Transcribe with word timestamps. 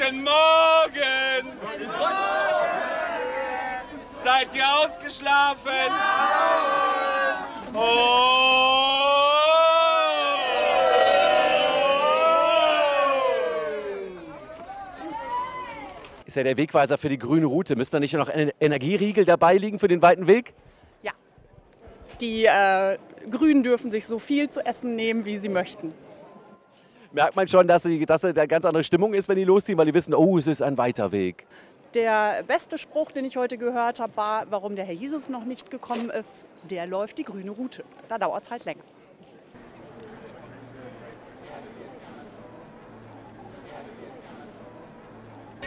Guten 0.00 0.24
Morgen! 0.24 1.58
Seid 4.24 4.54
ihr 4.54 4.64
ausgeschlafen? 4.66 5.92
Ist 16.24 16.36
ja 16.36 16.44
der 16.44 16.56
Wegweiser 16.56 16.96
für 16.96 17.08
die 17.10 17.18
grüne 17.18 17.46
Route. 17.46 17.76
Müssen 17.76 17.92
da 17.92 18.00
nicht 18.00 18.14
noch 18.14 18.30
Ener- 18.30 18.54
Energieriegel 18.58 19.26
dabei 19.26 19.56
liegen 19.56 19.78
für 19.78 19.88
den 19.88 20.00
weiten 20.00 20.26
Weg? 20.26 20.54
Ja. 21.02 21.12
Die 22.22 22.46
äh, 22.46 22.96
Grünen 23.30 23.62
dürfen 23.62 23.90
sich 23.90 24.06
so 24.06 24.18
viel 24.18 24.48
zu 24.48 24.64
essen 24.64 24.96
nehmen, 24.96 25.26
wie 25.26 25.36
sie 25.36 25.50
möchten. 25.50 25.92
Merkt 27.12 27.34
man 27.34 27.48
schon, 27.48 27.66
dass, 27.66 27.82
sie, 27.82 28.06
dass 28.06 28.20
da 28.20 28.46
ganz 28.46 28.64
andere 28.64 28.84
Stimmung 28.84 29.14
ist, 29.14 29.28
wenn 29.28 29.36
die 29.36 29.44
losziehen, 29.44 29.76
weil 29.76 29.86
die 29.86 29.94
wissen, 29.94 30.14
oh, 30.14 30.38
es 30.38 30.46
ist 30.46 30.62
ein 30.62 30.78
weiter 30.78 31.10
Weg. 31.10 31.44
Der 31.94 32.44
beste 32.46 32.78
Spruch, 32.78 33.10
den 33.10 33.24
ich 33.24 33.36
heute 33.36 33.58
gehört 33.58 33.98
habe, 33.98 34.16
war, 34.16 34.46
warum 34.50 34.76
der 34.76 34.84
Herr 34.84 34.94
Jesus 34.94 35.28
noch 35.28 35.44
nicht 35.44 35.72
gekommen 35.72 36.08
ist, 36.10 36.46
der 36.70 36.86
läuft 36.86 37.18
die 37.18 37.24
grüne 37.24 37.50
Route. 37.50 37.82
Da 38.08 38.16
dauert 38.16 38.44
es 38.44 38.50
halt 38.50 38.64
länger. 38.64 38.84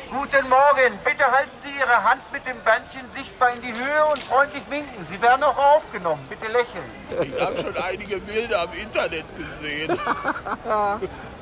Guten 0.10 0.48
Morgen. 0.48 1.00
Bitte 1.04 1.26
halten 1.30 1.52
Sie 1.60 1.70
Ihre 1.78 2.04
Hand 2.04 2.22
mit 2.32 2.46
dem 2.48 2.58
Bändchen 2.64 3.10
sichtbar 3.12 3.52
in 3.56 3.62
die 3.62 3.74
Höhe 3.74 4.06
und 4.12 4.20
freundlich 4.20 4.64
winken. 4.70 5.06
Sie 5.10 5.20
werden 5.22 5.44
auch 5.44 5.58
aufgenommen. 5.58 6.22
Bitte 6.30 6.52
lächeln. 6.52 7.34
Ich 7.34 7.42
habe 7.42 7.58
schon 7.58 7.76
einige 7.76 8.18
Bilder 8.20 8.62
am 8.62 8.74
Internet 8.74 9.26
gesehen. 9.36 9.90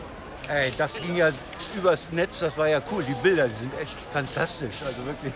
Ey, 0.51 0.69
das 0.77 0.95
ging 0.95 1.15
ja 1.15 1.31
übers 1.77 2.05
Netz. 2.11 2.39
Das 2.39 2.57
war 2.57 2.67
ja 2.67 2.81
cool. 2.91 3.03
Die 3.03 3.13
Bilder, 3.23 3.47
die 3.47 3.55
sind 3.55 3.71
echt 3.81 3.95
fantastisch. 4.11 4.75
Also 4.85 5.05
wirklich. 5.05 5.33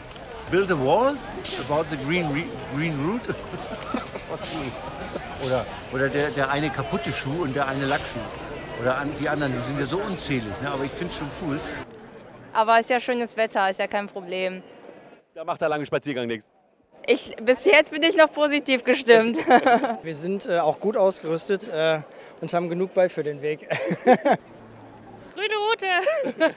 Build 0.52 0.70
a 0.72 0.76
wall 0.76 1.16
about 1.70 1.86
the 1.90 1.98
green, 1.98 2.26
Re 2.34 2.44
green 2.76 2.94
route. 3.06 3.34
Oder, 5.46 5.66
oder 5.94 6.10
der, 6.10 6.32
der 6.32 6.50
eine 6.50 6.70
kaputte 6.70 7.12
Schuh 7.12 7.44
und 7.44 7.56
der 7.56 7.68
eine 7.68 7.86
Lackschuh. 7.86 8.20
Oder 8.82 8.98
an, 8.98 9.12
die 9.20 9.30
anderen, 9.30 9.54
die 9.54 9.68
sind 9.68 9.80
ja 9.80 9.86
so 9.86 9.98
unzählig. 9.98 10.50
Ne? 10.62 10.72
Aber 10.72 10.84
ich 10.84 10.92
finde 10.92 11.14
es 11.14 11.20
schon 11.20 11.30
cool. 11.44 11.60
Aber 12.54 12.80
ist 12.80 12.90
ja 12.90 13.00
schönes 13.00 13.38
Wetter, 13.38 13.70
ist 13.70 13.80
ja 13.80 13.86
kein 13.86 14.08
Problem. 14.08 14.64
Da 15.36 15.44
macht 15.44 15.62
der 15.62 15.70
lange 15.70 15.86
Spaziergang 15.86 16.26
nichts. 16.26 16.50
Ich, 17.06 17.36
bis 17.36 17.66
jetzt 17.66 17.92
bin 17.92 18.02
ich 18.02 18.18
noch 18.18 18.32
positiv 18.32 18.84
gestimmt. 18.84 19.38
Wir 20.04 20.16
sind 20.16 20.48
äh, 20.48 20.60
auch 20.60 20.80
gut 20.80 20.98
ausgerüstet 20.98 21.68
äh, 21.68 22.00
und 22.42 22.52
haben 22.54 22.68
genug 22.68 22.94
Ball 22.96 23.10
für 23.10 23.24
den 23.24 23.42
Weg. 23.42 23.68
Grüne 25.36 25.56
Route. 25.70 26.54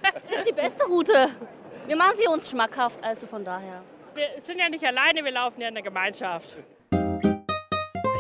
die 0.49 0.53
beste 0.53 0.85
Route. 0.85 1.31
Wir 1.87 1.97
machen 1.97 2.17
sie 2.17 2.29
uns 2.29 2.49
schmackhaft, 2.49 3.03
also 3.03 3.27
von 3.27 3.45
daher. 3.45 3.83
Wir 4.15 4.29
sind 4.41 4.59
ja 4.59 4.69
nicht 4.69 4.85
alleine, 4.85 5.25
wir 5.25 5.33
laufen 5.33 5.61
ja 5.61 5.69
in 5.69 5.75
der 5.75 5.83
Gemeinschaft. 5.83 6.57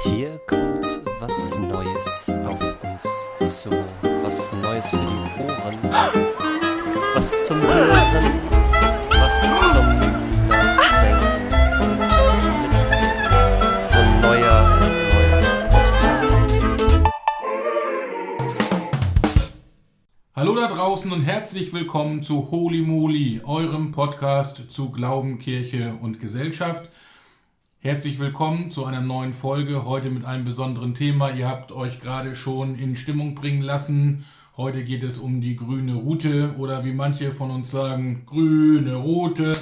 Hier 0.02 0.38
kommt 0.48 0.84
was 1.20 1.56
Neues 1.58 2.34
auf 2.46 2.60
uns 2.82 3.60
zu. 3.60 3.70
Was 4.22 4.52
Neues 4.54 4.90
für 4.90 4.96
die 4.96 5.42
Ohren. 5.42 5.78
Was 7.14 7.46
zum 7.46 7.62
Hören. 7.62 8.40
Was 9.10 9.40
zum 9.72 10.48
Nachdenken. 10.48 11.27
Hallo 20.38 20.54
da 20.54 20.68
draußen 20.68 21.10
und 21.10 21.22
herzlich 21.22 21.72
willkommen 21.72 22.22
zu 22.22 22.52
Holy 22.52 22.80
Moly, 22.80 23.40
eurem 23.42 23.90
Podcast 23.90 24.70
zu 24.70 24.92
Glauben, 24.92 25.40
Kirche 25.40 25.98
und 26.00 26.20
Gesellschaft. 26.20 26.88
Herzlich 27.80 28.20
willkommen 28.20 28.70
zu 28.70 28.84
einer 28.84 29.00
neuen 29.00 29.34
Folge, 29.34 29.84
heute 29.84 30.10
mit 30.10 30.24
einem 30.24 30.44
besonderen 30.44 30.94
Thema. 30.94 31.32
Ihr 31.32 31.48
habt 31.48 31.72
euch 31.72 31.98
gerade 31.98 32.36
schon 32.36 32.76
in 32.76 32.94
Stimmung 32.94 33.34
bringen 33.34 33.62
lassen. 33.62 34.26
Heute 34.56 34.84
geht 34.84 35.02
es 35.02 35.18
um 35.18 35.40
die 35.40 35.56
grüne 35.56 35.94
Route 35.94 36.54
oder 36.56 36.84
wie 36.84 36.92
manche 36.92 37.32
von 37.32 37.50
uns 37.50 37.72
sagen, 37.72 38.22
grüne 38.24 38.94
Route. 38.94 39.54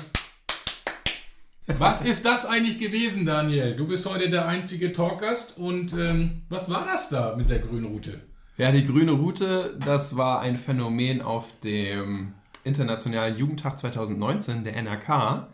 Was 1.79 2.03
ist 2.03 2.27
das 2.27 2.45
eigentlich 2.45 2.79
gewesen, 2.79 3.25
Daniel? 3.25 3.77
Du 3.77 3.87
bist 3.89 4.05
heute 4.05 4.29
der 4.29 4.47
einzige 4.47 4.93
Talkgast 4.93 5.57
und 5.57 5.95
ähm, 5.95 6.43
was 6.51 6.69
war 6.69 6.85
das 6.85 7.09
da 7.09 7.35
mit 7.35 7.49
der 7.49 7.61
grünen 7.61 7.87
Route? 7.87 8.21
Ja, 8.59 8.73
die 8.73 8.87
grüne 8.87 9.13
Route, 9.13 9.77
das 9.85 10.17
war 10.17 10.41
ein 10.41 10.57
Phänomen 10.57 11.21
auf 11.21 11.53
dem 11.63 12.33
Internationalen 12.65 13.37
Jugendtag 13.37 13.79
2019, 13.79 14.65
der 14.65 14.77
NRK. 14.83 15.47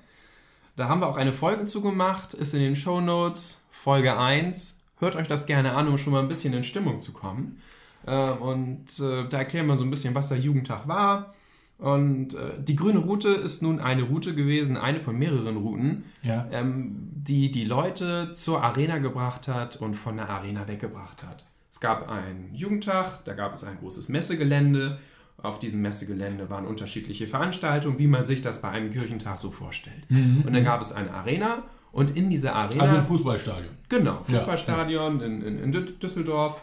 Da 0.76 0.88
haben 0.88 1.00
wir 1.00 1.08
auch 1.08 1.16
eine 1.16 1.32
Folge 1.32 1.64
zugemacht, 1.64 2.32
ist 2.32 2.54
in 2.54 2.60
den 2.60 2.76
Show 2.76 3.00
Notes, 3.00 3.66
Folge 3.70 4.16
1. 4.18 4.80
Hört 5.00 5.16
euch 5.16 5.26
das 5.26 5.46
gerne 5.46 5.72
an, 5.72 5.88
um 5.88 5.98
schon 5.98 6.12
mal 6.12 6.20
ein 6.22 6.28
bisschen 6.28 6.54
in 6.54 6.62
Stimmung 6.62 7.00
zu 7.00 7.12
kommen. 7.12 7.60
Ähm, 8.06 8.38
Und 8.40 8.98
äh, 9.00 9.28
da 9.28 9.38
erklären 9.38 9.66
wir 9.66 9.76
so 9.76 9.84
ein 9.84 9.90
bisschen, 9.90 10.14
was 10.14 10.28
der 10.28 10.38
Jugendtag 10.38 10.86
war. 10.86 11.34
Und 11.78 12.34
äh, 12.34 12.52
die 12.62 12.76
grüne 12.76 13.00
Route 13.00 13.28
ist 13.30 13.62
nun 13.62 13.80
eine 13.80 14.04
Route 14.04 14.34
gewesen, 14.36 14.76
eine 14.76 15.00
von 15.00 15.18
mehreren 15.18 15.56
Routen, 15.56 16.04
Ja. 16.22 16.46
ähm, 16.52 17.10
die 17.14 17.50
die 17.50 17.64
Leute 17.64 18.30
zur 18.32 18.62
Arena 18.62 18.98
gebracht 18.98 19.48
hat 19.48 19.74
und 19.76 19.94
von 19.94 20.16
der 20.16 20.28
Arena 20.30 20.68
weggebracht 20.68 21.24
hat. 21.24 21.44
Es 21.72 21.80
gab 21.80 22.06
einen 22.10 22.54
Jugendtag, 22.54 23.24
da 23.24 23.32
gab 23.32 23.54
es 23.54 23.64
ein 23.64 23.78
großes 23.78 24.10
Messegelände. 24.10 24.98
Auf 25.38 25.58
diesem 25.58 25.80
Messegelände 25.80 26.50
waren 26.50 26.66
unterschiedliche 26.66 27.26
Veranstaltungen, 27.26 27.98
wie 27.98 28.06
man 28.06 28.26
sich 28.26 28.42
das 28.42 28.60
bei 28.60 28.68
einem 28.68 28.90
Kirchentag 28.90 29.38
so 29.38 29.50
vorstellt. 29.50 30.04
Mhm. 30.10 30.42
Und 30.46 30.52
dann 30.52 30.64
gab 30.64 30.82
es 30.82 30.92
eine 30.92 31.10
Arena 31.10 31.62
und 31.90 32.14
in 32.14 32.28
dieser 32.28 32.54
Arena... 32.54 32.82
Also 32.84 32.96
ein 32.96 33.02
Fußballstadion. 33.02 33.70
Genau, 33.88 34.20
Ja, 34.28 34.38
Fußballstadion 34.38 35.20
In, 35.22 35.40
in, 35.40 35.58
in 35.60 35.72
Dü- 35.72 35.98
Düsseldorf. 35.98 36.60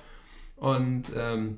Und 0.57 1.11
ähm, 1.17 1.57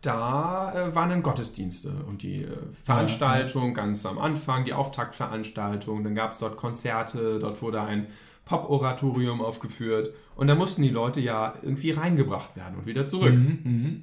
da 0.00 0.72
äh, 0.74 0.94
waren 0.94 1.10
dann 1.10 1.22
Gottesdienste 1.22 1.92
und 2.08 2.22
die 2.22 2.44
äh, 2.44 2.56
Veranstaltung 2.82 3.74
ganz 3.74 4.06
am 4.06 4.18
Anfang, 4.18 4.64
die 4.64 4.72
Auftaktveranstaltung. 4.72 6.02
Dann 6.02 6.14
gab 6.14 6.32
es 6.32 6.38
dort 6.38 6.56
Konzerte, 6.56 7.38
dort 7.38 7.60
wurde 7.60 7.82
ein 7.82 8.06
Pop-Oratorium 8.44 9.40
aufgeführt. 9.40 10.10
Und 10.36 10.48
da 10.48 10.54
mussten 10.54 10.82
die 10.82 10.90
Leute 10.90 11.20
ja 11.20 11.54
irgendwie 11.62 11.92
reingebracht 11.92 12.56
werden 12.56 12.76
und 12.78 12.86
wieder 12.86 13.06
zurück. 13.06 13.34
Mhm, 13.34 13.58
mhm. 13.64 14.02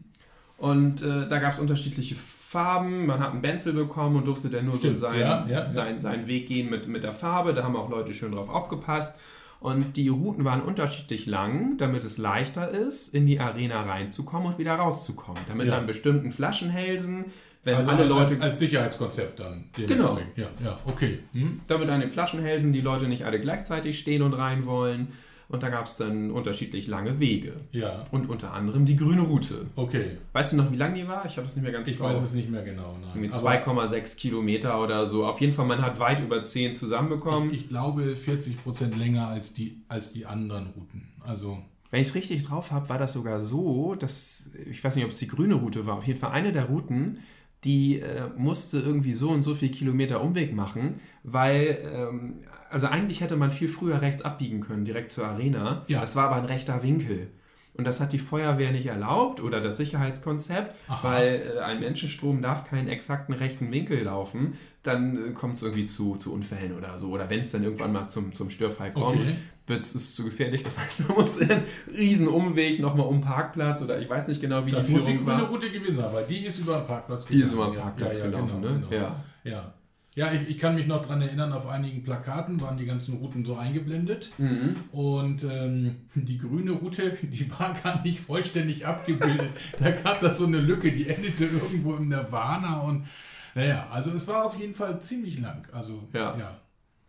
Und 0.57 1.01
äh, 1.01 1.27
da 1.27 1.39
gab 1.39 1.53
es 1.53 1.59
unterschiedliche 1.59 2.15
Farben. 2.15 3.05
Man 3.07 3.19
hat 3.19 3.31
einen 3.31 3.41
Benzel 3.41 3.73
bekommen 3.73 4.17
und 4.17 4.27
durfte 4.27 4.49
dann 4.49 4.65
nur 4.65 4.77
Stimmt, 4.77 4.95
so 4.95 5.01
seinen, 5.01 5.19
ja, 5.19 5.45
ja, 5.47 5.61
ja. 5.63 5.71
Sein, 5.71 5.99
seinen 5.99 6.27
Weg 6.27 6.47
gehen 6.47 6.69
mit, 6.69 6.87
mit 6.87 7.03
der 7.03 7.13
Farbe. 7.13 7.53
Da 7.53 7.63
haben 7.63 7.75
auch 7.75 7.89
Leute 7.89 8.13
schön 8.13 8.31
drauf 8.31 8.49
aufgepasst. 8.49 9.17
Und 9.59 9.95
die 9.95 10.07
Routen 10.09 10.43
waren 10.43 10.61
unterschiedlich 10.61 11.27
lang, 11.27 11.77
damit 11.77 12.03
es 12.03 12.17
leichter 12.17 12.69
ist, 12.71 13.13
in 13.13 13.27
die 13.27 13.39
Arena 13.39 13.83
reinzukommen 13.83 14.47
und 14.47 14.57
wieder 14.57 14.73
rauszukommen. 14.73 15.41
Damit 15.47 15.67
Ja. 15.67 15.77
an 15.77 15.85
bestimmten 15.85 16.31
Flaschenhälsen, 16.31 17.25
wenn 17.63 17.75
also 17.75 17.89
alle 17.89 17.99
als, 17.99 18.09
Leute. 18.09 18.33
als, 18.35 18.41
als 18.41 18.59
Sicherheitskonzept 18.59 19.39
dann. 19.39 19.65
Genau. 19.73 20.17
Ja, 20.35 20.47
ja, 20.63 20.79
okay. 20.85 21.19
Hm? 21.33 21.61
damit 21.67 21.89
an 21.89 21.99
den 22.01 22.09
Flaschenhälsen 22.11 22.71
die 22.71 22.81
Leute 22.81 23.07
nicht 23.07 23.25
alle 23.25 23.39
gleichzeitig 23.39 23.99
stehen 23.99 24.21
und 24.21 24.33
rein 24.33 24.65
wollen. 24.65 25.09
Und 25.47 25.63
da 25.63 25.67
gab 25.69 25.85
es 25.85 25.97
dann 25.97 26.31
unterschiedlich 26.31 26.87
lange 26.87 27.19
Wege. 27.19 27.51
Ja, 27.73 28.05
Und 28.11 28.29
unter 28.29 28.53
anderem 28.53 28.85
die 28.85 28.95
grüne 28.95 29.19
Route. 29.23 29.65
okay. 29.75 30.17
Weißt 30.31 30.53
du 30.53 30.55
noch, 30.55 30.71
wie 30.71 30.77
lang 30.77 30.95
die 30.95 31.05
war? 31.09 31.25
Ich 31.25 31.35
habe 31.35 31.45
es 31.45 31.55
nicht 31.57 31.63
mehr 31.63 31.73
ganz 31.73 31.89
Ich 31.89 31.97
drauf. 31.97 32.13
weiß 32.13 32.23
es 32.23 32.33
nicht 32.33 32.49
mehr 32.49 32.63
genau. 32.63 32.95
Nein. 33.01 33.19
Mit 33.19 33.33
Aber 33.33 33.49
2,6 33.51 34.15
Kilometer 34.15 34.81
oder 34.81 35.05
so. 35.05 35.25
Auf 35.25 35.41
jeden 35.41 35.51
Fall, 35.51 35.65
man 35.65 35.81
hat 35.81 35.99
weit 35.99 36.21
über 36.21 36.41
10 36.41 36.73
zusammenbekommen. 36.73 37.53
ich 37.53 37.67
glaube 37.67 38.15
40 38.15 38.63
Prozent 38.63 38.97
länger 38.97 39.27
als 39.27 39.53
die, 39.53 39.81
als 39.89 40.13
die 40.13 40.25
anderen 40.25 40.67
Routen. 40.67 41.09
Also, 41.19 41.57
Wenn 41.89 41.99
ich 41.99 42.07
es 42.07 42.15
richtig 42.15 42.43
drauf 42.43 42.71
habe, 42.71 42.87
war 42.87 42.97
das 42.97 43.11
sogar 43.11 43.41
so, 43.41 43.93
dass, 43.95 44.51
ich 44.69 44.81
weiß 44.81 44.95
nicht, 44.95 45.03
ob 45.03 45.11
es 45.11 45.17
die 45.17 45.27
grüne 45.27 45.55
Route 45.55 45.85
war, 45.85 45.95
auf 45.97 46.07
jeden 46.07 46.19
Fall 46.19 46.31
eine 46.31 46.53
der 46.53 46.63
Routen, 46.65 47.17
die 47.63 47.99
äh, 47.99 48.29
musste 48.35 48.79
irgendwie 48.79 49.13
so 49.13 49.29
und 49.29 49.43
so 49.43 49.53
viel 49.55 49.69
Kilometer 49.69 50.21
Umweg 50.21 50.53
machen, 50.53 50.99
weil, 51.23 51.77
ähm, 51.93 52.39
also 52.69 52.87
eigentlich 52.87 53.21
hätte 53.21 53.35
man 53.35 53.51
viel 53.51 53.67
früher 53.67 54.01
rechts 54.01 54.21
abbiegen 54.21 54.61
können, 54.61 54.85
direkt 54.85 55.09
zur 55.09 55.27
Arena. 55.27 55.83
Ja. 55.87 56.01
Das 56.01 56.15
war 56.15 56.25
aber 56.25 56.37
ein 56.37 56.45
rechter 56.45 56.81
Winkel. 56.81 57.27
Und 57.73 57.87
das 57.87 58.01
hat 58.01 58.11
die 58.11 58.19
Feuerwehr 58.19 58.71
nicht 58.71 58.87
erlaubt 58.87 59.41
oder 59.41 59.61
das 59.61 59.77
Sicherheitskonzept, 59.77 60.75
Aha. 60.89 61.07
weil 61.07 61.53
äh, 61.55 61.59
ein 61.61 61.79
Menschenstrom 61.79 62.41
darf 62.41 62.69
keinen 62.69 62.89
exakten 62.89 63.33
rechten 63.33 63.71
Winkel 63.71 64.03
laufen. 64.03 64.53
Dann 64.83 65.29
äh, 65.29 65.31
kommt 65.31 65.55
es 65.55 65.63
irgendwie 65.63 65.85
zu, 65.85 66.15
zu 66.15 66.33
Unfällen 66.33 66.77
oder 66.77 66.97
so. 66.97 67.09
Oder 67.11 67.29
wenn 67.29 67.39
es 67.39 67.51
dann 67.51 67.63
irgendwann 67.63 67.93
mal 67.93 68.07
zum, 68.07 68.33
zum 68.33 68.49
Störfall 68.49 68.91
kommt, 68.91 69.21
Okay. 69.21 69.35
Wird 69.71 69.81
es 69.81 70.15
zu 70.15 70.23
gefährlich. 70.23 70.61
Das 70.61 70.77
heißt, 70.77 71.07
man 71.07 71.17
muss 71.17 71.41
einen 71.41 71.63
riesen 71.91 72.27
Umweg 72.27 72.79
nochmal 72.79 73.07
um 73.07 73.21
Parkplatz 73.21 73.81
oder 73.81 73.99
ich 73.99 74.07
weiß 74.07 74.27
nicht 74.27 74.41
genau, 74.41 74.65
wie 74.65 74.71
das 74.71 74.85
die 74.85 74.91
muss 74.91 75.01
die 75.05 75.13
Führung 75.13 75.25
grüne 75.25 75.41
war. 75.41 75.49
Route 75.49 75.71
gewesen 75.71 75.95
sein, 75.95 76.05
aber 76.05 76.21
die 76.21 76.45
ist 76.45 76.59
über 76.59 76.77
den 76.77 76.85
Parkplatz 76.85 77.25
Die 77.25 77.41
ist 77.41 77.53
über 77.53 77.65
den 77.65 77.79
Parkplatz 77.79 78.17
ja, 78.17 78.25
ja, 78.25 78.29
gelaufen, 78.29 78.61
genau, 78.61 78.73
ne? 78.73 78.83
Genau. 78.89 79.01
Ja. 79.01 79.23
Ja, 79.43 79.73
ja 80.13 80.33
ich, 80.33 80.49
ich 80.49 80.57
kann 80.59 80.75
mich 80.75 80.85
noch 80.85 81.01
daran 81.01 81.21
erinnern, 81.21 81.51
auf 81.53 81.67
einigen 81.67 82.03
Plakaten 82.03 82.61
waren 82.61 82.77
die 82.77 82.85
ganzen 82.85 83.15
Routen 83.15 83.43
so 83.43 83.55
eingeblendet. 83.55 84.31
Mhm. 84.37 84.75
Und 84.91 85.43
ähm, 85.45 85.95
die 86.13 86.37
grüne 86.37 86.73
Route, 86.73 87.17
die 87.23 87.49
war 87.51 87.75
gar 87.83 88.03
nicht 88.03 88.19
vollständig 88.19 88.85
abgebildet. 88.85 89.49
da 89.79 89.89
gab 89.91 90.21
das 90.21 90.37
so 90.37 90.45
eine 90.45 90.59
Lücke, 90.59 90.91
die 90.91 91.07
endete 91.07 91.45
irgendwo 91.45 91.95
im 91.95 92.09
Nirvana 92.09 92.81
und 92.81 93.07
Naja, 93.55 93.87
also 93.89 94.11
es 94.11 94.27
war 94.27 94.45
auf 94.45 94.59
jeden 94.59 94.75
Fall 94.75 95.01
ziemlich 95.01 95.39
lang. 95.39 95.67
Also, 95.71 96.07
Ja. 96.13 96.37
ja. 96.37 96.57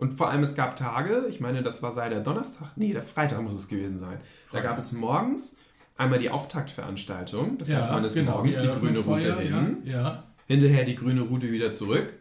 Und 0.02 0.14
vor 0.14 0.30
allem, 0.30 0.42
es 0.42 0.56
gab 0.56 0.74
Tage, 0.74 1.26
ich 1.28 1.38
meine, 1.38 1.62
das 1.62 1.80
war 1.80 1.92
sei 1.92 2.08
der 2.08 2.18
Donnerstag, 2.20 2.72
nee, 2.76 2.92
der 2.92 3.02
Freitag 3.02 3.40
muss 3.40 3.54
es 3.54 3.68
gewesen 3.68 3.98
sein. 3.98 4.18
Da 4.50 4.58
Freitag. 4.58 4.70
gab 4.70 4.78
es 4.78 4.92
morgens 4.92 5.54
einmal 5.96 6.18
die 6.18 6.28
Auftaktveranstaltung. 6.28 7.56
Das 7.58 7.68
Ja, 7.68 7.78
heißt, 7.78 7.90
man 7.92 8.04
ist 8.04 8.14
genau, 8.14 8.32
morgens 8.38 8.56
die 8.56 8.62
die, 8.62 8.66
grüne 8.80 8.98
Route 8.98 9.38
hin, 9.38 9.76
ja, 9.84 10.24
hinterher 10.48 10.84
die 10.84 10.96
grüne 10.96 11.20
Route 11.20 11.52
wieder 11.52 11.70
zurück. 11.70 12.14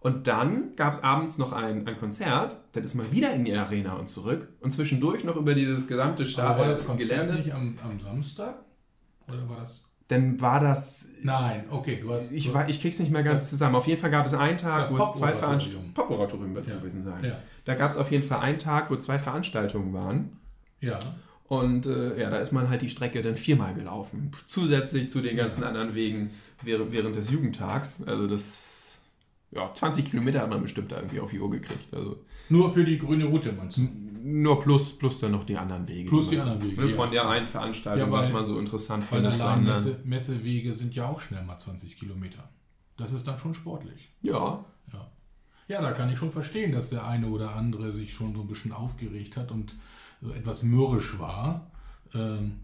Und 0.00 0.26
dann 0.26 0.74
gab 0.76 0.94
es 0.94 1.02
abends 1.02 1.36
noch 1.36 1.52
ein, 1.52 1.86
ein 1.86 1.98
Konzert, 1.98 2.56
dann 2.72 2.84
ist 2.84 2.94
man 2.94 3.12
wieder 3.12 3.34
in 3.34 3.44
die 3.44 3.52
Arena 3.54 3.94
und 3.94 4.08
zurück 4.08 4.48
und 4.60 4.70
zwischendurch 4.72 5.24
noch 5.24 5.36
über 5.36 5.52
dieses 5.54 5.86
gesamte 5.86 6.22
Aber 6.22 6.30
Sta 6.30 6.58
war 6.58 6.68
das 6.68 6.84
Konzert 6.86 7.10
Gelände. 7.10 7.34
nicht 7.34 7.52
am, 7.52 7.76
am 7.84 8.00
Samstag? 8.00 8.54
Oder 9.28 9.46
war 9.50 9.58
das. 9.60 9.84
Dann 10.08 10.40
war 10.40 10.58
das. 10.60 11.06
Nein, 11.22 11.64
okay, 11.70 11.98
du 12.02 12.12
hast. 12.12 12.32
Ich, 12.32 12.50
ich 12.68 12.80
krieg's 12.80 12.98
nicht 12.98 13.10
mehr 13.12 13.22
ganz 13.22 13.42
Das- 13.42 13.50
zusammen. 13.50 13.74
Auf 13.76 13.86
jeden 13.86 14.00
Fall 14.00 14.10
gab 14.10 14.26
es 14.26 14.34
einen 14.34 14.56
Tag, 14.58 14.90
wo 14.90 14.96
es 14.96 15.14
zwei. 15.14 15.32
Veranstaltungen. 15.32 15.92
Pop-Oratorium 15.94 16.54
wird 16.54 16.66
es 16.66 16.72
Ja. 16.72 16.78
gewesen 16.78 17.02
sein. 17.02 17.22
Ja. 17.24 17.38
Da 17.64 17.74
gab 17.74 17.90
es 17.90 17.96
auf 17.96 18.10
jeden 18.10 18.22
Fall 18.26 18.40
einen 18.40 18.58
Tag, 18.58 18.90
wo 18.90 18.96
zwei 18.96 19.18
Veranstaltungen 19.18 19.92
waren. 19.92 20.38
Ja. 20.80 20.98
Und 21.48 21.86
äh, 21.86 22.20
ja, 22.20 22.30
da 22.30 22.38
ist 22.38 22.52
man 22.52 22.68
halt 22.68 22.82
die 22.82 22.88
Strecke 22.90 23.20
dann 23.22 23.34
viermal 23.34 23.74
gelaufen. 23.74 24.30
Zusätzlich 24.46 25.10
zu 25.10 25.20
den 25.20 25.36
ganzen 25.36 25.64
anderen 25.64 25.94
Wegen 25.94 26.30
während, 26.62 26.92
während 26.92 27.16
des 27.16 27.30
Jugendtags. 27.30 28.02
Also 28.06 28.26
das, 28.26 29.00
ja, 29.50 29.72
20 29.74 30.10
Kilometer 30.10 30.40
hat 30.40 30.50
man 30.50 30.62
bestimmt 30.62 30.92
da 30.92 30.96
irgendwie 30.96 31.20
auf 31.20 31.30
die 31.30 31.40
Uhr 31.40 31.50
gekriegt. 31.50 31.92
Also 31.92 32.18
Nur 32.48 32.72
für 32.72 32.84
die 32.84 32.98
grüne 32.98 33.24
Route, 33.26 33.52
meinst 33.52 33.76
du? 33.78 33.88
nur 34.20 34.60
plus, 34.60 34.98
plus 34.98 35.20
dann 35.20 35.32
noch 35.32 35.44
die 35.44 35.56
anderen 35.56 35.88
Wege. 35.88 36.08
Plus 36.10 36.28
die 36.28 36.38
anderen 36.38 36.60
Wege, 36.60 36.88
Von 36.90 37.10
der 37.10 37.26
einen 37.28 37.46
Veranstaltung, 37.46 38.06
Ja, 38.08 38.12
weil- 38.12 38.24
was 38.24 38.32
man 38.32 38.44
so 38.44 38.58
interessant 38.58 39.02
Weil 39.10 39.20
findet. 39.22 39.40
allein 39.40 39.58
anderen. 39.60 39.78
Messe, 39.78 40.00
Messewege 40.04 40.74
sind 40.74 40.94
ja 40.94 41.08
auch 41.08 41.20
schnell 41.20 41.42
mal 41.44 41.56
20 41.56 41.96
Kilometer. 41.96 42.46
Das 42.98 43.12
ist 43.14 43.26
dann 43.26 43.38
schon 43.38 43.54
sportlich. 43.54 44.10
Ja. 44.22 44.64
Ja. 44.92 45.06
Ja, 45.68 45.80
da 45.80 45.92
kann 45.92 46.10
ich 46.12 46.18
schon 46.18 46.32
verstehen, 46.32 46.72
dass 46.72 46.90
der 46.90 47.06
eine 47.06 47.28
oder 47.28 47.54
andere 47.54 47.90
sich 47.92 48.12
schon 48.12 48.34
so 48.34 48.42
ein 48.42 48.48
bisschen 48.48 48.72
aufgeregt 48.72 49.36
hat 49.38 49.50
und 49.50 49.74
so 50.20 50.30
etwas 50.32 50.62
mürrisch 50.62 51.18
war, 51.18 51.70
ähm, 52.14 52.56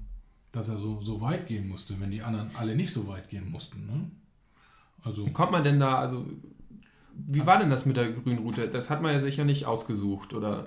dass 0.52 0.68
er 0.68 0.76
so, 0.76 1.00
so 1.02 1.20
weit 1.22 1.46
gehen 1.46 1.68
musste, 1.68 1.98
wenn 2.00 2.10
die 2.10 2.22
anderen 2.22 2.50
alle 2.58 2.74
nicht 2.76 2.92
so 2.92 3.06
weit 3.08 3.28
gehen 3.30 3.50
mussten. 3.50 3.86
Ne? 3.86 4.10
Also, 5.02 5.26
Kommt 5.28 5.52
man 5.52 5.62
denn 5.64 5.78
da, 5.80 5.98
also 5.98 6.26
wie 7.16 7.46
war 7.46 7.58
denn 7.58 7.70
das 7.70 7.86
mit 7.86 7.96
der 7.96 8.12
grünen 8.12 8.40
Route? 8.40 8.68
Das 8.68 8.90
hat 8.90 9.02
man 9.02 9.12
ja 9.12 9.20
sicher 9.20 9.44
nicht 9.44 9.66
ausgesucht 9.66 10.34
oder 10.34 10.66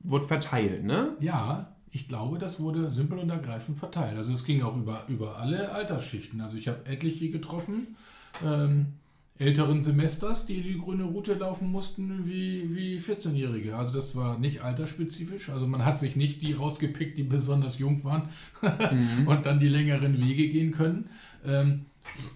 wurde 0.00 0.26
verteilt, 0.26 0.84
ne? 0.84 1.16
ja, 1.20 1.74
ich 1.90 2.08
glaube, 2.08 2.38
das 2.38 2.60
wurde 2.60 2.90
simpel 2.90 3.18
und 3.18 3.30
ergreifend 3.30 3.78
verteilt. 3.78 4.16
Also 4.16 4.32
es 4.32 4.44
ging 4.44 4.62
auch 4.62 4.76
über, 4.76 5.04
über 5.08 5.38
alle 5.38 5.72
Altersschichten. 5.72 6.40
Also 6.40 6.56
ich 6.58 6.68
habe 6.68 6.84
etliche 6.86 7.30
getroffen, 7.30 7.96
ähm, 8.44 8.94
älteren 9.38 9.82
Semesters, 9.82 10.46
die 10.46 10.60
die 10.60 10.78
grüne 10.78 11.04
Route 11.04 11.34
laufen 11.34 11.70
mussten, 11.70 12.26
wie, 12.26 12.74
wie 12.74 12.98
14-Jährige. 12.98 13.76
Also 13.76 13.94
das 13.94 14.16
war 14.16 14.38
nicht 14.38 14.62
altersspezifisch. 14.62 15.48
Also 15.48 15.66
man 15.66 15.84
hat 15.84 15.98
sich 15.98 16.16
nicht 16.16 16.42
die 16.42 16.52
rausgepickt, 16.52 17.16
die 17.16 17.22
besonders 17.22 17.78
jung 17.78 18.02
waren 18.04 18.28
und 19.26 19.46
dann 19.46 19.60
die 19.60 19.68
längeren 19.68 20.18
Wege 20.18 20.48
gehen 20.48 20.72
können, 20.72 21.08
ähm, 21.46 21.86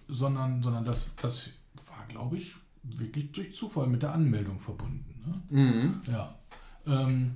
sondern, 0.09 0.63
sondern 0.63 0.85
das, 0.85 1.11
das 1.21 1.51
war, 1.89 2.07
glaube 2.09 2.37
ich, 2.37 2.55
wirklich 2.83 3.33
durch 3.33 3.55
Zufall 3.55 3.87
mit 3.87 4.03
der 4.03 4.13
Anmeldung 4.13 4.59
verbunden. 4.59 5.15
Ne? 5.51 5.63
Mhm. 5.63 6.01
Ja. 6.11 6.35
Ähm, 6.87 7.35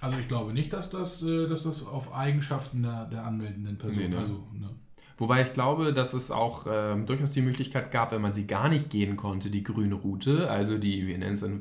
also 0.00 0.18
ich 0.18 0.28
glaube 0.28 0.52
nicht, 0.52 0.72
dass 0.72 0.90
das, 0.90 1.22
äh, 1.22 1.48
dass 1.48 1.62
das 1.64 1.84
auf 1.84 2.14
Eigenschaften 2.14 2.82
der, 2.82 3.04
der 3.06 3.24
anmeldenden 3.24 3.76
Person, 3.78 3.98
Nee, 4.02 4.08
ne? 4.08 4.18
also 4.18 4.32
ne? 4.52 4.70
Wobei 5.18 5.42
ich 5.42 5.52
glaube, 5.52 5.92
dass 5.92 6.14
es 6.14 6.30
auch 6.30 6.66
ähm, 6.70 7.04
durchaus 7.04 7.32
die 7.32 7.42
Möglichkeit 7.42 7.90
gab, 7.90 8.10
wenn 8.10 8.22
man 8.22 8.32
sie 8.32 8.46
gar 8.46 8.68
nicht 8.70 8.88
gehen 8.88 9.16
konnte, 9.18 9.50
die 9.50 9.62
grüne 9.62 9.94
Route, 9.94 10.48
also 10.50 10.78
die, 10.78 11.06
wir 11.06 11.18
nennen 11.18 11.34
es 11.34 11.42
einfach 11.44 11.60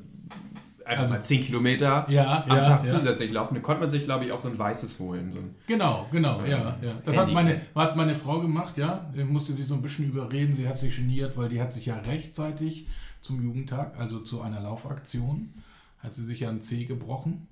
Also- 1.04 1.14
mal 1.14 1.22
10 1.22 1.42
Kilometer 1.44 2.06
Ja, 2.10 2.44
am 2.48 2.58
ja, 2.58 2.64
Tag 2.64 2.88
ja. 2.88 2.98
zusätzlich 2.98 3.32
laufen. 3.32 3.56
Da 3.56 3.60
konnte 3.60 3.82
man 3.82 3.90
sich, 3.90 4.06
glaube 4.06 4.24
ich, 4.26 4.32
auch 4.32 4.40
so 4.40 4.48
ein 4.48 4.58
weißes 4.58 4.98
holen. 5.00 5.32
So 5.32 5.40
ein, 5.40 5.56
Genau, 5.68 6.08
genau, 6.10 6.40
Ähm, 6.40 6.52
ja, 6.52 6.78
ja. 6.82 6.94
Das 7.06 7.18
hat 7.18 7.32
meine, 7.34 7.62
hat 7.76 7.96
meine 7.98 8.16
Frau 8.16 8.40
gemacht, 8.40 8.78
ja. 8.78 9.12
Die 9.14 9.26
musste 9.26 9.54
sie 9.54 9.64
so 9.64 9.76
ein 9.76 9.82
bisschen 9.82 10.06
überreden. 10.08 10.54
Sie 10.54 10.66
hat 10.68 10.80
sich 10.80 10.96
geniert, 10.96 11.38
weil 11.38 11.50
die 11.50 11.62
hat 11.62 11.74
sich 11.74 11.86
ja 11.86 11.98
rechtzeitig 11.98 12.88
zum 13.22 13.42
Jugendtag, 13.44 13.98
also 14.00 14.20
zu 14.20 14.42
einer 14.42 14.60
Laufaktion, 14.62 15.54
hat 16.00 16.14
sie 16.14 16.24
sich 16.24 16.40
ja 16.42 16.50
ein 16.50 16.62
C 16.62 16.86
gebrochen 16.86 17.48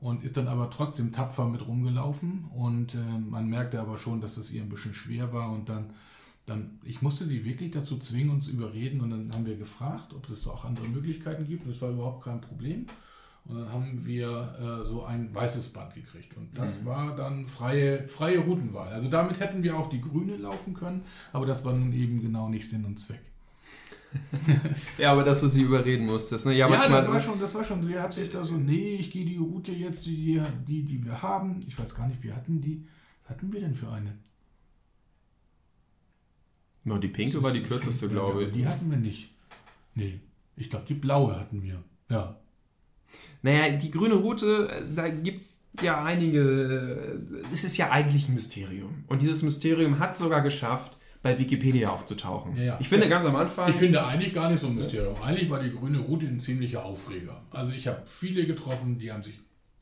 und 0.00 0.24
ist 0.24 0.36
dann 0.36 0.48
aber 0.48 0.68
trotzdem 0.70 1.12
tapfer 1.12 1.46
mit 1.46 1.66
rumgelaufen. 1.66 2.44
Und 2.54 2.94
äh, 2.94 2.98
man 3.30 3.48
merkte 3.48 3.80
aber 3.80 3.96
schon, 3.98 4.20
dass 4.20 4.36
es 4.36 4.50
ihr 4.52 4.62
ein 4.62 4.68
bisschen 4.68 4.94
schwer 4.94 5.32
war. 5.32 5.50
Und 5.52 5.68
dann, 5.68 5.90
dann, 6.46 6.78
ich 6.82 7.00
musste 7.02 7.24
sie 7.24 7.44
wirklich 7.44 7.70
dazu 7.70 7.96
zwingen, 7.98 8.30
uns 8.30 8.46
zu 8.46 8.50
überreden. 8.50 9.00
Und 9.00 9.10
dann 9.10 9.32
haben 9.32 9.46
wir 9.46 9.56
gefragt, 9.56 10.12
ob 10.12 10.28
es 10.28 10.46
auch 10.48 10.64
andere 10.64 10.88
Möglichkeiten 10.88 11.46
gibt. 11.46 11.64
Und 11.64 11.70
das 11.72 11.80
war 11.80 11.90
überhaupt 11.90 12.24
kein 12.24 12.40
Problem. 12.40 12.86
Und 13.46 13.58
dann 13.58 13.72
haben 13.72 14.04
wir 14.04 14.82
äh, 14.84 14.88
so 14.88 15.04
ein 15.04 15.32
weißes 15.34 15.68
Band 15.72 15.94
gekriegt. 15.94 16.36
Und 16.36 16.56
das 16.58 16.80
Mhm. 16.82 16.86
war 16.86 17.14
dann 17.14 17.46
freie, 17.46 18.08
freie 18.08 18.38
Routenwahl. 18.40 18.88
Also 18.92 19.08
damit 19.08 19.38
hätten 19.38 19.62
wir 19.62 19.76
auch 19.78 19.88
die 19.90 20.00
grüne 20.00 20.36
laufen 20.36 20.74
können, 20.74 21.02
aber 21.32 21.46
das 21.46 21.64
war 21.64 21.72
nun 21.74 21.92
eben 21.92 22.20
genau 22.20 22.48
nicht 22.48 22.68
Sinn 22.68 22.84
und 22.84 22.98
Zweck. 22.98 23.20
ja, 24.98 25.12
aber 25.12 25.24
dass 25.24 25.40
du 25.40 25.48
sie 25.48 25.62
überreden 25.62 26.06
musstest. 26.06 26.46
Ne? 26.46 26.52
Ja, 26.54 26.68
Ja, 26.68 26.88
das 26.88 27.08
war 27.08 27.20
schon, 27.20 27.40
das 27.40 27.54
war 27.54 27.64
schon. 27.64 27.86
Sie 27.86 27.98
hat 27.98 28.12
sich 28.12 28.30
da 28.30 28.44
so, 28.44 28.54
nee, 28.54 28.96
ich 28.96 29.10
gehe 29.10 29.24
die 29.24 29.36
Route 29.36 29.72
jetzt, 29.72 30.06
die, 30.06 30.40
die, 30.66 30.82
die 30.84 31.04
wir 31.04 31.22
haben. 31.22 31.62
Ich 31.66 31.78
weiß 31.78 31.94
gar 31.94 32.08
nicht, 32.08 32.22
wir 32.22 32.34
hatten 32.36 32.60
die. 32.60 32.86
Was 33.22 33.30
hatten 33.36 33.52
wir 33.52 33.60
denn 33.60 33.74
für 33.74 33.90
eine? 33.90 34.18
No, 36.84 36.98
die 36.98 37.08
pinke 37.08 37.42
war 37.42 37.52
die 37.52 37.62
kürzeste, 37.62 38.08
glaube 38.08 38.44
ich. 38.44 38.52
Die 38.52 38.66
hatten 38.66 38.90
wir 38.90 38.98
nicht. 38.98 39.30
Nee, 39.94 40.20
ich 40.56 40.68
glaube, 40.68 40.84
die 40.86 40.94
blaue 40.94 41.38
hatten 41.38 41.62
wir. 41.62 41.82
Ja. 42.10 42.38
Naja, 43.42 43.76
die 43.76 43.90
grüne 43.90 44.14
Route, 44.14 44.68
äh, 44.70 44.94
da 44.94 45.08
gibt 45.08 45.40
es 45.42 45.60
ja 45.82 46.02
einige. 46.04 46.40
äh, 47.40 47.42
Es 47.52 47.64
ist 47.64 47.76
ja 47.76 47.90
eigentlich 47.90 48.28
ein 48.28 48.34
Mysterium. 48.34 49.04
Und 49.06 49.22
dieses 49.22 49.42
Mysterium 49.42 49.98
hat 49.98 50.14
sogar 50.16 50.42
geschafft, 50.42 50.98
bei 51.24 51.38
Wikipedia 51.38 51.88
aufzutauchen. 51.88 52.54
Ja, 52.54 52.62
ja. 52.62 52.76
Ich 52.80 52.88
finde 52.90 53.08
ganz 53.08 53.24
am 53.24 53.34
Anfang. 53.34 53.70
Ich 53.70 53.76
finde 53.76 54.06
eigentlich 54.06 54.34
gar 54.34 54.50
nicht 54.50 54.60
so 54.60 54.66
ein 54.66 54.74
Mysterium. 54.74 55.16
Eigentlich 55.22 55.48
war 55.48 55.58
die 55.58 55.72
grüne 55.72 55.98
Route 55.98 56.26
ein 56.26 56.38
ziemlicher 56.38 56.84
Aufreger. 56.84 57.40
Also 57.50 57.72
ich 57.72 57.86
habe 57.86 58.02
viele 58.04 58.44
getroffen, 58.44 58.98
die 58.98 59.10
haben 59.10 59.22
sich 59.22 59.40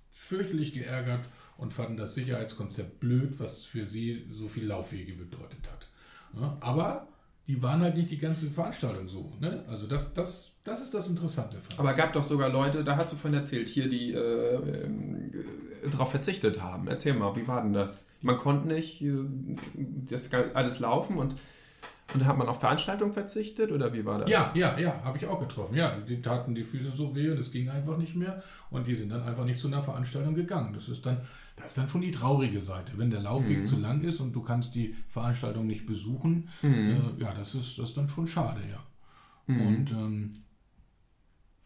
fürchterlich 0.09 0.73
geärgert 0.73 1.29
und 1.56 1.73
fanden 1.73 1.97
das 1.97 2.15
Sicherheitskonzept 2.15 3.00
blöd, 3.00 3.41
was 3.41 3.65
für 3.65 3.87
sie 3.87 4.25
so 4.31 4.47
viel 4.47 4.67
Laufwege 4.67 5.15
bedeutet 5.15 5.69
hat. 5.69 5.89
Aber 6.61 7.09
die 7.49 7.61
waren 7.61 7.83
halt 7.83 7.97
nicht 7.97 8.12
die 8.12 8.19
ganze 8.19 8.49
Veranstaltung 8.49 9.09
so. 9.09 9.33
Ne? 9.41 9.65
Also 9.67 9.88
das, 9.88 10.15
das, 10.15 10.53
das 10.62 10.81
ist 10.81 10.95
das 10.95 11.09
Interessante. 11.09 11.59
Aber 11.77 11.93
gab 11.95 12.12
doch 12.12 12.23
sogar 12.23 12.50
Leute, 12.50 12.85
da 12.85 12.97
hast 12.97 13.12
du 13.12 13.16
von 13.16 13.35
erzählt, 13.35 13.69
hier, 13.69 13.88
die 13.88 14.12
äh, 14.12 14.85
ähm, 14.85 15.33
äh, 15.35 15.72
darauf 15.91 16.11
verzichtet 16.11 16.61
haben. 16.62 16.89
Erzähl 16.89 17.15
mal, 17.15 17.35
wie 17.37 17.47
war 17.49 17.62
denn 17.62 17.73
das? 17.73 18.07
Man 18.21 18.37
konnte 18.39 18.69
nicht 18.69 19.03
äh, 19.03 19.15
das 19.75 20.33
alles 20.33 20.79
laufen 20.81 21.17
und, 21.17 21.35
und 22.15 22.25
hat 22.25 22.37
man 22.39 22.49
auf 22.49 22.61
Veranstaltungen 22.61 23.12
verzichtet 23.12 23.73
oder 23.73 23.93
wie 23.93 24.05
war 24.05 24.19
das? 24.19 24.31
Ja, 24.31 24.53
ja, 24.55 24.79
ja, 24.79 25.03
habe 25.03 25.19
ich 25.19 25.27
auch 25.27 25.41
getroffen. 25.41 25.75
Ja, 25.75 25.97
die 25.99 26.21
taten 26.23 26.55
die 26.55 26.62
Füße 26.62 26.91
so 26.93 27.15
weh 27.15 27.31
und 27.31 27.39
es 27.39 27.51
ging 27.51 27.69
einfach 27.69 27.97
nicht 27.97 28.15
mehr. 28.15 28.43
Und 28.71 28.87
die 28.87 28.95
sind 28.95 29.11
dann 29.11 29.23
einfach 29.23 29.45
nicht 29.45 29.59
zu 29.61 29.67
einer 29.69 29.83
Veranstaltung 29.83 30.35
gegangen. 30.35 30.73
Das 30.75 30.89
ist 30.89 31.05
dann, 31.07 31.19
das 31.57 31.67
ist 31.67 31.79
dann 31.79 31.89
schon 31.89 32.01
die 32.03 32.12
traurige 32.12 32.61
Seite. 32.61 32.93
Wenn 32.97 33.11
der 33.11 33.21
Laufweg 33.21 33.61
Mhm. 33.61 33.67
zu 33.67 33.79
lang 33.79 34.03
ist 34.03 34.21
und 34.21 34.33
du 34.35 34.43
kannst 34.43 34.75
die 34.75 34.95
Veranstaltung 35.09 35.67
nicht 35.67 35.87
besuchen, 35.87 36.49
Mhm. 36.62 37.01
äh, 37.19 37.23
ja, 37.23 37.35
das 37.35 37.55
ist, 37.55 37.79
das 37.79 37.91
ist 37.91 37.97
dann 37.97 38.09
schon 38.09 38.29
schade, 38.29 38.61
ja. 38.71 38.83
Mhm. 39.53 39.67
Und 39.67 39.91
ähm, 39.91 40.43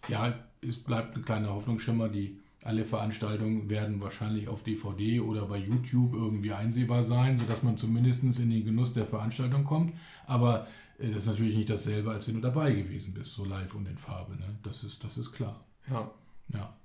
ja, 0.09 0.33
es 0.63 0.77
bleibt 0.83 1.17
ein 1.17 1.25
kleiner 1.25 1.53
Hoffnungsschimmer, 1.53 2.09
die 2.09 2.41
alle 2.63 2.85
Veranstaltungen 2.85 3.71
werden 3.71 4.01
wahrscheinlich 4.01 4.49
auf 4.49 4.63
DVD 4.65 5.21
oder 5.21 5.47
bei 5.47 5.59
YouTube 5.59 6.15
irgendwie 6.15 6.53
einsehbar 6.53 7.05
sein, 7.05 7.39
sodass 7.39 7.63
man 7.63 7.77
zumindest 7.77 8.25
in 8.25 8.51
den 8.51 8.65
Genuss 8.65 8.93
der 8.93 9.07
Veranstaltung 9.07 9.63
kommt. 9.65 9.95
Aber 10.27 10.67
äh, 10.99 11.09
das 11.09 11.19
ist 11.25 11.27
natürlich 11.29 11.57
nicht 11.57 11.71
dasselbe, 11.71 12.11
als 12.11 12.27
wenn 12.27 12.35
du 12.37 12.41
dabei 12.41 12.73
gewesen 12.73 13.15
bist, 13.15 13.35
so 13.35 13.45
live 13.45 13.75
und 13.75 13.87
in 13.89 13.99
Farbe. 13.99 14.35
Ne? 14.37 14.59
Das, 14.63 14.83
ist, 14.83 15.05
das 15.05 15.17
ist 15.19 15.33
klar. 15.33 15.65
Ja. 15.91 16.11
Ja, 16.53 16.77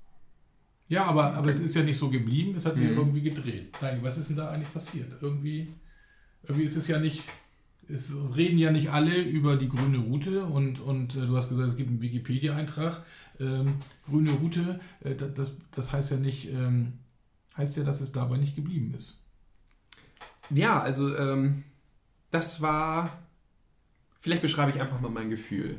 ja 0.87 1.05
aber, 1.05 1.33
aber 1.33 1.49
es 1.49 1.59
ist 1.59 1.75
ja 1.75 1.83
nicht 1.83 1.97
so 1.97 2.09
geblieben, 2.09 2.55
es 2.55 2.65
hat 2.65 2.75
sich 2.75 2.89
Mhm. 2.89 2.97
irgendwie 2.97 3.21
gedreht. 3.21 3.75
Nein, 3.81 3.99
was 4.01 4.17
ist 4.17 4.29
denn 4.29 4.37
da 4.37 4.49
eigentlich 4.49 4.71
passiert? 4.73 5.11
Irgendwie, 5.21 5.67
irgendwie 6.43 6.65
ist 6.65 6.75
es 6.75 6.87
ja 6.87 6.99
nicht, 6.99 7.23
es 7.87 8.13
reden 8.35 8.57
ja 8.57 8.71
nicht 8.71 8.89
alle 8.91 9.19
über 9.21 9.55
die 9.57 9.67
grüne 9.69 9.97
Route 9.97 10.45
und, 10.45 10.79
und 10.79 11.15
äh, 11.15 11.25
du 11.25 11.35
hast 11.35 11.49
gesagt, 11.49 11.69
es 11.69 11.77
gibt 11.77 11.89
einen 11.89 12.01
Wikipedia-Eintrag. 12.01 13.03
Ähm, 13.41 13.75
grüne 14.07 14.31
Route, 14.31 14.79
äh, 15.01 15.15
da- 15.15 15.27
das, 15.27 15.57
das 15.71 15.91
heißt 15.91 16.11
ja 16.11 16.17
nicht, 16.17 16.49
ähm, 16.49 16.93
heißt 17.57 17.75
ja, 17.75 17.83
dass 17.83 17.99
es 18.01 18.11
dabei 18.11 18.37
nicht 18.37 18.55
geblieben 18.55 18.93
ist. 18.95 19.19
Ja, 20.49 20.79
also 20.81 21.15
ähm, 21.17 21.63
das 22.29 22.61
war. 22.61 23.19
Vielleicht 24.19 24.41
beschreibe 24.43 24.69
ich 24.69 24.79
einfach 24.79 25.01
mal 25.01 25.09
mein 25.09 25.29
Gefühl. 25.29 25.77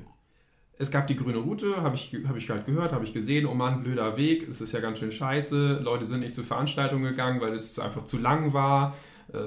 Es 0.78 0.90
gab 0.90 1.06
die 1.06 1.14
grüne 1.14 1.38
Route, 1.38 1.76
habe 1.82 1.94
ich, 1.94 2.12
hab 2.26 2.36
ich 2.36 2.50
halt 2.50 2.64
gehört, 2.66 2.92
habe 2.92 3.04
ich 3.04 3.12
gesehen, 3.12 3.46
oh 3.46 3.54
Mann, 3.54 3.84
blöder 3.84 4.16
Weg, 4.16 4.48
es 4.48 4.60
ist 4.60 4.72
ja 4.72 4.80
ganz 4.80 4.98
schön 4.98 5.12
scheiße. 5.12 5.80
Leute 5.84 6.04
sind 6.04 6.20
nicht 6.20 6.34
zur 6.34 6.42
Veranstaltung 6.42 7.02
gegangen, 7.02 7.40
weil 7.40 7.52
es 7.52 7.78
einfach 7.78 8.04
zu 8.04 8.18
lang 8.18 8.52
war. 8.52 8.96
Äh, 9.32 9.38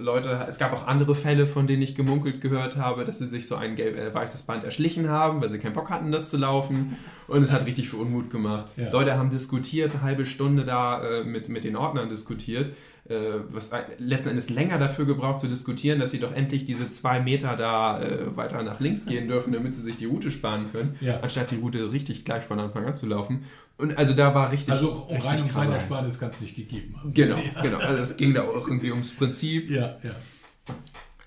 Leute, 0.00 0.44
es 0.48 0.58
gab 0.58 0.72
auch 0.72 0.86
andere 0.86 1.14
Fälle, 1.14 1.46
von 1.46 1.66
denen 1.66 1.82
ich 1.82 1.94
gemunkelt 1.94 2.40
gehört 2.40 2.76
habe, 2.76 3.04
dass 3.04 3.18
sie 3.18 3.26
sich 3.26 3.46
so 3.46 3.54
ein 3.56 3.76
gelb, 3.76 3.96
äh, 3.96 4.12
weißes 4.12 4.42
Band 4.42 4.64
erschlichen 4.64 5.08
haben, 5.08 5.40
weil 5.40 5.48
sie 5.48 5.58
keinen 5.58 5.72
Bock 5.74 5.90
hatten, 5.90 6.10
das 6.10 6.30
zu 6.30 6.36
laufen. 6.36 6.96
Und 7.28 7.42
es 7.42 7.52
hat 7.52 7.64
richtig 7.66 7.88
für 7.88 7.96
Unmut 7.98 8.28
gemacht. 8.30 8.66
Ja. 8.76 8.90
Leute 8.90 9.16
haben 9.16 9.30
diskutiert, 9.30 9.92
eine 9.92 10.02
halbe 10.02 10.26
Stunde 10.26 10.64
da 10.64 11.02
äh, 11.02 11.24
mit, 11.24 11.48
mit 11.48 11.64
den 11.64 11.76
Ordnern 11.76 12.08
diskutiert. 12.08 12.70
Äh, 13.08 13.16
was 13.50 13.70
letzten 13.98 14.30
Endes 14.30 14.48
länger 14.50 14.78
dafür 14.78 15.04
gebraucht 15.04 15.38
zu 15.40 15.46
diskutieren, 15.46 16.00
dass 16.00 16.10
sie 16.10 16.18
doch 16.20 16.32
endlich 16.32 16.64
diese 16.64 16.88
zwei 16.90 17.20
Meter 17.20 17.54
da 17.54 18.02
äh, 18.02 18.34
weiter 18.36 18.62
nach 18.62 18.80
links 18.80 19.04
gehen 19.06 19.28
dürfen, 19.28 19.52
damit 19.52 19.74
sie 19.74 19.82
sich 19.82 19.96
die 19.98 20.06
Route 20.06 20.30
sparen 20.30 20.72
können, 20.72 20.96
Ja. 21.02 21.20
anstatt 21.20 21.50
die 21.50 21.56
Route 21.56 21.92
richtig 21.92 22.24
gleich 22.24 22.44
von 22.44 22.58
Anfang 22.58 22.86
an 22.86 22.96
zu 22.96 23.06
laufen. 23.06 23.44
Und 23.76 23.96
also 23.98 24.12
da 24.12 24.34
war 24.34 24.52
richtig. 24.52 24.72
Also 24.72 24.92
um 25.08 25.14
richtig 25.16 25.30
rein 25.32 25.42
um. 25.42 25.50
Zeitersparnis 25.50 26.18
kann 26.20 26.28
es 26.30 26.40
nicht 26.40 26.54
gegeben 26.54 26.96
haben. 26.96 27.12
Genau, 27.12 27.36
Ja. 27.56 27.62
genau. 27.62 27.78
Also 27.78 28.02
es 28.04 28.16
ging 28.16 28.32
da 28.34 28.42
auch 28.44 28.68
irgendwie 28.68 28.90
ums 28.92 29.12
Prinzip. 29.12 29.68
Ja, 29.70 29.96
ja. 30.02 30.12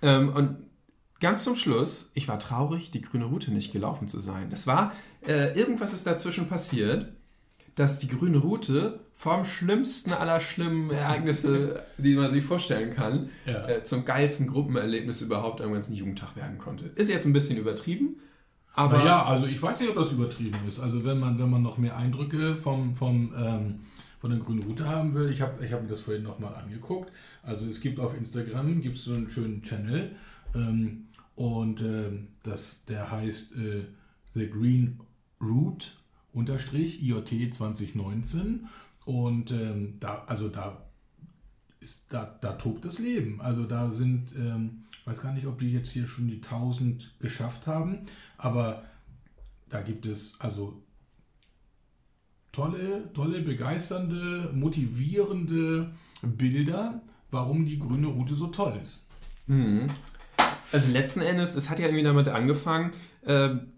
Ähm, 0.02 0.30
und 0.30 0.58
ganz 1.20 1.44
zum 1.44 1.56
Schluss, 1.56 2.12
ich 2.14 2.28
war 2.28 2.40
traurig, 2.40 2.92
die 2.92 3.02
grüne 3.02 3.26
Route 3.26 3.52
nicht 3.52 3.72
gelaufen 3.72 4.08
zu 4.08 4.20
sein. 4.20 4.50
Das 4.50 4.68
war, 4.68 4.94
äh, 5.28 5.58
irgendwas 5.60 5.94
ist 5.94 6.08
dazwischen 6.08 6.48
passiert, 6.48 7.12
dass 7.76 8.00
die 8.00 8.08
grüne 8.08 8.38
Route 8.40 9.02
vom 9.14 9.46
schlimmsten 9.46 10.14
aller 10.14 10.40
schlimmen 10.40 10.90
Ereignisse, 10.92 11.84
die 11.98 12.16
man 12.16 12.30
sich 12.32 12.44
vorstellen 12.44 12.94
kann, 12.96 13.30
Ja. 13.46 13.68
äh, 13.68 13.84
zum 13.84 14.06
geilsten 14.06 14.48
Gruppenerlebnis 14.48 15.22
überhaupt 15.22 15.60
am 15.62 15.74
ganzen 15.74 15.94
Jugendtag 15.94 16.36
werden 16.36 16.58
konnte. 16.60 16.86
Ist 16.96 17.10
jetzt 17.10 17.26
ein 17.26 17.34
bisschen 17.34 17.58
übertrieben, 17.58 18.18
aber 18.78 19.04
ja, 19.04 19.26
also 19.26 19.48
ich 19.48 19.60
weiß 19.60 19.80
nicht, 19.80 19.90
ob 19.90 19.96
das 19.96 20.12
übertrieben 20.12 20.60
ist. 20.68 20.80
Also 20.80 21.04
wenn 21.04 21.20
man, 21.20 21.40
wenn 21.40 21.50
man 21.50 21.64
noch 21.64 21.80
mehr 21.80 21.98
Eindrücke 21.98 22.56
vom, 22.56 22.96
vom, 22.96 23.34
ähm, 23.36 23.80
von 24.20 24.30
der 24.30 24.40
grünen 24.40 24.62
Route 24.62 24.88
haben 24.88 25.16
will, 25.16 25.32
ich 25.32 25.42
habe 25.42 25.66
ich 25.66 25.74
hab 25.74 25.82
mir 25.82 25.88
das 25.88 26.02
vorhin 26.02 26.22
nochmal 26.22 26.54
angeguckt. 26.54 27.12
Also 27.42 27.66
es 27.66 27.82
gibt 27.82 28.00
auf 28.00 28.16
Instagram 28.16 28.82
gibt's 28.82 29.06
so 29.06 29.14
einen 29.14 29.32
schönen 29.32 29.64
Channel 29.64 30.16
ähm, 30.54 31.08
und 31.36 31.82
ähm, 31.82 32.28
das, 32.44 32.86
der 32.86 33.10
heißt 33.10 33.54
äh, 33.54 33.86
The 34.36 34.48
Green 34.48 35.00
Route 35.42 35.88
unterstrich 36.32 37.02
IoT 37.02 37.52
2019 37.52 38.68
und 39.06 39.50
ähm, 39.50 39.96
da, 40.00 40.24
also 40.28 40.50
da 40.50 40.84
ist, 41.80 42.06
da, 42.10 42.38
da 42.42 42.54
tobt 42.54 42.86
das 42.86 43.00
Leben. 43.00 43.42
Also 43.42 43.64
da 43.64 43.90
sind, 43.90 44.36
ähm, 44.36 44.84
weiß 45.08 45.22
gar 45.22 45.32
nicht, 45.34 45.48
ob 45.48 45.60
die 45.60 45.72
jetzt 45.72 45.90
hier 45.90 46.06
schon 46.06 46.28
die 46.28 46.42
1000 46.42 47.16
geschafft 47.20 47.66
haben, 47.66 48.00
aber 48.38 48.84
da 49.70 49.82
gibt 49.82 50.06
es 50.06 50.36
also 50.40 50.84
tolle, 52.52 53.12
tolle, 53.14 53.42
begeisternde, 53.42 54.52
motivierende 54.54 55.94
Bilder, 56.22 57.02
warum 57.32 57.66
die 57.66 57.80
grüne 57.80 58.08
Route 58.08 58.36
so 58.36 58.48
toll 58.48 58.78
ist. 58.82 59.08
Mhm. 59.48 59.88
Also 60.74 60.92
letzten 60.92 61.22
Endes, 61.22 61.56
es 61.56 61.70
hat 61.70 61.80
ja 61.80 61.86
irgendwie 61.86 62.04
damit 62.04 62.28
angefangen, 62.28 62.92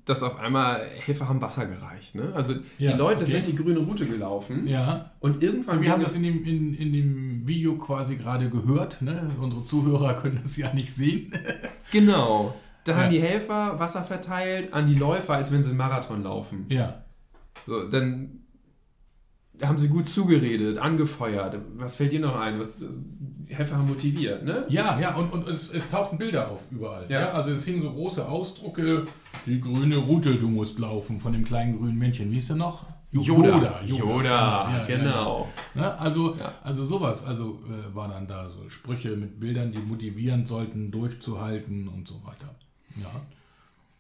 dass 0.06 0.22
auf 0.24 0.38
einmal 0.40 0.82
Helfer 1.06 1.28
haben 1.28 1.42
Wasser 1.42 1.66
gereicht. 1.66 2.14
Ne? 2.16 2.32
Also 2.36 2.54
Ja, 2.78 2.92
die 2.92 2.98
Leute 2.98 3.22
okay. 3.24 3.32
sind 3.32 3.48
die 3.48 3.56
grüne 3.56 3.80
Route 3.80 4.06
gelaufen 4.06 4.68
Ja. 4.68 5.12
und 5.20 5.42
irgendwann 5.42 5.82
Wir 5.82 5.92
haben 5.92 6.04
das 6.04 6.16
in 6.16 6.24
dem, 6.24 6.44
in, 6.46 6.76
in 6.76 6.94
dem 6.94 7.48
Video 7.48 7.76
quasi 7.78 8.16
gerade 8.16 8.50
gehört. 8.50 9.02
Ne? 9.02 9.32
Unsere 9.42 9.64
Zuhörer 9.64 10.14
können 10.22 10.40
das 10.44 10.56
ja 10.58 10.74
nicht 10.74 10.94
sehen. 10.94 11.32
Genau. 11.92 12.54
Da 12.84 12.92
Ja. 12.92 12.98
haben 13.00 13.12
die 13.12 13.22
Helfer 13.22 13.80
Wasser 13.80 14.04
verteilt 14.04 14.72
an 14.74 14.88
die 14.88 14.96
Läufer, 14.96 15.34
als 15.34 15.52
wenn 15.52 15.64
sie 15.64 15.70
einen 15.70 15.78
Marathon 15.78 16.24
laufen. 16.24 16.66
Ja. 16.70 17.04
So, 17.66 17.90
dann 17.90 18.39
haben 19.62 19.78
sie 19.78 19.90
gut 19.90 20.08
zugeredet, 20.08 20.78
angefeuert. 20.78 21.58
Was 21.78 21.96
fällt 21.96 22.12
dir 22.12 22.20
noch 22.20 22.36
ein? 22.40 22.60
Was, 22.60 22.78
haben 23.72 23.88
motiviert, 23.88 24.44
ne? 24.44 24.66
Ja, 24.70 25.00
ja, 25.00 25.16
und, 25.16 25.34
und 25.34 25.48
es, 25.50 25.72
es 25.72 25.90
tauchten 25.90 26.18
Bilder 26.18 26.50
auf 26.52 26.72
überall. 26.72 27.06
Ja. 27.10 27.22
Ja. 27.22 27.32
also 27.32 27.50
es 27.52 27.66
hingen 27.66 27.82
so 27.82 27.92
große 27.92 28.28
Ausdrucke, 28.28 29.06
die 29.46 29.60
grüne 29.60 29.98
Route, 29.98 30.36
du 30.36 30.48
musst 30.48 30.78
laufen, 30.80 31.20
von 31.20 31.34
dem 31.34 31.46
kleinen 31.46 31.78
grünen 31.80 31.98
Männchen. 31.98 32.32
Wie 32.32 32.36
hieß 32.36 32.48
der 32.48 32.56
noch? 32.58 32.86
Yoda. 33.12 33.82
Yoda, 33.84 34.86
genau. 34.86 35.48
Ne? 35.74 36.00
Also, 36.00 36.36
Ja. 36.36 36.54
also 36.64 36.86
sowas, 36.86 37.26
also 37.26 37.60
äh, 37.68 37.96
waren 37.96 38.12
dann 38.12 38.28
da 38.28 38.50
so 38.50 38.70
Sprüche 38.70 39.16
mit 39.18 39.40
Bildern, 39.40 39.72
die 39.72 39.80
motivieren 39.80 40.46
sollten, 40.46 40.92
durchzuhalten 40.92 41.88
und 41.88 42.08
so 42.08 42.22
weiter. 42.24 42.54
Ja. 43.02 43.10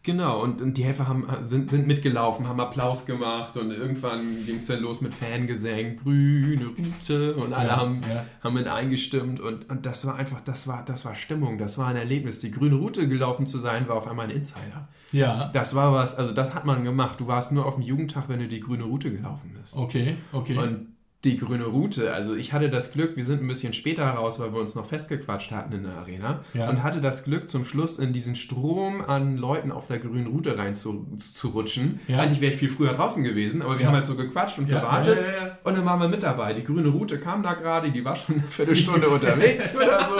Genau, 0.10 0.42
und, 0.42 0.60
und 0.60 0.76
die 0.76 0.84
Helfer 0.84 1.08
haben, 1.08 1.28
sind, 1.46 1.70
sind 1.70 1.86
mitgelaufen, 1.86 2.48
haben 2.48 2.60
Applaus 2.60 3.06
gemacht 3.06 3.56
und 3.58 3.70
irgendwann 3.70 4.44
ging 4.44 4.56
es 4.56 4.66
dann 4.66 4.82
los 4.82 5.02
mit 5.02 5.14
Fangesängen, 5.14 5.98
grüne 5.98 6.66
Route 6.66 7.36
und 7.36 7.54
alle 7.54 7.68
Ja, 7.68 7.78
haben, 7.78 8.02
ja. 8.10 8.26
haben 8.44 8.56
mit 8.56 8.68
eingestimmt 8.68 9.40
und, 9.40 9.70
und 9.70 9.86
das 9.86 10.08
war 10.08 10.16
einfach, 10.16 10.42
das 10.42 10.68
war, 10.68 10.84
das 10.84 11.06
war 11.06 11.14
Stimmung, 11.14 11.60
das 11.60 11.78
war 11.78 11.90
ein 11.90 11.96
Erlebnis. 11.96 12.40
Die 12.40 12.50
grüne 12.50 12.76
Route 12.78 13.08
gelaufen 13.08 13.46
zu 13.46 13.60
sein, 13.60 13.88
war 13.88 13.98
auf 13.98 14.08
einmal 14.08 14.26
ein 14.26 14.32
Insider. 14.32 14.88
Ja. 15.12 15.52
Das 15.54 15.76
war 15.76 15.94
was, 15.94 16.16
also 16.16 16.32
das 16.32 16.56
hat 16.56 16.66
man 16.66 16.84
gemacht. 16.84 17.20
Du 17.20 17.28
warst 17.28 17.52
nur 17.52 17.68
auf 17.68 17.76
dem 17.76 17.84
Jugendtag, 17.84 18.30
wenn 18.30 18.40
du 18.40 18.48
die 18.48 18.62
grüne 18.62 18.86
Route 18.86 19.12
gelaufen 19.12 19.52
bist. 19.60 19.78
Okay, 19.78 20.16
okay. 20.32 20.58
Und 20.58 20.88
die 21.26 21.38
grüne 21.38 21.66
Route, 21.66 22.14
also 22.14 22.34
ich 22.34 22.54
hatte 22.54 22.70
das 22.70 22.94
Glück, 22.94 23.18
wir 23.18 23.26
sind 23.26 23.42
ein 23.42 23.48
bisschen 23.50 23.74
später 23.74 24.06
raus, 24.06 24.40
weil 24.40 24.54
wir 24.54 24.60
uns 24.62 24.74
noch 24.76 24.86
festgequatscht 24.86 25.52
hatten 25.52 25.74
in 25.74 25.84
der 25.84 25.96
Arena 25.98 26.46
Ja. 26.54 26.70
und 26.70 26.82
hatte 26.82 27.02
das 27.02 27.26
Glück, 27.26 27.50
zum 27.50 27.66
Schluss 27.66 28.00
in 28.00 28.14
diesen 28.14 28.36
Strom 28.36 29.02
an 29.02 29.36
Leuten 29.36 29.74
auf 29.74 29.86
der 29.88 30.00
grünen 30.00 30.28
Route 30.28 30.58
rein 30.58 30.76
zu, 30.76 31.08
zu, 31.18 31.50
rutschen. 31.50 32.00
Ja. 32.08 32.20
Eigentlich 32.20 32.40
wäre 32.40 32.54
ich 32.54 32.58
viel 32.58 32.70
früher 32.70 32.94
draußen 32.94 33.22
gewesen, 33.26 33.62
aber 33.62 33.74
wir 33.74 33.82
Ja. 33.82 33.88
haben 33.88 33.96
halt 33.96 34.06
so 34.06 34.16
gequatscht 34.16 34.60
und 34.60 34.68
gewartet 34.70 35.20
und 35.66 35.76
dann 35.78 35.84
waren 35.86 36.00
wir 36.00 36.08
mit 36.08 36.24
dabei. 36.24 36.54
Die 36.54 36.64
grüne 36.64 36.88
Route 36.88 37.20
kam 37.20 37.44
da 37.44 37.54
gerade, 37.54 37.92
die 37.92 38.06
war 38.06 38.16
schon 38.16 38.36
eine 38.36 38.44
Viertelstunde 38.46 39.10
unterwegs 39.10 39.76
oder 39.76 40.02
so. 40.06 40.14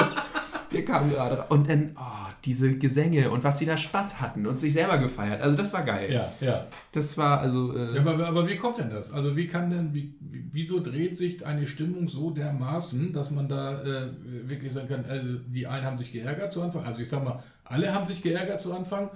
Wir 0.72 0.86
kamen 0.86 1.10
gerade 1.10 1.38
ra- 1.40 1.46
und 1.50 1.68
dann, 1.70 1.96
oh, 1.98 2.28
diese 2.46 2.78
Gesänge 2.78 3.32
und 3.32 3.44
was 3.44 3.60
sie 3.60 3.66
da 3.66 3.76
Spaß 3.76 4.22
hatten 4.22 4.46
und 4.48 4.58
sich 4.60 4.72
selber 4.74 4.98
gefeiert. 4.98 5.42
Also 5.42 5.58
das 5.58 5.74
war 5.74 5.84
geil. 5.84 6.12
Ja, 6.14 6.32
ja. 6.40 6.66
Das 6.92 7.18
war 7.18 7.40
also... 7.42 7.76
Äh, 7.76 7.96
Ja, 7.96 8.02
aber, 8.06 8.28
aber 8.28 8.48
wie 8.48 8.56
kommt 8.56 8.78
denn 8.78 8.90
das? 8.90 9.12
Also 9.12 9.36
wie 9.36 9.48
kann 9.48 9.70
denn, 9.70 9.94
wie- 9.94 10.14
wieso 10.52 10.80
dreht 10.80 11.18
sich 11.18 11.46
eine 11.46 11.66
Stimmung 11.68 12.08
so 12.08 12.32
dermaßen, 12.32 13.12
dass 13.14 13.32
man 13.32 13.48
da 13.50 13.82
äh, 13.82 14.08
wirklich 14.48 14.72
sagen 14.72 14.88
kann, 14.90 15.06
also 15.06 15.28
die 15.48 15.66
einen 15.68 15.86
haben 15.86 15.98
sich 15.98 16.12
geärgert 16.14 16.54
zu 16.54 16.62
Anfang, 16.62 16.84
also 16.86 17.02
ich 17.02 17.10
sag 17.10 17.24
mal, 17.24 17.44
alle 17.66 17.94
haben 17.94 18.06
sich 18.06 18.22
geärgert 18.22 18.62
zu 18.62 18.74
Anfang 18.74 19.10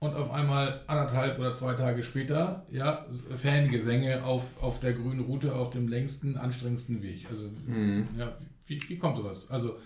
und 0.00 0.14
auf 0.14 0.30
einmal 0.30 0.80
anderthalb 0.86 1.38
oder 1.38 1.54
zwei 1.54 1.74
Tage 1.74 2.02
später, 2.02 2.64
ja, 2.70 3.04
Fangesänge 3.36 4.22
auf, 4.24 4.62
auf 4.62 4.80
der 4.80 4.92
grünen 4.92 5.20
Route, 5.20 5.54
auf 5.54 5.70
dem 5.70 5.88
längsten, 5.88 6.36
anstrengendsten 6.36 7.02
Weg. 7.02 7.26
Also 7.30 7.44
Mhm. 7.66 8.06
ja, 8.18 8.32
wie, 8.66 8.80
wie 8.88 8.98
kommt 8.98 9.16
sowas? 9.16 9.50
Also 9.50 9.76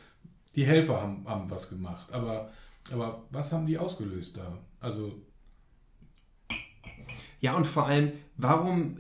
die 0.57 0.65
Helfer 0.65 1.01
haben, 1.01 1.25
haben 1.27 1.51
was 1.51 1.69
gemacht, 1.71 2.13
aber, 2.13 2.51
aber 2.93 3.23
was 3.31 3.53
haben 3.53 3.67
die 3.67 3.79
ausgelöst 3.79 4.37
da? 4.37 4.59
Also 4.81 5.13
Ja, 7.41 7.55
und 7.57 7.67
vor 7.67 7.87
allem, 7.87 8.13
warum 8.37 8.99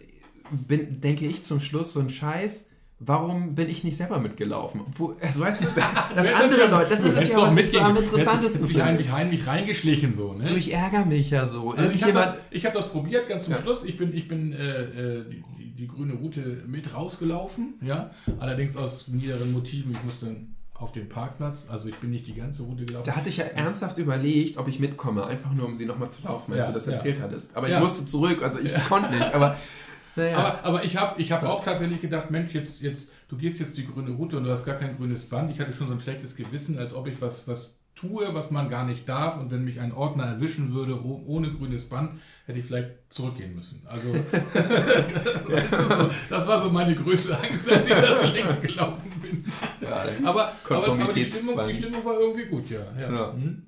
bin, 0.51 1.01
denke 1.01 1.27
ich 1.27 1.43
zum 1.43 1.61
Schluss 1.61 1.93
so 1.93 2.01
ein 2.01 2.11
Scheiß, 2.11 2.67
warum 2.99 3.55
bin 3.55 3.69
ich 3.69 3.85
nicht 3.85 3.97
selber 3.97 4.19
mitgelaufen? 4.19 4.83
Wo, 4.97 5.15
also 5.21 5.41
weißt 5.41 5.63
du, 5.65 5.67
das 6.15 6.33
andere 6.35 6.67
Leute, 6.69 6.91
das 6.91 7.01
ist 7.05 7.17
es 7.17 7.29
ja, 7.29 7.39
auch 7.39 7.47
was 7.49 7.57
ich 7.57 7.71
so 7.73 7.81
am 7.81 7.95
mitgehen- 7.95 8.05
interessantesten 8.05 8.67
finde. 8.67 8.85
heimlich, 8.85 9.11
heimlich 9.11 9.47
reingeschlichen 9.47 10.15
so, 10.15 10.33
ne? 10.35 10.47
Du, 10.47 10.55
ich 10.57 10.73
ärgere 10.73 11.05
mich 11.05 11.31
ja 11.31 11.47
so. 11.47 11.73
Also 11.73 11.91
ich 11.93 12.03
habe 12.03 12.13
das, 12.15 12.39
ich 12.51 12.67
hab 12.67 12.75
das 12.75 12.89
probiert 12.89 13.29
ganz 13.29 13.45
zum 13.45 13.55
Ja. 13.55 13.61
Schluss. 13.61 13.85
Ich 13.85 13.97
bin, 13.99 14.15
ich 14.15 14.27
bin 14.29 14.53
äh, 14.53 14.83
äh, 14.83 15.25
die, 15.29 15.45
die, 15.59 15.71
die 15.75 15.87
grüne 15.89 16.15
Route 16.15 16.63
mit 16.67 16.95
rausgelaufen, 16.95 17.75
ja. 17.83 18.11
Allerdings 18.39 18.77
aus 18.77 19.09
niederen 19.09 19.53
Motiven. 19.53 19.93
Ich 19.93 20.03
musste 20.05 20.37
auf 20.83 20.93
den 20.93 21.09
Parkplatz, 21.09 21.69
also 21.71 21.89
ich 21.89 21.97
bin 21.97 22.11
nicht 22.11 22.27
die 22.27 22.35
ganze 22.35 22.63
Route 22.65 22.85
gelaufen. 22.85 23.05
da 23.07 23.17
hatte 23.17 23.29
ich 23.29 23.37
ja 23.39 23.45
ernsthaft 23.45 23.99
überlegt, 23.99 24.57
ob 24.59 24.69
ich 24.69 24.81
mitkomme, 24.81 25.25
einfach 25.27 25.53
nur 25.53 25.67
um 25.67 25.77
sie 25.77 25.87
nochmal 25.87 26.11
zu 26.11 26.23
laufen, 26.25 26.53
als 26.53 26.61
Ja, 26.63 26.67
du 26.67 26.73
das 26.73 26.87
ja. 26.87 26.93
erzählt 26.93 27.21
hattest. 27.21 27.57
Aber 27.57 27.69
ich 27.69 27.79
musste 27.79 28.05
zurück, 28.05 28.43
also 28.43 28.59
ich 28.59 28.75
konnte 28.89 29.11
nicht, 29.11 29.35
aber 29.35 29.57
naja. 30.17 30.37
Aber, 30.37 30.65
aber 30.65 30.85
ich 30.85 30.97
habe 30.97 31.21
ich 31.23 31.33
hab 31.33 31.43
auch 31.45 31.65
tatsächlich 31.65 32.01
gedacht, 32.01 32.31
Mensch, 32.31 32.53
jetzt, 32.53 32.83
jetzt, 32.83 33.13
du 33.29 33.37
gehst 33.37 33.61
jetzt 33.61 33.77
die 33.79 33.87
grüne 33.87 34.11
Route 34.11 34.37
und 34.37 34.45
du 34.45 34.51
hast 34.51 34.65
gar 34.65 34.75
kein 34.77 34.97
grünes 34.97 35.25
Band. 35.25 35.51
Ich 35.51 35.61
hatte 35.61 35.73
schon 35.73 35.89
so 35.89 35.95
ein 35.95 36.01
schlechtes 36.01 36.37
Gewissen, 36.37 36.79
als 36.79 36.95
ob 36.95 37.07
ich 37.07 37.21
was, 37.21 37.47
was 37.49 37.79
tue, 37.95 38.35
was 38.35 38.51
man 38.51 38.69
gar 38.71 38.85
nicht 38.87 39.09
darf. 39.09 39.39
Und 39.39 39.51
wenn 39.51 39.65
mich 39.65 39.81
ein 39.81 39.93
Ordner 39.93 40.25
erwischen 40.25 40.73
würde 40.75 40.95
oh- 41.05 41.23
ohne 41.27 41.51
grünes 41.53 41.89
Band, 41.89 42.21
hätte 42.47 42.59
ich 42.59 42.65
vielleicht 42.65 42.91
zurückgehen 43.09 43.55
müssen. 43.55 43.83
Also 43.87 44.13
weißt 44.15 45.73
du, 45.73 45.77
so, 45.77 46.11
das 46.31 46.47
war 46.47 46.61
so 46.63 46.71
meine 46.71 46.95
größte 46.95 47.37
Angst, 47.39 47.71
als 47.73 47.87
ich 47.87 47.93
da 47.95 48.21
so 48.23 48.29
links 48.29 48.61
gelaufen 48.61 49.11
bin. 49.21 49.45
Ja, 49.81 50.05
aber, 50.25 50.53
aber, 50.69 50.89
aber 50.89 51.13
die, 51.13 51.25
Stimmung, 51.25 51.61
die 51.69 51.75
Stimmung 51.75 52.05
war 52.05 52.19
irgendwie 52.19 52.47
gut, 52.47 52.69
ja. 52.71 52.81
ja. 52.99 53.13
Ja. 53.13 53.33
Hm? 53.35 53.63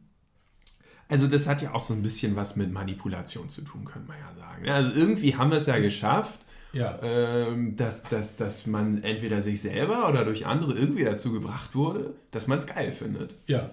Also 1.08 1.26
das 1.26 1.46
hat 1.46 1.62
ja 1.62 1.74
auch 1.74 1.80
so 1.80 1.94
ein 1.94 2.02
bisschen 2.02 2.34
was 2.34 2.56
mit 2.56 2.72
Manipulation 2.72 3.48
zu 3.48 3.62
tun, 3.62 3.84
könnte 3.84 4.08
man 4.08 4.16
ja 4.18 4.34
sagen. 4.40 4.68
Also 4.68 4.90
irgendwie 4.98 5.36
haben 5.36 5.50
wir 5.50 5.58
es 5.58 5.66
ja 5.66 5.78
geschafft, 5.78 6.40
Ja. 6.72 6.98
ähm, 7.02 7.76
dass, 7.76 8.02
dass, 8.04 8.36
dass 8.36 8.66
man 8.66 9.02
entweder 9.04 9.40
sich 9.42 9.60
selber 9.60 10.08
oder 10.08 10.24
durch 10.24 10.46
andere 10.46 10.72
irgendwie 10.72 11.04
dazu 11.04 11.30
gebracht 11.32 11.74
wurde, 11.74 12.14
dass 12.30 12.46
man 12.46 12.58
es 12.58 12.66
geil 12.66 12.90
findet. 12.90 13.36
ja. 13.46 13.70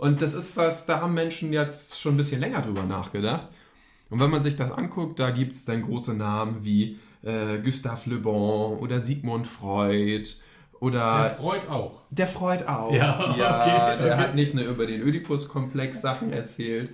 Und 0.00 0.22
das 0.22 0.34
ist 0.34 0.56
was, 0.56 0.86
da 0.86 1.00
haben 1.00 1.14
Menschen 1.14 1.52
jetzt 1.52 2.00
schon 2.00 2.14
ein 2.14 2.16
bisschen 2.16 2.40
länger 2.40 2.62
drüber 2.62 2.84
nachgedacht. 2.84 3.48
Und 4.08 4.18
wenn 4.18 4.30
man 4.30 4.42
sich 4.42 4.56
das 4.56 4.72
anguckt, 4.72 5.18
da 5.20 5.30
gibt 5.30 5.54
es 5.54 5.64
dann 5.64 5.82
große 5.82 6.14
Namen 6.14 6.64
wie 6.64 6.98
äh, 7.22 7.58
Gustave 7.58 8.10
Le 8.10 8.16
Bon 8.16 8.78
oder 8.78 9.00
Sigmund 9.00 9.46
Freud 9.46 10.24
Oder 10.80 11.20
Der 11.22 11.30
Freud 11.30 11.60
auch. 11.68 12.00
Der 12.10 12.26
Freud 12.26 12.64
auch. 12.66 12.92
Ja, 12.94 13.18
okay, 13.20 13.36
der 14.02 14.12
okay. 14.14 14.16
hat 14.16 14.34
nicht 14.34 14.54
nur 14.54 14.64
über 14.64 14.86
den 14.86 15.02
Oedipus-Komplex 15.04 16.00
Sachen 16.00 16.32
erzählt, 16.32 16.90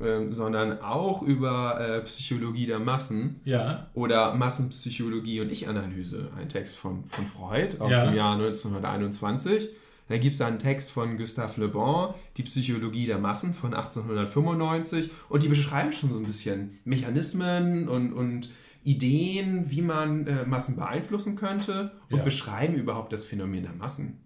ähm, 0.00 0.32
sondern 0.32 0.80
auch 0.80 1.20
über 1.20 1.78
äh, 1.78 2.00
Psychologie 2.00 2.64
der 2.64 2.78
Massen. 2.78 3.40
Ja. 3.44 3.88
Oder 3.92 4.34
Massenpsychologie 4.34 5.42
und 5.42 5.52
Ich-Analyse. 5.52 6.30
Ein 6.38 6.48
Text 6.48 6.76
von, 6.76 7.04
von 7.04 7.26
Freud 7.26 7.76
aus 7.78 7.90
Ja. 7.90 8.06
dem 8.06 8.14
Jahr 8.16 8.32
1921. 8.36 9.68
Da 10.08 10.18
gibt 10.18 10.34
es 10.34 10.40
einen 10.40 10.58
Text 10.58 10.90
von 10.90 11.16
Gustave 11.16 11.60
Le 11.60 11.68
Bon, 11.68 12.14
Die 12.36 12.42
Psychologie 12.42 13.06
der 13.06 13.18
Massen 13.18 13.54
von 13.54 13.72
1895. 13.74 15.10
Und 15.28 15.42
die 15.42 15.48
beschreiben 15.48 15.92
schon 15.92 16.10
so 16.10 16.18
ein 16.18 16.24
bisschen 16.26 16.78
Mechanismen 16.84 17.88
und, 17.88 18.12
und 18.12 18.50
Ideen, 18.84 19.70
wie 19.70 19.82
man 19.82 20.26
äh, 20.26 20.44
Massen 20.44 20.76
beeinflussen 20.76 21.36
könnte 21.36 21.92
und 22.10 22.18
Ja. 22.18 22.24
beschreiben 22.24 22.74
überhaupt 22.74 23.12
das 23.12 23.24
Phänomen 23.24 23.62
der 23.62 23.72
Massen. 23.72 24.18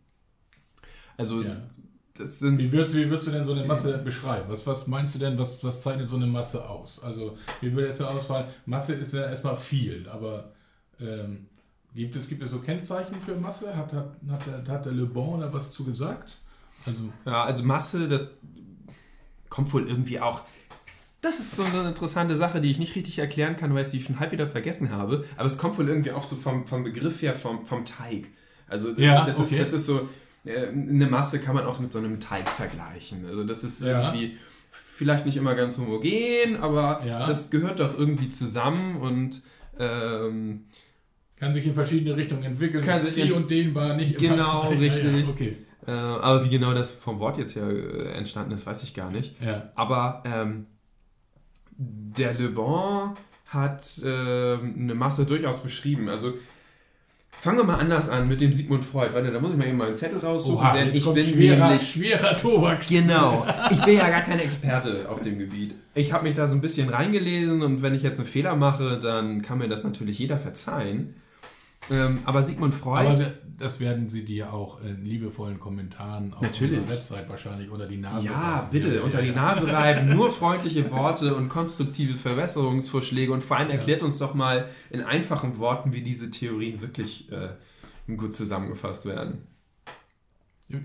Also, 1.18 1.42
Ja. 1.42 1.56
das 2.14 2.38
sind. 2.38 2.58
Wie 2.58 2.72
würdest, 2.72 2.96
wie 2.96 3.08
würdest 3.10 3.28
du 3.28 3.32
denn 3.32 3.44
so 3.44 3.52
eine 3.52 3.64
Masse 3.66 3.98
beschreiben? 3.98 4.46
Was, 4.48 4.66
was 4.66 4.86
meinst 4.86 5.14
du 5.14 5.18
denn, 5.18 5.38
was, 5.38 5.62
was 5.62 5.82
zeichnet 5.82 6.08
so 6.08 6.16
eine 6.16 6.26
Masse 6.26 6.66
aus? 6.68 7.02
Also, 7.02 7.36
wie 7.60 7.72
würde 7.74 7.88
es 7.88 7.98
ja 7.98 8.06
ausfallen? 8.08 8.46
Masse 8.64 8.94
ist 8.94 9.12
ja 9.14 9.26
erstmal 9.28 9.56
viel, 9.56 10.08
aber 10.08 10.52
ähm, 11.00 11.48
gibt, 11.96 12.16
es, 12.16 12.28
gibt 12.28 12.42
es 12.42 12.50
so 12.50 12.58
Kennzeichen 12.60 13.14
für 13.20 13.34
Masse? 13.36 13.74
Hat, 13.76 13.92
hat, 13.92 14.16
hat, 14.30 14.46
der, 14.46 14.72
hat 14.74 14.84
der 14.86 14.92
Le 14.92 15.06
Bon 15.06 15.40
da 15.40 15.52
was 15.52 15.70
zu 15.72 15.84
gesagt? 15.84 16.36
Also, 16.84 17.00
Ja, 17.24 17.44
also 17.44 17.62
Masse, 17.64 18.08
das 18.08 18.28
kommt 19.48 19.72
wohl 19.72 19.88
irgendwie 19.88 20.20
auch. 20.20 20.42
Das 21.22 21.40
ist 21.40 21.56
so 21.56 21.62
eine 21.64 21.88
interessante 21.88 22.36
Sache, 22.36 22.60
die 22.60 22.70
ich 22.70 22.78
nicht 22.78 22.94
richtig 22.94 23.18
erklären 23.18 23.56
kann, 23.56 23.74
weil 23.74 23.82
ich 23.82 23.88
sie 23.88 24.00
schon 24.00 24.20
halb 24.20 24.30
wieder 24.32 24.46
vergessen 24.46 24.90
habe. 24.90 25.24
Aber 25.36 25.46
es 25.46 25.58
kommt 25.58 25.78
wohl 25.78 25.88
irgendwie 25.88 26.12
auch 26.12 26.22
so 26.22 26.36
vom, 26.36 26.66
vom 26.66 26.84
Begriff 26.84 27.22
her 27.22 27.34
vom, 27.34 27.66
vom 27.66 27.84
Teig. 27.84 28.28
Also 28.68 28.90
Ja, 28.92 29.24
das, 29.24 29.38
okay. 29.40 29.54
ist, 29.54 29.60
das 29.60 29.72
ist 29.72 29.86
so, 29.86 30.08
äh, 30.44 30.68
eine 30.68 31.06
Masse 31.06 31.40
kann 31.40 31.54
man 31.54 31.64
auch 31.64 31.80
mit 31.80 31.90
so 31.90 31.98
einem 31.98 32.20
Teig 32.20 32.48
vergleichen. 32.48 33.26
Also 33.26 33.42
das 33.44 33.64
ist 33.64 33.80
Ja. 33.82 34.12
irgendwie 34.12 34.36
vielleicht 34.70 35.26
nicht 35.26 35.36
immer 35.36 35.54
ganz 35.54 35.78
homogen, 35.78 36.56
aber 36.60 37.02
Ja. 37.04 37.26
das 37.26 37.50
gehört 37.50 37.80
doch 37.80 37.96
irgendwie 37.98 38.30
zusammen 38.30 38.96
und 38.96 39.42
ähm, 39.78 40.64
kann 41.38 41.52
sich 41.52 41.66
in 41.66 41.74
verschiedene 41.74 42.16
Richtungen 42.16 42.42
entwickeln. 42.42 42.82
Kann 42.84 43.04
ist 43.06 43.14
sich 43.14 43.26
in- 43.30 43.32
und 43.32 43.50
dehnbar, 43.50 43.94
nicht 43.96 44.20
immer- 44.20 44.34
Genau, 44.34 44.64
Ja, 44.72 44.74
ja, 44.74 44.78
richtig. 44.80 45.28
okay. 45.28 45.56
Äh, 45.86 45.90
aber 45.92 46.44
wie 46.44 46.48
genau 46.48 46.74
das 46.74 46.90
vom 46.90 47.20
Wort 47.20 47.38
jetzt 47.38 47.54
ja 47.54 47.68
äh, 47.68 48.12
entstanden 48.14 48.52
ist, 48.52 48.66
weiß 48.66 48.82
ich 48.82 48.94
gar 48.94 49.10
nicht. 49.10 49.40
Ja. 49.40 49.70
Aber 49.76 50.22
ähm, 50.26 50.66
der 51.78 52.34
Le 52.34 52.48
Bon 52.50 53.10
hat 53.46 54.00
ähm, 54.04 54.74
eine 54.78 54.94
Masse 54.94 55.26
durchaus 55.26 55.62
beschrieben. 55.62 56.08
Also 56.08 56.34
fangen 57.38 57.58
wir 57.58 57.64
mal 57.64 57.76
anders 57.78 58.08
an 58.08 58.26
mit 58.26 58.40
dem 58.40 58.52
Sigmund 58.52 58.84
Freud. 58.84 59.10
Warte, 59.12 59.30
da 59.30 59.38
muss 59.38 59.52
ich 59.52 59.56
mal 59.58 59.68
eben 59.68 59.76
meinen 59.76 59.94
Zettel 59.94 60.18
raussuchen, 60.18 60.56
Oha, 60.56 60.72
denn 60.74 60.92
ich 60.92 61.04
bin 61.04 61.24
schwerer, 61.24 61.68
nämlich 61.68 61.88
schwerer 61.88 62.36
Tobak. 62.36 62.88
Genau. 62.88 63.46
Ich 63.70 63.84
bin 63.84 63.96
ja 63.96 64.08
gar 64.08 64.22
kein 64.22 64.40
Experte 64.40 65.08
auf 65.08 65.20
dem 65.20 65.38
Gebiet. 65.38 65.74
Ich 65.94 66.12
habe 66.12 66.24
mich 66.24 66.34
da 66.34 66.46
so 66.46 66.54
ein 66.56 66.60
bisschen 66.60 66.88
reingelesen 66.88 67.62
und 67.62 67.82
wenn 67.82 67.94
ich 67.94 68.02
jetzt 68.02 68.18
einen 68.18 68.28
Fehler 68.28 68.56
mache, 68.56 68.98
dann 68.98 69.42
kann 69.42 69.58
mir 69.58 69.68
das 69.68 69.84
natürlich 69.84 70.18
jeder 70.18 70.38
verzeihen. 70.38 71.14
Ähm, 71.90 72.20
aber 72.24 72.42
Sigmund 72.42 72.74
Freud. 72.74 73.06
Aber 73.08 73.32
das 73.58 73.80
werden 73.80 74.08
sie 74.08 74.24
dir 74.24 74.52
auch 74.52 74.82
in 74.82 75.04
liebevollen 75.04 75.58
Kommentaren 75.58 76.34
auf 76.34 76.42
Natürlich. 76.42 76.78
unserer 76.80 76.96
Website 76.96 77.28
wahrscheinlich 77.28 77.70
unter 77.70 77.86
die 77.86 77.96
Nase 77.96 78.26
Ja, 78.26 78.56
reiben. 78.58 78.68
bitte, 78.70 78.94
Ja, 78.96 79.02
unter 79.02 79.18
ja, 79.20 79.22
die 79.24 79.30
ja. 79.30 79.34
Nase 79.34 79.72
reiben, 79.72 80.14
nur 80.16 80.30
freundliche 80.30 80.90
Worte 80.90 81.34
und 81.34 81.48
konstruktive 81.48 82.18
Verbesserungsvorschläge 82.18 83.32
und 83.32 83.42
vor 83.42 83.56
allem 83.56 83.70
erklärt 83.70 84.02
uns 84.02 84.18
doch 84.18 84.34
mal 84.34 84.68
in 84.90 85.00
einfachen 85.02 85.58
Worten, 85.58 85.92
wie 85.92 86.02
diese 86.02 86.30
Theorien 86.30 86.82
wirklich 86.82 87.30
äh, 87.32 87.50
gut 88.14 88.34
zusammengefasst 88.34 89.06
werden. 89.06 89.46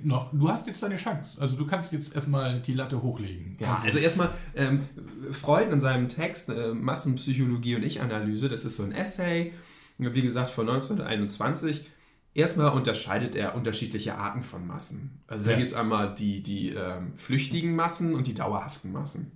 Noch, 0.03 0.29
du 0.31 0.48
hast 0.48 0.67
jetzt 0.67 0.84
deine 0.84 0.98
Chance. 0.98 1.41
Also 1.41 1.55
du 1.55 1.65
kannst 1.65 1.91
jetzt 1.91 2.13
erstmal 2.15 2.60
die 2.60 2.74
Latte 2.74 3.01
hochlegen. 3.01 3.58
Ja, 3.60 3.81
also 3.84 3.98
erstmal 3.98 4.29
ähm, 4.55 4.84
Freud 5.31 5.72
in 5.72 5.79
seinem 5.79 6.08
Text 6.08 6.50
äh, 6.50 6.67
Massenpsychologie 6.74 7.75
und 7.77 7.84
Ich-Analyse, 7.84 8.48
das 8.48 8.63
ist 8.63 8.75
so 8.75 8.84
ein 8.84 8.91
Essay, 8.91 9.53
wie 10.01 10.22
gesagt 10.22 10.50
von 10.50 10.67
1921. 10.70 11.85
Erstmal 12.33 12.72
unterscheidet 12.72 13.35
er 13.35 13.55
unterschiedliche 13.55 14.16
Arten 14.16 14.42
von 14.42 14.66
Massen. 14.66 15.20
Also 15.27 15.46
da 15.46 15.51
Ja. 15.51 15.57
gibt 15.57 15.68
es 15.70 15.74
einmal 15.74 16.16
die, 16.16 16.42
die 16.42 16.70
ähm, 16.70 17.14
flüchtigen 17.18 17.75
Massen 17.75 18.14
und 18.16 18.25
die 18.27 18.33
dauerhaften 18.33 18.92
Massen. 18.92 19.31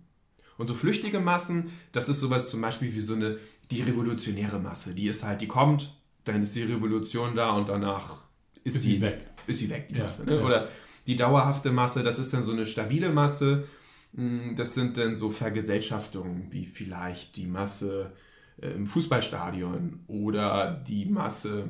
Und 0.58 0.67
so 0.67 0.73
flüchtige 0.73 1.19
Massen, 1.19 1.71
das 1.91 2.08
ist 2.08 2.21
sowas 2.21 2.49
zum 2.49 2.62
Beispiel 2.62 2.93
wie 2.95 3.01
so 3.01 3.15
eine, 3.15 3.38
die 3.69 3.82
revolutionäre 3.82 4.60
Masse. 4.60 4.95
Die 4.95 5.08
ist 5.08 5.25
halt, 5.25 5.41
die 5.41 5.47
kommt, 5.47 5.93
dann 6.23 6.41
ist 6.41 6.56
die 6.56 6.63
Revolution 6.63 7.36
da 7.36 7.49
und 7.51 7.67
danach 7.67 8.21
ist, 8.63 8.78
Ist 8.78 8.84
sie 8.84 9.01
weg. 9.01 9.25
Ist 9.47 9.60
sie 9.60 9.69
weg, 9.69 9.89
die 9.89 9.95
Ja, 9.97 10.04
Masse. 10.06 10.23
Ne? 10.25 10.38
ja. 10.38 10.41
Oder 10.45 10.69
die 11.06 11.17
dauerhafte 11.17 11.71
Masse, 11.73 12.01
das 12.01 12.17
ist 12.17 12.34
dann 12.34 12.43
so 12.43 12.54
eine 12.54 12.65
stabile 12.65 13.10
Masse. 13.12 13.65
Mm, 14.13 14.56
Das 14.56 14.73
sind 14.73 14.97
dann 14.97 15.15
so 15.15 15.30
Vergesellschaftungen, 15.30 16.47
wie 16.51 16.65
vielleicht 16.65 17.36
die 17.36 17.45
Masse 17.47 18.13
äh, 18.62 18.70
im 18.70 18.86
Fußballstadion 18.88 20.02
oder 20.08 20.72
die 20.88 21.06
Masse 21.06 21.70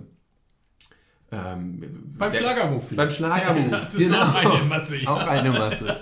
ähm, 1.32 2.14
Beim 2.18 2.32
Schlagermove 2.32 2.96
Beim 2.96 3.10
Schlagermove, 3.10 3.70
Das 3.72 3.96
ist 3.96 4.14
auch 4.14 4.34
eine 4.36 4.64
Masse, 4.66 4.98
ja. 4.98 5.10
Auch 5.10 5.26
eine 5.28 5.52
Masse. 5.52 6.00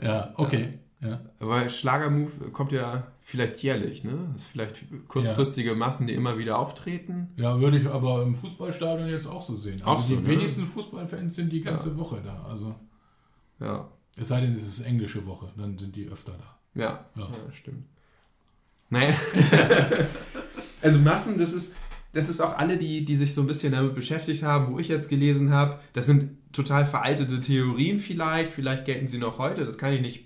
Ja, 0.00 0.32
okay. 0.36 0.78
Ja. 1.00 1.20
Aber 1.38 1.68
Schlagermove 1.68 2.50
kommt 2.52 2.72
ja 2.72 3.06
vielleicht 3.20 3.62
jährlich, 3.62 4.02
ne? 4.04 4.30
Das 4.32 4.42
ist 4.42 4.48
vielleicht 4.48 4.84
kurzfristige 5.08 5.74
Massen, 5.74 6.06
die 6.08 6.14
immer 6.14 6.38
wieder 6.38 6.58
auftreten. 6.58 7.28
Ja, 7.36 7.58
würde 7.60 7.78
ich 7.78 7.88
aber 7.88 8.22
im 8.22 8.34
Fußballstadion 8.34 9.08
jetzt 9.08 9.26
auch 9.26 9.42
so 9.42 9.54
sehen. 9.54 9.80
Also 9.82 9.86
Auch 9.90 10.00
so, 10.00 10.16
die 10.16 10.20
ne? 10.22 10.26
wenigsten 10.26 10.64
Fußballfans 10.66 11.34
sind 11.36 11.52
die 11.52 11.60
ganze 11.60 11.90
Ja. 11.90 11.96
Woche 11.98 12.20
da. 12.24 12.44
Also 12.50 12.74
Ja. 13.60 13.88
es 14.16 14.28
sei 14.28 14.40
denn, 14.40 14.54
es 14.54 14.66
ist 14.66 14.80
englische 14.80 15.24
Woche, 15.26 15.52
dann 15.56 15.78
sind 15.78 15.94
die 15.94 16.08
öfter 16.08 16.32
da. 16.32 16.58
Ja, 16.80 17.06
Ja. 17.16 17.22
ja. 17.30 17.52
stimmt. 17.52 17.86
Naja. 18.90 19.14
also 20.82 20.98
Massen, 21.00 21.36
das 21.38 21.52
ist, 21.52 21.74
das 22.12 22.28
ist 22.28 22.40
auch 22.40 22.56
alle, 22.56 22.76
die, 22.76 23.04
die 23.04 23.16
sich 23.16 23.34
so 23.34 23.42
ein 23.42 23.46
bisschen 23.46 23.72
damit 23.72 23.94
beschäftigt 23.94 24.42
haben, 24.42 24.72
wo 24.72 24.78
ich 24.78 24.88
jetzt 24.88 25.08
gelesen 25.08 25.50
habe. 25.50 25.78
Das 25.92 26.06
sind 26.06 26.30
total 26.52 26.86
veraltete 26.86 27.40
Theorien 27.40 27.98
vielleicht, 27.98 28.50
vielleicht 28.50 28.86
gelten 28.86 29.06
sie 29.06 29.18
noch 29.18 29.38
heute, 29.38 29.64
das 29.64 29.76
kann 29.76 29.92
ich 29.92 30.00
nicht, 30.00 30.24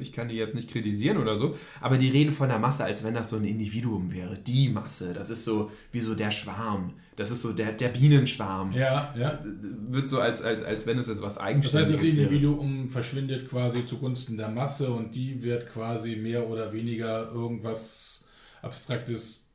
ich 0.00 0.12
kann 0.12 0.28
die 0.28 0.36
jetzt 0.36 0.54
nicht 0.54 0.70
kritisieren 0.70 1.18
oder 1.18 1.36
so, 1.36 1.56
aber 1.80 1.98
die 1.98 2.08
reden 2.08 2.32
von 2.32 2.48
der 2.48 2.60
Masse, 2.60 2.84
als 2.84 3.02
wenn 3.02 3.14
das 3.14 3.30
so 3.30 3.36
ein 3.36 3.44
Individuum 3.44 4.12
wäre. 4.12 4.38
Die 4.38 4.68
Masse, 4.68 5.12
das 5.12 5.30
ist 5.30 5.44
so 5.44 5.70
wie 5.90 6.00
so 6.00 6.14
der 6.14 6.30
Schwarm, 6.30 6.94
das 7.16 7.32
ist 7.32 7.42
so 7.42 7.52
der, 7.52 7.72
der 7.72 7.88
Bienenschwarm. 7.88 8.72
Ja, 8.72 9.12
ja. 9.18 9.40
Wird 9.88 10.08
so 10.08 10.20
als, 10.20 10.40
als, 10.40 10.62
als 10.62 10.86
wenn 10.86 10.98
es 10.98 11.08
etwas 11.08 11.34
Das 11.34 11.42
heißt, 11.42 11.48
Eigenständiges 11.48 12.00
das 12.00 12.02
wäre. 12.02 12.26
Individuum 12.26 12.88
verschwindet 12.88 13.48
quasi 13.48 13.84
zugunsten 13.84 14.36
der 14.36 14.48
Masse 14.48 14.90
und 14.90 15.16
die 15.16 15.42
wird 15.42 15.68
quasi 15.68 16.16
mehr 16.16 16.48
oder 16.48 16.72
weniger 16.72 17.32
irgendwas 17.32 18.28
Abstraktes, 18.62 19.45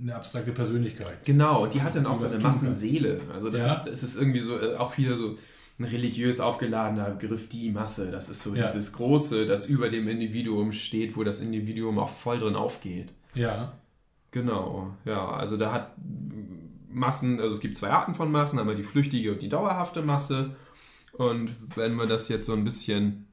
eine 0.00 0.14
abstrakte 0.16 0.52
Persönlichkeit. 0.52 1.24
Genau, 1.24 1.62
und 1.64 1.74
die 1.74 1.82
hat 1.82 1.94
dann 1.94 2.06
auch 2.06 2.16
so 2.16 2.26
eine. 2.26 2.38
Massenseele. 2.38 3.20
Also 3.32 3.50
das, 3.50 3.62
Ja. 3.62 3.72
ist, 3.74 3.82
das 3.86 4.02
ist 4.02 4.16
irgendwie 4.16 4.40
so 4.40 4.58
äh, 4.58 4.76
auch 4.76 4.96
wieder 4.98 5.16
so 5.16 5.36
ein 5.78 5.84
religiös 5.84 6.40
aufgeladener 6.40 7.10
Begriff, 7.10 7.48
die 7.48 7.70
Masse. 7.70 8.10
Das 8.10 8.28
ist 8.28 8.42
so 8.42 8.54
Ja. 8.54 8.66
dieses 8.66 8.92
Große, 8.92 9.46
das 9.46 9.66
über 9.66 9.88
dem 9.88 10.08
Individuum 10.08 10.72
steht, 10.72 11.16
wo 11.16 11.24
das 11.24 11.40
Individuum 11.40 11.98
auch 11.98 12.10
voll 12.10 12.38
drin 12.38 12.54
aufgeht. 12.54 13.12
Ja. 13.34 13.72
Genau, 14.32 14.94
ja, 15.04 15.28
also 15.28 15.56
da 15.56 15.72
hat 15.72 15.92
Massen, 16.92 17.40
also 17.40 17.54
es 17.54 17.60
gibt 17.60 17.76
zwei 17.76 17.90
Arten 17.90 18.14
von 18.14 18.30
Massen, 18.30 18.58
einmal 18.58 18.76
die 18.76 18.82
flüchtige 18.82 19.32
und 19.32 19.42
die 19.42 19.48
dauerhafte 19.48 20.02
Masse. 20.02 20.54
Und 21.12 21.50
wenn 21.76 21.96
wir 21.96 22.06
das 22.06 22.28
jetzt 22.28 22.46
so 22.46 22.52
ein 22.52 22.62
bisschen 22.64 23.26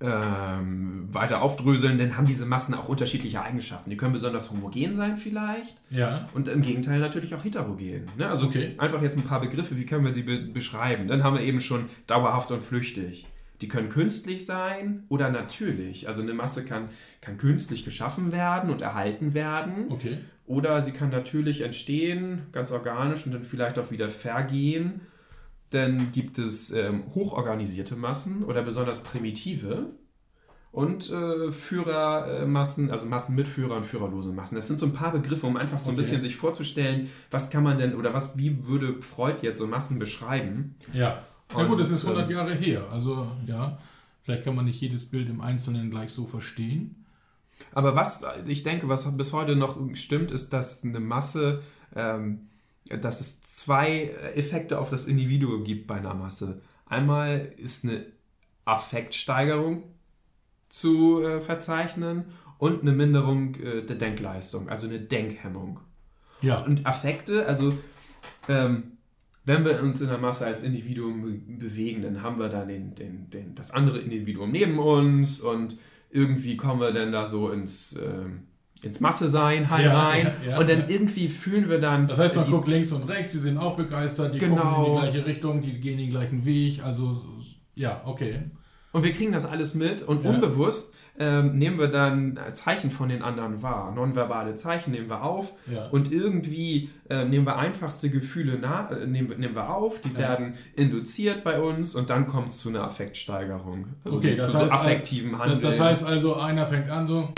ähm, 0.00 1.08
weiter 1.12 1.42
aufdröseln, 1.42 1.98
dann 1.98 2.16
haben 2.16 2.26
diese 2.26 2.46
Massen 2.46 2.74
auch 2.74 2.88
unterschiedliche 2.88 3.42
Eigenschaften. 3.42 3.90
Die 3.90 3.96
können 3.96 4.12
besonders 4.12 4.50
homogen 4.50 4.94
sein 4.94 5.16
vielleicht. 5.16 5.80
Ja. 5.90 6.28
Und 6.34 6.48
im 6.48 6.62
Gegenteil 6.62 7.00
natürlich 7.00 7.34
auch 7.34 7.44
heterogen. 7.44 8.06
Ne? 8.18 8.28
Also 8.28 8.46
Okay. 8.46 8.74
einfach 8.78 9.02
jetzt 9.02 9.16
ein 9.16 9.22
paar 9.24 9.40
Begriffe, 9.40 9.76
wie 9.76 9.86
können 9.86 10.04
wir 10.04 10.12
sie 10.12 10.22
be 10.22 10.38
beschreiben? 10.38 11.08
Dann 11.08 11.22
haben 11.24 11.36
wir 11.36 11.42
eben 11.42 11.60
schon 11.60 11.86
dauerhaft 12.06 12.50
und 12.50 12.62
flüchtig. 12.62 13.26
Die 13.60 13.68
können 13.68 13.88
künstlich 13.88 14.44
sein 14.44 15.04
oder 15.08 15.30
natürlich. 15.30 16.08
Also 16.08 16.22
eine 16.22 16.34
Masse 16.34 16.64
kann, 16.64 16.88
kann 17.20 17.38
künstlich 17.38 17.84
geschaffen 17.84 18.32
werden 18.32 18.68
und 18.70 18.82
erhalten 18.82 19.32
werden. 19.32 19.86
Okay. 19.88 20.18
Oder 20.46 20.82
sie 20.82 20.92
kann 20.92 21.08
natürlich 21.10 21.62
entstehen, 21.62 22.42
ganz 22.52 22.70
organisch 22.72 23.24
und 23.24 23.32
dann 23.32 23.44
vielleicht 23.44 23.78
auch 23.78 23.90
wieder 23.90 24.08
vergehen. 24.08 25.00
Dann 25.74 26.12
gibt 26.12 26.38
es 26.38 26.70
ähm, 26.72 27.04
hochorganisierte 27.14 27.96
Massen 27.96 28.44
oder 28.44 28.62
besonders 28.62 29.02
primitive 29.02 29.90
und 30.72 31.10
äh, 31.10 31.52
Führermassen, 31.52 32.90
also 32.90 33.06
Massen 33.06 33.34
mit 33.36 33.48
Führer 33.48 33.76
und 33.76 33.84
führerlose 33.84 34.32
Massen. 34.32 34.56
Das 34.56 34.66
sind 34.68 34.78
so 34.78 34.86
ein 34.86 34.92
paar 34.92 35.12
Begriffe, 35.12 35.46
um 35.46 35.56
einfach 35.56 35.78
so 35.78 35.90
ein 35.90 35.92
Okay. 35.92 35.96
bisschen 35.96 36.20
sich 36.20 36.36
vorzustellen, 36.36 37.10
was 37.30 37.50
kann 37.50 37.62
man 37.64 37.78
denn 37.78 37.94
oder 37.94 38.14
was, 38.14 38.36
wie 38.36 38.66
würde 38.66 39.02
Freud 39.02 39.38
jetzt 39.42 39.58
so 39.58 39.66
Massen 39.68 39.98
beschreiben? 39.98 40.76
Ja. 40.92 41.24
Na 41.54 41.64
Und, 41.64 41.68
gut, 41.68 41.80
das 41.80 41.90
ist 41.90 42.04
100 42.04 42.30
ähm, 42.30 42.30
Jahre 42.30 42.54
her. 42.54 42.88
Also 42.90 43.30
ja, 43.46 43.78
vielleicht 44.22 44.44
kann 44.44 44.56
man 44.56 44.64
nicht 44.64 44.80
jedes 44.80 45.06
Bild 45.10 45.28
im 45.28 45.40
Einzelnen 45.40 45.90
gleich 45.90 46.10
so 46.12 46.26
verstehen. 46.26 47.04
Aber 47.72 47.96
was 47.96 48.24
ich 48.46 48.62
denke, 48.64 48.88
was 48.88 49.16
bis 49.16 49.32
heute 49.32 49.56
noch 49.56 49.78
stimmt, 49.94 50.30
ist, 50.32 50.52
dass 50.52 50.84
eine 50.84 51.00
Masse 51.00 51.62
ähm, 51.94 52.48
dass 52.88 53.20
es 53.20 53.42
zwei 53.42 54.08
Effekte 54.34 54.78
auf 54.78 54.90
das 54.90 55.06
Individuum 55.06 55.64
gibt 55.64 55.86
bei 55.86 55.96
einer 55.96 56.14
Masse. 56.14 56.60
Einmal 56.86 57.52
ist 57.56 57.84
eine 57.84 58.04
Affektsteigerung 58.64 59.84
zu 60.68 61.22
äh, 61.22 61.40
verzeichnen 61.40 62.24
und 62.58 62.82
eine 62.82 62.92
Minderung 62.92 63.54
äh, 63.56 63.82
der 63.82 63.96
Denkleistung, 63.96 64.68
also 64.68 64.86
eine 64.86 65.00
Denkhemmung. 65.00 65.80
Ja. 66.40 66.62
Und 66.62 66.84
Affekte, 66.86 67.46
also 67.46 67.76
ähm, 68.48 68.94
wenn 69.44 69.64
wir 69.64 69.82
uns 69.82 70.00
in 70.00 70.08
der 70.08 70.18
Masse 70.18 70.46
als 70.46 70.62
Individuum 70.62 71.22
be 71.22 71.66
bewegen, 71.66 72.02
dann 72.02 72.22
haben 72.22 72.38
wir 72.38 72.48
da 72.48 72.64
den, 72.64 72.94
den, 72.94 73.30
den, 73.30 73.54
das 73.54 73.70
andere 73.70 73.98
Individuum 73.98 74.50
neben 74.50 74.78
uns 74.78 75.40
und 75.40 75.78
irgendwie 76.10 76.56
kommen 76.56 76.80
wir 76.80 76.92
dann 76.92 77.12
da 77.12 77.26
so 77.26 77.50
ins, 77.50 77.96
ähm, 78.00 78.46
ins 78.84 79.00
Masse-Sein 79.00 79.70
halt 79.70 79.86
Ja, 79.86 80.08
rein 80.08 80.32
ja, 80.44 80.50
ja, 80.52 80.58
und 80.58 80.68
dann 80.68 80.88
irgendwie 80.88 81.28
fühlen 81.28 81.68
wir 81.68 81.80
dann... 81.80 82.06
Das 82.08 82.18
heißt, 82.18 82.34
man 82.36 82.44
die- 82.44 82.50
guckt 82.50 82.68
links 82.68 82.92
und 82.92 83.04
rechts, 83.08 83.32
die 83.32 83.38
sind 83.38 83.58
auch 83.58 83.76
begeistert, 83.76 84.34
die 84.34 84.38
Genau. 84.38 84.56
gucken 84.62 84.84
in 84.86 84.94
die 84.94 85.00
gleiche 85.12 85.26
Richtung, 85.26 85.62
die 85.62 85.80
gehen 85.80 85.98
den 85.98 86.10
gleichen 86.10 86.44
Weg. 86.44 86.82
Also, 86.84 87.22
ja, 87.74 88.00
okay. 88.04 88.40
Und 88.92 89.02
wir 89.02 89.12
kriegen 89.12 89.32
das 89.32 89.44
alles 89.46 89.74
mit 89.74 90.02
und 90.02 90.24
unbewusst 90.24 90.92
ähm, 91.16 91.58
nehmen 91.58 91.78
wir 91.78 91.86
dann 91.86 92.36
Zeichen 92.54 92.90
von 92.90 93.08
den 93.08 93.22
anderen 93.22 93.62
wahr. 93.62 93.92
Nonverbale 93.94 94.56
Zeichen 94.56 94.90
nehmen 94.90 95.08
wir 95.08 95.22
auf 95.22 95.52
Ja. 95.72 95.86
und 95.90 96.10
irgendwie 96.12 96.90
ähm, 97.08 97.30
nehmen 97.30 97.46
wir 97.46 97.56
einfachste 97.56 98.10
Gefühle 98.10 98.58
na, 98.60 98.90
äh, 98.90 99.06
nehmen, 99.06 99.30
wir- 99.30 99.38
nehmen 99.38 99.54
wir 99.54 99.70
auf, 99.72 100.00
die 100.00 100.10
Ja. 100.12 100.18
werden 100.18 100.54
induziert 100.74 101.44
bei 101.44 101.60
uns 101.60 101.94
und 101.94 102.10
dann 102.10 102.26
kommt 102.26 102.48
es 102.48 102.58
zu 102.58 102.68
einer 102.68 102.82
Affektsteigerung. 102.82 103.86
Also 104.04 104.18
Okay, 104.18 104.32
zu 104.36 104.42
das 104.42 104.52
so 104.52 104.58
heißt, 104.58 104.72
affektiven 104.72 105.34
äh, 105.34 105.36
Handeln. 105.36 105.60
das 105.60 105.78
heißt 105.80 106.04
also, 106.04 106.34
einer 106.36 106.66
fängt 106.66 106.90
an 106.90 107.06
so 107.06 107.28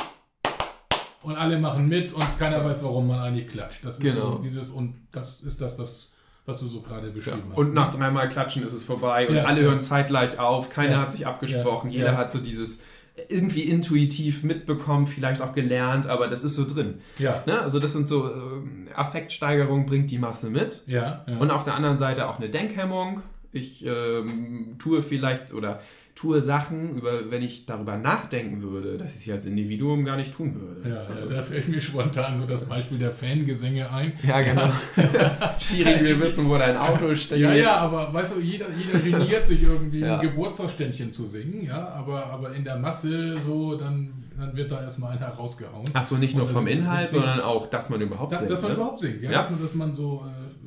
und 1.27 1.37
alle 1.37 1.59
machen 1.59 1.89
mit 1.89 2.13
und 2.13 2.39
keiner 2.39 2.65
weiß, 2.65 2.83
warum 2.85 3.09
man 3.09 3.19
eigentlich 3.19 3.49
klatscht. 3.49 3.85
Das 3.85 3.99
ist 3.99 4.03
Genau. 4.03 4.33
so 4.37 4.39
dieses 4.45 4.71
und 4.71 4.95
das 5.11 5.41
ist 5.43 5.61
das, 5.61 5.77
was, 5.79 6.13
was 6.47 6.61
du 6.61 6.67
so 6.69 6.81
gerade 6.83 7.09
ja. 7.09 7.13
beschrieben 7.13 7.43
hast. 7.51 7.59
Und 7.59 7.69
ne? 7.69 7.75
nach 7.75 7.91
dreimal 7.93 8.29
Klatschen 8.29 8.65
ist 8.65 8.73
es 8.73 8.85
vorbei 8.85 9.29
und 9.29 9.35
Ja, 9.35 9.45
alle 9.45 9.61
ja. 9.63 9.69
hören 9.69 9.81
zeitgleich 9.81 10.39
auf, 10.39 10.71
keiner 10.71 10.93
Ja. 10.93 11.01
hat 11.01 11.11
sich 11.13 11.27
abgesprochen, 11.27 11.91
Ja, 11.91 11.99
jeder 11.99 12.13
ja. 12.13 12.17
hat 12.19 12.31
so 12.31 12.39
dieses 12.39 12.81
irgendwie 13.29 13.63
intuitiv 13.63 14.45
mitbekommen, 14.45 15.07
vielleicht 15.07 15.41
auch 15.43 15.53
gelernt, 15.53 16.07
aber 16.07 16.29
das 16.29 16.45
ist 16.45 16.55
so 16.55 16.65
drin. 16.67 17.01
Ja. 17.19 17.43
Ne? 17.47 17.59
Also 17.61 17.81
das 17.81 17.93
sind 17.93 18.07
so 18.09 18.31
ähm, 18.33 18.89
Affektsteigerung 18.95 19.87
bringt 19.87 20.11
die 20.11 20.19
Masse 20.19 20.49
mit. 20.51 20.83
Ja, 20.87 21.25
ja. 21.27 21.39
Und 21.39 21.51
auf 21.51 21.65
der 21.65 21.75
anderen 21.75 21.97
Seite 21.99 22.29
auch 22.29 22.39
eine 22.39 22.51
Denkhemmung. 22.51 23.23
Ich 23.53 23.85
ähm, 23.87 24.77
tue 24.79 25.03
vielleicht 25.03 25.53
oder 25.55 25.81
tue 26.17 26.41
Sachen, 26.41 26.97
über, 26.97 27.31
wenn 27.31 27.43
ich 27.43 27.67
darüber 27.67 27.99
nachdenken 27.99 28.63
würde, 28.63 28.97
dass 28.97 29.15
ich 29.15 29.21
sie 29.21 29.33
als 29.33 29.45
Individuum 29.45 30.03
gar 30.05 30.17
nicht 30.17 30.33
tun 30.35 30.55
würde. 30.59 30.89
Ja, 30.89 31.03
ja, 31.03 31.27
da 31.27 31.43
fällt 31.43 31.69
mir 31.69 31.81
spontan 31.81 32.39
so 32.39 32.47
das 32.47 32.65
Beispiel 32.65 32.99
der 32.99 33.13
Fangesänge 33.13 33.91
ein. 33.93 34.15
Ja, 34.27 34.41
genau. 34.41 34.73
Schiri, 35.61 36.03
wir 36.03 36.19
wissen, 36.19 36.49
wo 36.49 36.57
dein 36.57 36.77
Auto 36.79 37.15
steht. 37.15 37.39
Ja, 37.41 37.53
ja, 37.53 37.77
aber 37.77 38.13
weißt 38.15 38.35
du, 38.35 38.41
jeder, 38.41 38.65
jeder 38.75 38.99
geniert 38.99 39.47
sich 39.47 39.63
irgendwie 39.63 40.01
Ja. 40.01 40.19
ein 40.19 40.27
Geburtstagsständchen 40.27 41.13
zu 41.13 41.27
singen, 41.27 41.67
ja, 41.67 41.87
aber, 41.91 42.25
aber 42.27 42.55
in 42.55 42.65
der 42.65 42.79
Masse 42.79 43.37
so, 43.47 43.77
dann, 43.77 44.25
dann 44.39 44.57
wird 44.57 44.73
da 44.73 44.83
erstmal 44.83 45.19
einer 45.19 45.29
rausgehauen. 45.29 45.85
Ach 45.93 46.03
so, 46.03 46.17
nicht 46.17 46.35
nur 46.35 46.47
Und 46.47 46.53
vom 46.53 46.67
Inhalt, 46.67 47.11
sondern 47.11 47.41
auch, 47.41 47.67
dass 47.67 47.91
man 47.91 48.01
überhaupt 48.01 48.33
dass, 48.33 48.39
singt. 48.41 48.51
dass 48.51 48.63
man 48.63 48.71
ne? 48.71 48.77
überhaupt 48.77 49.01
singt, 49.01 49.23
ja, 49.23 49.31
Ja. 49.33 49.39
Dass, 49.43 49.51
man, 49.51 49.61
dass 49.61 49.75
man 49.75 49.95
so, 49.95 50.25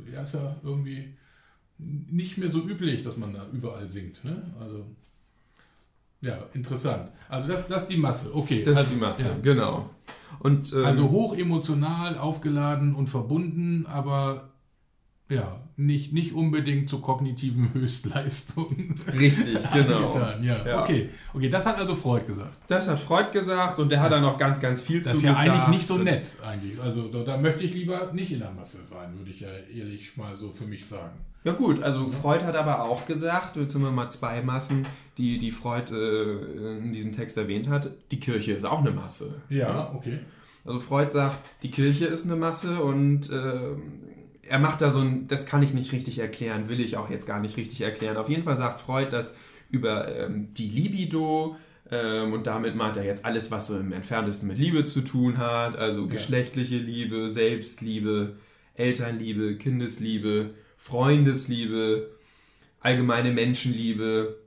äh, 0.08 0.14
ja, 0.14 0.22
ist 0.22 0.36
ja 0.36 0.56
irgendwie 0.64 1.16
nicht 1.80 2.38
mehr 2.38 2.50
so 2.52 2.60
üblich, 2.60 3.02
dass 3.02 3.18
man 3.18 3.34
da 3.34 3.48
überall 3.52 3.90
singt, 3.90 4.24
ne? 4.24 4.44
Also, 4.60 4.86
ja, 6.22 6.38
interessant. 6.54 7.10
Also 7.30 7.48
das, 7.48 7.68
das 7.68 7.84
ist 7.84 7.90
die 7.90 7.98
Masse, 7.98 8.34
okay. 8.36 8.64
Das 8.64 8.78
also, 8.78 8.90
ist 8.90 8.96
die 8.96 9.00
Masse, 9.02 9.24
ja. 9.24 9.36
genau. 9.42 9.90
Und, 10.40 10.72
ähm, 10.74 10.86
Also 10.86 11.10
hoch 11.10 11.36
emotional, 11.36 12.18
aufgeladen 12.18 12.96
und 12.96 13.08
verbunden, 13.08 13.86
aber 13.88 14.50
ja, 15.30 15.62
nicht, 15.76 16.12
nicht 16.12 16.34
unbedingt 16.34 16.90
zur 16.90 17.02
kognitiven 17.04 17.72
Höchstleistung. 17.74 18.96
Richtig, 19.18 19.60
genau. 19.74 20.14
ja. 20.42 20.66
Ja. 20.66 20.82
Okay. 20.84 21.10
okay, 21.34 21.50
das 21.50 21.66
hat 21.66 21.78
also 21.78 21.94
Freud 21.94 22.26
gesagt. 22.26 22.52
Das 22.68 22.88
hat 22.90 23.00
Freud 23.00 23.32
gesagt 23.32 23.80
und 23.80 23.92
der 23.92 24.02
hat 24.02 24.12
Das- 24.12 24.22
da 24.22 24.26
noch 24.28 24.38
ganz, 24.38 24.60
ganz 24.60 24.82
viel 24.82 25.00
Das 25.00 25.10
zu 25.12 25.18
ist 25.18 25.24
ja 25.24 25.32
gesagt. 25.34 25.50
eigentlich 25.50 25.68
nicht 25.78 25.88
so 25.88 25.98
nett, 25.98 26.36
eigentlich. 26.46 26.82
Also 26.82 27.08
da, 27.10 27.24
da 27.24 27.38
möchte 27.38 27.64
ich 27.64 27.74
lieber 27.74 28.12
nicht 28.12 28.32
in 28.32 28.40
der 28.40 28.52
Masse 28.52 28.84
sein, 28.84 29.18
würde 29.18 29.30
ich 29.32 29.40
ja 29.42 29.50
ehrlich 29.74 30.18
mal 30.18 30.36
so 30.36 30.50
für 30.50 30.66
mich 30.66 30.86
sagen. 30.86 31.18
Ja 31.44 31.54
gut, 31.54 31.82
also 31.82 32.12
Freud 32.12 32.44
hat 32.44 32.56
aber 32.56 32.84
auch 32.84 33.06
gesagt, 33.06 33.56
jetzt 33.56 33.72
sind 33.72 33.82
wir 33.82 33.92
mal 33.92 34.10
zwei 34.10 34.42
Massen, 34.42 34.86
die, 35.18 35.38
die 35.38 35.52
Freud 35.52 35.94
äh, 35.94 36.78
in 36.80 36.92
diesem 36.92 37.14
Text 37.14 37.38
erwähnt 37.38 37.70
hat, 37.70 37.92
die 38.12 38.20
Kirche 38.20 38.52
ist 38.52 38.66
auch 38.66 38.80
eine 38.80 38.92
Masse. 38.92 39.42
Ja, 39.48 39.92
okay. 39.94 40.20
Also 40.66 40.80
Freud 40.80 41.12
sagt, 41.12 41.40
die 41.64 41.72
Kirche 41.72 42.06
ist 42.06 42.26
eine 42.26 42.36
Masse 42.36 42.84
und 42.84 43.32
äh, 43.32 43.72
er 44.42 44.60
macht 44.60 44.82
da 44.82 44.90
so 44.90 45.00
ein, 45.00 45.28
das 45.28 45.46
kann 45.46 45.64
ich 45.64 45.74
nicht 45.74 45.94
richtig 45.94 46.20
erklären, 46.20 46.68
will 46.68 46.82
ich 46.82 46.98
auch 46.98 47.10
jetzt 47.10 47.26
gar 47.26 47.40
nicht 47.40 47.56
richtig 47.56 47.82
erklären. 47.82 48.18
Auf 48.18 48.30
jeden 48.30 48.44
Fall 48.44 48.58
sagt 48.58 48.82
Freud, 48.82 49.10
dass 49.12 49.34
über 49.70 50.14
ähm, 50.14 50.54
die 50.54 50.68
Libido, 50.68 51.56
ähm, 51.90 52.34
und 52.34 52.48
damit 52.48 52.76
meint 52.76 52.98
er 52.98 53.06
jetzt 53.06 53.24
alles, 53.26 53.52
was 53.52 53.68
so 53.68 53.80
im 53.80 53.94
entferntesten 53.94 54.48
mit 54.48 54.58
Liebe 54.58 54.84
zu 54.84 55.02
tun 55.02 55.38
hat, 55.38 55.78
also 55.78 56.08
geschlechtliche 56.08 56.78
Liebe, 56.78 57.30
Selbstliebe, 57.30 58.36
Elternliebe, 58.74 59.56
Kindesliebe, 59.56 60.52
Freundesliebe, 60.80 62.10
allgemeine 62.80 63.32
Menschenliebe, 63.32 64.38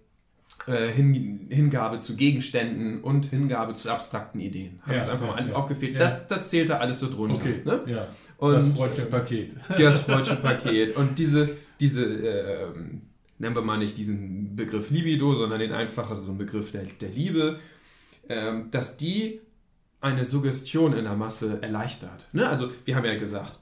äh, 0.67 0.89
Hin 0.89 1.47
Hingabe 1.51 1.99
zu 1.99 2.17
Gegenständen 2.17 3.03
und 3.03 3.27
Hingabe 3.27 3.75
zu 3.75 3.91
abstrakten 3.91 4.41
Ideen. 4.41 4.81
Haben 4.83 4.93
Ja, 4.93 4.99
jetzt 4.99 5.11
einfach 5.11 5.27
mal 5.27 5.37
alles 5.37 5.51
ja. 5.51 5.57
aufgefehlt. 5.57 5.95
Ja. 5.95 5.99
Das, 6.01 6.27
das 6.27 6.51
zählt 6.51 6.71
da 6.71 6.79
alles 6.79 7.01
so 7.01 7.11
drunter. 7.11 7.37
Okay, 7.37 7.63
ne? 7.65 7.83
ja. 7.87 8.09
Und, 8.39 8.55
Das 8.55 8.77
Freudsche 8.77 9.07
Paket. 9.07 9.55
Das 9.79 9.99
Freudsche 9.99 10.37
Paket. 10.37 10.97
Und 10.97 11.19
diese, 11.19 11.51
diese 11.79 12.05
ähm, 12.05 13.03
nennen 13.39 13.55
wir 13.55 13.63
mal 13.63 13.79
nicht 13.79 13.99
diesen 13.99 14.57
Begriff 14.57 14.91
Libido, 14.91 15.35
sondern 15.35 15.61
den 15.61 15.73
einfacheren 15.73 16.39
Begriff 16.39 16.73
der, 16.73 16.85
der 16.85 17.11
Liebe, 17.11 17.59
ähm, 18.29 18.71
dass 18.71 18.97
die 18.97 19.41
eine 20.01 20.25
Suggestion 20.25 20.93
in 20.93 21.05
der 21.05 21.15
Masse 21.15 21.59
erleichtert. 21.63 22.29
Ne? 22.33 22.49
Also 22.49 22.71
wir 22.85 22.97
haben 22.97 23.05
ja 23.05 23.17
gesagt, 23.17 23.59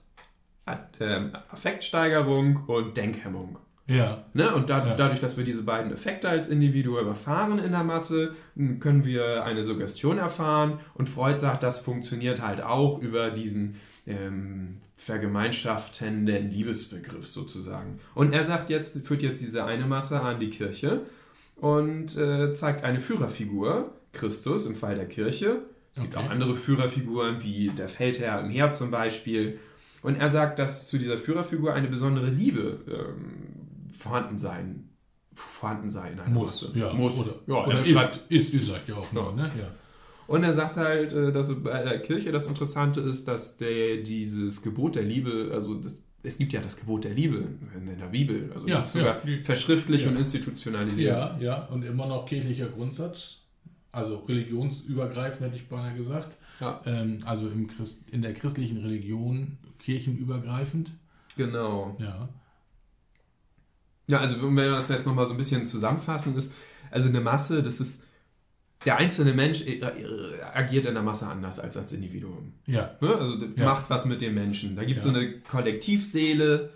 Affektsteigerung 1.50 2.64
und 2.66 2.96
Denkhemmung. 2.96 3.58
Ja. 3.86 4.24
Ne? 4.34 4.54
Und 4.54 4.70
da, 4.70 4.86
Ja. 4.86 4.94
dadurch, 4.94 5.18
dass 5.20 5.36
wir 5.36 5.42
diese 5.44 5.64
beiden 5.64 5.92
Effekte 5.92 6.28
als 6.28 6.46
Individuen 6.48 7.06
erfahren 7.08 7.58
in 7.58 7.72
der 7.72 7.82
Masse, 7.82 8.34
können 8.78 9.04
wir 9.04 9.42
eine 9.44 9.64
Suggestion 9.64 10.18
erfahren. 10.18 10.78
Und 10.94 11.08
Freud 11.08 11.38
sagt, 11.38 11.62
das 11.64 11.80
funktioniert 11.80 12.40
halt 12.40 12.62
auch 12.62 13.00
über 13.02 13.30
diesen 13.30 13.74
ähm, 14.06 14.74
vergemeinschaftenden 14.96 16.50
Liebesbegriff 16.50 17.26
sozusagen. 17.26 17.98
Und 18.14 18.32
er 18.32 18.44
sagt 18.44 18.70
jetzt, 18.70 19.04
führt 19.06 19.22
jetzt 19.22 19.40
diese 19.40 19.64
eine 19.64 19.86
Masse 19.86 20.20
an 20.20 20.38
die 20.38 20.50
Kirche 20.50 21.02
und 21.56 22.16
äh, 22.16 22.52
zeigt 22.52 22.84
eine 22.84 23.00
Führerfigur, 23.00 23.92
Christus 24.12 24.66
im 24.66 24.76
Fall 24.76 24.94
der 24.94 25.06
Kirche. 25.06 25.62
Es 25.94 26.02
gibt 26.02 26.16
Okay. 26.16 26.24
auch 26.26 26.30
andere 26.30 26.54
Führerfiguren, 26.56 27.42
wie 27.42 27.68
der 27.68 27.88
Feldherr 27.88 28.40
im 28.40 28.50
Heer 28.50 28.70
zum 28.72 28.90
Beispiel. 28.90 29.58
Und 30.02 30.16
er 30.16 30.30
sagt, 30.30 30.58
dass 30.58 30.88
zu 30.88 30.98
dieser 30.98 31.18
Führerfigur 31.18 31.74
eine 31.74 31.88
besondere 31.88 32.30
Liebe 32.30 32.80
ähm, 32.88 33.92
vorhanden 33.92 34.38
sein 34.38 34.90
vorhanden 35.32 35.90
sei 35.90 36.10
in 36.12 36.20
einer 36.20 36.30
Muss, 36.30 36.62
Masse. 36.62 36.78
ja. 36.78 36.92
Muss. 36.92 37.18
Oder, 37.18 37.34
ja, 37.46 37.64
oder 37.64 37.74
er 37.74 37.80
ist, 37.80 38.20
ist, 38.28 38.54
ist, 38.54 38.68
sagt 38.68 38.88
ja 38.88 38.96
auch 38.96 39.12
nur, 39.12 39.32
ne? 39.32 39.50
Ja. 39.58 39.68
Und 40.26 40.44
er 40.44 40.52
sagt 40.52 40.76
halt, 40.76 41.12
äh, 41.12 41.32
dass 41.32 41.52
bei 41.62 41.82
der 41.82 42.00
Kirche 42.00 42.30
das 42.30 42.46
Interessante 42.46 43.00
ist, 43.00 43.26
dass 43.26 43.56
der, 43.56 43.98
dieses 43.98 44.62
Gebot 44.62 44.96
der 44.96 45.02
Liebe, 45.02 45.50
also 45.52 45.74
das, 45.74 46.04
es 46.22 46.38
gibt 46.38 46.52
ja 46.52 46.60
das 46.60 46.76
Gebot 46.76 47.04
der 47.04 47.12
Liebe 47.12 47.44
in, 47.76 47.98
der 47.98 48.06
Bibel. 48.06 48.52
Also 48.54 48.68
Ja, 48.68 48.78
es 48.78 48.86
ist 48.86 48.92
sogar 48.92 49.26
ja, 49.26 49.42
verschriftlich 49.42 50.04
ja. 50.04 50.10
und 50.10 50.16
institutionalisiert. 50.16 51.16
Ja, 51.16 51.38
ja, 51.40 51.64
und 51.66 51.84
immer 51.84 52.06
noch 52.06 52.26
kirchlicher 52.26 52.68
Grundsatz, 52.68 53.38
also 53.90 54.18
religionsübergreifend 54.18 55.48
hätte 55.48 55.56
ich 55.56 55.68
beinahe 55.68 55.96
gesagt. 55.96 56.36
Ja. 56.60 56.80
Ähm, 56.86 57.22
also 57.24 57.48
im 57.48 57.66
Christ, 57.66 57.98
in 58.12 58.22
der 58.22 58.34
christlichen 58.34 58.78
Religion 58.78 59.58
kirchenübergreifend. 59.80 60.90
Genau. 61.36 61.96
Ja. 61.98 62.28
Ja, 64.06 64.18
also 64.18 64.42
wenn 64.42 64.54
wir 64.54 64.70
das 64.70 64.88
jetzt 64.88 65.06
nochmal 65.06 65.26
so 65.26 65.32
ein 65.32 65.36
bisschen 65.36 65.64
zusammenfassen, 65.64 66.36
ist, 66.36 66.52
also 66.90 67.08
eine 67.08 67.20
Masse, 67.20 67.62
das 67.62 67.78
ist, 67.80 68.02
der 68.84 68.96
einzelne 68.96 69.34
Mensch 69.34 69.62
äh, 69.66 69.78
äh, 69.78 70.42
agiert 70.54 70.86
in 70.86 70.94
der 70.94 71.02
Masse 71.02 71.26
anders 71.26 71.60
als 71.60 71.76
als 71.76 71.92
Individuum. 71.92 72.54
Ja. 72.66 72.96
Ne? 73.00 73.14
Also 73.14 73.36
Ja. 73.56 73.66
macht 73.66 73.90
was 73.90 74.06
mit 74.06 74.20
dem 74.20 74.34
Menschen. 74.34 74.74
Da 74.74 74.84
gibt 74.84 74.98
es 74.98 75.04
Ja. 75.04 75.12
so 75.12 75.18
eine 75.18 75.38
Kollektivseele, 75.40 76.70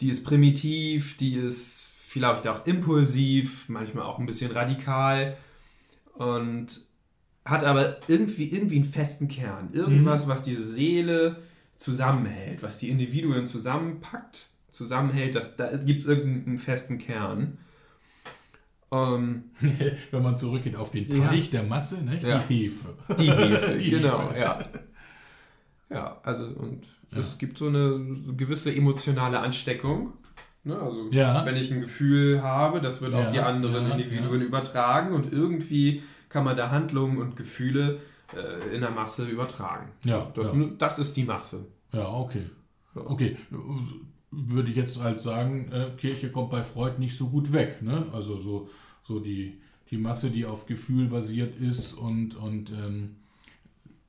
die 0.00 0.10
ist 0.10 0.24
primitiv, 0.24 1.16
die 1.16 1.34
ist 1.36 1.88
vielleicht 2.06 2.46
auch 2.46 2.66
impulsiv, 2.66 3.68
manchmal 3.68 4.04
auch 4.04 4.18
ein 4.18 4.26
bisschen 4.26 4.50
radikal 4.52 5.36
und 6.14 6.82
hat 7.44 7.64
aber 7.64 7.96
irgendwie, 8.08 8.50
irgendwie 8.50 8.76
einen 8.76 8.84
festen 8.84 9.26
Kern. 9.28 9.70
Irgendwas, 9.72 10.26
Mhm. 10.26 10.30
was 10.30 10.42
diese 10.42 10.64
Seele 10.64 11.42
zusammenhält, 11.78 12.62
was 12.62 12.78
die 12.78 12.90
Individuen 12.90 13.46
zusammenpackt, 13.46 14.50
zusammenhält, 14.70 15.34
das, 15.34 15.56
da 15.56 15.74
gibt 15.76 16.02
es 16.02 16.08
irgendeinen 16.08 16.58
festen 16.58 16.98
Kern. 16.98 17.56
Ähm, 18.92 19.44
Wenn 20.10 20.22
man 20.22 20.36
zurückgeht 20.36 20.76
auf 20.76 20.90
den 20.90 21.10
Ja. 21.10 21.28
Teich 21.28 21.50
der 21.50 21.62
Masse, 21.62 22.02
ne? 22.04 22.18
Ja. 22.22 22.38
die 22.48 22.64
Hefe. 22.66 22.94
Die 23.18 23.30
Hefe, 23.30 23.76
Die 23.80 23.90
genau, 23.90 24.28
Hefe. 24.30 24.40
ja. 24.40 24.58
Ja, 25.90 26.20
also 26.22 26.44
und 26.46 26.86
Es 27.16 27.38
gibt 27.38 27.56
so 27.56 27.68
eine 27.68 27.98
gewisse 28.36 28.74
emotionale 28.74 29.38
Ansteckung. 29.40 30.12
Ne? 30.64 30.78
Also 30.78 31.08
Ja. 31.10 31.46
wenn 31.46 31.56
ich 31.56 31.70
ein 31.72 31.80
Gefühl 31.80 32.42
habe, 32.42 32.80
das 32.80 33.00
wird 33.00 33.12
Ja, 33.14 33.20
auf 33.20 33.30
die 33.30 33.40
anderen 33.40 33.88
ja, 33.88 33.94
Individuen 33.94 34.42
übertragen 34.42 35.14
und 35.14 35.32
irgendwie 35.32 36.02
kann 36.28 36.44
man 36.44 36.56
da 36.56 36.70
Handlungen 36.70 37.18
und 37.18 37.36
Gefühle 37.36 38.00
äh, 38.34 38.74
in 38.74 38.80
der 38.80 38.90
Masse 38.90 39.26
übertragen. 39.26 39.90
Ja, 40.04 40.30
Das, 40.34 40.52
ja. 40.54 40.70
das 40.78 40.98
ist 40.98 41.16
die 41.16 41.24
Masse. 41.24 41.66
Ja, 41.92 42.08
okay. 42.08 42.42
Okay, 42.94 43.36
würde 44.30 44.70
ich 44.70 44.76
jetzt 44.76 45.00
halt 45.00 45.20
sagen, 45.20 45.70
äh, 45.72 45.90
Kirche 45.96 46.30
kommt 46.30 46.50
bei 46.50 46.64
Freud 46.64 46.98
nicht 46.98 47.16
so 47.16 47.28
gut 47.28 47.52
weg. 47.52 47.80
Ne? 47.80 48.06
Also 48.12 48.40
so, 48.40 48.68
so 49.04 49.20
die, 49.20 49.60
die 49.90 49.98
Masse, 49.98 50.30
die 50.30 50.44
auf 50.44 50.66
Gefühl 50.66 51.06
basiert 51.06 51.60
ist 51.60 51.94
und, 51.94 52.34
und 52.36 52.70
ähm, 52.70 53.16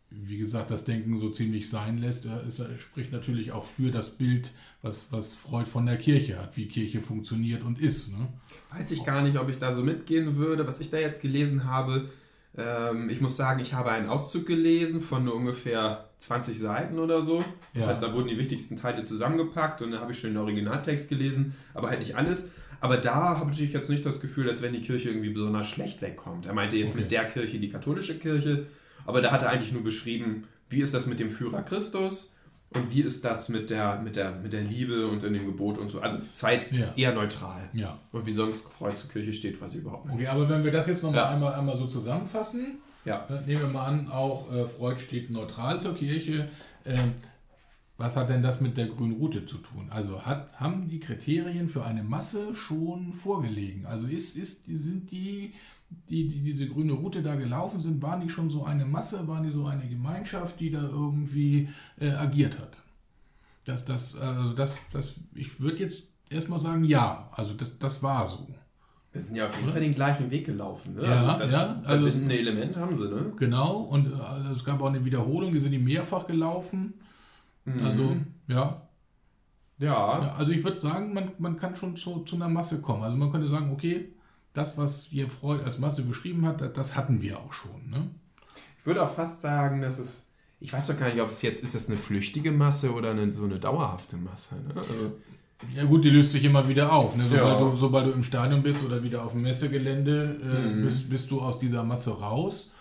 wie 0.09 0.37
gesagt, 0.37 0.71
das 0.71 0.85
Denken 0.85 1.19
so 1.19 1.29
ziemlich 1.29 1.69
sein 1.69 1.99
lässt, 1.99 2.25
äh, 2.25 2.47
ist, 2.47 2.61
spricht 2.79 3.11
natürlich 3.11 3.51
auch 3.51 3.63
für 3.63 3.91
das 3.91 4.17
Bild, 4.17 4.51
was, 4.81 5.11
was 5.11 5.35
Freud 5.35 5.69
von 5.69 5.85
der 5.85 5.97
Kirche 5.97 6.39
hat, 6.39 6.57
wie 6.57 6.67
Kirche 6.67 6.99
funktioniert 6.99 7.63
und 7.63 7.79
ist. 7.79 8.11
Ne? 8.11 8.27
Weiß 8.71 8.91
ich 8.91 9.03
gar 9.05 9.21
nicht, 9.21 9.37
ob 9.37 9.49
ich 9.49 9.59
da 9.59 9.71
so 9.71 9.83
mitgehen 9.83 10.35
würde. 10.37 10.65
Was 10.65 10.79
ich 10.79 10.89
da 10.89 10.97
jetzt 10.97 11.21
gelesen 11.21 11.65
habe, 11.65 12.09
ähm, 12.57 13.09
ich 13.09 13.21
muss 13.21 13.37
sagen, 13.37 13.59
ich 13.59 13.73
habe 13.73 13.91
einen 13.91 14.09
Auszug 14.09 14.45
gelesen 14.45 15.01
von 15.01 15.23
nur 15.23 15.35
ungefähr 15.35 16.05
20 16.17 16.57
Seiten 16.57 16.99
oder 16.99 17.21
so. 17.21 17.43
Das 17.73 17.83
Ja. 17.83 17.89
heißt, 17.89 18.01
da 18.03 18.13
wurden 18.13 18.27
die 18.27 18.37
wichtigsten 18.37 18.75
Teile 18.75 19.03
zusammengepackt 19.03 19.81
und 19.81 19.91
dann 19.91 20.01
habe 20.01 20.11
ich 20.11 20.19
schon 20.19 20.31
den 20.31 20.37
Originaltext 20.37 21.09
gelesen, 21.09 21.55
aber 21.73 21.89
halt 21.89 21.99
nicht 21.99 22.15
alles. 22.15 22.49
Aber 22.81 22.97
da 22.97 23.37
habe 23.39 23.51
ich 23.51 23.73
jetzt 23.73 23.89
nicht 23.89 24.05
das 24.05 24.19
Gefühl, 24.21 24.49
als 24.49 24.61
wenn 24.61 24.73
die 24.73 24.81
Kirche 24.81 25.09
irgendwie 25.09 25.29
besonders 25.31 25.67
schlecht 25.67 26.01
wegkommt. 26.01 26.45
Er 26.45 26.53
meinte 26.53 26.77
jetzt 26.77 26.91
Okay. 26.93 27.01
mit 27.01 27.11
der 27.11 27.25
Kirche 27.25 27.59
die 27.59 27.69
katholische 27.69 28.17
Kirche, 28.17 28.67
aber 29.05 29.21
da 29.21 29.31
hat 29.31 29.41
er 29.43 29.49
eigentlich 29.49 29.73
nur 29.73 29.83
beschrieben, 29.83 30.45
wie 30.69 30.81
ist 30.81 30.93
das 30.93 31.05
mit 31.05 31.19
dem 31.19 31.29
Führer 31.29 31.61
Christus 31.63 32.33
und 32.75 32.91
wie 32.91 33.01
ist 33.01 33.25
das 33.25 33.49
mit 33.49 33.69
der, 33.71 33.99
mit 34.01 34.15
der, 34.15 34.31
mit 34.35 34.53
der 34.53 34.61
Liebe 34.61 35.07
und 35.07 35.23
in 35.23 35.33
dem 35.33 35.45
Gebot 35.47 35.77
und 35.79 35.89
so. 35.89 35.99
Also 36.01 36.17
es 36.31 36.43
war 36.43 36.51
jetzt 36.53 36.71
Ja. 36.71 36.93
eher 36.95 37.13
neutral. 37.13 37.67
Ja. 37.73 37.97
Und 38.11 38.25
wie 38.25 38.31
sonst 38.31 38.61
Freud 38.71 38.95
zur 38.95 39.09
Kirche 39.09 39.33
steht, 39.33 39.59
weiß 39.59 39.73
ich 39.75 39.81
überhaupt 39.81 40.05
nicht. 40.05 40.15
Okay, 40.15 40.27
aber 40.27 40.47
wenn 40.49 40.63
wir 40.63 40.71
das 40.71 40.85
jetzt 40.87 41.01
nochmal 41.03 41.21
Ja. 41.21 41.29
einmal, 41.29 41.53
einmal 41.53 41.77
so 41.77 41.87
zusammenfassen, 41.87 42.77
Ja. 43.05 43.25
äh, 43.29 43.45
nehmen 43.47 43.61
wir 43.61 43.69
mal 43.69 43.85
an, 43.85 44.11
auch 44.11 44.51
äh, 44.53 44.67
Freud 44.67 44.99
steht 44.99 45.31
neutral 45.31 45.81
zur 45.81 45.95
Kirche. 45.95 46.47
Ähm, 46.85 47.13
was 47.97 48.15
hat 48.15 48.29
denn 48.29 48.43
das 48.43 48.61
mit 48.61 48.77
der 48.77 48.85
grünen 48.85 49.13
Route 49.13 49.45
zu 49.45 49.57
tun? 49.57 49.87
Also 49.89 50.21
hat, 50.21 50.53
haben 50.53 50.87
die 50.87 50.99
Kriterien 51.01 51.67
für 51.67 51.83
eine 51.83 52.01
Masse 52.03 52.55
schon 52.55 53.11
vorgelegen? 53.13 53.85
Also 53.87 54.07
ist, 54.07 54.37
ist, 54.37 54.65
sind 54.67 55.11
die, 55.11 55.53
die, 56.09 56.27
die 56.27 56.41
diese 56.41 56.67
grüne 56.67 56.93
Route 56.93 57.21
da 57.21 57.35
gelaufen 57.35 57.81
sind, 57.81 58.01
waren 58.01 58.21
die 58.21 58.29
schon 58.29 58.49
so 58.49 58.63
eine 58.63 58.85
Masse, 58.85 59.27
waren 59.27 59.43
die 59.43 59.51
so 59.51 59.65
eine 59.65 59.87
Gemeinschaft, 59.87 60.59
die 60.59 60.69
da 60.69 60.81
irgendwie 60.81 61.69
äh, 61.99 62.11
agiert 62.11 62.59
hat? 62.59 62.77
Das, 63.65 63.85
das, 63.85 64.15
also 64.15 64.53
das, 64.53 64.75
das, 64.91 65.15
ich 65.35 65.59
würde 65.59 65.77
jetzt 65.77 66.09
erstmal 66.29 66.59
sagen, 66.59 66.83
ja, 66.83 67.29
also 67.31 67.53
das, 67.53 67.77
das 67.77 68.01
war 68.01 68.25
so. 68.25 68.47
Wir 69.11 69.21
sind 69.21 69.35
ja 69.35 69.47
auf 69.47 69.57
jeden 69.57 69.71
Fall 69.71 69.81
den 69.81 69.95
gleichen 69.95 70.29
Weg 70.29 70.45
gelaufen. 70.45 70.95
Ne? 70.95 71.03
Ja, 71.03 71.25
also 71.25 71.39
das 71.39 71.51
ja, 71.51 71.81
also 71.83 72.05
verbindende 72.05 72.37
Element 72.37 72.77
haben 72.77 72.95
sie, 72.95 73.09
ne? 73.09 73.33
Genau, 73.37 73.77
und 73.77 74.07
äh, 74.07 74.53
es 74.55 74.63
gab 74.63 74.81
auch 74.81 74.87
eine 74.87 75.03
Wiederholung, 75.03 75.51
die 75.51 75.59
sind 75.59 75.71
die 75.71 75.79
mehrfach 75.79 76.27
gelaufen. 76.27 76.93
Mhm. 77.65 77.85
Also, 77.85 78.17
ja. 78.47 78.81
Ja. 79.79 80.21
ja 80.21 80.35
also 80.35 80.51
ich 80.51 80.63
würde 80.63 80.79
sagen, 80.79 81.13
man, 81.13 81.31
man 81.39 81.55
kann 81.55 81.75
schon 81.75 81.95
zu, 81.95 82.19
zu 82.19 82.35
einer 82.35 82.49
Masse 82.49 82.81
kommen. 82.81 83.01
Also 83.01 83.17
man 83.17 83.31
könnte 83.31 83.49
sagen, 83.49 83.71
okay, 83.71 84.13
das, 84.53 84.77
was 84.77 85.05
hier 85.05 85.29
Freud 85.29 85.63
als 85.63 85.77
Masse 85.79 86.01
beschrieben 86.03 86.45
hat, 86.45 86.61
das, 86.61 86.73
das 86.73 86.95
hatten 86.95 87.21
wir 87.21 87.39
auch 87.39 87.53
schon. 87.53 87.89
Ne? 87.89 88.07
Ich 88.79 88.85
würde 88.85 89.03
auch 89.03 89.13
fast 89.13 89.41
sagen, 89.41 89.81
dass 89.81 89.99
es. 89.99 90.25
Ich 90.61 90.73
weiß 90.73 90.87
doch 90.87 90.97
gar 90.97 91.07
nicht, 91.09 91.21
ob 91.21 91.29
es 91.29 91.41
jetzt 91.41 91.63
ist 91.63 91.73
das 91.75 91.87
eine 91.87 91.95
flüchtige 91.97 92.51
Masse 92.51 92.91
oder 92.93 93.11
eine, 93.11 93.31
so 93.31 93.45
eine 93.45 93.59
dauerhafte 93.59 94.17
Masse. 94.17 94.55
Ne? 94.55 94.73
Also, 94.75 95.13
Ja 95.75 95.85
gut, 95.85 96.03
die 96.03 96.09
löst 96.09 96.31
sich 96.33 96.43
immer 96.43 96.67
wieder 96.67 96.91
auf. 96.91 97.15
Ne? 97.15 97.25
Sobald, 97.29 97.59
Ja. 97.59 97.59
du, 97.59 97.75
sobald 97.77 98.07
du 98.07 98.11
im 98.11 98.23
Stadion 98.25 98.61
bist 98.63 98.83
oder 98.83 99.01
wieder 99.03 99.23
auf 99.23 99.31
dem 99.33 99.41
Messegelände, 99.43 100.37
äh, 100.43 100.67
Mhm. 100.75 100.83
bist, 100.83 101.09
bist 101.09 101.31
du 101.31 101.39
aus 101.41 101.59
dieser 101.59 101.83
Masse 101.83 102.11
raus. 102.11 102.71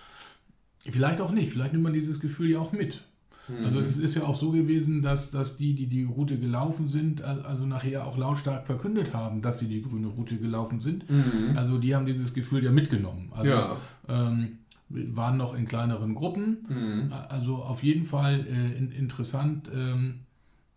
Vielleicht 0.91 1.21
auch 1.21 1.31
nicht. 1.31 1.53
Vielleicht 1.53 1.73
nimmt 1.73 1.85
man 1.85 1.93
dieses 1.93 2.19
Gefühl 2.19 2.51
ja 2.51 2.59
auch 2.61 2.73
mit. 2.73 3.03
Mhm. 3.49 3.65
Also 3.65 3.81
es 3.81 3.97
ist 3.97 4.15
ja 4.15 4.25
auch 4.25 4.37
so 4.37 4.51
gewesen, 4.51 5.03
dass, 5.03 5.31
dass 5.31 5.57
die, 5.57 5.75
die 5.75 5.87
die 5.87 6.05
Route 6.05 6.39
gelaufen 6.39 6.89
sind, 6.89 7.23
al- 7.23 7.43
also 7.43 7.67
nachher 7.67 8.07
auch 8.07 8.17
lautstark 8.17 8.67
verkündet 8.67 9.15
haben, 9.15 9.41
dass 9.43 9.59
sie 9.59 9.69
die 9.69 9.83
grüne 9.83 10.09
Route 10.09 10.37
gelaufen 10.37 10.81
sind. 10.81 11.09
Mhm. 11.09 11.57
Also 11.57 11.79
die 11.79 11.95
haben 11.95 12.07
dieses 12.07 12.35
Gefühl 12.35 12.65
ja 12.65 12.71
mitgenommen. 12.71 13.31
Also 13.35 13.51
Ja. 13.51 13.77
ähm, 14.09 14.59
waren 14.91 15.37
noch 15.37 15.55
in 15.55 15.67
kleineren 15.69 16.15
Gruppen. 16.15 16.67
Mhm. 16.69 17.13
Also 17.29 17.57
auf 17.57 17.83
jeden 17.83 18.05
Fall 18.07 18.47
äh, 18.47 18.79
in, 18.79 18.91
interessant, 18.93 19.71
ähm, 19.75 20.21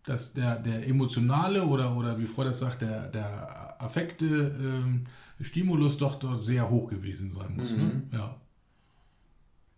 dass 0.04 0.32
der, 0.32 0.56
der 0.56 0.86
emotionale 0.88 1.64
oder, 1.64 1.96
oder 1.96 2.18
wie 2.18 2.26
Freud 2.26 2.48
das 2.48 2.58
sagt, 2.58 2.82
der, 2.82 3.08
der 3.08 3.80
affekte 3.80 4.26
ähm, 4.26 5.02
Stimulus 5.40 5.96
doch 5.98 6.18
dort 6.18 6.44
sehr 6.44 6.68
hoch 6.70 6.88
gewesen 6.90 7.32
sein 7.32 7.56
muss. 7.56 7.70
Ne? 7.70 7.84
Mhm. 7.84 8.02
Ja. 8.12 8.36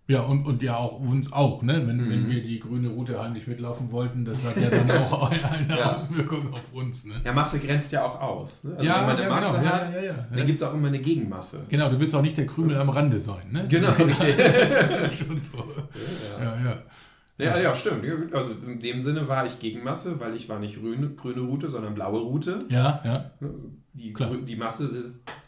Ja, 0.07 0.21
und, 0.21 0.45
und 0.45 0.63
ja 0.63 0.77
auch 0.77 1.01
uns 1.01 1.33
auch, 1.33 1.63
ne? 1.63 1.83
Wenn, 1.87 1.97
Mhm. 1.97 2.11
wenn 2.11 2.31
wir 2.31 2.43
die 2.43 2.61
grüne 2.61 2.89
Route 2.91 3.23
heimlich 3.23 3.47
mitlaufen 3.47 3.91
wollten, 3.91 4.25
das 4.27 4.43
hat 4.45 4.55
ja 4.59 4.69
dann 4.69 4.91
auch 4.91 5.31
eine 5.31 5.79
Ja. 5.79 5.93
Auswirkung 5.93 6.53
auf 6.53 6.75
uns. 6.75 7.07
Ne? 7.07 7.15
ja, 7.25 7.33
Masse 7.33 7.59
grenzt 7.59 7.91
ja 7.93 8.05
auch 8.05 8.21
aus. 8.21 8.63
Ne? 8.65 8.75
Also 8.77 8.85
Ja, 8.87 8.99
wenn 9.01 9.07
man 9.07 9.17
eine 9.17 9.23
ja, 9.23 9.29
Masse 9.31 9.53
genau. 9.53 9.65
Ja, 9.65 9.71
hat, 9.73 10.03
ja, 10.05 10.13
dann 10.37 10.47
gibt 10.47 10.59
es 10.59 10.63
auch 10.63 10.75
immer 10.75 10.89
eine 10.89 10.99
Gegenmasse. 10.99 11.65
Genau, 11.71 11.89
du 11.89 11.99
willst 11.99 12.15
auch 12.15 12.21
nicht 12.21 12.37
der 12.37 12.47
Krümel 12.47 12.77
am 12.77 12.91
Rande 12.91 13.19
sein, 13.19 13.51
ne? 13.51 13.65
Genau, 13.67 13.91
richtig. 13.99 14.37
das 14.37 15.01
ist 15.01 15.19
schon 15.19 15.41
so. 15.41 15.65
Ja. 16.39 16.45
Ja, 16.45 16.57
ja. 16.65 16.79
Ja, 17.37 17.59
ja, 17.59 17.75
stimmt. 17.75 18.05
Also 18.33 18.53
in 18.65 18.79
dem 18.81 19.01
Sinne 19.01 19.27
war 19.27 19.45
ich 19.45 19.59
Gegenmasse, 19.59 20.21
weil 20.21 20.37
ich 20.37 20.49
war 20.49 20.61
nicht 20.61 20.79
grüne, 20.81 21.09
grüne 21.17 21.41
Route, 21.41 21.69
sondern 21.69 21.95
blaue 21.95 22.21
Route. 22.21 22.61
Ja, 22.69 23.01
ja. 23.05 23.31
Die, 23.95 24.13
Klar. 24.13 24.37
Die 24.37 24.55
Masse 24.55 24.89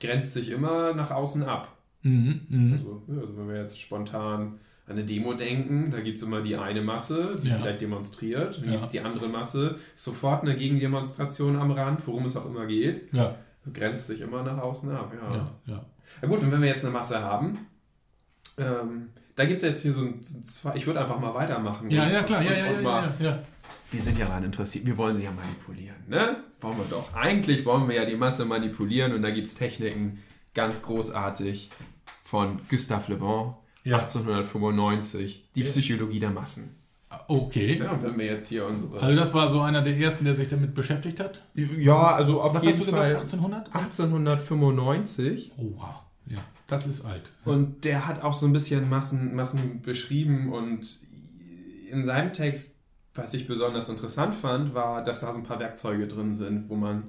grenzt 0.00 0.32
sich 0.32 0.50
immer 0.50 0.94
nach 0.94 1.12
außen 1.12 1.44
ab. 1.44 1.75
Mhm, 2.06 2.40
mhm. 2.48 2.72
Also, 2.74 3.02
also 3.20 3.36
wenn 3.38 3.48
wir 3.48 3.56
jetzt 3.60 3.80
spontan 3.80 4.40
an 4.86 4.92
eine 4.92 5.04
Demo 5.04 5.34
denken, 5.34 5.90
da 5.90 6.00
gibt 6.00 6.18
es 6.18 6.22
immer 6.22 6.40
die 6.42 6.56
eine 6.56 6.80
Masse, 6.80 7.36
die 7.42 7.48
Ja. 7.48 7.56
vielleicht 7.56 7.80
demonstriert, 7.80 8.58
dann 8.58 8.64
Ja. 8.66 8.70
gibt 8.72 8.84
es 8.84 8.90
die 8.90 9.00
andere 9.00 9.28
Masse, 9.28 9.76
sofort 9.96 10.42
eine 10.42 10.54
Gegendemonstration 10.56 11.56
am 11.56 11.72
Rand, 11.72 12.06
worum 12.06 12.24
es 12.26 12.36
auch 12.36 12.46
immer 12.46 12.66
geht. 12.66 13.12
Ja. 13.12 13.34
Grenzt 13.72 14.06
sich 14.06 14.20
immer 14.20 14.44
nach 14.44 14.58
außen 14.58 14.88
ab, 14.92 15.12
ja. 15.20 15.36
Ja, 15.36 15.50
ja. 16.22 16.28
Gut, 16.28 16.40
und 16.42 16.52
wenn 16.52 16.60
wir 16.62 16.68
jetzt 16.68 16.84
eine 16.84 16.94
Masse 16.94 17.20
haben, 17.20 17.66
ähm, 18.58 19.08
da 19.34 19.44
gibt 19.44 19.56
es 19.56 19.62
jetzt 19.62 19.82
hier 19.82 19.92
so 19.92 20.02
ein, 20.02 20.20
ich 20.74 20.86
würde 20.86 21.00
einfach 21.00 21.18
mal 21.18 21.34
weitermachen. 21.34 21.90
Ja, 21.90 22.08
ja, 22.08 22.22
klar, 22.22 22.42
ja, 22.42 22.50
und- 22.50 22.56
ja, 22.56 22.66
und 22.68 22.76
ja, 22.76 22.82
mal- 22.82 23.14
ja, 23.18 23.26
ja. 23.30 23.42
Wir 23.90 24.00
sind 24.00 24.18
ja 24.18 24.26
daran 24.26 24.44
interessiert, 24.44 24.86
wir 24.86 24.96
wollen 24.96 25.14
sie 25.14 25.24
ja 25.24 25.30
manipulieren, 25.32 25.96
ne? 26.08 26.36
Wollen 26.60 26.76
wir 26.78 26.84
doch. 26.90 27.14
Eigentlich 27.14 27.64
wollen 27.64 27.88
wir 27.88 27.96
ja 27.96 28.04
die 28.04 28.16
Masse 28.16 28.44
manipulieren 28.44 29.12
und 29.12 29.22
da 29.22 29.30
gibt 29.30 29.46
es 29.46 29.54
Techniken, 29.54 30.18
ganz 30.54 30.82
großartig, 30.82 31.70
von 32.26 32.60
Gustave 32.68 33.12
Le 33.12 33.18
Bon, 33.18 33.54
Ja. 33.84 33.98
1895, 33.98 35.48
die 35.54 35.60
Ja. 35.62 35.66
Psychologie 35.66 36.18
der 36.18 36.30
Massen. 36.30 36.74
Okay. 37.28 37.78
Ja, 37.78 37.92
und 37.92 38.02
wenn 38.02 38.18
wir 38.18 38.26
jetzt 38.26 38.48
hier 38.48 38.66
unsere... 38.66 39.00
Also 39.00 39.16
das 39.16 39.32
war 39.32 39.48
so 39.50 39.60
einer 39.60 39.80
der 39.80 39.96
ersten, 39.96 40.24
der 40.24 40.34
sich 40.34 40.48
damit 40.48 40.74
beschäftigt 40.74 41.20
hat? 41.20 41.44
ja, 41.54 42.14
also 42.14 42.42
auf 42.42 42.52
Was 42.54 42.64
jeden 42.64 42.78
hast 42.80 42.88
du 42.88 42.92
Fall... 42.92 43.14
gesagt, 43.14 43.32
1800? 43.32 43.74
1895. 43.74 45.52
Oh, 45.56 45.62
wow. 45.76 45.94
Ja, 46.26 46.38
das 46.66 46.86
ist 46.88 47.04
alt. 47.04 47.22
Und 47.44 47.84
der 47.84 48.06
hat 48.08 48.22
auch 48.22 48.34
so 48.34 48.46
ein 48.46 48.52
bisschen 48.52 48.88
Massen, 48.88 49.34
Massen 49.36 49.82
beschrieben 49.82 50.52
und 50.52 50.98
in 51.88 52.02
seinem 52.02 52.32
Text, 52.32 52.76
was 53.14 53.34
ich 53.34 53.46
besonders 53.46 53.88
interessant 53.88 54.34
fand, 54.34 54.74
war, 54.74 55.02
dass 55.04 55.20
da 55.20 55.30
so 55.30 55.38
ein 55.38 55.44
paar 55.44 55.60
Werkzeuge 55.60 56.08
drin 56.08 56.34
sind, 56.34 56.68
wo 56.68 56.74
man, 56.74 57.04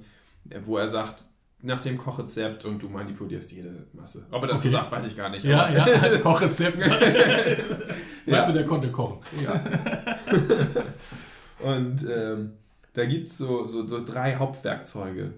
wo 0.64 0.78
er 0.78 0.88
sagt, 0.88 1.24
nach 1.62 1.80
dem 1.80 1.98
Kochrezept 1.98 2.66
und 2.66 2.82
du 2.82 2.90
manipulierst 2.90 3.52
jede 3.52 3.88
Masse. 3.94 4.28
Ob 4.32 4.44
er 4.44 4.50
das 4.50 4.60
Okay. 4.60 4.70
so 4.70 4.78
sagt, 4.78 4.92
weiß 4.92 5.06
ich 5.08 5.18
gar 5.18 5.30
nicht. 5.30 5.44
Ja, 5.44 5.70
ja, 5.70 6.18
Kochrezept. 6.24 6.78
weißt 6.80 7.82
Ja. 8.26 8.46
du, 8.48 8.54
der 8.54 8.66
konnte 8.68 8.92
kochen. 8.92 9.20
Ja. 9.44 9.64
Und 11.60 12.06
ähm, 12.10 12.54
da 12.94 13.06
gibt 13.06 13.28
es 13.30 13.38
so, 13.38 13.66
so, 13.66 13.88
so 13.88 14.04
drei 14.04 14.36
Hauptwerkzeuge. 14.36 15.34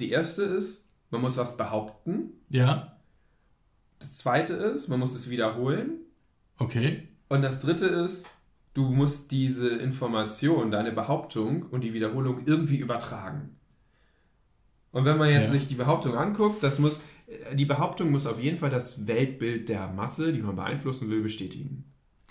Die 0.00 0.10
erste 0.10 0.42
ist, 0.42 0.86
man 1.10 1.20
muss 1.20 1.36
was 1.36 1.56
behaupten. 1.56 2.30
Ja, 2.48 2.96
Das 3.98 4.12
zweite 4.18 4.54
ist, 4.54 4.88
man 4.88 4.98
muss 5.00 5.14
es 5.14 5.30
wiederholen. 5.30 6.00
okay. 6.58 7.08
Und 7.28 7.40
das 7.42 7.60
dritte 7.60 7.86
ist, 7.86 8.26
du 8.74 8.90
musst 8.90 9.30
diese 9.32 9.68
Information, 9.68 10.70
deine 10.70 10.92
Behauptung 10.92 11.62
und 11.62 11.82
die 11.82 11.94
Wiederholung 11.94 12.42
irgendwie 12.44 12.76
übertragen. 12.76 13.56
Und 14.92 15.04
wenn 15.04 15.18
man 15.18 15.30
jetzt 15.30 15.46
Ja. 15.48 15.52
sich 15.52 15.66
die 15.66 15.74
Behauptung 15.74 16.14
anguckt, 16.14 16.62
das 16.62 16.78
muss, 16.78 17.02
äh, 17.26 17.56
die 17.56 17.64
Behauptung 17.64 18.10
muss 18.10 18.26
auf 18.26 18.40
jeden 18.40 18.56
Fall 18.58 18.70
das 18.70 19.06
Weltbild 19.06 19.68
der 19.68 19.88
Masse, 19.88 20.32
die 20.32 20.42
man 20.42 20.54
beeinflussen 20.54 21.10
will, 21.10 21.22
bestätigen. 21.22 21.84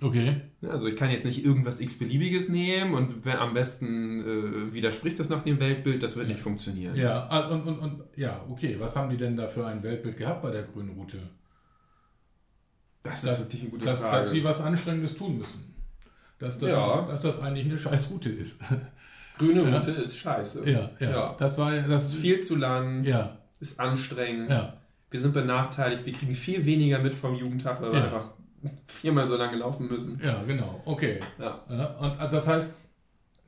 Okay. 0.03 0.41
Also 0.67 0.87
ich 0.87 0.95
kann 0.95 1.11
jetzt 1.11 1.25
nicht 1.25 1.45
irgendwas 1.45 1.79
x-beliebiges 1.79 2.49
nehmen 2.49 2.95
und 2.95 3.23
wenn 3.23 3.37
am 3.37 3.53
besten 3.53 4.21
äh, 4.69 4.73
widerspricht 4.73 5.19
das 5.19 5.29
noch 5.29 5.43
dem 5.43 5.59
Weltbild, 5.59 6.01
das 6.01 6.15
wird 6.15 6.27
nicht 6.27 6.39
funktionieren. 6.39 6.95
Ja, 6.95 7.27
ah, 7.29 7.49
und, 7.49 7.67
und, 7.67 7.79
und 7.79 8.03
ja, 8.15 8.43
okay. 8.49 8.77
Was 8.79 8.95
haben 8.95 9.11
die 9.11 9.17
denn 9.17 9.37
da 9.37 9.47
für 9.47 9.65
ein 9.67 9.83
Weltbild 9.83 10.17
gehabt 10.17 10.41
bei 10.41 10.49
der 10.49 10.63
grünen 10.63 10.89
Route? 10.91 11.19
Das 13.03 13.23
ist 13.23 13.39
wirklich 13.39 13.61
eine 13.61 13.71
gute 13.71 13.85
dass, 13.85 13.99
Frage. 13.99 14.17
Dass 14.17 14.31
sie 14.31 14.43
was 14.43 14.61
Anstrengendes 14.61 15.15
tun 15.15 15.37
müssen. 15.37 15.73
dass 16.39 16.57
das, 16.57 16.71
Ja. 16.71 17.01
dass 17.03 17.21
das 17.21 17.39
eigentlich 17.39 17.65
eine 17.65 17.77
scheiß 17.77 18.09
Route 18.09 18.29
ist. 18.29 18.59
Grüne 19.41 19.63
Ja. 19.69 19.77
Route 19.77 19.91
ist 19.91 20.17
scheiße. 20.17 20.69
Ja, 20.69 20.91
ja. 20.99 21.35
Das 21.39 21.57
war 21.57 21.75
das 21.81 22.05
ist 22.05 22.15
viel 22.15 22.39
zu 22.39 22.55
lang, 22.55 23.03
Ja. 23.03 23.37
ist 23.59 23.79
anstrengend. 23.79 24.49
Ja. 24.49 24.77
Wir 25.09 25.19
sind 25.19 25.33
benachteiligt, 25.33 26.05
wir 26.05 26.13
kriegen 26.13 26.35
viel 26.35 26.65
weniger 26.65 26.99
mit 26.99 27.13
vom 27.13 27.35
Jugendtag, 27.35 27.81
weil 27.81 27.91
wir 27.91 27.99
Ja. 27.99 28.05
einfach 28.05 28.31
viermal 28.87 29.27
so 29.27 29.35
lange 29.37 29.57
laufen 29.57 29.87
müssen. 29.87 30.19
Ja, 30.23 30.43
genau. 30.47 30.81
Okay. 30.85 31.19
Ja. 31.39 31.63
und 31.99 32.19
also 32.19 32.35
das 32.37 32.47
heißt, 32.47 32.73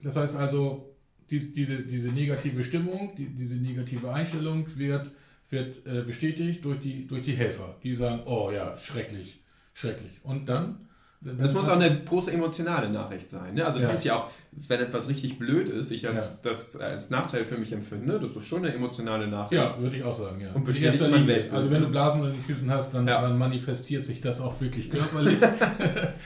das 0.01 0.15
heißt 0.15 0.35
also, 0.35 0.89
die, 1.29 1.53
diese, 1.53 1.77
diese 1.83 2.09
negative 2.09 2.63
Stimmung, 2.63 3.15
die, 3.17 3.27
diese 3.27 3.55
negative 3.55 4.11
Einstellung 4.11 4.65
wird, 4.75 5.11
wird 5.49 5.85
äh, 5.85 6.01
bestätigt 6.01 6.65
durch 6.65 6.79
die, 6.79 7.07
durch 7.07 7.23
die 7.23 7.33
Helfer, 7.33 7.75
die 7.83 7.95
sagen, 7.95 8.21
oh 8.25 8.51
ja, 8.51 8.75
schrecklich, 8.77 9.39
schrecklich. 9.73 10.19
Und 10.23 10.47
dann? 10.49 10.89
Das 11.25 11.53
muss 11.53 11.69
auch 11.69 11.75
eine 11.79 12.03
große 12.03 12.31
emotionale 12.31 12.89
Nachricht 12.89 13.29
sein. 13.29 13.53
Ne? 13.53 13.65
Also 13.65 13.79
das 13.79 13.87
Ja. 13.89 13.93
ist 13.93 14.03
ja 14.03 14.15
auch, 14.15 14.27
wenn 14.67 14.79
etwas 14.81 15.07
richtig 15.07 15.39
blöd 15.39 15.69
ist, 15.69 15.91
ich 15.91 16.07
als, 16.07 16.41
Ja. 16.43 16.49
das 16.49 16.75
als 16.75 17.09
Nachteil 17.09 17.45
für 17.45 17.57
mich 17.57 17.71
empfinde, 17.71 18.19
das 18.19 18.35
ist 18.35 18.45
schon 18.45 18.65
eine 18.65 18.73
emotionale 18.73 19.27
Nachricht. 19.27 19.61
Ja, 19.61 19.75
würde 19.79 19.95
ich 19.95 20.03
auch 20.03 20.13
sagen, 20.13 20.41
ja. 20.41 20.51
Und 20.51 20.65
bestätigt 20.65 21.01
mein. 21.09 21.25
Weltbild. 21.25 21.53
Also 21.53 21.71
wenn 21.71 21.79
du 21.81 21.85
ne? 21.87 21.91
Blasen 21.91 22.23
in 22.25 22.31
den 22.33 22.41
Füßen 22.41 22.69
hast, 22.69 22.93
dann, 22.93 23.05
dann 23.07 23.37
manifestiert 23.37 24.05
sich 24.05 24.19
das 24.21 24.41
auch 24.41 24.59
wirklich 24.59 24.89
körperlich. 24.91 25.39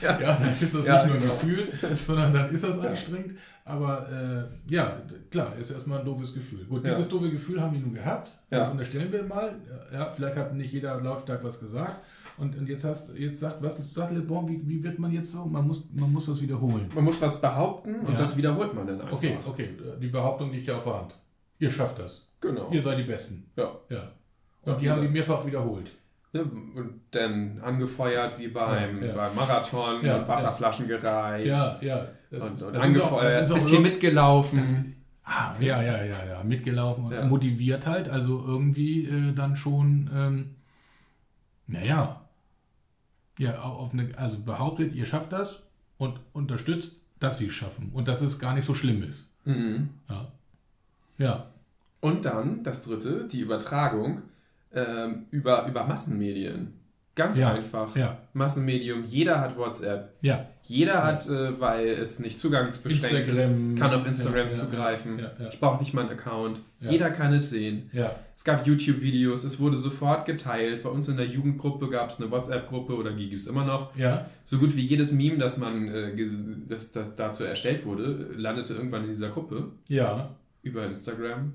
ja. 0.02 0.20
Ja. 0.20 0.34
dann 0.40 0.56
ist 0.60 0.74
das 0.74 0.86
Ja, 0.86 1.04
nicht 1.04 1.14
nur 1.14 1.16
ein 1.16 1.22
genau. 1.22 1.34
Gefühl, 1.34 1.68
sondern 1.96 2.34
dann 2.34 2.50
ist 2.50 2.64
das 2.64 2.78
Ja. 2.78 2.84
anstrengend. 2.90 3.34
Aber 3.66 4.08
äh, 4.10 4.74
ja, 4.74 4.98
klar, 5.30 5.52
ist 5.60 5.72
erstmal 5.72 6.00
ein 6.00 6.06
doofes 6.06 6.34
Gefühl. 6.34 6.64
Gut, 6.66 6.86
Ja. 6.86 6.92
dieses 6.94 7.10
doofe 7.10 7.30
Gefühl 7.30 7.62
haben 7.62 7.74
die 7.74 7.82
nun 7.82 7.94
gehabt. 7.94 8.32
Ja. 8.50 8.70
Unterstellen 8.70 9.12
wir 9.12 9.24
mal. 9.24 9.56
Ja, 9.94 10.10
vielleicht 10.10 10.38
hat 10.38 10.56
nicht 10.56 10.72
jeder 10.72 11.00
lautstark 11.02 11.44
was 11.44 11.60
gesagt. 11.60 11.96
Und, 12.38 12.56
und 12.56 12.70
jetzt 12.70 12.84
hast 12.84 13.10
jetzt 13.18 13.40
sagt, 13.40 13.64
was 13.64 13.78
sagt 13.94 14.14
Le 14.14 14.20
Bon, 14.22 14.48
wie, 14.48 14.62
wie 14.68 14.84
wird 14.84 15.00
man 15.00 15.12
jetzt 15.12 15.32
so? 15.32 15.46
Man 15.46 15.66
muss, 15.66 15.88
man 15.94 16.12
muss 16.14 16.28
was 16.30 16.40
wiederholen. 16.42 16.88
Man 16.94 17.04
muss 17.04 17.20
was 17.22 17.42
behaupten 17.42 17.96
und 18.02 18.12
Ja. 18.14 18.18
das 18.20 18.38
wiederholt 18.38 18.74
man 18.76 18.86
dann 18.86 19.02
einfach. 19.02 19.18
Okay, 19.18 19.38
okay. 19.48 19.70
Die 20.00 20.08
Behauptung 20.08 20.52
liegt 20.52 20.68
ja 20.68 20.78
auf 20.78 20.84
der 20.84 20.94
Hand. 21.00 21.16
Ihr 21.60 21.72
schafft 21.72 21.98
das. 22.00 22.28
Genau. 22.40 22.70
Ihr 22.72 22.82
seid 22.84 23.00
die 23.00 23.04
Besten. 23.04 23.50
Ja. 23.56 23.72
Ja. 23.90 24.12
Und 24.62 24.74
Ja, 24.74 24.80
die 24.80 24.90
haben 24.92 25.02
die 25.02 25.08
mehrfach 25.08 25.44
wiederholt. 25.46 25.92
Ne, 26.34 26.44
Und 26.44 27.02
dann 27.12 27.60
angefeuert 27.64 28.38
wie 28.38 28.50
beim, 28.50 29.02
Ja, 29.02 29.08
ja. 29.08 29.16
beim 29.16 29.34
Marathon, 29.36 30.06
Ja, 30.06 30.18
und 30.20 30.28
Wasserflaschen 30.28 30.88
gereicht. 30.88 31.48
Ja, 31.48 31.78
ja. 31.82 32.08
Das 32.30 32.44
und 32.44 32.56
ist- 32.56 32.62
und 32.64 32.74
das 32.76 32.82
ist 32.84 32.88
angefeuert, 32.88 33.42
ist 33.44 33.52
auch 33.52 33.56
bisschen 33.56 33.82
mitgelaufen. 33.82 34.94
Ah, 35.24 35.56
ja, 35.60 35.82
ja, 35.82 36.04
ja, 36.04 36.26
ja. 36.26 36.44
Mitgelaufen 36.44 37.06
und 37.06 37.30
motiviert 37.30 37.88
halt. 37.88 38.08
Also 38.10 38.44
irgendwie 38.46 39.06
äh, 39.06 39.34
dann 39.34 39.56
schon, 39.56 40.10
ähm, 40.14 40.56
naja. 41.68 42.22
Ja, 43.38 43.62
au- 43.64 43.78
auf 43.78 43.94
eine, 43.94 44.18
also 44.18 44.40
behauptet, 44.40 44.96
ihr 44.96 45.06
schafft 45.06 45.32
das 45.32 45.62
und 45.98 46.20
unterstützt, 46.34 47.00
dass 47.20 47.38
sie 47.38 47.48
es 47.48 47.54
schaffen. 47.54 47.92
Und 47.94 48.08
dass 48.08 48.22
es 48.22 48.40
gar 48.40 48.54
nicht 48.54 48.66
so 48.66 48.74
schlimm 48.74 49.04
ist. 49.04 49.32
Mhm. 49.46 49.90
Ja. 50.10 50.32
Ja. 51.18 51.48
Und 52.02 52.26
dann 52.26 52.64
das 52.64 52.84
dritte, 52.84 53.28
die 53.28 53.40
Übertragung 53.42 54.22
ähm, 54.74 55.26
über, 55.32 55.66
über 55.68 55.86
Massenmedien. 55.88 56.74
Ganz 57.18 57.36
Ja, 57.36 57.52
einfach. 57.52 57.96
ja. 57.96 58.20
Massenmedium, 58.34 59.04
jeder 59.04 59.42
hat 59.42 59.58
WhatsApp. 59.58 60.14
Ja. 60.22 60.46
Jeder 60.62 61.04
hat, 61.04 61.28
äh, 61.28 61.60
weil 61.60 61.88
es 61.88 62.20
nicht 62.20 62.40
zugangsbeschränkt 62.40 63.28
Instagram, 63.28 63.74
ist, 63.74 63.80
kann 63.80 63.94
auf 63.94 64.06
Instagram 64.06 64.52
zugreifen. 64.52 65.20
Ich 65.50 65.60
brauche 65.60 65.80
nicht 65.80 65.96
mal 65.96 66.02
einen 66.02 66.12
Account. 66.12 66.62
Jeder 66.80 67.10
kann 67.10 67.34
es 67.34 67.50
sehen. 67.50 67.90
Es 68.36 68.44
gab 68.44 68.68
YouTube-Videos, 68.68 69.44
es 69.44 69.60
wurde 69.60 69.78
sofort 69.78 70.28
geteilt. 70.28 70.84
Bei 70.84 70.90
uns 70.90 71.08
in 71.08 71.18
der 71.18 71.26
Jugendgruppe 71.26 71.90
gab 71.90 72.12
es 72.12 72.22
eine 72.22 72.30
WhatsApp-Gruppe 72.30 72.94
oder 72.96 73.12
gibt 73.14 73.34
es 73.34 73.48
immer 73.48 73.66
noch. 73.66 73.92
So 74.44 74.60
gut 74.60 74.76
wie 74.76 74.82
jedes 74.82 75.12
Meme, 75.12 75.40
das 75.40 75.58
man 75.58 75.88
äh, 75.88 76.16
das, 76.70 76.92
das 76.92 77.16
dazu 77.16 77.44
erstellt 77.46 77.84
wurde, 77.84 78.30
landete 78.36 78.76
irgendwann 78.76 79.02
in 79.06 79.10
dieser 79.10 79.30
Gruppe. 79.30 79.72
Ja. 79.88 80.36
Über 80.62 80.86
Instagram. 80.86 81.54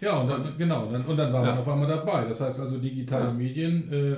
Ja, 0.00 0.18
und 0.18 0.28
dann, 0.28 0.54
genau, 0.56 0.90
dann, 0.90 1.04
und 1.04 1.16
dann 1.18 1.30
war 1.32 1.44
man 1.44 1.58
auf 1.58 1.68
einmal 1.68 1.86
dabei. 1.86 2.24
Das 2.24 2.40
heißt 2.40 2.58
also, 2.60 2.78
digitale. 2.78 3.34
Medien, 3.34 3.92
äh, 3.92 4.16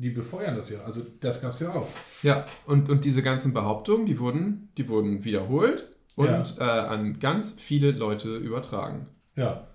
die 0.00 0.10
befeuern 0.10 0.56
das 0.56 0.70
ja. 0.70 0.80
Also 0.80 1.02
das 1.20 1.40
gab 1.40 1.52
es 1.52 1.60
ja 1.60 1.72
auch. 1.74 1.88
Ja, 2.22 2.44
und, 2.66 2.88
und 2.88 3.04
diese 3.04 3.22
ganzen 3.22 3.52
Behauptungen, 3.52 4.06
die 4.06 4.18
wurden, 4.18 4.68
die 4.76 4.88
wurden 4.88 5.24
wiederholt 5.24 5.86
und 6.16 6.56
äh, 6.58 6.62
an 6.62 7.18
ganz 7.20 7.52
viele 7.58 7.90
Leute 7.92 8.36
übertragen. 8.36 9.06
Ja. 9.36 9.66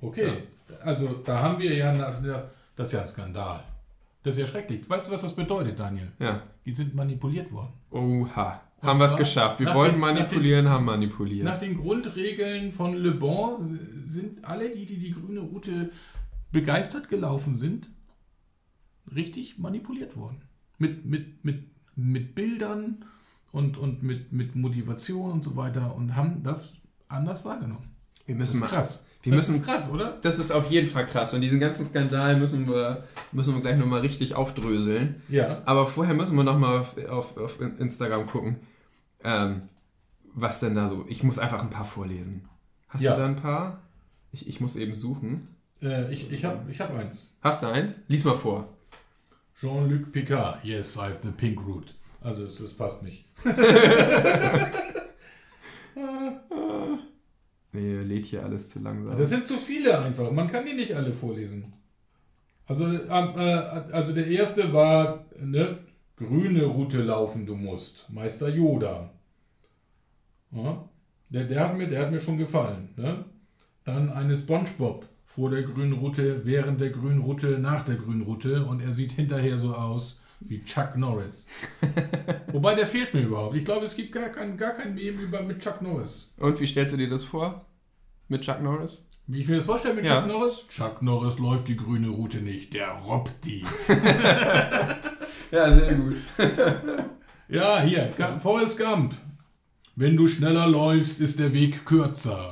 Okay. 0.00 0.44
Also 0.82 1.06
da 1.24 1.40
haben 1.40 1.58
wir 1.62 1.74
ja, 1.74 1.92
nach, 1.92 2.22
ja, 2.24 2.50
das 2.76 2.88
ist 2.88 2.92
ja 2.92 3.00
ein 3.00 3.06
Skandal. 3.06 3.62
Das 4.22 4.36
ist 4.36 4.40
ja 4.40 4.46
schrecklich. 4.46 4.88
Weißt 4.88 5.06
du, 5.08 5.12
was 5.12 5.22
das 5.22 5.34
bedeutet, 5.34 5.78
Daniel? 5.78 6.10
Ja. 6.18 6.42
Die 6.64 6.72
sind 6.72 6.94
manipuliert 6.94 7.52
worden. 7.52 7.72
Oha. 7.90 8.60
Und 8.80 8.88
haben 8.88 8.98
wir 8.98 9.06
es 9.06 9.16
geschafft. 9.16 9.60
Wir 9.60 9.72
wollten 9.74 9.94
den- 9.94 10.00
nach 10.00 10.08
den- 10.08 10.16
manipulieren, 10.16 10.68
haben 10.68 10.84
manipuliert. 10.84 11.44
Nach 11.44 11.58
den 11.58 11.76
Grundregeln 11.78 12.72
von 12.72 12.94
Le 12.96 13.12
Bon 13.12 13.78
sind 14.06 14.44
alle, 14.44 14.70
die, 14.70 14.84
die 14.86 14.98
die 14.98 15.12
grüne 15.12 15.40
Route 15.40 15.90
begeistert 16.52 17.08
gelaufen 17.08 17.56
sind, 17.56 17.88
richtig 19.14 19.58
manipuliert 19.58 20.16
worden. 20.16 20.42
Mit, 20.78 21.04
mit, 21.04 21.44
mit, 21.44 21.64
mit 21.96 22.34
Bildern 22.34 23.04
und, 23.52 23.76
und 23.76 24.02
mit, 24.02 24.32
mit 24.32 24.54
Motivation 24.56 25.30
und 25.30 25.44
so 25.44 25.56
weiter 25.56 25.94
und 25.94 26.16
haben 26.16 26.42
das 26.42 26.72
anders 27.08 27.44
wahrgenommen. 27.44 27.88
Wir 28.26 28.34
müssen 28.34 28.60
das 28.60 28.70
ist 28.70 28.74
krass. 28.74 29.06
Wir 29.22 29.32
das 29.32 29.48
müssen, 29.48 29.60
ist 29.60 29.66
krass, 29.66 29.88
oder? 29.90 30.18
Das 30.20 30.38
ist 30.38 30.50
auf 30.50 30.70
jeden 30.70 30.88
Fall 30.88 31.06
krass. 31.06 31.32
Und 31.32 31.40
diesen 31.40 31.58
ganzen 31.60 31.84
Skandal 31.84 32.36
müssen 32.38 32.66
wir, 32.66 33.04
müssen 33.32 33.54
wir 33.54 33.62
gleich 33.62 33.78
nochmal 33.78 34.00
richtig 34.00 34.34
aufdröseln. 34.34 35.22
Ja. 35.28 35.62
Aber 35.64 35.86
vorher 35.86 36.14
müssen 36.14 36.36
wir 36.36 36.44
nochmal 36.44 36.80
auf, 36.80 36.98
auf, 37.08 37.36
auf 37.38 37.60
Instagram 37.60 38.26
gucken, 38.26 38.56
ähm, 39.22 39.62
was 40.34 40.60
denn 40.60 40.74
da 40.74 40.88
so. 40.88 41.06
Ich 41.08 41.22
muss 41.22 41.38
einfach 41.38 41.62
ein 41.62 41.70
paar 41.70 41.84
vorlesen. 41.86 42.48
Hast 42.88 43.02
Ja. 43.02 43.14
du 43.14 43.20
da 43.22 43.26
ein 43.26 43.36
paar? 43.36 43.80
Ich, 44.32 44.46
ich 44.48 44.60
muss 44.60 44.76
eben 44.76 44.94
suchen. 44.94 45.48
Äh, 45.80 46.12
ich 46.12 46.30
ich 46.30 46.44
habe 46.44 46.70
ich 46.70 46.80
hab 46.80 46.94
eins. 46.94 47.34
Hast 47.40 47.62
du 47.62 47.68
eins? 47.68 48.02
Lies 48.08 48.24
mal 48.24 48.34
vor. 48.34 48.73
Jean-Luc 49.60 50.12
Picard, 50.12 50.64
yes, 50.64 50.96
I 50.96 51.08
have 51.08 51.20
the 51.22 51.30
pink 51.30 51.60
route. 51.66 51.92
Also 52.20 52.44
es, 52.44 52.60
es 52.60 52.74
passt 52.74 53.02
nicht. 53.02 53.24
Nee, 57.74 58.02
lädt 58.02 58.26
hier 58.26 58.44
alles 58.44 58.70
zu 58.70 58.78
langsam. 58.78 59.18
Das 59.18 59.28
sind 59.28 59.44
zu 59.44 59.54
viele 59.56 59.98
einfach. 59.98 60.30
Man 60.30 60.50
kann 60.50 60.64
die 60.64 60.74
nicht 60.74 60.94
alle 60.94 61.12
vorlesen. 61.12 61.72
Also, 62.66 62.86
ähm, 62.86 63.08
äh, 63.10 63.40
also 63.92 64.12
der 64.12 64.28
erste 64.28 64.72
war, 64.72 65.26
ne, 65.40 65.78
grüne 66.16 66.64
Route 66.64 67.02
laufen 67.02 67.44
du 67.46 67.56
musst. 67.56 68.08
Meister 68.08 68.48
Yoda. 68.48 69.10
Ja, 70.52 70.88
der, 71.30 71.44
der, 71.44 71.60
hat 71.60 71.76
mir, 71.76 71.88
der 71.88 72.02
hat 72.02 72.12
mir 72.12 72.20
schon 72.20 72.38
gefallen. 72.38 72.90
Ne? 72.96 73.24
Dann 73.82 74.12
eine 74.12 74.36
Spongebob 74.36 75.08
vor 75.24 75.50
der 75.50 75.62
grünen 75.62 75.94
Route, 75.94 76.44
während 76.44 76.80
der 76.80 76.90
grünen 76.90 77.20
Route, 77.20 77.58
nach 77.58 77.84
der 77.84 77.96
grünen 77.96 78.22
Route 78.22 78.64
und 78.64 78.80
er 78.82 78.92
sieht 78.92 79.12
hinterher 79.12 79.58
so 79.58 79.74
aus 79.74 80.22
wie 80.40 80.62
Chuck 80.64 80.96
Norris. 80.96 81.46
Wobei 82.52 82.74
der 82.74 82.86
fehlt 82.86 83.14
mir 83.14 83.22
überhaupt. 83.22 83.56
Ich 83.56 83.64
glaube, 83.64 83.86
es 83.86 83.96
gibt 83.96 84.12
gar 84.12 84.28
kein, 84.28 84.56
gar 84.56 84.72
kein 84.72 84.94
Meme 84.94 85.22
über 85.22 85.42
mit 85.42 85.60
Chuck 85.60 85.80
Norris. 85.80 86.32
Und 86.38 86.60
wie 86.60 86.66
stellst 86.66 86.92
du 86.92 86.98
dir 86.98 87.08
das 87.08 87.24
vor? 87.24 87.64
Mit 88.28 88.42
Chuck 88.42 88.62
Norris? 88.62 89.02
Wie 89.26 89.40
ich 89.40 89.48
mir 89.48 89.56
das 89.56 89.64
vorstelle 89.64 89.94
mit 89.94 90.04
Ja. 90.04 90.20
Chuck 90.20 90.28
Norris? 90.30 90.64
Chuck 90.68 91.02
Norris 91.02 91.38
läuft 91.38 91.68
die 91.68 91.76
grüne 91.76 92.08
Route 92.08 92.38
nicht, 92.38 92.74
der 92.74 92.88
robbt 92.90 93.32
die. 93.44 93.64
Ja, 95.54 95.72
sehr 95.72 95.94
gut. 95.94 96.16
ja, 97.48 97.80
hier, 97.82 98.12
Forrest 98.42 98.76
Gump. 98.76 99.14
Wenn 99.94 100.16
du 100.16 100.26
schneller 100.26 100.66
läufst, 100.66 101.20
ist 101.20 101.38
der 101.38 101.52
Weg 101.52 101.84
kürzer. 101.86 102.50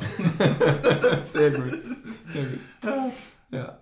Sehr 1.25 1.51
gut. 1.51 1.73
Ja. 3.51 3.79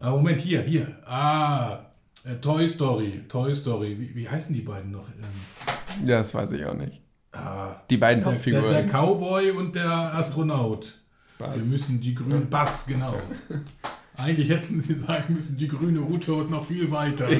Ah, 0.00 0.10
Moment, 0.10 0.40
hier, 0.40 0.62
hier. 0.62 0.86
Ah, 1.06 1.80
äh, 2.24 2.34
Toy 2.36 2.68
Story. 2.68 3.24
Toy 3.28 3.54
Story. 3.54 3.96
Wie, 3.98 4.14
wie 4.14 4.28
heißen 4.28 4.54
die 4.54 4.60
beiden 4.62 4.90
noch? 4.92 5.06
Ähm, 5.08 6.06
Das 6.06 6.32
weiß 6.34 6.52
ich 6.52 6.64
auch 6.64 6.74
nicht. 6.74 7.00
ah, 7.32 7.76
Die 7.90 7.96
beiden 7.96 8.22
der, 8.22 8.32
Hauptfiguren. 8.32 8.68
Der, 8.70 8.82
der 8.82 8.90
Cowboy 8.90 9.50
und 9.50 9.74
der 9.74 9.90
Astronaut. 10.14 10.94
Bass. 11.38 11.54
Wir 11.54 11.64
müssen 11.64 12.00
die 12.00 12.14
grüne 12.14 12.40
Bass, 12.40 12.86
genau. 12.86 13.14
Eigentlich 14.16 14.48
hätten 14.48 14.80
sie 14.80 14.94
sagen 14.94 15.34
müssen, 15.34 15.56
die 15.56 15.68
grüne 15.68 16.00
Route 16.00 16.32
und 16.34 16.50
noch 16.50 16.64
viel 16.64 16.90
weiter. 16.90 17.28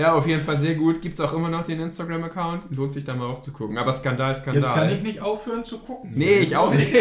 Ja, 0.00 0.14
auf 0.14 0.26
jeden 0.26 0.40
Fall 0.40 0.56
sehr 0.56 0.76
gut. 0.76 1.02
Gibt 1.02 1.12
es 1.14 1.20
auch 1.20 1.34
immer 1.34 1.50
noch 1.50 1.62
den 1.62 1.78
Instagram-Account? 1.78 2.74
Lohnt 2.74 2.90
sich 2.94 3.04
da 3.04 3.14
mal 3.14 3.26
aufzugucken. 3.26 3.76
Aber 3.76 3.92
Skandal, 3.92 4.34
Skandal. 4.34 4.62
Jetzt 4.62 4.74
kann 4.74 4.90
ich 4.90 5.02
nicht 5.02 5.20
aufhören 5.20 5.62
zu 5.62 5.78
gucken. 5.78 6.12
Nee, 6.14 6.38
ich 6.38 6.56
auch 6.56 6.72
nicht. 6.72 6.90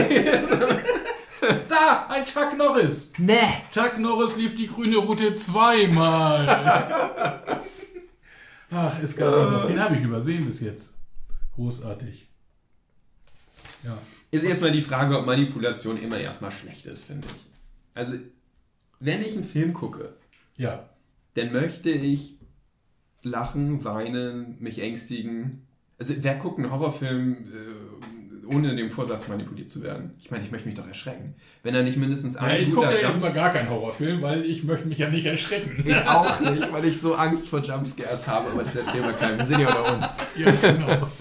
Da, 1.70 2.08
ein 2.10 2.26
Chuck 2.26 2.58
Norris. 2.58 3.14
Nee. 3.18 3.38
Chuck 3.72 3.98
Norris 3.98 4.36
lief 4.36 4.58
die 4.58 4.68
grüne 4.68 4.98
Route 4.98 5.34
zweimal. 5.36 6.46
Ach, 8.72 9.02
es 9.02 9.16
gab 9.16 9.34
auch 9.34 9.50
noch. 9.50 9.66
Den 9.68 9.80
habe 9.80 9.96
ich 9.96 10.04
übersehen 10.04 10.46
bis 10.46 10.60
jetzt. 10.60 10.94
Großartig. 11.56 12.28
Ja. 13.86 13.98
Ist 14.32 14.44
erstmal 14.44 14.74
die 14.74 14.82
Frage, 14.82 15.18
ob 15.18 15.26
Manipulation 15.26 15.96
immer 15.98 16.20
erstmal 16.20 16.52
schlecht 16.52 16.86
ist, 16.86 17.06
finde 17.06 17.26
ich. 17.34 17.42
Also, 17.96 18.16
wenn 19.00 19.22
ich 19.22 19.32
einen 19.34 19.46
Film 19.46 19.74
gucke, 19.74 20.16
Ja. 20.58 20.90
dann 21.36 21.54
möchte 21.54 21.90
ich 21.90 22.39
lachen, 23.24 23.84
weinen, 23.84 24.56
mich 24.60 24.80
ängstigen. 24.80 25.68
Also 25.98 26.14
wer 26.20 26.36
guckt 26.36 26.60
einen 26.60 26.72
Horrorfilm, 26.72 27.34
äh, 27.34 28.46
ohne 28.54 28.76
dem 28.76 28.90
Vorsatz 28.90 29.28
manipuliert 29.28 29.70
zu 29.70 29.84
werden? 29.84 30.14
Ich 30.20 30.32
meine, 30.32 30.44
ich 30.44 30.52
möchte 30.52 30.68
mich 30.68 30.78
doch 30.78 30.88
erschrecken. 30.88 31.36
Wenn 31.62 31.76
er 31.76 31.84
nicht 31.84 31.98
mindestens 31.98 32.36
Ja, 32.36 32.42
ein 32.42 32.62
ich 32.64 32.70
guter 32.70 32.88
gucke 32.88 33.02
ja 33.02 33.10
erstmal 33.10 33.34
gar 33.34 33.52
keinen 33.54 33.70
Horrorfilm, 33.70 34.22
weil 34.22 34.44
ich 34.44 34.64
möchte 34.64 34.88
mich 34.88 34.98
ja 34.98 35.10
nicht 35.10 35.26
erschrecken. 35.26 35.84
Ich 35.86 35.96
auch 36.08 36.40
nicht, 36.40 36.72
weil 36.72 36.86
ich 36.86 37.00
so 37.00 37.16
Angst 37.16 37.50
vor 37.50 37.60
Jumpscares 37.62 38.28
habe, 38.28 38.50
aber 38.52 38.64
das 38.64 38.76
erzählen 38.76 39.04
wir 39.04 39.14
keinem. 39.14 39.38
Wir 39.40 39.46
sind 39.46 39.60
ja 39.60 39.68
unter 39.68 39.96
uns. 39.96 40.18
Ja, 40.38 40.52
genau. 40.52 41.08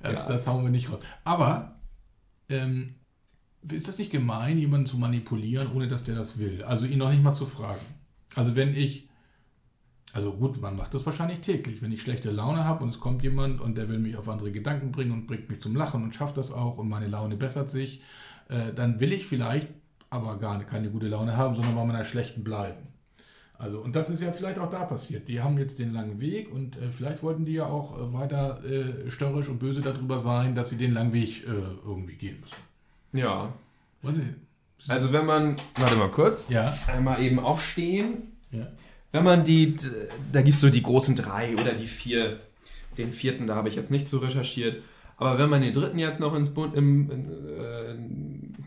Das, 0.00 0.18
Ja. 0.18 0.26
das 0.26 0.46
hauen 0.46 0.62
wir 0.64 0.70
nicht 0.70 0.90
raus. 0.92 1.00
Aber 1.24 1.80
ähm, 2.50 2.96
ist 3.72 3.88
das 3.88 3.96
nicht 3.96 4.12
gemein, 4.12 4.58
jemanden 4.58 4.86
zu 4.86 4.98
manipulieren, 4.98 5.72
ohne 5.72 5.88
dass 5.88 6.04
der 6.04 6.14
das 6.14 6.38
will? 6.38 6.62
Also 6.62 6.84
ihn 6.84 6.98
noch 6.98 7.10
nicht 7.10 7.22
mal 7.22 7.32
zu 7.32 7.46
fragen. 7.46 7.80
Also 8.34 8.54
wenn 8.54 8.76
ich, 8.76 9.08
also 10.14 10.32
gut, 10.32 10.60
man 10.60 10.76
macht 10.76 10.94
das 10.94 11.04
wahrscheinlich 11.04 11.40
täglich. 11.40 11.82
Wenn 11.82 11.90
ich 11.92 12.00
schlechte 12.00 12.30
Laune 12.30 12.64
habe 12.64 12.84
und 12.84 12.90
es 12.90 13.00
kommt 13.00 13.22
jemand 13.24 13.60
und 13.60 13.76
der 13.76 13.88
will 13.88 13.98
mich 13.98 14.16
auf 14.16 14.28
andere 14.28 14.52
Gedanken 14.52 14.92
bringen 14.92 15.10
und 15.12 15.26
bringt 15.26 15.50
mich 15.50 15.60
zum 15.60 15.74
Lachen 15.74 16.04
und 16.04 16.14
schafft 16.14 16.36
das 16.36 16.52
auch 16.52 16.78
und 16.78 16.88
meine 16.88 17.08
Laune 17.08 17.36
bessert 17.36 17.68
sich, 17.68 18.00
äh, 18.48 18.72
dann 18.74 19.00
will 19.00 19.12
ich 19.12 19.26
vielleicht 19.26 19.68
aber 20.10 20.38
gar 20.38 20.62
keine 20.62 20.88
gute 20.90 21.08
Laune 21.08 21.36
haben, 21.36 21.56
sondern 21.56 21.74
bei 21.74 21.84
meiner 21.84 22.04
schlechten 22.04 22.44
bleiben. 22.44 22.86
Also, 23.58 23.80
und 23.80 23.96
das 23.96 24.08
ist 24.10 24.20
ja 24.20 24.30
vielleicht 24.32 24.58
auch 24.58 24.70
da 24.70 24.84
passiert. 24.84 25.26
Die 25.28 25.40
haben 25.40 25.58
jetzt 25.58 25.78
den 25.78 25.92
langen 25.92 26.20
Weg 26.20 26.52
und 26.52 26.76
äh, 26.76 26.90
vielleicht 26.92 27.22
wollten 27.22 27.44
die 27.44 27.52
ja 27.54 27.66
auch 27.66 27.96
äh, 27.98 28.12
weiter 28.12 28.62
äh, 28.64 29.10
störrisch 29.10 29.48
und 29.48 29.58
böse 29.58 29.80
darüber 29.80 30.20
sein, 30.20 30.54
dass 30.54 30.70
sie 30.70 30.76
den 30.76 30.92
langen 30.94 31.12
Weg 31.12 31.44
äh, 31.46 31.50
irgendwie 31.84 32.14
gehen 32.14 32.40
müssen. 32.40 32.58
Ja. 33.12 33.52
Also 34.88 35.12
wenn 35.12 35.24
man, 35.26 35.56
warte 35.76 35.96
mal 35.96 36.10
kurz, 36.10 36.48
Ja. 36.50 36.76
einmal 36.86 37.22
eben 37.22 37.38
aufstehen. 37.38 38.32
Ja. 38.50 38.68
Wenn 39.14 39.22
man 39.22 39.44
die, 39.44 39.76
da 40.32 40.42
gibt 40.42 40.56
es 40.56 40.60
so 40.60 40.70
die 40.70 40.82
großen 40.82 41.14
drei 41.14 41.54
oder 41.54 41.72
die 41.72 41.86
vier. 41.86 42.40
Den 42.98 43.12
vierten, 43.12 43.46
da 43.46 43.54
habe 43.54 43.68
ich 43.68 43.76
jetzt 43.76 43.92
nicht 43.92 44.08
so 44.08 44.18
recherchiert. 44.18 44.82
Aber 45.16 45.38
wenn 45.38 45.48
man 45.48 45.62
den 45.62 45.72
dritten 45.72 46.00
jetzt 46.00 46.18
noch 46.18 46.34
ins 46.34 46.52
Bund, 46.52 46.74
im, 46.74 47.08
äh, 47.10 47.94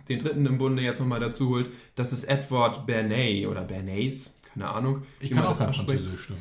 den 0.07 0.19
dritten 0.19 0.45
im 0.45 0.57
Bunde 0.57 0.81
jetzt 0.81 1.01
nochmal 1.01 1.19
dazu 1.19 1.49
holt, 1.49 1.69
das 1.95 2.13
ist 2.13 2.23
Edward 2.23 2.85
Bernays 2.85 3.45
oder 3.45 3.63
Bernays, 3.63 4.37
keine 4.53 4.69
Ahnung. 4.69 5.03
Ich 5.19 5.31
kann 5.31 5.45
auch 5.45 5.57
kein. 5.57 5.73
Französisch. 5.73 6.31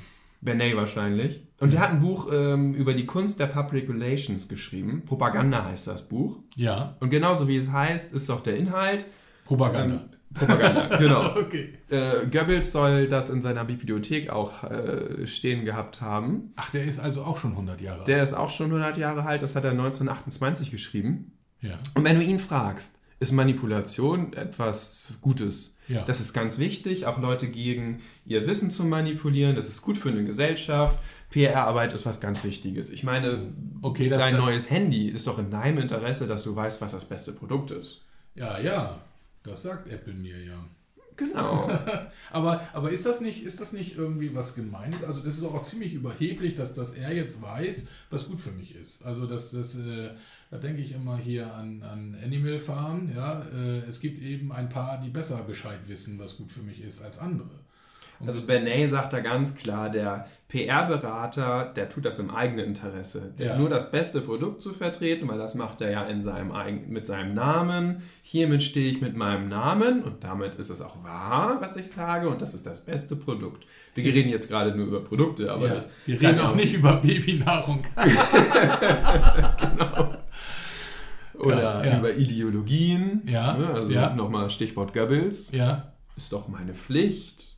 Bernays 0.40 0.76
wahrscheinlich. 0.76 1.40
Und 1.58 1.72
der 1.72 1.80
hat 1.80 1.90
ein 1.90 1.98
Buch 1.98 2.28
ähm, 2.32 2.74
über 2.74 2.94
die 2.94 3.06
Kunst 3.06 3.40
der 3.40 3.46
Public 3.46 3.88
Relations 3.88 4.46
geschrieben. 4.46 5.02
Propaganda 5.04 5.64
heißt 5.64 5.88
das 5.88 6.08
Buch. 6.08 6.38
Ja. 6.54 6.96
Und 7.00 7.10
genauso 7.10 7.48
wie 7.48 7.56
es 7.56 7.72
heißt, 7.72 8.12
ist 8.12 8.28
doch 8.28 8.40
der 8.40 8.56
Inhalt. 8.56 9.04
Propaganda. 9.44 9.96
Ähm, 9.96 10.10
Propaganda, 10.38 10.96
genau. 10.98 11.36
Okay. 11.36 11.74
Äh, 11.88 12.26
Goebbels 12.26 12.72
soll 12.72 13.08
das 13.08 13.30
in 13.30 13.42
seiner 13.42 13.64
Bibliothek 13.64 14.30
auch 14.30 14.64
äh, 14.64 15.26
stehen 15.26 15.64
gehabt 15.64 16.00
haben. 16.00 16.52
Ach, 16.56 16.70
der 16.70 16.84
ist 16.84 16.98
also 16.98 17.24
auch 17.24 17.38
schon 17.38 17.52
100 17.52 17.80
Jahre 17.80 18.00
alt. 18.00 18.08
Der 18.08 18.22
ist 18.22 18.34
auch 18.34 18.50
schon 18.50 18.66
100 18.66 18.96
Jahre 18.98 19.24
alt, 19.24 19.42
das 19.42 19.56
hat 19.56 19.64
er 19.64 19.72
1928 19.72 20.70
geschrieben. 20.70 21.32
Ja. 21.60 21.74
Und 21.94 22.04
wenn 22.04 22.18
du 22.18 22.24
ihn 22.24 22.38
fragst, 22.38 22.98
ist 23.18 23.32
Manipulation 23.32 24.32
etwas 24.34 25.14
Gutes? 25.20 25.72
Ja. 25.88 26.02
Das 26.02 26.20
ist 26.20 26.32
ganz 26.32 26.58
wichtig, 26.58 27.06
auch 27.06 27.20
Leute 27.20 27.46
gegen 27.46 28.00
ihr 28.24 28.46
Wissen 28.46 28.70
zu 28.70 28.84
manipulieren. 28.84 29.54
Das 29.54 29.68
ist 29.68 29.82
gut 29.82 29.96
für 29.96 30.08
eine 30.08 30.24
Gesellschaft. 30.24 30.98
PR-Arbeit 31.30 31.92
ist 31.92 32.06
was 32.06 32.20
ganz 32.20 32.42
Wichtiges. 32.44 32.90
Ich 32.90 33.04
meine, 33.04 33.52
Okay, 33.82 34.08
dein 34.08 34.36
neues 34.36 34.70
Handy 34.70 35.08
ist 35.08 35.26
doch 35.26 35.38
in 35.38 35.50
deinem 35.50 35.78
Interesse, 35.78 36.26
dass 36.26 36.42
du 36.42 36.56
weißt, 36.56 36.80
was 36.80 36.92
das 36.92 37.04
beste 37.04 37.32
Produkt 37.32 37.70
ist. 37.70 38.00
Ja, 38.34 38.58
ja. 38.58 38.98
Das 39.46 39.62
sagt 39.62 39.88
Apple 39.88 40.14
mir 40.14 40.42
ja. 40.42 40.64
Genau. 41.16 41.70
aber, 42.30 42.68
aber 42.74 42.90
ist 42.90 43.06
das 43.06 43.20
nicht, 43.20 43.42
ist 43.42 43.60
das 43.60 43.72
nicht 43.72 43.96
irgendwie 43.96 44.34
was 44.34 44.54
Gemeines? 44.54 45.02
Also 45.04 45.20
das 45.20 45.38
ist 45.38 45.44
auch 45.44 45.62
ziemlich 45.62 45.94
überheblich, 45.94 46.56
dass, 46.56 46.74
dass 46.74 46.92
er 46.92 47.14
jetzt 47.14 47.40
weiß, 47.40 47.88
was 48.10 48.28
gut 48.28 48.40
für 48.40 48.50
mich 48.50 48.74
ist. 48.74 49.02
Also 49.02 49.26
das, 49.26 49.50
das 49.50 49.76
äh, 49.76 50.10
da 50.50 50.58
denke 50.58 50.80
ich 50.80 50.92
immer 50.92 51.16
hier 51.16 51.52
an, 51.54 51.82
an 51.82 52.16
Animal 52.22 52.60
Farm. 52.60 53.10
Ja, 53.14 53.42
äh, 53.42 53.78
es 53.88 54.00
gibt 54.00 54.22
eben 54.22 54.52
ein 54.52 54.68
paar, 54.68 55.00
die 55.00 55.08
besser 55.08 55.42
Bescheid 55.42 55.80
wissen, 55.86 56.18
was 56.18 56.36
gut 56.36 56.52
für 56.52 56.62
mich 56.62 56.80
ist, 56.80 57.02
als 57.02 57.18
andere. 57.18 57.50
Also 58.24 58.42
Benet 58.42 58.90
sagt 58.90 59.12
da 59.12 59.20
ganz 59.20 59.56
klar, 59.56 59.90
der 59.90 60.26
PR-Berater, 60.48 61.72
der 61.74 61.88
tut 61.88 62.04
das 62.04 62.20
im 62.20 62.30
eigenen 62.30 62.66
Interesse. 62.66 63.34
Der 63.36 63.46
Ja. 63.46 63.56
Nur 63.58 63.68
das 63.68 63.90
beste 63.90 64.20
Produkt 64.20 64.62
zu 64.62 64.72
vertreten, 64.72 65.26
weil 65.28 65.38
das 65.38 65.56
macht 65.56 65.80
er 65.80 65.90
ja 65.90 66.04
in 66.04 66.22
seinem 66.22 66.52
eigen, 66.52 66.88
mit 66.88 67.04
seinem 67.06 67.34
Namen. 67.34 68.02
Hiermit 68.22 68.62
stehe 68.62 68.88
ich 68.90 69.00
mit 69.00 69.16
meinem 69.16 69.48
Namen 69.48 70.02
und 70.04 70.22
damit 70.22 70.54
ist 70.54 70.70
es 70.70 70.80
auch 70.80 71.02
wahr, 71.02 71.58
was 71.60 71.76
ich 71.76 71.90
sage 71.90 72.28
und 72.28 72.40
das 72.42 72.54
ist 72.54 72.64
das 72.64 72.84
beste 72.84 73.16
Produkt. 73.16 73.66
Wir 73.94 74.04
reden 74.04 74.28
jetzt 74.28 74.48
gerade 74.48 74.74
nur 74.74 74.86
über 74.86 75.00
Produkte, 75.00 75.50
aber 75.50 75.66
ja, 75.66 75.74
das 75.74 75.90
wir 76.06 76.20
reden 76.20 76.38
auch 76.38 76.54
nicht 76.54 76.74
über 76.74 76.96
Babynahrung. 76.96 77.82
genau. 79.60 80.14
Oder 81.38 81.84
Ja, 81.84 81.84
ja. 81.84 81.98
über 81.98 82.14
Ideologien. 82.14 83.22
Ja, 83.26 83.56
Ne? 83.56 83.68
Also 83.68 83.90
ja. 83.90 84.14
nochmal 84.14 84.48
Stichwort 84.48 84.92
Goebbels. 84.92 85.50
Ja. 85.52 85.92
Ist 86.16 86.32
doch 86.32 86.48
meine 86.48 86.72
Pflicht, 86.72 87.55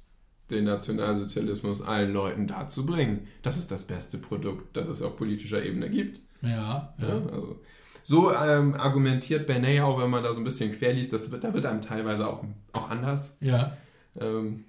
den 0.51 0.65
Nationalsozialismus 0.65 1.83
allen 1.83 2.13
Leuten 2.13 2.47
darzubringen. 2.47 3.27
Das 3.43 3.59
ist 3.59 3.71
das 3.71 3.83
beste 3.83 4.19
Produkt, 4.19 4.77
das 4.77 4.89
es 4.89 5.03
auf 5.03 5.17
politischer 5.17 5.63
Ebene 5.65 5.91
gibt. 5.91 6.21
Ja, 6.43 6.95
Ja, 6.99 7.09
ja. 7.09 7.23
also 7.33 7.61
so 8.03 8.33
ähm, 8.33 8.75
argumentiert 8.75 9.47
Benet 9.47 9.83
auch, 9.83 10.01
wenn 10.01 10.09
man 10.09 10.23
da 10.23 10.33
so 10.33 10.41
ein 10.41 10.45
bisschen 10.45 10.73
querliest, 10.73 11.13
das 11.13 11.31
wird, 11.31 11.45
da 11.45 11.53
wird 11.53 11.67
einem 11.67 11.83
teilweise 11.83 12.27
auch, 12.27 12.43
auch 12.73 12.89
anders. 12.91 13.37
Ja. 13.41 13.77
Ähm, 14.19 14.65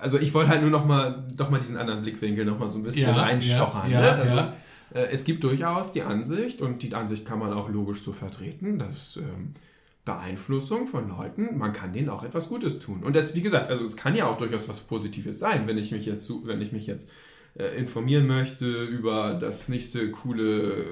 also 0.00 0.18
ich 0.18 0.34
wollte 0.34 0.50
halt 0.50 0.60
nur 0.60 0.70
noch 0.70 0.84
mal, 0.84 1.26
diesen 1.58 1.76
anderen 1.76 2.02
Blickwinkel 2.02 2.44
noch 2.44 2.58
mal 2.58 2.68
so 2.68 2.78
ein 2.78 2.82
bisschen 2.82 3.14
Ja, 3.14 3.22
reinstochern. 3.22 3.90
ja, 3.90 4.00
ne? 4.00 4.12
also, 4.12 4.36
äh, 4.94 5.10
es 5.10 5.24
gibt 5.24 5.42
durchaus 5.44 5.92
die 5.92 6.02
Ansicht, 6.02 6.60
und 6.60 6.82
die 6.82 6.94
Ansicht 6.94 7.24
kann 7.26 7.38
man 7.38 7.52
auch 7.52 7.68
logisch 7.70 8.02
so 8.02 8.12
vertreten, 8.12 8.78
dass 8.78 9.16
ähm, 9.16 9.54
Beeinflussung 10.04 10.86
von 10.88 11.08
Leuten, 11.08 11.56
man 11.58 11.72
kann 11.72 11.92
denen 11.92 12.08
auch 12.08 12.24
etwas 12.24 12.48
Gutes 12.48 12.78
tun. 12.80 13.04
Und 13.04 13.14
das, 13.14 13.36
wie 13.36 13.40
gesagt, 13.42 13.68
also 13.68 13.84
es 13.84 13.96
kann 13.96 14.16
ja 14.16 14.26
auch 14.26 14.36
durchaus 14.36 14.68
was 14.68 14.80
Positives 14.80 15.38
sein, 15.38 15.66
wenn 15.68 15.78
ich 15.78 15.92
mich 15.92 16.06
jetzt, 16.06 16.30
wenn 16.44 16.60
ich 16.60 16.72
mich 16.72 16.86
jetzt 16.88 17.08
äh, 17.54 17.76
informieren 17.78 18.26
möchte 18.26 18.66
über 18.84 19.34
das 19.34 19.68
nächste 19.68 20.10
coole 20.10 20.84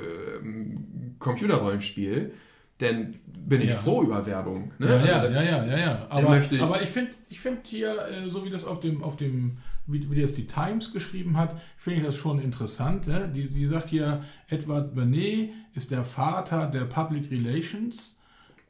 ähm, 0.43 1.17
Computerrollenspiel, 1.19 2.33
dann 2.79 3.19
bin 3.27 3.61
ich 3.61 3.71
Ja. 3.71 3.77
froh 3.77 4.03
über 4.03 4.25
Werbung. 4.27 4.73
Ne? 4.79 4.87
Ja, 4.87 5.05
ja, 5.05 5.21
Also, 5.21 5.35
ja, 5.35 5.43
ja, 5.43 5.65
ja, 5.67 5.79
ja. 5.79 5.95
dann 6.11 6.25
Aber, 6.25 6.39
ich, 6.39 6.63
aber 6.63 6.81
ich 6.83 6.89
finde 6.89 7.11
ich 7.29 7.41
find 7.41 7.67
hier, 7.67 7.91
äh, 8.07 8.29
so 8.31 8.45
wie 8.45 8.51
das 8.51 8.65
auf 8.65 8.81
dem, 8.81 9.03
auf 9.03 9.17
dem 9.17 9.59
wie, 9.87 10.09
wie 10.11 10.21
das 10.23 10.35
die 10.35 10.47
Times 10.47 10.93
geschrieben 10.93 11.37
hat, 11.37 11.61
finde 11.77 12.01
ich 12.01 12.07
das 12.07 12.17
schon 12.17 12.41
interessant. 12.41 13.07
Ne? 13.09 13.31
Die, 13.35 13.49
die 13.51 13.67
sagt 13.67 13.89
hier, 13.89 14.23
Edward 14.49 14.95
Bernet 14.95 15.51
ist 15.75 15.91
der 15.91 16.05
Vater 16.05 16.69
der 16.69 16.85
Public 16.85 17.31
Relations 17.31 18.19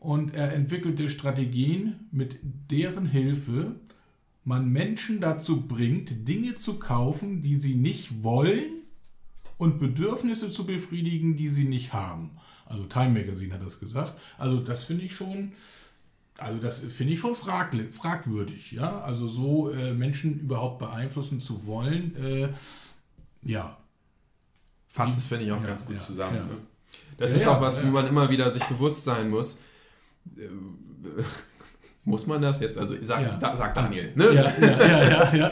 und 0.00 0.34
er 0.34 0.52
entwickelte 0.54 1.08
Strategien, 1.10 2.08
mit 2.10 2.38
deren 2.70 3.06
Hilfe 3.06 3.76
man 4.44 4.70
Menschen 4.70 5.20
dazu 5.20 5.60
bringt, 5.68 6.26
Dinge 6.26 6.56
zu 6.56 6.78
kaufen, 6.78 7.42
die 7.42 7.56
sie 7.56 7.74
nicht 7.74 8.24
wollen 8.24 8.82
und 9.58 9.78
Bedürfnisse 9.78 10.50
zu 10.50 10.64
befriedigen, 10.64 11.36
die 11.36 11.50
sie 11.50 11.64
nicht 11.64 11.92
haben. 11.92 12.30
Also 12.64 12.84
Time 12.84 13.10
Magazine 13.10 13.52
hat 13.54 13.62
das 13.64 13.78
gesagt. 13.78 14.18
Also 14.38 14.60
das 14.60 14.84
finde 14.84 15.04
ich 15.04 15.14
schon, 15.14 15.52
also 16.38 16.58
das 16.60 16.78
finde 16.78 17.12
ich 17.12 17.20
schon 17.20 17.34
fragli- 17.34 17.92
fragwürdig, 17.92 18.72
ja. 18.72 19.02
Also 19.02 19.28
so 19.28 19.70
äh, 19.70 19.92
Menschen 19.92 20.40
überhaupt 20.40 20.78
beeinflussen 20.78 21.40
zu 21.40 21.66
wollen, 21.66 22.16
äh, 22.16 22.48
ja. 23.42 23.76
fasst 24.86 25.18
es, 25.18 25.26
finde 25.26 25.44
ich, 25.44 25.52
auch 25.52 25.60
Ja, 25.60 25.66
ganz 25.66 25.84
gut 25.84 25.96
ja, 25.96 26.00
zusammen. 26.02 26.36
ja. 26.36 26.44
Ne? 26.44 26.56
Das 27.18 27.32
ist 27.32 27.46
auch 27.46 27.60
was, 27.60 27.82
wo 27.82 27.88
man 27.88 28.06
immer 28.06 28.30
wieder 28.30 28.50
sich 28.50 28.64
bewusst 28.64 29.04
sein 29.04 29.28
muss. 29.28 29.58
Äh, 30.36 31.22
Muss 32.04 32.26
man 32.26 32.40
das 32.40 32.60
jetzt? 32.60 32.78
Also 32.78 32.94
sag, 33.02 33.22
Ja. 33.22 33.36
da, 33.36 33.54
sag 33.54 33.74
Daniel. 33.74 34.12
Ne? 34.14 34.32
Ja, 34.32 34.52
ja, 34.60 35.34
ja. 35.34 35.50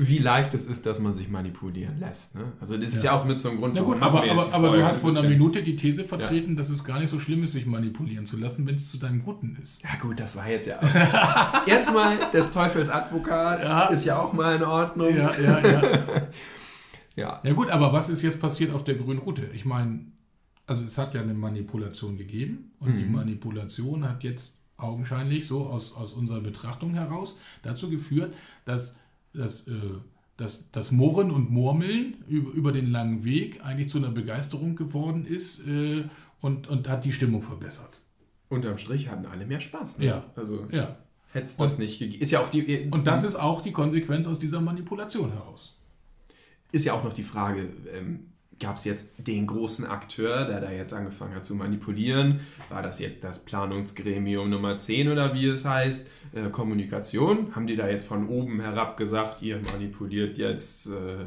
Wie 0.00 0.18
leicht 0.18 0.54
es 0.54 0.66
ist, 0.66 0.86
dass 0.86 1.00
man 1.00 1.12
sich 1.12 1.28
manipulieren 1.28 1.98
lässt. 1.98 2.34
Ne? 2.36 2.52
Also 2.60 2.76
das 2.76 2.94
ist 2.94 3.02
ja, 3.02 3.12
auch 3.12 3.24
mit 3.24 3.40
so 3.40 3.48
einem 3.48 3.58
Grund, 3.58 3.74
Na 3.74 3.82
gut, 3.82 4.00
aber, 4.00 4.22
aber, 4.30 4.52
aber 4.52 4.76
du 4.76 4.84
hast 4.84 5.00
vor 5.00 5.10
ein 5.10 5.16
einer. 5.16 5.28
Minute 5.28 5.60
die 5.62 5.74
These 5.74 6.04
vertreten, 6.04 6.56
dass 6.56 6.70
es 6.70 6.84
gar 6.84 7.00
nicht 7.00 7.10
so 7.10 7.18
schlimm 7.18 7.42
ist, 7.42 7.52
sich 7.52 7.66
manipulieren 7.66 8.24
zu 8.24 8.36
lassen, 8.36 8.64
wenn 8.66 8.76
es 8.76 8.90
zu 8.90 8.98
deinem 8.98 9.24
Guten 9.24 9.58
ist. 9.60 9.82
Ja 9.82 9.90
gut, 10.00 10.20
das 10.20 10.36
war 10.36 10.48
jetzt 10.48 10.66
ja. 10.66 10.78
Erstmal 11.66 12.18
des 12.32 12.52
Teufels 12.52 12.90
Advokat 12.90 13.90
ist 13.92 14.04
ja 14.04 14.20
auch 14.20 14.32
mal 14.32 14.54
in 14.56 14.62
Ordnung. 14.62 15.16
Ja, 15.16 15.32
ja, 15.34 15.58
ja. 15.60 15.82
ja. 17.16 17.40
Ja 17.42 17.52
gut, 17.52 17.70
aber 17.70 17.92
was 17.92 18.08
ist 18.08 18.22
jetzt 18.22 18.40
passiert 18.40 18.72
auf 18.72 18.84
der 18.84 18.94
grünen 18.94 19.18
Route? 19.18 19.48
Ich 19.52 19.64
meine, 19.64 20.00
also 20.68 20.84
es 20.84 20.96
hat 20.98 21.14
ja 21.14 21.22
eine 21.22 21.34
Manipulation 21.34 22.16
gegeben 22.16 22.70
und 22.78 22.96
die 22.96 23.04
Mhm. 23.04 23.12
Manipulation 23.12 24.04
hat 24.08 24.22
jetzt 24.22 24.54
augenscheinlich 24.76 25.48
so 25.48 25.66
aus, 25.66 25.92
aus 25.94 26.12
unserer 26.12 26.40
Betrachtung 26.40 26.94
heraus 26.94 27.36
dazu 27.62 27.90
geführt, 27.90 28.32
dass, 28.64 28.94
dass, 29.32 29.66
äh, 29.66 29.72
dass 30.36 30.70
das 30.70 30.92
Murren 30.92 31.30
und 31.32 31.50
Murmeln 31.50 32.22
über, 32.28 32.52
über 32.52 32.70
den 32.72 32.92
langen 32.92 33.24
Weg 33.24 33.64
eigentlich 33.64 33.90
zu 33.90 33.98
einer 33.98 34.12
Begeisterung 34.12 34.76
geworden 34.76 35.26
ist 35.26 35.66
äh, 35.66 36.04
und, 36.40 36.68
und 36.68 36.88
hat 36.88 37.04
die 37.04 37.12
Stimmung 37.12 37.42
verbessert. 37.42 38.00
Unterm 38.48 38.78
Strich 38.78 39.08
hatten 39.08 39.26
alle 39.26 39.46
mehr 39.46 39.60
Spaß. 39.60 39.98
Ne? 39.98 40.04
Ja. 40.06 40.24
Also 40.36 40.66
Ja. 40.70 40.96
hätte 41.32 41.46
es 41.46 41.56
das 41.56 41.78
nicht 41.78 41.98
gegeben. 41.98 42.22
Ist 42.22 42.30
ja 42.30 42.40
auch 42.40 42.48
die. 42.48 42.88
Und 42.90 43.06
das 43.06 43.24
ist 43.24 43.34
auch 43.34 43.62
die 43.62 43.72
Konsequenz 43.72 44.26
aus 44.28 44.38
dieser 44.38 44.60
Manipulation 44.60 45.32
heraus. 45.32 45.74
ist 46.72 46.84
ja 46.84 46.92
auch 46.92 47.02
noch 47.02 47.12
die 47.14 47.22
Frage, 47.24 47.68
ähm, 47.94 48.26
gab 48.60 48.76
es 48.76 48.84
jetzt 48.84 49.08
den 49.18 49.46
großen 49.46 49.86
Akteur, 49.86 50.44
der 50.44 50.60
da 50.60 50.70
jetzt 50.70 50.92
angefangen 50.92 51.34
hat 51.34 51.44
zu 51.44 51.54
manipulieren? 51.54 52.40
War 52.70 52.82
das 52.82 52.98
jetzt 52.98 53.22
das 53.24 53.44
Planungsgremium 53.44 54.50
Nummer 54.50 54.76
10 54.76 55.08
oder 55.08 55.34
wie 55.34 55.46
es 55.46 55.64
heißt? 55.64 56.08
Äh, 56.34 56.50
Kommunikation? 56.50 57.54
Haben 57.54 57.66
die 57.66 57.76
da 57.76 57.88
jetzt 57.88 58.06
von 58.06 58.28
oben 58.28 58.60
herab 58.60 58.96
gesagt, 58.96 59.42
ihr 59.42 59.60
manipuliert 59.72 60.38
jetzt 60.38 60.88
äh, 60.88 61.24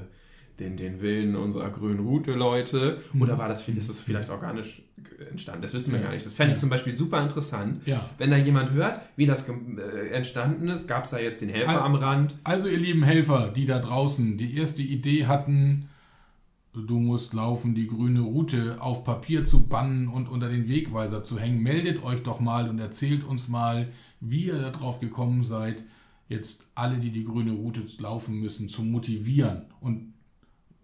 den, 0.60 0.78
den 0.78 1.02
Willen 1.02 1.36
unserer 1.36 1.70
grünen 1.70 2.00
Route, 2.02 2.34
Leute? 2.34 3.02
Oder 3.20 3.38
war 3.38 3.48
das, 3.48 3.68
ist 3.68 3.90
das 3.90 4.00
vielleicht 4.00 4.30
organisch 4.30 4.84
entstanden? 5.30 5.62
Das 5.62 5.74
wissen 5.74 5.92
wir 5.94 6.00
Ja. 6.00 6.06
gar 6.08 6.14
nicht. 6.14 6.26
Das 6.26 6.34
fände 6.34 6.52
ich 6.52 6.58
Ja. 6.58 6.62
zum 6.62 6.70
Beispiel 6.70 6.94
super 6.94 7.22
interessant. 7.24 7.82
Ja. 7.88 8.10
Wenn 8.18 8.30
da 8.32 8.38
jemand 8.38 8.72
hört, 8.72 9.00
wie 9.16 9.26
das 9.26 9.48
äh, 9.50 10.10
entstanden 10.10 10.68
ist, 10.70 10.88
gab 10.88 11.06
es 11.06 11.12
da 11.12 11.18
jetzt 11.20 11.42
den 11.42 11.50
Helfer 11.50 11.70
Al- 11.72 11.80
am 11.80 11.96
Rand? 11.96 12.36
Also 12.44 12.68
ihr 12.68 12.78
lieben 12.78 13.04
Helfer, 13.04 13.52
die 13.56 13.66
da 13.66 13.80
draußen 13.80 14.38
die 14.38 14.58
erste 14.58 14.82
Idee 14.84 15.26
hatten, 15.26 15.88
du 16.74 17.00
musst 17.00 17.34
laufen, 17.34 17.76
die 17.76 17.88
grüne 17.88 18.22
Route 18.22 18.82
auf 18.82 19.04
Papier 19.04 19.46
zu 19.46 19.68
bannen 19.68 20.08
und 20.08 20.30
unter 20.30 20.50
den 20.50 20.68
Wegweiser 20.68 21.24
zu 21.24 21.40
hängen, 21.40 21.62
meldet 21.62 22.04
euch 22.04 22.24
doch 22.24 22.40
mal 22.40 22.70
und 22.70 22.80
erzählt 22.80 23.24
uns 23.24 23.48
mal, 23.48 23.92
wie 24.20 24.46
ihr 24.46 24.60
darauf 24.60 25.00
gekommen 25.00 25.44
seid, 25.44 25.84
jetzt 26.30 26.66
alle, 26.76 26.98
die 26.98 27.12
die 27.12 27.26
grüne 27.26 27.52
Route 27.52 27.84
laufen 28.00 28.40
müssen, 28.40 28.70
zu 28.70 28.84
motivieren 28.84 29.66
und 29.82 30.12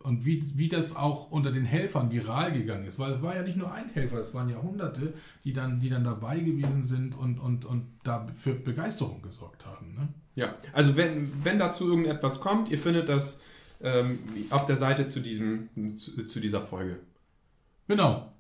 und 0.04 0.26
wie, 0.26 0.42
wie 0.58 0.70
das 0.70 0.96
auch 0.96 1.32
unter 1.32 1.52
den 1.52 1.66
Helfern 1.66 2.12
viral 2.12 2.54
gegangen 2.54 2.86
ist, 2.88 2.98
weil 2.98 3.14
es 3.14 3.22
war 3.22 3.36
ja 3.36 3.42
nicht 3.42 3.58
nur 3.58 3.74
ein 3.74 3.90
Helfer, 3.90 4.20
es 4.20 4.34
waren 4.34 4.48
ja 4.48 4.62
Hunderte, 4.62 5.14
die 5.44 5.52
dann, 5.52 5.82
die 5.82 5.90
dann 5.90 6.06
dabei 6.06 6.40
gewesen 6.40 6.86
sind 6.86 7.14
und, 7.14 7.40
und, 7.40 7.66
und 7.66 7.88
da 8.04 8.26
für 8.36 8.54
Begeisterung 8.54 9.22
gesorgt 9.22 9.66
haben. 9.66 9.96
Ne? 9.96 10.08
Ja, 10.36 10.56
also 10.72 10.96
wenn, 10.96 11.30
wenn 11.44 11.58
dazu 11.58 11.90
irgendetwas 11.90 12.40
kommt, 12.40 12.72
ihr 12.72 12.80
findet 12.80 13.10
das 13.10 13.42
ähm, 13.82 14.20
auf 14.50 14.66
der 14.66 14.78
Seite 14.78 15.08
zu, 15.08 15.20
diesem, 15.20 15.70
zu, 15.96 16.26
zu 16.26 16.40
dieser 16.40 16.62
Folge. 16.62 16.98
Genau. 17.88 18.32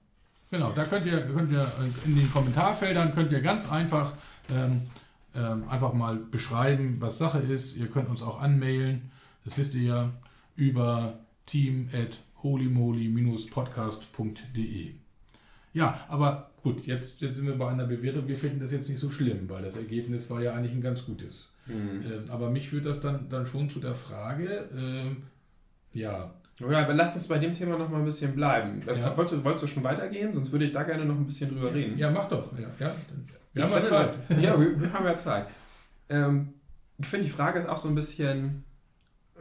Genau, 0.49 0.71
da 0.71 0.85
könnt 0.85 1.05
ihr, 1.05 1.19
könnt 1.21 1.51
ihr 1.51 1.69
in 2.05 2.15
den 2.15 2.31
Kommentarfeldern 2.31 3.13
könnt 3.13 3.33
ihr 3.33 3.41
ganz 3.41 3.69
einfach 3.69 4.13
ähm, 4.49 4.83
ähm, 5.35 5.67
einfach 5.69 5.93
mal 5.93 6.15
beschreiben, 6.15 6.97
was 6.99 7.17
Sache 7.17 7.39
ist. 7.39 7.75
Ihr 7.75 7.87
könnt 7.87 8.07
uns 8.09 8.21
auch 8.21 8.39
anmailen, 8.41 9.11
das 9.43 9.57
wisst 9.57 9.75
ihr 9.75 9.83
ja, 9.83 10.13
über 10.55 11.19
team 11.45 11.89
at 11.93 12.19
holymoly-podcast.de. 12.43 14.91
Ja, 15.73 16.05
aber 16.07 16.51
gut, 16.63 16.87
jetzt, 16.87 17.19
jetzt 17.21 17.35
sind 17.35 17.45
wir 17.45 17.57
bei 17.57 17.69
einer 17.69 17.85
Bewertung. 17.85 18.27
Wir 18.27 18.37
finden 18.37 18.59
das 18.59 18.71
jetzt 18.71 18.89
nicht 18.89 18.99
so 18.99 19.09
schlimm, 19.09 19.49
weil 19.49 19.63
das 19.63 19.75
Ergebnis 19.75 20.29
war 20.29 20.41
ja 20.41 20.53
eigentlich 20.53 20.73
ein 20.73 20.81
ganz 20.81 21.05
gutes. 21.05 21.51
Mhm. 21.67 22.01
Ähm, 22.01 22.23
aber 22.29 22.49
mich 22.49 22.69
führt 22.69 22.85
das 22.85 22.99
dann, 23.01 23.29
dann 23.29 23.45
schon 23.45 23.69
zu 23.69 23.79
der 23.79 23.93
Frage, 23.93 24.69
ähm, 24.75 25.23
ja, 25.93 26.33
Oder 26.61 26.79
aber 26.79 26.93
lass 26.93 27.15
uns 27.15 27.27
bei 27.27 27.37
dem 27.39 27.53
Thema 27.53 27.77
noch 27.77 27.89
mal 27.89 27.99
ein 27.99 28.05
bisschen 28.05 28.33
bleiben. 28.35 28.79
Äh, 28.87 28.99
Ja. 28.99 29.15
Wolltest, 29.17 29.33
du, 29.39 29.43
wolltest 29.43 29.63
du 29.63 29.67
schon 29.67 29.83
weitergehen? 29.83 30.33
Sonst 30.33 30.51
würde 30.51 30.65
ich 30.65 30.71
da 30.71 30.83
gerne 30.83 31.05
noch 31.05 31.15
ein 31.15 31.25
bisschen 31.25 31.49
drüber 31.49 31.73
reden. 31.73 31.97
ja, 31.97 32.09
mach 32.11 32.27
doch. 32.29 32.51
Ja, 32.57 32.67
ja. 32.79 32.95
Wir 33.53 33.63
haben 33.63 33.71
ja 33.71 33.75
finde, 33.81 33.89
Zeit. 33.89 34.17
Ja, 34.41 34.59
wir, 34.59 34.79
wir 34.81 34.93
haben 34.93 35.05
ja 35.05 35.17
Zeit. 35.17 35.47
Ähm, 36.09 36.53
ich 36.99 37.05
finde, 37.07 37.25
die 37.25 37.31
Frage 37.31 37.59
ist 37.59 37.67
auch 37.67 37.77
so 37.77 37.87
ein 37.87 37.95
bisschen, 37.95 38.63
äh, 39.35 39.39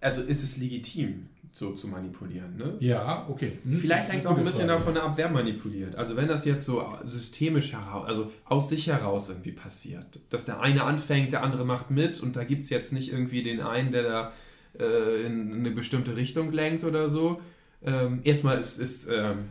also 0.00 0.20
ist 0.22 0.42
es 0.42 0.56
legitim, 0.56 1.28
so 1.52 1.72
zu 1.72 1.88
manipulieren? 1.88 2.56
Ne? 2.56 2.74
Ja, 2.80 3.26
okay. 3.28 3.58
Hm, 3.64 3.78
Vielleicht 3.78 4.08
hängt 4.08 4.20
es 4.20 4.26
auch 4.26 4.36
ein 4.36 4.44
bisschen 4.44 4.68
Frage. 4.68 4.84
davon 4.84 4.96
ab, 4.96 5.12
wer 5.16 5.28
manipuliert. 5.28 5.96
Also 5.96 6.16
wenn 6.16 6.28
das 6.28 6.44
jetzt 6.44 6.64
so 6.64 6.84
systemisch 7.04 7.72
heraus, 7.72 8.06
also 8.06 8.32
aus 8.44 8.68
sich 8.68 8.86
heraus 8.86 9.28
irgendwie 9.28 9.52
passiert, 9.52 10.20
dass 10.30 10.44
der 10.44 10.60
eine 10.60 10.84
anfängt, 10.84 11.32
der 11.32 11.42
andere 11.42 11.64
macht 11.64 11.90
mit 11.90 12.20
und 12.20 12.36
da 12.36 12.44
gibt 12.44 12.64
es 12.64 12.70
jetzt 12.70 12.92
nicht 12.92 13.12
irgendwie 13.12 13.42
den 13.42 13.60
einen, 13.60 13.92
der 13.92 14.02
da 14.02 14.32
äh, 14.78 15.24
in 15.26 15.52
eine 15.54 15.70
bestimmte 15.70 16.16
Richtung 16.16 16.52
lenkt 16.52 16.84
oder 16.84 17.08
so. 17.08 17.40
Ähm, 17.84 18.20
erstmal 18.24 18.58
ist, 18.58 18.78
ist, 18.78 19.08
ähm, 19.08 19.50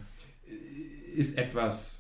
ist 1.16 1.38
etwas... 1.38 1.97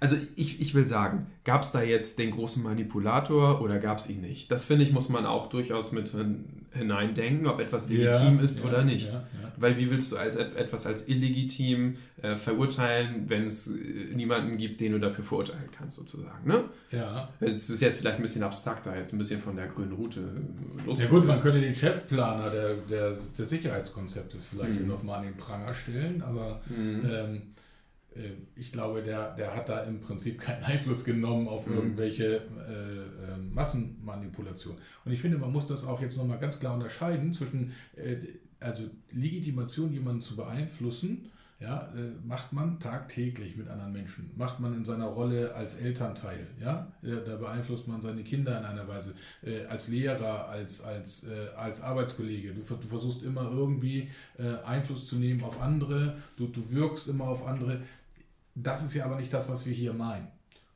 Also 0.00 0.16
ich, 0.34 0.60
ich 0.62 0.74
will 0.74 0.86
sagen, 0.86 1.26
gab 1.44 1.62
es 1.62 1.72
da 1.72 1.82
jetzt 1.82 2.18
den 2.18 2.30
großen 2.30 2.62
Manipulator 2.62 3.60
oder 3.60 3.78
gab 3.78 3.98
es 3.98 4.08
ihn 4.08 4.22
nicht? 4.22 4.50
Das 4.50 4.64
finde 4.64 4.84
ich, 4.84 4.92
muss 4.92 5.10
man 5.10 5.26
auch 5.26 5.48
durchaus 5.48 5.92
mit 5.92 6.08
hin, 6.08 6.44
hineindenken, 6.72 7.46
ob 7.46 7.60
etwas 7.60 7.88
legitim 7.90 8.38
Ja, 8.38 8.42
ist 8.42 8.60
ja, 8.60 8.64
oder 8.64 8.82
nicht. 8.82 9.12
ja. 9.12 9.24
Weil 9.58 9.76
wie 9.76 9.90
willst 9.90 10.10
du 10.10 10.16
als 10.16 10.36
et- 10.36 10.56
etwas 10.56 10.86
als 10.86 11.06
illegitim 11.08 11.96
äh, 12.22 12.34
verurteilen, 12.34 13.24
wenn 13.28 13.46
es 13.46 13.66
äh, 13.68 14.14
niemanden 14.14 14.56
gibt, 14.56 14.80
den 14.80 14.92
du 14.92 14.98
dafür 15.00 15.22
verurteilen 15.24 15.68
kannst, 15.76 15.96
sozusagen. 15.98 16.48
Ne? 16.48 16.64
Ja. 16.90 17.28
Es 17.40 17.68
ist 17.68 17.80
jetzt 17.82 17.98
vielleicht 17.98 18.16
ein 18.16 18.22
bisschen 18.22 18.42
abstrakter, 18.42 18.96
jetzt 18.96 19.12
ein 19.12 19.18
bisschen 19.18 19.40
von 19.40 19.54
der 19.56 19.66
grünen 19.66 19.92
Route 19.92 20.22
los. 20.86 20.98
Ja 21.00 21.08
gut, 21.08 21.26
man 21.26 21.38
könnte 21.42 21.60
den 21.60 21.74
Chefplaner 21.74 22.48
der, 22.48 22.74
der, 22.88 23.16
des 23.36 23.50
Sicherheitskonzeptes 23.50 24.46
vielleicht 24.46 24.80
Mhm. 24.80 24.88
nochmal 24.88 25.18
an 25.18 25.24
den 25.24 25.36
Pranger 25.36 25.74
stellen, 25.74 26.22
aber 26.22 26.60
Mhm. 26.70 27.00
ähm, 27.04 27.34
äh, 27.36 27.40
ich 28.56 28.72
glaube, 28.72 29.02
der, 29.02 29.34
der 29.36 29.54
hat 29.54 29.68
da 29.68 29.80
im 29.84 30.00
Prinzip 30.00 30.40
keinen 30.40 30.64
Einfluss 30.64 31.04
genommen 31.04 31.46
auf 31.48 31.66
Mhm. 31.66 31.74
irgendwelche 31.74 32.24
äh, 32.36 32.38
äh, 32.38 33.36
Massenmanipulationen. 33.52 34.80
Und 35.04 35.12
ich 35.12 35.20
finde, 35.20 35.38
man 35.38 35.52
muss 35.52 35.66
das 35.66 35.84
auch 35.84 36.00
jetzt 36.00 36.16
nochmal 36.16 36.38
ganz 36.38 36.58
klar 36.58 36.74
unterscheiden 36.74 37.32
zwischen, 37.32 37.72
äh, 37.96 38.16
also 38.58 38.82
Legitimation, 39.12 39.92
jemanden 39.92 40.22
zu 40.22 40.36
beeinflussen, 40.36 41.30
ja, 41.60 41.92
äh, 41.94 42.26
macht 42.26 42.54
man 42.54 42.80
tagtäglich 42.80 43.54
mit 43.54 43.68
anderen 43.68 43.92
Menschen, 43.92 44.30
macht 44.34 44.60
man 44.60 44.74
in 44.74 44.84
seiner 44.86 45.08
Rolle 45.08 45.54
als 45.54 45.74
Elternteil, 45.74 46.46
ja, 46.58 46.90
äh, 47.02 47.16
da 47.26 47.36
beeinflusst 47.36 47.86
man 47.86 48.00
seine 48.00 48.24
Kinder 48.24 48.58
in 48.58 48.64
einer 48.64 48.88
Weise, 48.88 49.14
äh, 49.42 49.66
als 49.66 49.88
Lehrer, 49.88 50.48
als, 50.48 50.80
als, 50.82 51.24
äh, 51.24 51.54
als 51.56 51.82
Arbeitskollege. 51.82 52.54
Du, 52.54 52.62
du 52.62 52.88
versuchst 52.88 53.22
immer 53.22 53.50
irgendwie 53.52 54.08
äh, 54.38 54.54
Einfluss 54.64 55.06
zu 55.06 55.16
nehmen 55.16 55.44
auf 55.44 55.60
andere, 55.60 56.16
du, 56.38 56.46
du 56.46 56.62
wirkst 56.72 57.08
immer 57.08 57.28
auf 57.28 57.46
andere. 57.46 57.82
Das 58.54 58.82
ist 58.82 58.94
ja 58.94 59.04
aber 59.04 59.16
nicht 59.16 59.32
das, 59.32 59.48
was 59.48 59.66
wir 59.66 59.72
hier 59.72 59.92
meinen. 59.92 60.28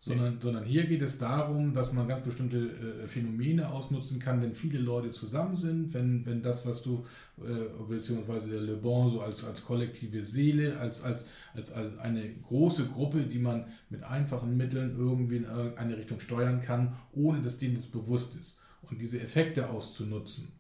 Sondern, 0.05 0.39
sondern 0.39 0.64
hier 0.64 0.85
geht 0.85 1.01
es 1.01 1.16
darum, 1.16 1.72
dass 1.72 1.95
man 1.95 2.07
ganz 2.07 2.22
bestimmte 2.22 2.59
äh, 2.59 3.09
Phänomene 3.09 3.70
ausnutzen 3.70 4.18
kann, 4.18 4.43
wenn 4.43 4.55
viele 4.55 4.79
Leute 4.79 5.12
zusammen 5.12 5.57
sind, 5.57 5.95
wenn, 5.95 6.27
wenn 6.27 6.43
das, 6.43 6.66
was 6.66 6.83
du, 6.83 7.07
äh, 7.39 7.83
beziehungsweise 7.89 8.51
der 8.51 8.61
Le 8.61 8.77
Bon 8.77 9.09
so 9.11 9.22
als, 9.22 9.45
als 9.45 9.64
kollektive 9.64 10.22
Seele, 10.22 10.79
als, 10.79 11.03
als, 11.03 11.27
als, 11.55 11.72
als 11.72 11.97
eine 11.97 12.35
große 12.35 12.89
Gruppe, 12.89 13.22
die 13.22 13.39
man 13.39 13.64
mit 13.89 14.03
einfachen 14.03 14.59
Mitteln 14.59 14.95
irgendwie 14.99 15.37
in 15.37 15.45
irgendeine 15.45 15.97
Richtung 15.97 16.20
steuern 16.20 16.61
kann, 16.61 16.93
ohne 17.14 17.41
dass 17.41 17.57
denen 17.57 17.77
das 17.77 17.87
bewusst 17.87 18.37
ist. 18.37 18.59
Und 18.83 19.01
diese 19.01 19.18
Effekte 19.22 19.70
auszunutzen. 19.70 20.53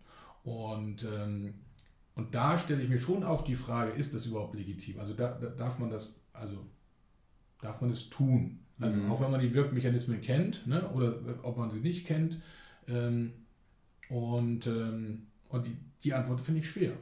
Und, 0.42 1.04
ähm, 1.04 1.52
und 2.14 2.34
da 2.34 2.56
stelle 2.56 2.82
ich 2.82 2.88
mir 2.88 2.96
schon 2.96 3.22
auch 3.22 3.42
die 3.42 3.56
Frage, 3.56 3.90
ist 3.90 4.14
das 4.14 4.24
überhaupt 4.24 4.54
legitim? 4.54 5.00
Also 5.00 5.12
da, 5.12 5.32
da 5.32 5.48
darf 5.48 5.78
man 5.78 5.90
das, 5.90 6.14
also 6.32 6.64
darf 7.64 7.80
man 7.80 7.90
es 7.90 8.10
tun? 8.10 8.60
Also 8.80 8.96
Mhm. 8.96 9.10
auch 9.10 9.20
wenn 9.20 9.30
man 9.30 9.40
die 9.40 9.54
Wirkmechanismen 9.54 10.20
kennt, 10.20 10.66
ne, 10.66 10.88
oder 10.90 11.16
ob 11.42 11.56
man 11.58 11.70
sie 11.70 11.80
nicht 11.80 12.06
kennt. 12.06 12.40
Ähm, 12.88 13.32
und 14.08 14.66
ähm, 14.66 15.28
und 15.48 15.66
die, 15.66 15.76
die 16.02 16.14
Antwort 16.14 16.40
finde 16.40 16.60
ich 16.60 16.70
schwer. 16.70 16.92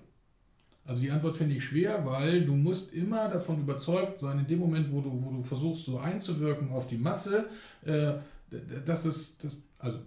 Also 0.85 1.03
die 1.03 1.11
Antwort 1.11 1.37
finde 1.37 1.55
ich 1.57 1.65
schwer, 1.65 2.05
weil 2.07 2.45
du 2.45 2.55
musst 2.57 2.93
immer 2.93 3.29
davon 3.29 3.61
überzeugt 3.61 4.19
sein, 4.19 4.41
in 4.41 4.47
dem 4.49 4.59
Moment, 4.59 4.93
wo 4.93 5.01
du, 5.01 5.11
wo 5.25 5.31
du 5.31 5.45
versuchst, 5.45 5.85
so 5.85 5.99
einzuwirken 5.99 6.71
auf 6.71 6.89
die 6.89 6.99
Masse, 6.99 7.49
äh, 7.85 8.15
dass, 8.85 9.05
es, 9.05 9.39
dass, 9.39 9.59
also, 9.79 10.01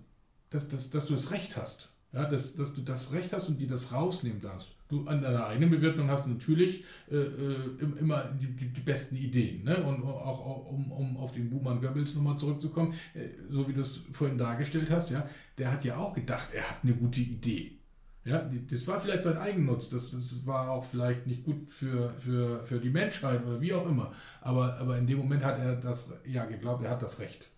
dass, 0.49 0.67
dass, 0.67 0.89
dass 0.89 1.05
du 1.05 1.13
das 1.13 1.31
Recht 1.31 1.57
hast. 1.57 1.89
Ja, 2.11 2.25
dass, 2.29 2.55
dass 2.55 2.73
du 2.73 2.81
das 2.81 3.13
Recht 3.13 3.33
hast 3.33 3.49
und 3.49 3.57
dir 3.59 3.67
das 3.67 3.91
rausnehmen 3.93 4.41
darfst. 4.41 4.74
Du 4.87 5.07
an 5.07 5.21
deiner 5.21 5.47
eigenen 5.47 5.71
Bewertung 5.71 6.09
hast 6.09 6.27
natürlich 6.27 6.83
äh, 7.09 7.15
äh, 7.15 7.55
im- 7.79 7.97
immer 7.97 8.25
die, 8.39 8.47
die, 8.55 8.69
die 8.71 8.81
besten 8.81 9.15
Ideen. 9.15 9.63
Ne? 9.63 9.77
Und 9.83 10.03
auch, 10.03 10.67
um, 10.71 10.91
um 10.91 11.17
auf 11.17 11.31
den 11.31 11.49
Buhmann 11.49 11.81
Goebbels 11.81 12.13
nochmal 12.15 12.37
zurückzukommen, 12.37 12.93
äh, 13.15 13.29
so 13.49 13.67
wie 13.67 13.73
du 13.73 13.81
es 13.81 14.01
vorhin 14.11 14.37
dargestellt 14.37 14.91
hast, 14.91 15.09
ja, 15.09 15.27
der 15.57 15.71
hat 15.71 15.83
ja 15.85 15.97
auch 15.97 16.13
gedacht, 16.13 16.49
er 16.53 16.69
hat 16.69 16.77
eine 16.83 16.93
gute 16.93 17.19
Idee. 17.21 17.79
Ja, 18.25 18.49
das 18.71 18.87
war 18.87 18.99
vielleicht 18.99 19.23
sein 19.23 19.37
Eigennutz, 19.37 19.89
das, 19.89 20.09
das 20.09 20.45
war 20.47 20.71
auch 20.71 20.83
vielleicht 20.83 21.27
nicht 21.27 21.43
gut 21.43 21.69
für, 21.71 22.11
für, 22.17 22.63
für 22.63 22.79
die 22.79 22.89
Menschheit 22.89 23.45
oder 23.45 23.61
wie 23.61 23.73
auch 23.73 23.87
immer. 23.87 24.13
Aber, 24.41 24.77
aber 24.77 24.97
in 24.97 25.05
dem 25.07 25.19
Moment 25.19 25.43
hat 25.43 25.59
er 25.59 25.75
das 25.75 26.11
ja 26.25 26.45
geglaubt, 26.45 26.83
er 26.83 26.91
hat 26.91 27.03
das 27.03 27.19
Recht, 27.19 27.49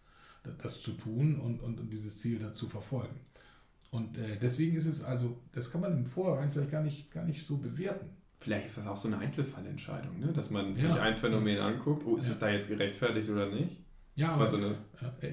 da- 0.44 0.52
das 0.62 0.82
zu 0.82 0.92
tun 0.92 1.40
und, 1.40 1.62
und 1.62 1.90
dieses 1.92 2.18
Ziel 2.20 2.40
dann 2.40 2.54
zu 2.54 2.68
verfolgen. 2.68 3.20
Und 3.98 4.18
äh, 4.18 4.38
deswegen 4.42 4.76
ist 4.78 4.86
es 4.88 5.04
also, 5.04 5.38
das 5.52 5.72
kann 5.72 5.82
man 5.82 5.92
im 5.94 6.06
Vorhinein 6.06 6.52
vielleicht 6.52 6.72
gar 6.72 6.84
nicht, 6.84 7.12
gar 7.12 7.26
nicht 7.26 7.46
so 7.46 7.58
bewerten. 7.58 8.08
Vielleicht 8.40 8.68
ist 8.68 8.78
das 8.78 8.86
auch 8.88 8.98
so 8.98 9.08
eine 9.08 9.18
Einzelfallentscheidung, 9.18 10.20
ne? 10.20 10.32
dass 10.34 10.52
man 10.52 10.76
sich 10.76 10.86
Ja. 10.86 11.02
ein 11.02 11.16
Phänomen 11.16 11.58
anguckt, 11.58 12.04
oh, 12.06 12.18
ist 12.18 12.26
Ja. 12.26 12.32
es 12.32 12.40
da 12.40 12.50
jetzt 12.50 12.70
gerechtfertigt 12.70 13.30
oder 13.30 13.50
nicht? 13.50 13.82
Ja, 14.16 14.30
aber 14.30 14.50
so 14.50 14.58
ja, 14.60 14.74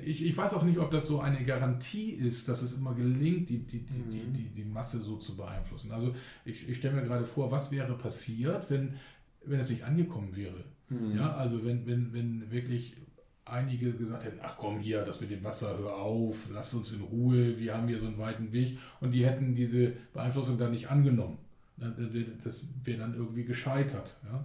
ich, 0.05 0.23
ich 0.25 0.37
weiß 0.37 0.53
auch 0.55 0.63
nicht, 0.63 0.79
ob 0.79 0.91
das 0.91 1.07
so 1.07 1.19
eine 1.21 1.43
Garantie 1.45 2.11
ist, 2.11 2.49
dass 2.49 2.61
es 2.63 2.75
immer 2.75 2.95
gelingt, 2.95 3.49
die, 3.49 3.59
die, 3.61 3.81
die, 3.85 3.95
Mhm. 3.95 4.11
die, 4.11 4.21
die, 4.33 4.49
die 4.57 4.65
Masse 4.65 4.99
so 5.01 5.17
zu 5.17 5.37
beeinflussen. 5.37 5.91
Also 5.91 6.15
ich, 6.45 6.69
ich 6.69 6.77
stelle 6.77 6.97
mir 6.97 7.03
gerade 7.05 7.25
vor, 7.25 7.51
was 7.51 7.71
wäre 7.73 7.97
passiert, 7.97 8.69
wenn, 8.71 8.95
wenn 9.47 9.61
es 9.61 9.71
nicht 9.71 9.85
angekommen 9.85 10.37
wäre. 10.37 10.65
Mhm. 10.91 11.17
Ja, 11.17 11.35
also 11.35 11.65
wenn, 11.65 11.87
wenn, 11.87 12.13
wenn 12.13 12.51
wirklich 12.51 12.95
einige 13.55 13.93
gesagt 13.93 14.25
hätten, 14.25 14.41
ach 14.43 14.57
komm 14.57 14.81
hier, 14.81 15.03
das 15.03 15.21
mit 15.21 15.31
dem 15.31 15.45
Wasser, 15.45 15.79
hör 15.79 15.97
auf, 15.97 16.49
lass 16.53 16.75
uns 16.75 16.93
in 16.93 17.03
Ruhe, 17.03 17.59
wir 17.59 17.75
haben 17.75 17.89
hier 17.89 17.99
so 17.99 18.07
einen 18.07 18.19
weiten 18.19 18.53
Weg 18.53 18.79
und 19.01 19.13
die 19.13 19.25
hätten 19.25 19.55
diese 19.55 19.93
Beeinflussung 20.13 20.59
dann 20.59 20.73
nicht 20.73 20.91
angenommen. 20.91 21.39
Das 21.77 22.67
wäre 22.85 22.99
dann 22.99 23.15
irgendwie 23.15 23.45
gescheitert. 23.45 24.17
Ja. 24.25 24.45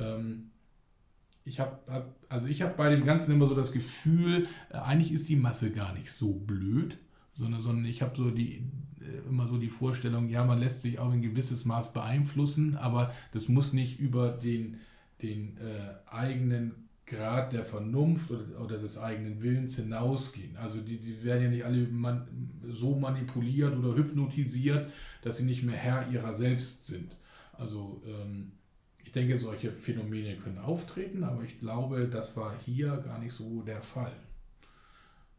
Ähm, 0.00 0.50
ich 1.44 1.60
habe 1.60 1.78
also 2.28 2.46
ich 2.46 2.60
habe 2.62 2.74
bei 2.76 2.90
dem 2.90 3.04
Ganzen 3.06 3.32
immer 3.32 3.46
so 3.46 3.54
das 3.54 3.72
Gefühl, 3.72 4.48
äh, 4.70 4.76
eigentlich 4.76 5.12
ist 5.12 5.28
die 5.28 5.36
Masse 5.36 5.72
gar 5.72 5.94
nicht 5.94 6.10
so 6.10 6.34
blöd, 6.34 6.98
sondern, 7.34 7.62
sondern 7.62 7.86
ich 7.86 8.02
habe 8.02 8.14
so 8.14 8.30
die 8.30 8.64
äh, 9.00 9.28
immer 9.28 9.48
so 9.48 9.56
die 9.58 9.70
Vorstellung, 9.70 10.28
ja, 10.28 10.44
man 10.44 10.58
lässt 10.58 10.82
sich 10.82 10.98
auch 10.98 11.12
in 11.12 11.22
gewisses 11.22 11.64
Maß 11.64 11.92
beeinflussen, 11.92 12.76
aber 12.76 13.14
das 13.32 13.48
muss 13.48 13.72
nicht 13.72 13.98
über 13.98 14.30
den, 14.30 14.80
den 15.22 15.56
äh, 15.56 15.94
eigenen 16.10 16.87
Grad 17.08 17.52
der 17.52 17.64
Vernunft 17.64 18.30
oder, 18.30 18.60
oder, 18.60 18.78
des 18.78 18.98
eigenen 18.98 19.42
Willens 19.42 19.76
hinausgehen. 19.76 20.56
Also 20.56 20.80
die, 20.80 20.98
die 20.98 21.24
werden 21.24 21.44
ja 21.44 21.48
nicht 21.48 21.64
alle 21.64 21.86
man, 21.88 22.26
so 22.70 22.94
manipuliert 22.94 23.76
oder 23.76 23.96
hypnotisiert, 23.96 24.90
dass 25.22 25.38
sie 25.38 25.44
nicht 25.44 25.62
mehr 25.62 25.76
Herr 25.76 26.08
ihrer 26.10 26.34
selbst 26.34 26.86
sind. 26.86 27.16
Also 27.52 28.02
ähm, 28.06 28.52
ich 29.02 29.12
denke, 29.12 29.38
solche 29.38 29.72
Phänomene 29.72 30.36
können 30.36 30.58
auftreten, 30.58 31.24
aber 31.24 31.42
ich 31.42 31.58
glaube, 31.58 32.08
das 32.08 32.36
war 32.36 32.54
hier 32.64 32.98
gar 32.98 33.18
nicht 33.18 33.32
so 33.32 33.62
der 33.62 33.80
Fall. 33.80 34.12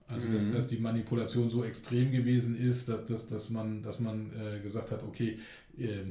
Also, 0.08 0.28
dass, 0.34 0.44
mhm. 0.44 0.54
dass 0.54 0.68
die 0.68 0.80
Manipulation 0.80 1.52
so 1.52 1.64
extrem 1.64 2.12
gewesen 2.12 2.60
ist, 2.60 2.90
dass, 2.90 3.06
dass, 3.06 3.28
dass 3.28 3.52
man, 3.52 3.84
dass 3.84 4.00
man 4.00 4.32
äh, 4.34 4.60
gesagt 4.60 4.92
hat, 4.92 5.04
okay, 5.04 5.38
äh, 5.78 6.06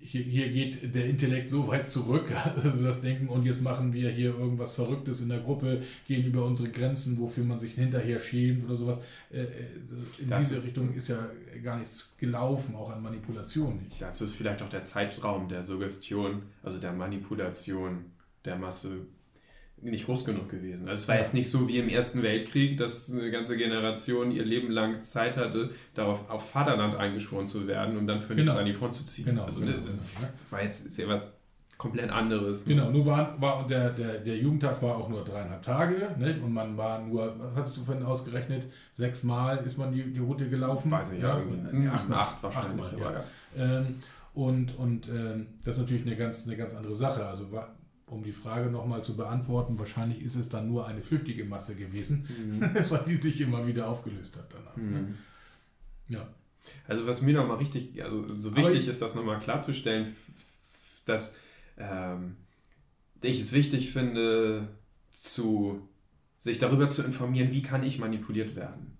hier, 0.00 0.22
hier 0.22 0.48
geht 0.50 0.94
der 0.94 1.06
Intellekt 1.06 1.50
so 1.50 1.68
weit 1.68 1.90
zurück, 1.90 2.30
also 2.62 2.82
das 2.82 3.00
Denken, 3.00 3.28
und 3.28 3.44
jetzt 3.44 3.62
machen 3.62 3.92
wir 3.92 4.10
hier 4.10 4.38
irgendwas 4.38 4.72
Verrücktes 4.74 5.20
in 5.20 5.28
der 5.28 5.40
Gruppe, 5.40 5.82
gehen 6.06 6.24
über 6.24 6.44
unsere 6.44 6.70
Grenzen, 6.70 7.18
wofür 7.18 7.44
man 7.44 7.58
sich 7.58 7.74
hinterher 7.74 8.18
schämt 8.18 8.64
oder 8.64 8.76
sowas. 8.76 9.00
Äh, 9.30 9.42
äh, 9.42 9.46
in 10.18 10.28
das 10.28 10.48
diese 10.48 10.60
ist, 10.60 10.66
Richtung 10.66 10.94
ist 10.94 11.08
ja 11.08 11.28
gar 11.62 11.78
nichts 11.78 12.16
gelaufen, 12.18 12.74
auch 12.74 12.90
an 12.90 13.02
Manipulation 13.02 13.76
nicht. 13.76 14.00
Dazu 14.00 14.24
ist 14.24 14.34
vielleicht 14.34 14.62
auch 14.62 14.68
der 14.68 14.84
Zeitraum 14.84 15.48
der 15.48 15.62
Suggestion, 15.62 16.42
also 16.62 16.78
der 16.78 16.92
Manipulation 16.92 18.06
der 18.44 18.56
Masse 18.56 19.06
nicht 19.80 20.06
groß 20.06 20.24
genug 20.24 20.48
gewesen. 20.48 20.88
Also 20.88 21.02
es 21.02 21.08
war 21.08 21.16
ja. 21.16 21.22
jetzt 21.22 21.34
nicht 21.34 21.50
so 21.50 21.68
wie 21.68 21.78
im 21.78 21.88
Ersten 21.88 22.22
Weltkrieg, 22.22 22.78
dass 22.78 23.10
eine 23.10 23.30
ganze 23.30 23.56
Generation 23.56 24.30
ihr 24.30 24.44
Leben 24.44 24.70
lang 24.70 25.02
Zeit 25.02 25.36
hatte, 25.36 25.70
darauf 25.94 26.28
auf 26.30 26.48
Vaterland 26.50 26.96
eingeschworen 26.96 27.46
zu 27.46 27.66
werden 27.66 27.98
und 27.98 28.06
dann 28.06 28.22
für 28.22 28.34
nichts 28.34 28.50
genau. 28.50 28.60
an 28.60 28.66
die 28.66 28.72
Front 28.72 28.94
zu 28.94 29.04
ziehen. 29.04 29.26
Genau, 29.26 29.44
also 29.44 29.60
genau, 29.60 29.76
das 29.76 29.86
genau, 29.86 30.28
war 30.50 30.62
jetzt 30.62 30.86
ist 30.86 30.96
ja 30.96 31.06
was 31.06 31.32
komplett 31.76 32.10
anderes. 32.10 32.64
Genau, 32.64 32.90
nur 32.90 33.04
war, 33.04 33.40
war 33.40 33.66
der, 33.66 33.90
der, 33.90 34.18
der 34.18 34.36
Jugendtag 34.36 34.80
war 34.80 34.96
auch 34.96 35.08
nur 35.08 35.24
dreieinhalb 35.24 35.62
Tage 35.62 36.14
ne? 36.18 36.38
und 36.42 36.52
man 36.52 36.76
war 36.76 37.00
nur, 37.00 37.34
was 37.38 37.54
hattest 37.56 37.76
du 37.76 37.84
vorhin 37.84 38.04
ausgerechnet, 38.04 38.66
sechsmal 38.92 39.58
ist 39.66 39.76
man 39.76 39.92
die, 39.92 40.02
die 40.02 40.20
Route 40.20 40.48
gelaufen. 40.48 40.90
Weiß 40.90 41.12
ich 41.12 41.20
ja, 41.20 41.38
ja 41.38 41.92
acht, 41.92 42.10
acht 42.10 42.42
wahrscheinlich. 42.42 42.86
Achtmal, 42.86 43.24
ja. 43.56 43.64
ja. 43.64 43.78
Ähm, 43.78 43.96
und 44.32 44.78
und 44.78 45.08
ähm, 45.08 45.46
das 45.64 45.74
ist 45.74 45.82
natürlich 45.82 46.06
eine 46.06 46.16
ganz, 46.16 46.46
eine 46.46 46.56
ganz 46.56 46.74
andere 46.74 46.94
Sache. 46.94 47.24
Also 47.26 47.52
war, 47.52 47.74
um 48.08 48.22
die 48.22 48.32
Frage 48.32 48.70
nochmal 48.70 49.02
zu 49.02 49.16
beantworten, 49.16 49.78
wahrscheinlich 49.78 50.22
ist 50.22 50.36
es 50.36 50.48
dann 50.48 50.68
nur 50.68 50.86
eine 50.86 51.02
flüchtige 51.02 51.44
Masse 51.44 51.74
gewesen, 51.74 52.28
mhm. 52.28 52.60
weil 52.90 53.04
die 53.06 53.16
sich 53.16 53.40
immer 53.40 53.66
wieder 53.66 53.88
aufgelöst 53.88 54.36
hat 54.36 54.52
danach. 54.52 54.76
Ne? 54.76 54.82
Mhm. 54.82 54.92
Ne? 54.92 55.14
Ja. 56.08 56.28
Also 56.86 57.06
was 57.06 57.22
mir 57.22 57.34
nochmal 57.34 57.58
richtig, 57.58 58.02
also 58.02 58.34
so 58.36 58.56
wichtig 58.56 58.82
ich, 58.82 58.88
ist, 58.88 59.02
das 59.02 59.14
nochmal 59.14 59.40
klarzustellen, 59.40 60.14
dass 61.04 61.34
ähm, 61.78 62.36
ich 63.22 63.40
es 63.40 63.52
wichtig 63.52 63.92
finde, 63.92 64.68
zu, 65.10 65.86
sich 66.38 66.58
darüber 66.58 66.88
zu 66.88 67.02
informieren, 67.02 67.52
wie 67.52 67.62
kann 67.62 67.84
ich 67.84 67.98
manipuliert 67.98 68.56
werden. 68.56 68.96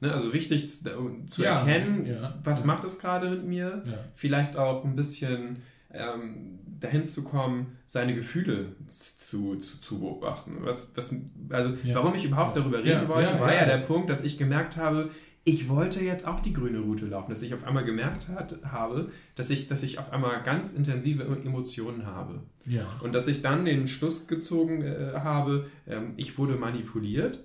Ne, 0.00 0.12
also 0.12 0.34
wichtig 0.34 0.68
zu, 0.68 1.24
zu 1.26 1.42
ja, 1.42 1.60
erkennen, 1.60 2.04
ja, 2.04 2.38
was 2.44 2.60
ja. 2.60 2.66
macht 2.66 2.84
es 2.84 2.98
gerade 2.98 3.30
mit 3.30 3.44
mir, 3.44 3.82
vielleicht 4.14 4.56
auch 4.56 4.84
ein 4.84 4.94
bisschen 4.94 5.62
ähm, 5.90 6.58
dahin 6.80 7.06
zu 7.06 7.24
kommen, 7.24 7.76
seine 7.86 8.14
Gefühle 8.14 8.76
zu, 8.86 9.56
zu, 9.56 9.78
zu 9.78 10.00
beobachten. 10.00 10.58
Was, 10.60 10.92
was, 10.94 11.14
also, 11.50 11.74
ja. 11.84 11.94
warum 11.94 12.14
ich 12.14 12.24
überhaupt 12.24 12.56
darüber 12.56 12.78
reden 12.78 13.02
ja, 13.02 13.08
wollte, 13.08 13.32
ja, 13.32 13.40
war 13.40 13.54
ja, 13.54 13.64
der 13.64 13.78
Punkt, 13.78 14.10
dass 14.10 14.22
ich 14.22 14.38
gemerkt 14.38 14.76
habe, 14.76 15.10
ich 15.48 15.68
wollte 15.68 16.04
jetzt 16.04 16.26
auch 16.26 16.40
die 16.40 16.52
grüne 16.52 16.80
Route 16.80 17.06
laufen, 17.06 17.30
dass 17.30 17.40
ich 17.40 17.54
auf 17.54 17.64
einmal 17.64 17.84
gemerkt 17.84 18.28
hat, 18.28 18.58
habe, 18.64 19.12
dass 19.36 19.48
ich, 19.50 19.68
dass 19.68 19.84
ich 19.84 20.00
auf 20.00 20.12
einmal 20.12 20.42
ganz 20.42 20.72
intensive 20.72 21.22
Emotionen 21.22 22.04
habe. 22.04 22.42
Ja. 22.64 22.84
Und 23.00 23.14
dass 23.14 23.28
ich 23.28 23.42
dann 23.42 23.64
den 23.64 23.86
Schluss 23.86 24.26
gezogen 24.26 24.82
äh, 24.82 25.12
habe, 25.14 25.66
ähm, 25.86 26.14
ich 26.16 26.36
wurde 26.36 26.56
manipuliert. 26.56 27.44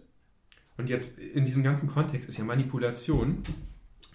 Und 0.77 0.89
jetzt 0.89 1.19
in 1.19 1.45
diesem 1.45 1.61
ganzen 1.61 1.89
Kontext 1.89 2.27
ist 2.27 2.39
ja 2.39 2.43
Manipulation 2.43 3.43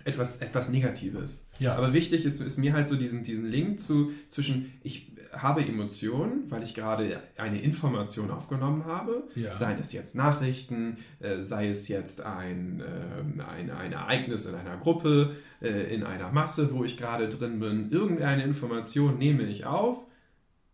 etwas, 0.07 0.39
etwas 0.39 0.69
Negatives. 0.69 1.47
Ja. 1.59 1.75
Aber 1.75 1.93
wichtig 1.93 2.25
ist, 2.25 2.41
ist 2.41 2.59
mir 2.59 2.73
halt 2.73 2.89
so 2.89 2.97
diesen, 2.97 3.23
diesen 3.23 3.47
Link 3.47 3.81
zu, 3.81 4.13
zwischen, 4.29 4.73
ich 4.83 5.13
habe 5.33 5.67
Emotionen, 5.67 6.51
weil 6.51 6.63
ich 6.63 6.75
gerade 6.75 7.21
eine 7.37 7.61
Information 7.61 8.31
aufgenommen 8.31 8.85
habe, 8.85 9.25
ja. 9.35 9.55
seien 9.55 9.79
es 9.79 9.93
jetzt 9.93 10.15
Nachrichten, 10.15 10.99
äh, 11.21 11.43
sei 11.43 11.69
es 11.69 11.89
jetzt 11.89 12.21
ein, 12.21 12.81
äh, 12.81 13.43
ein, 13.43 13.71
ein 13.71 13.93
Ereignis 13.93 14.47
in 14.47 14.55
einer 14.55 14.77
Gruppe, 14.77 15.37
äh, 15.61 15.95
in 15.95 16.05
einer 16.05 16.31
Masse, 16.31 16.73
wo 16.73 16.85
ich 16.85 16.97
gerade 16.97 17.29
drin 17.29 17.59
bin. 17.59 17.91
Irgendeine 17.91 18.45
Information 18.45 19.19
nehme 19.19 19.43
ich 19.43 19.67
auf, 19.67 20.07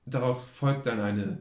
daraus 0.06 0.42
folgt 0.42 0.86
dann 0.86 1.00
eine 1.00 1.38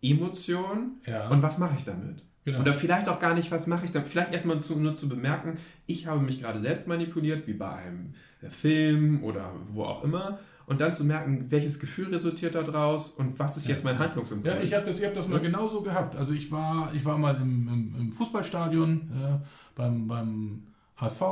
Emotion 0.00 0.98
ja. 1.06 1.28
und 1.28 1.42
was 1.42 1.58
mache 1.58 1.76
ich 1.76 1.84
damit? 1.84 2.22
Genau. 2.46 2.60
Oder 2.60 2.74
vielleicht 2.74 3.08
auch 3.08 3.18
gar 3.18 3.34
nicht, 3.34 3.50
was 3.50 3.66
mache 3.66 3.86
ich 3.86 3.90
da? 3.90 4.02
Vielleicht 4.02 4.32
erstmal 4.32 4.60
zu, 4.60 4.78
nur 4.78 4.94
zu 4.94 5.08
bemerken, 5.08 5.58
ich 5.86 6.06
habe 6.06 6.20
mich 6.20 6.40
gerade 6.40 6.60
selbst 6.60 6.86
manipuliert, 6.86 7.48
wie 7.48 7.54
bei 7.54 7.70
einem 7.70 8.14
äh, 8.40 8.48
Film 8.48 9.24
oder 9.24 9.50
wo 9.72 9.82
auch 9.82 10.04
immer. 10.04 10.38
Und 10.64 10.80
dann 10.80 10.94
zu 10.94 11.04
merken, 11.04 11.46
welches 11.48 11.80
Gefühl 11.80 12.08
resultiert 12.10 12.54
daraus 12.54 13.10
und 13.10 13.36
was 13.40 13.56
ist 13.56 13.66
jetzt 13.66 13.82
mein 13.82 13.98
Handlungsimpuls. 13.98 14.54
Ja, 14.54 14.60
ich 14.60 14.74
habe 14.74 14.86
das, 14.86 15.02
hab 15.02 15.14
das 15.14 15.26
mal 15.26 15.40
genauso 15.40 15.82
gehabt. 15.82 16.14
Also 16.14 16.34
ich 16.34 16.52
war, 16.52 16.94
ich 16.94 17.04
war 17.04 17.18
mal 17.18 17.34
im, 17.34 17.68
im, 17.68 17.94
im 17.98 18.12
Fußballstadion 18.12 19.10
äh, 19.12 19.46
beim, 19.74 20.06
beim 20.06 20.68
HSV, 20.96 21.22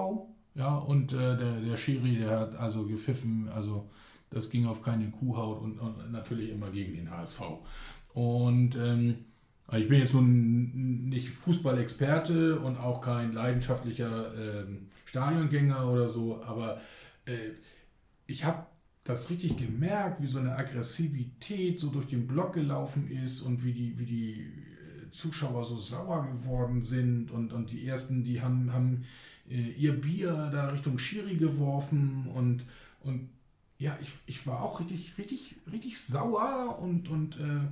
ja, 0.57 0.77
und 0.77 1.13
äh, 1.13 1.17
der, 1.17 1.61
der 1.65 1.77
Schiri, 1.77 2.17
der 2.17 2.41
hat 2.41 2.57
also 2.57 2.87
gepfiffen, 2.87 3.49
also 3.55 3.89
das 4.31 4.51
ging 4.51 4.67
auf 4.67 4.83
keine 4.83 5.11
Kuhhaut 5.11 5.63
und, 5.63 5.79
und 5.79 6.11
natürlich 6.11 6.51
immer 6.51 6.71
gegen 6.71 6.95
den 6.95 7.11
HSV. 7.11 7.41
Und 8.15 8.77
ähm, 8.77 9.17
ich 9.73 9.89
bin 9.89 9.99
jetzt 9.99 10.15
nun 10.15 11.09
nicht 11.09 11.31
Fußballexperte 11.31 12.61
und 12.61 12.77
auch 12.77 13.01
kein 13.01 13.33
leidenschaftlicher 13.33 14.33
ähm, 14.35 14.89
Stadiongänger 15.07 15.91
oder 15.91 16.11
so, 16.11 16.43
aber 16.45 16.81
äh, 17.25 17.33
ich 18.27 18.45
habe 18.45 18.67
das 19.05 19.31
richtig 19.31 19.57
gemerkt, 19.57 20.23
wie 20.23 20.27
so 20.27 20.39
eine 20.39 20.57
Aggressivität 20.57 21.79
so 21.79 21.91
durch 21.91 22.07
den 22.07 22.27
Block 22.27 22.55
gelaufen 22.55 23.11
ist 23.11 23.43
und 23.43 23.65
wie 23.65 23.73
die, 23.73 23.99
wie 23.99 24.07
die 24.07 24.41
äh, 24.41 25.11
Zuschauer 25.13 25.65
so 25.65 25.79
sauer 25.79 26.27
geworden 26.27 26.83
sind 26.83 27.31
und, 27.31 27.53
und 27.53 27.71
die 27.71 27.87
ersten, 27.87 28.25
die 28.25 28.41
haben, 28.41 28.73
haben 28.73 29.05
äh, 29.49 29.71
ihr 29.73 30.01
Bier 30.01 30.51
da 30.53 30.69
Richtung 30.69 30.99
Schiri 30.99 31.37
geworfen 31.37 32.27
und, 32.35 32.65
und 33.01 33.29
ja, 33.79 33.97
ich, 34.01 34.11
ich 34.27 34.47
war 34.47 34.63
auch 34.63 34.81
richtig, 34.81 35.19
richtig, 35.19 35.57
richtig 35.71 36.01
sauer 36.01 36.79
und, 36.81 37.09
und 37.09 37.37
äh, 37.37 37.69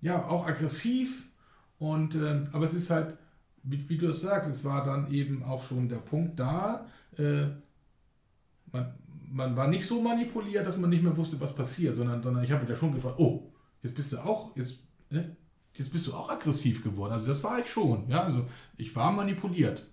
ja, 0.00 0.24
auch 0.26 0.46
aggressiv. 0.46 1.30
Und, 1.78 2.14
äh, 2.14 2.42
aber 2.52 2.64
es 2.64 2.74
ist 2.74 2.90
halt, 2.90 3.16
wie, 3.62 3.88
wie, 3.88 3.98
du 3.98 4.08
es 4.08 4.20
sagst, 4.20 4.50
es 4.50 4.64
war 4.64 4.84
dann 4.84 5.10
eben 5.10 5.42
auch 5.42 5.62
schon 5.62 5.88
der 5.88 5.96
Punkt 5.96 6.38
da. 6.38 6.86
Äh, 7.16 7.46
man, 8.72 8.94
man 9.30 9.56
war 9.56 9.68
nicht 9.68 9.86
so 9.86 10.00
manipuliert, 10.00 10.66
dass 10.66 10.76
man 10.76 10.90
nicht 10.90 11.02
mehr 11.02 11.16
wusste, 11.16 11.40
was 11.40 11.54
passiert, 11.54 11.96
sondern, 11.96 12.22
sondern 12.22 12.44
ich 12.44 12.50
habe 12.50 12.62
mich 12.62 12.70
da 12.70 12.76
schon 12.76 12.94
gefragt, 12.94 13.18
oh, 13.18 13.52
jetzt 13.82 13.94
bist 13.94 14.12
du 14.12 14.18
auch, 14.18 14.56
jetzt, 14.56 14.78
ne, 15.10 15.36
jetzt 15.74 15.92
bist 15.92 16.06
du 16.06 16.14
auch 16.14 16.30
aggressiv 16.30 16.82
geworden. 16.82 17.12
Also 17.12 17.28
das 17.28 17.42
war 17.44 17.58
ich 17.58 17.70
schon. 17.70 18.08
Ja? 18.08 18.24
Also 18.24 18.46
ich 18.76 18.94
war 18.96 19.12
manipuliert. 19.12 19.86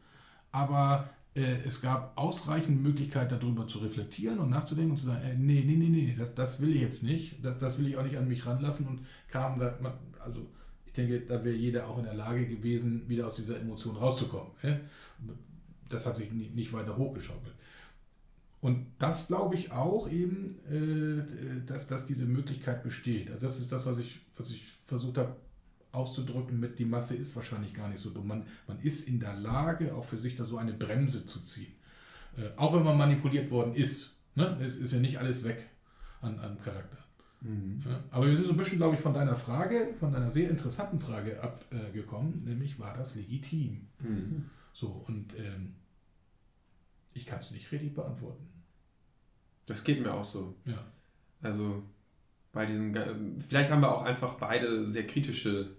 Aber 0.52 1.10
es 1.36 1.82
gab 1.82 2.18
ausreichend 2.18 2.82
Möglichkeit, 2.82 3.32
darüber 3.32 3.68
zu 3.68 3.80
reflektieren 3.80 4.40
und 4.40 4.50
nachzudenken 4.50 4.92
und 4.92 4.98
zu 4.98 5.08
sagen, 5.08 5.22
äh, 5.22 5.36
nee, 5.36 5.64
nee, 5.66 5.76
nee, 5.76 5.90
nee, 5.90 6.16
das, 6.18 6.34
das 6.34 6.62
will 6.62 6.74
ich 6.74 6.82
jetzt 6.82 7.04
nicht, 7.04 7.44
das, 7.44 7.58
das 7.60 7.78
will 7.78 7.88
ich 7.88 7.98
auch 7.98 8.04
nicht 8.04 8.18
an 8.18 8.28
mich 8.28 8.46
ranlassen 8.46 8.88
und 8.88 9.06
kam 9.30 9.60
da, 9.60 9.78
also 10.24 10.48
ich 10.86 10.94
denke, 10.94 11.20
da 11.20 11.44
wäre 11.44 11.56
jeder 11.56 11.88
auch 11.88 11.98
in 11.98 12.06
der 12.06 12.14
Lage 12.14 12.48
gewesen, 12.48 13.10
wieder 13.10 13.28
aus 13.28 13.36
dieser 13.36 13.60
Emotion 13.60 13.98
rauszukommen. 13.98 14.52
Äh? 14.62 14.76
Das 15.90 16.06
hat 16.06 16.16
sich 16.16 16.32
nicht 16.32 16.72
weiter 16.72 16.96
hochgeschaukelt. 16.96 17.54
Und 18.62 18.88
das 18.98 19.28
glaube 19.28 19.56
ich 19.56 19.74
auch 19.74 20.10
eben, 20.10 20.56
äh, 20.72 21.68
dass, 21.68 21.86
dass 21.88 22.06
diese 22.06 22.26
Möglichkeit 22.26 22.82
besteht. 22.82 23.30
Also 23.30 23.46
das 23.46 23.60
ist 23.60 23.72
das, 23.74 23.86
was 23.86 24.00
ich, 24.00 24.22
was 24.38 24.52
ich 24.52 24.64
versucht 24.86 25.18
habe 25.18 25.36
auszudrücken 25.96 26.60
mit, 26.60 26.80
die 26.80 26.86
Masse 26.86 27.16
ist 27.16 27.36
wahrscheinlich 27.36 27.74
gar 27.74 27.90
nicht 27.90 28.00
so 28.00 28.10
dumm. 28.10 28.28
Man, 28.28 28.46
man 28.68 28.80
ist 28.80 29.08
in 29.08 29.20
der 29.20 29.36
Lage, 29.36 29.96
auch 29.96 30.04
für 30.04 30.18
sich 30.18 30.36
da 30.36 30.44
so 30.44 30.58
eine 30.58 30.74
Bremse 30.74 31.26
zu 31.26 31.40
ziehen. 31.42 31.74
Äh, 32.38 32.50
auch 32.58 32.74
wenn 32.74 32.84
man 32.84 32.98
manipuliert 32.98 33.50
worden 33.50 33.74
ist. 33.74 34.18
Ne? 34.36 34.58
Es 34.62 34.78
ist 34.78 34.94
ja 34.94 35.00
nicht 35.00 35.20
alles 35.20 35.44
weg 35.44 35.66
an, 36.22 36.40
an 36.40 36.60
Charakter. 36.62 36.98
Mhm. 37.42 37.82
Ja, 37.86 38.04
aber 38.12 38.28
wir 38.28 38.36
sind 38.36 38.46
so 38.46 38.52
ein 38.52 38.58
bisschen, 38.58 38.78
glaube 38.78 38.96
ich, 38.96 39.02
von 39.02 39.14
deiner 39.14 39.36
Frage, 39.36 39.94
von 40.00 40.12
deiner 40.12 40.30
sehr 40.30 40.50
interessanten 40.50 41.00
Frage 41.00 41.42
abgekommen, 41.42 42.44
äh, 42.46 42.50
nämlich 42.50 42.80
war 42.80 42.94
das 42.96 43.16
legitim? 43.16 43.88
Mhm. 44.00 44.50
So, 44.74 44.88
und 45.08 45.34
ähm, 45.38 45.76
ich 47.14 47.26
kann 47.26 47.40
es 47.40 47.52
nicht 47.52 47.72
richtig 47.72 47.94
beantworten. 47.94 48.46
Das 49.68 49.84
geht 49.84 50.02
mir 50.02 50.14
auch 50.14 50.24
so. 50.24 50.56
Ja. 50.66 50.84
Also 51.42 51.84
bei 52.52 52.66
diesen, 52.66 53.42
vielleicht 53.42 53.72
haben 53.72 53.82
wir 53.82 53.92
auch 53.92 54.04
einfach 54.04 54.36
beide 54.36 54.90
sehr 54.90 55.06
kritische 55.06 55.76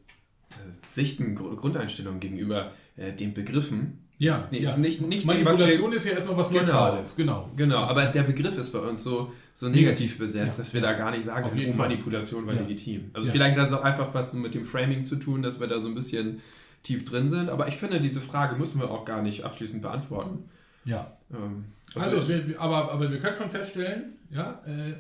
Sichten, 0.88 1.34
Gru- 1.34 1.55
Grundeinstellungen 1.57 2.20
gegenüber 2.20 2.72
äh, 2.97 3.12
den 3.12 3.34
Begriffen. 3.34 3.99
Ja, 4.18 4.34
Ist 4.34 4.51
nicht, 4.51 4.62
ja. 4.62 4.70
ist 4.70 4.78
nicht, 4.78 5.03
nicht 5.03 5.26
Manipulation 5.26 5.90
wir- 5.90 5.97
ist 5.99 6.07
ja 6.07 6.12
erstmal 6.12 6.36
was 6.38 6.49
Genau. 6.49 6.62
Neutrales, 6.62 7.16
genau. 7.16 7.51
Genau, 7.55 7.78
aber 7.80 8.07
der 8.07 8.22
Begriff 8.22 8.57
ist 8.57 8.70
bei 8.70 8.78
uns 8.78 9.03
so, 9.03 9.30
so 9.53 9.68
negativ 9.68 10.16
besetzt, 10.16 10.57
Ja. 10.57 10.64
dass 10.64 10.72
wir 10.72 10.80
da 10.80 10.94
gar 10.94 11.11
nicht 11.11 11.24
sagen 11.24 11.44
Auf 11.44 11.53
können, 11.53 11.72
oh. 11.74 11.76
Manipulation 11.76 12.47
war 12.47 12.55
Ja. 12.55 12.62
legitim. 12.62 13.11
Also 13.12 13.26
Ja. 13.26 13.32
vielleicht 13.32 13.59
hat 13.59 13.66
es 13.66 13.72
auch 13.74 13.82
einfach 13.82 14.14
was 14.14 14.32
mit 14.32 14.55
dem 14.55 14.64
Framing 14.64 15.05
zu 15.05 15.16
tun, 15.16 15.42
dass 15.42 15.61
wir 15.61 15.66
da 15.66 15.80
so 15.80 15.88
ein 15.90 15.94
bisschen 15.94 16.40
tief 16.82 17.05
drin 17.05 17.28
sind. 17.28 17.51
Aber 17.51 17.68
ich 17.68 17.76
finde, 17.76 18.01
diese 18.01 18.22
Frage 18.22 18.57
müssen 18.57 18.80
wir 18.80 18.90
auch 18.90 19.05
gar 19.05 19.20
nicht 19.20 19.44
abschließend 19.44 19.82
beantworten. 19.82 20.44
Ja. 20.86 21.14
Ähm, 21.30 21.66
Also, 21.94 22.26
wir, 22.26 22.49
wir- 22.49 22.61
aber, 22.61 22.90
aber 22.92 23.11
wir 23.11 23.18
können 23.18 23.36
schon 23.36 23.51
feststellen, 23.51 24.14
ja, 24.30 24.62
äh, 24.66 24.94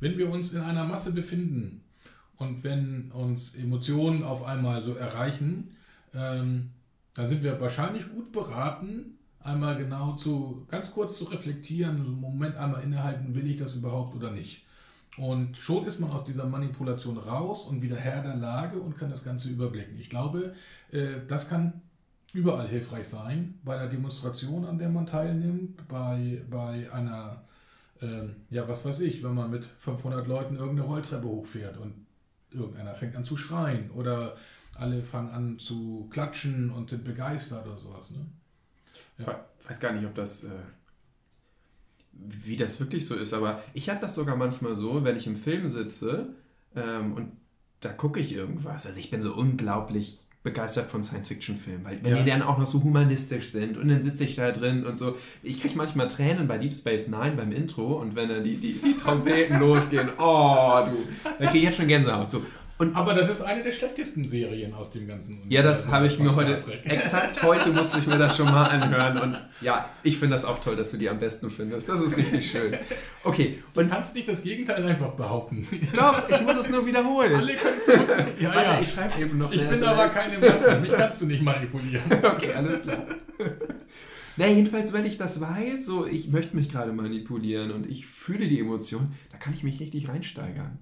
wenn 0.00 0.16
wir 0.16 0.30
uns 0.30 0.52
in 0.54 0.60
einer 0.62 0.84
Masse 0.86 1.12
befinden 1.12 1.82
und 2.42 2.64
wenn 2.64 3.10
uns 3.12 3.54
Emotionen 3.54 4.24
auf 4.24 4.44
einmal 4.44 4.82
so 4.82 4.94
erreichen, 4.94 5.76
ähm, 6.14 6.70
dann 7.14 7.28
sind 7.28 7.42
wir 7.42 7.60
wahrscheinlich 7.60 8.08
gut 8.12 8.32
beraten, 8.32 9.18
einmal 9.40 9.76
genau 9.76 10.12
zu, 10.16 10.66
ganz 10.68 10.92
kurz 10.92 11.18
zu 11.18 11.24
reflektieren, 11.24 11.96
einen 11.96 12.20
Moment 12.20 12.56
einmal 12.56 12.82
innehalten, 12.82 13.34
will 13.34 13.48
ich 13.48 13.58
das 13.58 13.74
überhaupt 13.74 14.14
oder 14.16 14.30
nicht. 14.30 14.64
Und 15.18 15.56
schon 15.56 15.86
ist 15.86 16.00
man 16.00 16.10
aus 16.10 16.24
dieser 16.24 16.46
Manipulation 16.46 17.18
raus 17.18 17.66
und 17.66 17.82
wieder 17.82 17.96
Herr 17.96 18.22
der 18.22 18.36
Lage 18.36 18.78
und 18.78 18.96
kann 18.96 19.10
das 19.10 19.24
Ganze 19.24 19.50
überblicken. 19.50 19.98
Ich 19.98 20.10
glaube, 20.10 20.54
äh, 20.90 21.20
das 21.28 21.48
kann 21.48 21.82
überall 22.32 22.66
hilfreich 22.66 23.08
sein, 23.08 23.58
bei 23.62 23.78
einer 23.78 23.88
Demonstration, 23.90 24.64
an 24.64 24.78
der 24.78 24.88
man 24.88 25.06
teilnimmt, 25.06 25.86
bei, 25.86 26.42
bei 26.50 26.90
einer, 26.90 27.44
ähm, 28.00 28.36
ja, 28.48 28.66
was 28.66 28.86
weiß 28.86 29.00
ich, 29.00 29.22
wenn 29.22 29.34
man 29.34 29.50
mit 29.50 29.64
500 29.78 30.26
Leuten 30.26 30.56
irgendeine 30.56 30.88
Rolltreppe 30.88 31.28
hochfährt 31.28 31.76
und 31.76 31.94
irgendeiner 32.54 32.94
fängt 32.94 33.16
an 33.16 33.24
zu 33.24 33.36
schreien 33.36 33.90
oder 33.90 34.36
alle 34.74 35.02
fangen 35.02 35.30
an 35.30 35.58
zu 35.58 36.08
klatschen 36.10 36.70
und 36.70 36.90
sind 36.90 37.04
begeistert 37.04 37.66
oder 37.66 37.78
sowas. 37.78 38.10
Ne? 38.10 38.26
Ich 39.18 39.68
weiß 39.68 39.80
gar 39.80 39.92
nicht, 39.92 40.06
ob 40.06 40.14
das, 40.14 40.44
äh, 40.44 40.48
wie 42.12 42.56
das 42.56 42.80
wirklich 42.80 43.06
so 43.06 43.14
ist, 43.14 43.32
aber 43.34 43.62
ich 43.74 43.88
habe 43.90 44.00
das 44.00 44.14
sogar 44.14 44.36
manchmal 44.36 44.76
so, 44.76 45.04
wenn 45.04 45.16
ich 45.16 45.26
im 45.26 45.36
Film 45.36 45.68
sitze 45.68 46.34
ähm, 46.74 47.14
und 47.14 47.32
da 47.80 47.92
gucke 47.92 48.20
ich 48.20 48.32
irgendwas. 48.32 48.86
Also 48.86 48.98
ich 48.98 49.10
bin 49.10 49.20
so 49.20 49.34
unglaublich 49.34 50.21
begeistert 50.42 50.90
von 50.90 51.02
Science-Fiction-Filmen, 51.02 51.84
weil 51.84 52.00
Ja. 52.04 52.20
die 52.22 52.28
dann 52.28 52.42
auch 52.42 52.58
noch 52.58 52.66
so 52.66 52.82
humanistisch 52.82 53.50
sind 53.50 53.78
und 53.78 53.88
dann 53.88 54.00
sitze 54.00 54.24
ich 54.24 54.34
da 54.36 54.50
drin 54.50 54.84
und 54.84 54.96
so. 54.98 55.16
Ich 55.42 55.60
kriege 55.60 55.76
manchmal 55.76 56.08
Tränen 56.08 56.48
bei 56.48 56.58
Deep 56.58 56.74
Space 56.74 57.06
Nine 57.08 57.32
beim 57.36 57.52
Intro 57.52 57.94
und 58.00 58.16
wenn 58.16 58.28
dann 58.28 58.42
die, 58.42 58.56
die, 58.56 58.72
die 58.72 58.94
Trompeten 58.94 59.60
losgehen, 59.60 60.08
oh 60.18 60.80
du, 60.86 60.96
da 61.38 61.44
kriege 61.44 61.58
ich 61.58 61.64
jetzt 61.64 61.76
schon 61.76 61.86
Gänsehaut. 61.88 62.28
So. 62.30 62.42
Und 62.82 62.96
Aber 62.96 63.14
das 63.14 63.30
ist 63.30 63.42
eine 63.42 63.62
der 63.62 63.70
schlechtesten 63.70 64.26
Serien 64.26 64.74
aus 64.74 64.90
dem 64.90 65.06
ganzen 65.06 65.40
ja, 65.48 65.62
das 65.62 65.88
habe 65.92 66.08
ich 66.08 66.18
mir 66.18 66.34
heute, 66.34 66.58
exakt 66.84 67.40
heute 67.44 67.70
musste 67.70 68.00
ich 68.00 68.08
mir 68.08 68.18
das 68.18 68.36
schon 68.36 68.46
mal 68.46 68.64
anhören 68.64 69.18
und 69.18 69.40
ja, 69.60 69.88
ich 70.02 70.18
finde 70.18 70.34
das 70.34 70.44
auch 70.44 70.58
toll, 70.58 70.74
dass 70.74 70.90
du 70.90 70.96
die 70.96 71.08
am 71.08 71.18
besten 71.18 71.48
findest. 71.48 71.88
Das 71.88 72.02
ist 72.02 72.16
richtig 72.16 72.50
schön. 72.50 72.76
Okay, 73.22 73.62
Du 73.72 73.88
kannst 73.88 74.16
nicht 74.16 74.26
das 74.26 74.42
Gegenteil 74.42 74.84
einfach 74.84 75.12
behaupten. 75.12 75.64
doch, 75.94 76.28
ich 76.28 76.40
muss 76.40 76.56
es 76.56 76.70
nur 76.70 76.84
wiederholen. 76.84 77.36
Alle 77.36 77.54
können 77.54 77.76
es. 77.78 77.86
Ja, 77.86 78.52
Warte, 78.52 78.70
ja. 78.72 78.80
ich 78.82 78.90
schreibe 78.90 79.22
eben 79.22 79.38
noch 79.38 79.52
Ich 79.52 79.60
bin 79.60 79.68
SMS. 79.70 79.86
aber 79.88 80.08
keine 80.08 80.38
Masse. 80.40 80.80
Mich 80.80 80.90
kannst 80.90 81.20
du 81.20 81.26
nicht 81.26 81.42
manipulieren. 81.42 82.02
Okay, 82.24 82.52
alles 82.52 82.82
klar. 82.82 83.06
Na, 84.36 84.48
jedenfalls, 84.48 84.92
wenn 84.92 85.06
ich 85.06 85.18
das 85.18 85.40
weiß, 85.40 85.86
so 85.86 86.04
ich 86.04 86.30
möchte 86.30 86.56
mich 86.56 86.68
gerade 86.68 86.92
manipulieren 86.92 87.70
und 87.70 87.86
ich 87.86 88.06
fühle 88.06 88.48
die 88.48 88.58
Emotion, 88.58 89.12
da 89.30 89.38
kann 89.38 89.54
ich 89.54 89.62
mich 89.62 89.78
richtig 89.78 90.08
reinsteigern. 90.08 90.80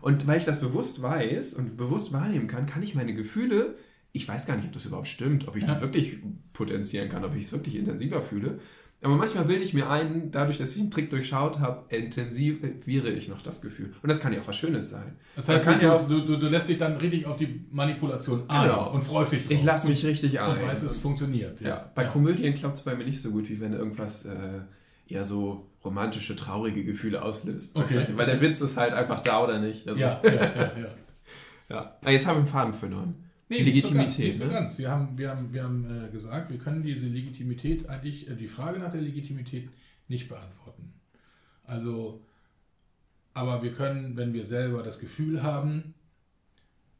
Und 0.00 0.26
weil 0.26 0.38
ich 0.38 0.44
das 0.44 0.60
bewusst 0.60 1.02
weiß 1.02 1.54
und 1.54 1.76
bewusst 1.76 2.12
wahrnehmen 2.12 2.46
kann, 2.46 2.66
kann 2.66 2.82
ich 2.82 2.94
meine 2.94 3.14
Gefühle, 3.14 3.76
ich 4.12 4.26
weiß 4.26 4.46
gar 4.46 4.56
nicht, 4.56 4.66
ob 4.66 4.72
das 4.72 4.86
überhaupt 4.86 5.08
stimmt, 5.08 5.46
ob 5.48 5.56
ich 5.56 5.64
Ja. 5.64 5.74
die 5.74 5.80
wirklich 5.80 6.18
potenzieren 6.52 7.08
kann, 7.08 7.24
ob 7.24 7.34
ich 7.36 7.44
es 7.44 7.52
wirklich 7.52 7.76
intensiver 7.76 8.22
fühle. 8.22 8.58
Aber 9.00 9.14
manchmal 9.14 9.44
bilde 9.44 9.62
ich 9.62 9.74
mir 9.74 9.88
ein, 9.88 10.32
dadurch, 10.32 10.58
dass 10.58 10.74
ich 10.74 10.80
einen 10.80 10.90
Trick 10.90 11.08
durchschaut 11.10 11.60
habe, 11.60 11.84
intensiviere 11.94 13.10
ich 13.10 13.28
noch 13.28 13.40
das 13.42 13.60
Gefühl. 13.60 13.94
Und 14.02 14.08
das 14.08 14.18
kann 14.18 14.32
ja 14.32 14.40
auch 14.40 14.48
was 14.48 14.56
Schönes 14.56 14.90
sein. 14.90 15.16
Das 15.36 15.48
heißt, 15.48 15.64
kann 15.64 15.78
du, 15.78 15.84
ja 15.86 15.94
auch, 15.96 16.08
du, 16.08 16.20
du, 16.20 16.36
du 16.36 16.48
lässt 16.48 16.68
dich 16.68 16.78
dann 16.78 16.96
richtig 16.96 17.26
auf 17.26 17.36
die 17.36 17.64
Manipulation 17.70 18.42
ein 18.48 18.66
Genau. 18.68 18.92
und 18.92 19.02
freust 19.04 19.32
dich 19.32 19.42
drauf. 19.42 19.50
ich 19.52 19.62
lasse 19.64 19.86
mich 19.86 20.04
richtig 20.04 20.40
ein. 20.40 20.50
Und 20.58 20.62
weißt, 20.66 20.82
es 20.84 20.96
funktioniert. 20.96 21.60
Ja, 21.60 21.90
bei 21.94 22.04
Komödien 22.04 22.54
klappt 22.54 22.76
es 22.78 22.82
bei 22.82 22.94
mir 22.96 23.04
nicht 23.04 23.20
so 23.20 23.30
gut, 23.30 23.48
wie 23.48 23.60
wenn 23.60 23.72
irgendwas 23.72 24.24
äh, 24.24 24.60
eher 25.06 25.22
so 25.24 25.66
romantische, 25.88 26.36
traurige 26.36 26.84
Gefühle 26.84 27.22
auslöst. 27.22 27.74
Okay. 27.74 27.98
Nicht, 27.98 28.16
weil 28.16 28.26
der 28.26 28.40
Witz 28.40 28.60
ist 28.60 28.76
halt 28.76 28.92
einfach 28.92 29.20
da 29.20 29.42
oder 29.42 29.58
nicht. 29.58 29.88
Also, 29.88 30.00
Ja, 30.00 30.20
ja, 30.22 30.32
ja, 30.32 30.78
ja. 30.78 30.90
ja. 31.70 31.96
Aber 32.00 32.10
jetzt 32.10 32.26
haben 32.26 32.36
wir 32.36 32.42
den 32.42 32.48
Faden 32.48 32.72
verloren. 32.74 33.14
Nee, 33.48 33.64
Die 33.64 33.72
nicht 33.72 33.86
so 33.86 33.94
ganz, 33.94 34.18
Legitimität. 34.18 34.26
Nicht 34.26 34.38
so 34.38 34.44
ne? 34.44 34.52
ganz. 34.52 34.78
Wir 34.78 34.90
haben, 34.90 35.16
wir 35.16 35.30
haben, 35.30 35.52
wir 35.52 35.62
haben 35.62 36.06
äh, 36.06 36.10
gesagt, 36.10 36.50
wir 36.50 36.58
können 36.58 36.82
diese 36.82 37.06
Legitimität 37.06 37.88
eigentlich, 37.88 38.28
äh, 38.28 38.36
die 38.36 38.48
Frage 38.48 38.78
nach 38.78 38.90
der 38.90 39.00
Legitimität 39.00 39.70
nicht 40.08 40.28
beantworten. 40.28 40.92
Also, 41.64 42.22
aber 43.32 43.62
wir 43.62 43.72
können, 43.72 44.16
wenn 44.16 44.34
wir 44.34 44.44
selber 44.44 44.82
das 44.82 44.98
Gefühl 44.98 45.42
haben, 45.42 45.94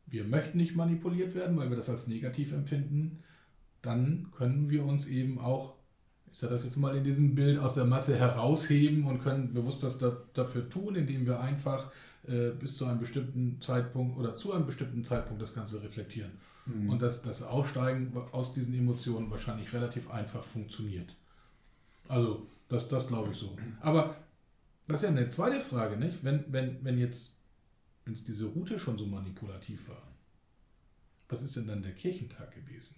wir 0.07 0.25
möchten 0.25 0.57
nicht 0.57 0.75
manipuliert 0.75 1.35
werden, 1.35 1.57
weil 1.59 1.69
wir 1.69 1.77
das 1.77 1.91
als 1.91 2.07
negativ 2.07 2.53
empfinden, 2.53 3.23
dann 3.83 4.29
können 4.37 4.71
wir 4.71 4.85
uns 4.85 5.07
eben 5.07 5.39
auch, 5.39 5.75
ich 6.33 6.39
sage 6.39 6.55
das 6.55 6.65
jetzt 6.65 6.77
mal 6.77 6.97
in 6.97 7.05
diesem 7.05 7.35
Bild, 7.35 7.59
aus 7.59 7.75
der 7.75 7.85
Masse 7.85 8.19
herausheben 8.19 9.07
und 9.07 9.23
können 9.23 9.53
bewusst 9.55 9.83
was 9.83 9.99
da, 9.99 10.17
dafür 10.35 10.69
tun, 10.69 10.95
indem 10.95 11.27
wir 11.27 11.41
einfach 11.41 11.91
äh, 12.27 12.51
bis 12.51 12.77
zu 12.77 12.85
einem 12.85 12.99
bestimmten 12.99 13.61
Zeitpunkt 13.61 14.19
oder 14.19 14.37
zu 14.37 14.53
einem 14.53 14.67
bestimmten 14.67 15.05
Zeitpunkt 15.05 15.41
das 15.41 15.55
Ganze 15.55 15.83
reflektieren. 15.83 16.33
Mhm. 16.67 16.91
Und 16.91 17.03
dass 17.03 17.23
das 17.23 17.43
Aussteigen 17.43 18.13
aus 18.33 18.53
diesen 18.53 18.75
Emotionen 18.75 19.31
wahrscheinlich 19.31 19.73
relativ 19.73 20.11
einfach 20.11 20.45
funktioniert. 20.45 21.17
Also, 22.09 22.47
das, 22.69 22.89
das 22.89 23.07
glaube 23.07 23.33
ich 23.33 23.39
so. 23.39 23.57
Aber 23.81 24.17
das 24.87 25.03
ist 25.03 25.03
ja 25.03 25.09
eine 25.09 25.29
zweite 25.29 25.61
Frage, 25.61 25.97
nicht? 25.97 26.25
Wenn, 26.25 26.45
wenn, 26.49 26.83
wenn 26.85 26.99
jetzt, 26.99 27.35
wenn 28.05 28.15
es 28.15 28.25
diese 28.25 28.47
Route 28.47 28.79
schon 28.79 28.99
so 28.99 29.07
manipulativ 29.07 29.89
war, 29.89 30.03
was 31.29 31.43
ist 31.43 31.57
denn 31.57 31.67
dann 31.67 31.83
der 31.83 31.93
Kirchentag 31.93 32.55
gewesen? 32.55 32.97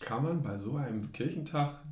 Kann 0.00 0.24
man 0.24 0.42
bei 0.42 0.58
so 0.58 0.76
einem 0.76 1.12
Kirchentag, 1.12 1.84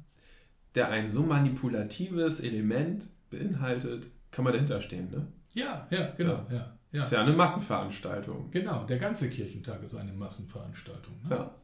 der 0.75 0.91
ein 0.91 1.09
so 1.09 1.23
manipulatives 1.23 2.41
Element 2.41 3.09
beinhaltet, 3.31 4.09
kann 4.31 4.45
man 4.45 4.53
dahinter 4.53 4.81
stehen, 4.81 5.11
ne? 5.11 5.27
Ja, 5.55 5.87
ja, 5.91 6.13
genau, 6.17 6.47
ja. 6.51 6.73
ja. 6.93 7.03
Ist 7.03 7.13
ja 7.13 7.23
eine 7.23 7.33
Massenveranstaltung. 7.33 8.51
Genau, 8.51 8.85
der 8.85 8.99
ganze 8.99 9.29
Kirchentag 9.29 9.83
ist 9.83 9.97
eine 9.97 10.13
Massenveranstaltung. 10.13 11.15
Ne? 11.29 11.37
Ja. 11.37 11.55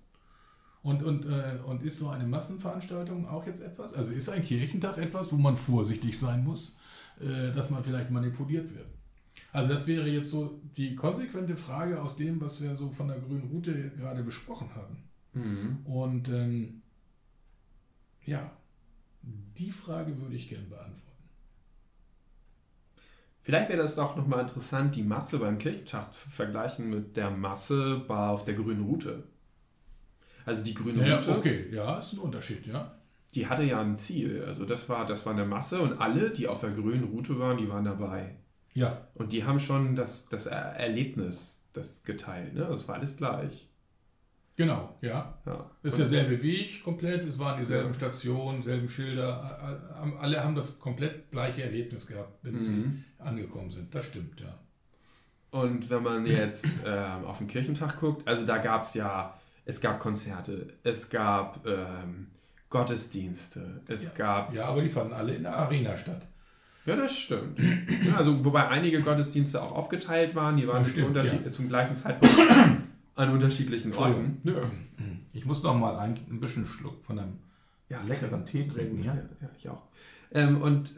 Und, 0.83 1.03
und, 1.03 1.27
äh, 1.27 1.59
und 1.65 1.83
ist 1.83 1.99
so 1.99 2.09
eine 2.09 2.25
Massenveranstaltung 2.25 3.27
auch 3.29 3.47
jetzt 3.47 3.61
etwas? 3.61 3.93
Also 3.93 4.11
ist 4.11 4.29
ein 4.29 4.45
Kirchentag 4.45 4.99
etwas, 4.99 5.33
wo 5.33 5.37
man 5.37 5.57
vorsichtig 5.57 6.19
sein 6.19 6.45
muss, 6.45 6.77
äh, 7.21 7.53
dass 7.55 7.71
man 7.71 7.83
vielleicht 7.83 8.11
manipuliert 8.11 8.73
wird? 8.75 8.87
Also 9.53 9.73
das 9.73 9.87
wäre 9.87 10.09
jetzt 10.09 10.31
so 10.31 10.61
die 10.77 10.95
konsequente 10.95 11.57
Frage 11.57 12.01
aus 12.01 12.17
dem, 12.17 12.41
was 12.41 12.61
wir 12.61 12.75
so 12.75 12.91
von 12.91 13.09
der 13.09 13.19
grünen 13.19 13.49
Route 13.49 13.91
gerade 13.97 14.23
besprochen 14.23 14.69
haben. 14.75 14.97
Mhm. 15.33 15.79
Und 15.87 16.29
ähm, 16.29 16.83
ja, 18.25 18.51
die 19.59 19.71
Frage 19.71 20.21
würde 20.21 20.35
ich 20.37 20.49
gern 20.49 20.69
beantworten. 20.69 21.03
Vielleicht 23.43 23.69
wäre 23.69 23.79
das 23.83 23.95
doch 23.95 24.17
nochmal 24.17 24.41
interessant, 24.41 24.97
die 24.97 25.03
Masse 25.05 25.39
beim 25.39 25.59
Kirchentag 25.59 26.13
zu 26.13 26.29
vergleichen 26.29 26.91
mit 26.91 27.17
der 27.17 27.31
Masse 27.31 28.05
auf 28.09 28.45
der 28.45 28.55
grünen 28.55 28.85
Route. 28.85 29.23
Also 30.45 30.65
die 30.65 30.75
grüne 30.75 31.07
Ja, 31.07 31.17
Route, 31.17 31.37
okay, 31.39 31.67
ja, 31.73 31.99
ist 31.99 32.13
ein 32.13 32.19
Unterschied, 32.19 32.67
ja. 32.67 32.93
die 33.35 33.47
hatte 33.47 33.63
ja 33.63 33.81
ein 33.81 33.97
Ziel. 33.97 34.45
Also 34.45 34.65
das 34.65 34.89
war, 34.89 35.07
das 35.07 35.25
war 35.27 35.33
eine 35.33 35.45
Masse 35.45 35.81
und 35.81 36.01
alle, 36.01 36.31
die 36.31 36.49
auf 36.49 36.61
der 36.61 36.71
grünen 36.71 37.05
Route 37.05 37.39
waren, 37.39 37.57
die 37.59 37.69
waren 37.69 37.85
dabei. 37.85 38.37
Ja, 38.75 39.07
Und 39.15 39.33
die 39.33 39.45
haben 39.45 39.59
schon 39.61 39.97
das, 39.97 40.29
das 40.29 40.47
Er- 40.47 40.77
Erlebnis 40.77 41.65
das 41.73 42.03
geteilt. 42.05 42.55
Ne? 42.55 42.67
Das 42.69 42.87
war 42.89 42.97
alles 42.97 43.17
gleich. 43.17 43.69
Genau, 44.57 44.97
ja. 45.03 45.35
Ja. 45.47 45.71
Ist 45.83 45.99
derselbe 45.99 46.43
Weg 46.43 46.83
komplett, 46.83 47.25
es 47.27 47.39
waren 47.39 47.59
dieselben 47.61 47.89
Ja. 47.89 47.95
Stationen, 47.95 48.63
selben 48.63 48.89
Schilder, 48.89 49.79
alle 50.21 50.43
haben 50.43 50.55
das 50.55 50.79
komplett 50.81 51.31
gleiche 51.31 51.63
Erlebnis 51.63 52.07
gehabt, 52.07 52.39
wenn 52.43 52.55
Mhm. 52.57 52.63
sie 52.63 52.85
angekommen 53.19 53.71
sind. 53.71 53.95
Das 53.95 54.05
stimmt, 54.07 54.41
ja. 54.41 54.55
Und 55.51 55.89
wenn 55.91 56.03
man 56.03 56.27
jetzt 56.27 56.67
ähm, 56.85 57.25
auf 57.25 57.39
den 57.39 57.47
Kirchentag 57.47 58.01
guckt, 58.01 58.27
also 58.29 58.45
da 58.45 58.59
gab 58.59 58.83
es 58.83 58.95
ja, 58.95 59.39
es 59.65 59.81
gab 59.81 60.01
Konzerte, 60.01 60.67
es 60.83 61.09
gab 61.09 61.67
ähm, 61.67 62.27
Gottesdienste, 62.69 63.81
es 63.89 64.13
gab. 64.15 64.53
Ja, 64.53 64.67
aber 64.67 64.83
die 64.83 64.91
fanden 64.91 65.13
alle 65.15 65.35
in 65.35 65.43
der 65.45 65.57
Arena 65.57 65.97
statt. 65.97 66.23
Ja, 66.85 66.95
das 66.97 67.17
stimmt. 67.17 67.59
Ja, 68.05 68.17
also 68.17 68.45
wobei 68.45 68.69
einige 68.69 69.01
Gottesdienste 69.01 69.61
auch 69.63 69.73
aufgeteilt 69.73 70.35
waren, 70.35 70.57
die 70.57 70.69
waren 70.69 70.85
Ja, 70.85 70.89
stimmt, 70.91 71.09
unterschied- 71.09 71.45
ja. 71.45 71.51
zum 71.51 71.69
gleichen 71.69 71.95
Zeitpunkt 71.95 72.37
an 73.17 73.31
unterschiedlichen 73.31 73.93
Orten. 73.95 74.41
Ja. 74.45 74.55
Ich 75.33 75.45
muss 75.45 75.63
noch 75.63 75.77
mal 75.77 75.97
ein, 75.99 76.17
ein 76.31 76.41
bisschen 76.41 76.67
Schluck 76.67 77.05
von 77.05 77.19
einem 77.19 77.33
Ja, 77.89 78.03
leckeren 78.03 78.47
Tee 78.47 78.67
trinken. 78.69 79.03
Ja, 79.03 79.15
Ja? 79.15 79.49
ich 79.59 79.69
auch. 79.69 79.83
Ähm, 80.33 80.61
und 80.63 80.93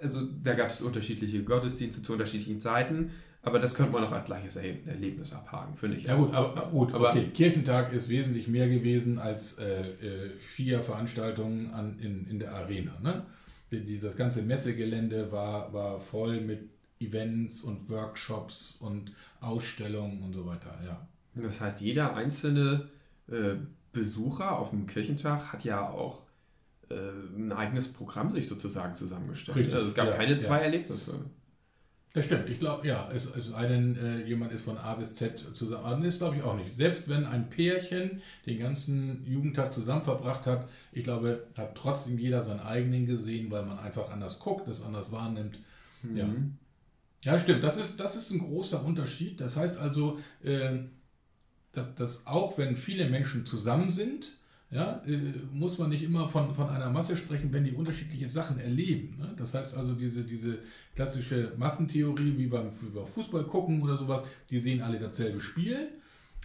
also 0.00 0.20
da 0.42 0.54
gab 0.54 0.68
es 0.70 0.80
unterschiedliche 0.80 1.42
Gottesdienste 1.44 2.02
zu 2.02 2.12
unterschiedlichen 2.12 2.60
Zeiten, 2.60 3.10
aber 3.42 3.58
das 3.58 3.74
könnte 3.74 3.92
man 3.92 4.02
noch 4.02 4.12
als 4.12 4.24
gleiches 4.26 4.56
Erleb- 4.56 4.86
Erlebnis 4.86 5.32
abhaken, 5.32 5.74
finde 5.74 5.96
ich. 5.96 6.04
Ja 6.04 6.16
gut, 6.16 6.32
aber, 6.32 6.66
gut 6.70 6.92
Aber- 6.94 7.10
okay. 7.10 7.28
Kirchentag 7.34 7.92
ist 7.92 8.08
wesentlich 8.08 8.48
mehr 8.48 8.68
gewesen 8.68 9.18
als 9.18 9.58
äh, 9.58 9.80
äh, 9.90 10.30
vier 10.38 10.82
Veranstaltungen 10.82 11.72
an, 11.72 11.98
in, 12.00 12.26
in 12.28 12.38
der 12.38 12.54
Arena. 12.54 12.92
Ne? 13.02 13.24
Die, 13.70 13.98
das 13.98 14.16
ganze 14.16 14.42
Messegelände 14.42 15.32
war, 15.32 15.72
war 15.72 15.98
voll 16.00 16.40
mit 16.40 16.60
Events 17.00 17.62
und 17.64 17.90
Workshops 17.90 18.76
und 18.80 19.12
Ausstellungen 19.40 20.22
und 20.22 20.32
so 20.32 20.46
weiter. 20.46 20.78
Ja. 20.86 21.06
Das 21.34 21.60
heißt, 21.60 21.80
jeder 21.80 22.14
einzelne 22.14 22.88
äh, 23.28 23.56
Besucher 23.92 24.58
auf 24.58 24.70
dem 24.70 24.86
Kirchentag 24.86 25.52
hat 25.52 25.64
ja 25.64 25.88
auch 25.88 26.22
äh, 26.90 26.94
ein 27.36 27.52
eigenes 27.52 27.92
Programm 27.92 28.30
sich 28.30 28.46
sozusagen 28.46 28.94
zusammengestellt. 28.94 29.56
Richtig, 29.56 29.74
Also 29.74 29.86
es 29.86 29.94
gab 29.94 30.06
ja, 30.06 30.12
keine 30.12 30.32
ja. 30.32 30.38
zwei 30.38 30.58
Erlebnisse. 30.58 31.14
Das 32.12 32.26
stimmt, 32.26 32.48
ich 32.48 32.60
glaube, 32.60 32.86
ja, 32.86 33.10
es, 33.12 33.34
es 33.34 33.48
sei 33.48 33.66
denn, 33.66 33.96
äh, 33.96 34.24
jemand 34.24 34.52
ist 34.52 34.64
von 34.64 34.78
A 34.78 34.94
bis 34.94 35.14
Z 35.14 35.36
zusammen. 35.36 36.04
Das 36.04 36.18
glaube 36.18 36.36
ich 36.36 36.44
auch 36.44 36.56
nicht. 36.56 36.76
Selbst 36.76 37.08
wenn 37.08 37.24
ein 37.24 37.50
Pärchen 37.50 38.22
den 38.46 38.60
ganzen 38.60 39.26
Jugendtag 39.26 39.74
zusammen 39.74 40.02
verbracht 40.02 40.46
hat, 40.46 40.68
ich 40.92 41.02
glaube, 41.02 41.48
hat 41.58 41.74
trotzdem 41.74 42.16
jeder 42.16 42.44
seinen 42.44 42.60
eigenen 42.60 43.06
gesehen, 43.06 43.50
weil 43.50 43.64
man 43.64 43.80
einfach 43.80 44.10
anders 44.10 44.38
guckt, 44.38 44.68
das 44.68 44.80
anders 44.80 45.10
wahrnimmt. 45.10 45.58
Ja. 46.14 46.26
Mhm. 46.26 46.56
Ja, 47.24 47.36
stimmt. 47.36 47.64
Das 47.64 47.76
ist, 47.76 47.98
das 47.98 48.14
ist 48.14 48.30
ein 48.30 48.38
großer 48.38 48.84
Unterschied. 48.84 49.40
Das 49.40 49.56
heißt 49.56 49.78
also, 49.78 50.20
äh, 50.44 50.78
dass, 51.74 51.94
dass 51.94 52.26
auch 52.26 52.58
wenn 52.58 52.76
viele 52.76 53.08
Menschen 53.08 53.44
zusammen 53.46 53.90
sind, 53.90 54.36
ja, 54.70 55.02
äh, 55.06 55.32
muss 55.52 55.78
man 55.78 55.90
nicht 55.90 56.02
immer 56.02 56.28
von, 56.28 56.52
von 56.54 56.68
einer 56.68 56.90
Masse 56.90 57.16
sprechen, 57.16 57.52
wenn 57.52 57.64
die 57.64 57.72
unterschiedliche 57.72 58.28
Sachen 58.28 58.58
erleben. 58.58 59.16
Ne? 59.18 59.32
Das 59.36 59.54
heißt 59.54 59.76
also, 59.76 59.94
diese, 59.94 60.24
diese 60.24 60.58
klassische 60.96 61.52
Massentheorie, 61.56 62.36
wie 62.36 62.46
beim, 62.46 62.72
Fußball 62.72 63.44
gucken 63.44 63.82
oder 63.82 63.96
sowas, 63.96 64.24
die 64.50 64.58
sehen 64.58 64.82
alle 64.82 64.98
dasselbe 64.98 65.40
Spiel. 65.40 65.90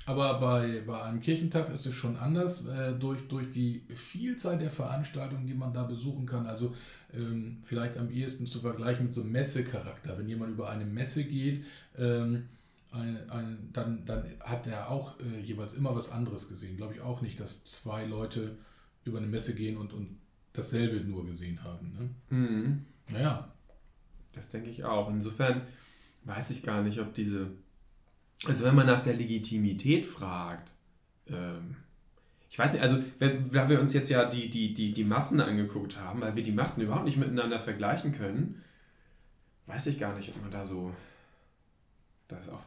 Aber 0.06 0.40
bei, 0.40 0.82
bei 0.86 1.02
einem 1.02 1.22
Kirchentag 1.22 1.74
ist 1.74 1.86
es 1.86 1.94
schon 1.94 2.18
anders, 2.18 2.66
äh, 2.68 2.94
durch, 2.94 3.28
durch 3.28 3.50
die 3.52 3.84
Vielzahl 3.96 4.58
der 4.58 4.72
Veranstaltungen, 4.72 5.48
die 5.48 5.54
man 5.54 5.74
da 5.74 5.84
besuchen 5.84 6.26
kann. 6.26 6.46
Also 6.46 6.76
ähm, 7.14 7.58
vielleicht 7.66 7.98
am 7.98 8.12
ehesten 8.12 8.46
zu 8.46 8.60
vergleichen 8.60 9.06
mit 9.06 9.14
so 9.14 9.22
einem 9.22 9.32
Messecharakter. 9.32 10.18
Wenn 10.18 10.30
jemand 10.30 10.52
über 10.52 10.70
eine 10.70 10.86
Messe 10.86 11.24
geht, 11.24 11.64
ähm, 11.98 12.46
ein, 12.92 13.30
ein, 13.30 13.70
dann, 13.72 14.06
dann 14.06 14.26
hat 14.40 14.66
er 14.68 14.90
auch 14.90 15.20
äh, 15.20 15.40
jeweils 15.42 15.74
immer 15.74 15.96
was 15.96 16.12
anderes 16.12 16.50
gesehen. 16.50 16.78
Glaube 16.78 16.96
ich 16.96 17.02
auch 17.02 17.22
nicht, 17.22 17.40
dass 17.40 17.64
zwei 17.64 18.06
Leute 18.06 18.58
über 19.06 19.20
eine 19.20 19.28
Messe 19.28 19.56
gehen 19.56 19.78
und, 19.78 19.94
und 19.94 20.18
dasselbe 20.54 21.00
nur 21.08 21.26
gesehen 21.26 21.64
haben. 21.64 21.92
Ne? 22.30 22.38
Mhm. 22.38 22.86
Naja, 23.10 23.52
Das 24.34 24.50
denke 24.50 24.70
ich 24.70 24.84
auch. 24.84 25.10
Insofern 25.10 25.62
weiß 26.24 26.50
ich 26.52 26.64
gar 26.64 26.82
nicht, 26.84 27.00
ob 27.00 27.14
diese. 27.14 27.52
Also, 28.46 28.64
wenn 28.64 28.76
man 28.76 28.88
nach 28.88 29.02
der 29.02 29.16
Legitimität 29.16 30.06
fragt, 30.06 30.74
ähm, 31.28 31.76
ich 32.50 32.58
weiß 32.58 32.74
nicht, 32.74 32.82
also, 32.82 32.98
wenn, 33.20 33.52
da 33.52 33.68
wir 33.70 33.80
uns 33.80 33.94
jetzt 33.94 34.10
ja 34.10 34.26
die, 34.26 34.50
die, 34.50 34.74
die, 34.74 34.94
die 34.94 35.04
Massen 35.04 35.42
angeguckt 35.42 35.98
haben, 35.98 36.22
weil 36.22 36.36
wir 36.36 36.44
die 36.44 36.52
Massen 36.52 36.82
überhaupt 36.82 37.06
nicht 37.06 37.18
miteinander 37.18 37.60
vergleichen 37.60 38.12
können, 38.14 38.64
weiß 39.68 39.88
ich 39.88 40.00
gar 40.00 40.16
nicht, 40.16 40.30
ob 40.30 40.42
man 40.42 40.52
da 40.52 40.66
so. 40.66 40.94
Da 42.28 42.38
ist 42.38 42.50
auch. 42.50 42.64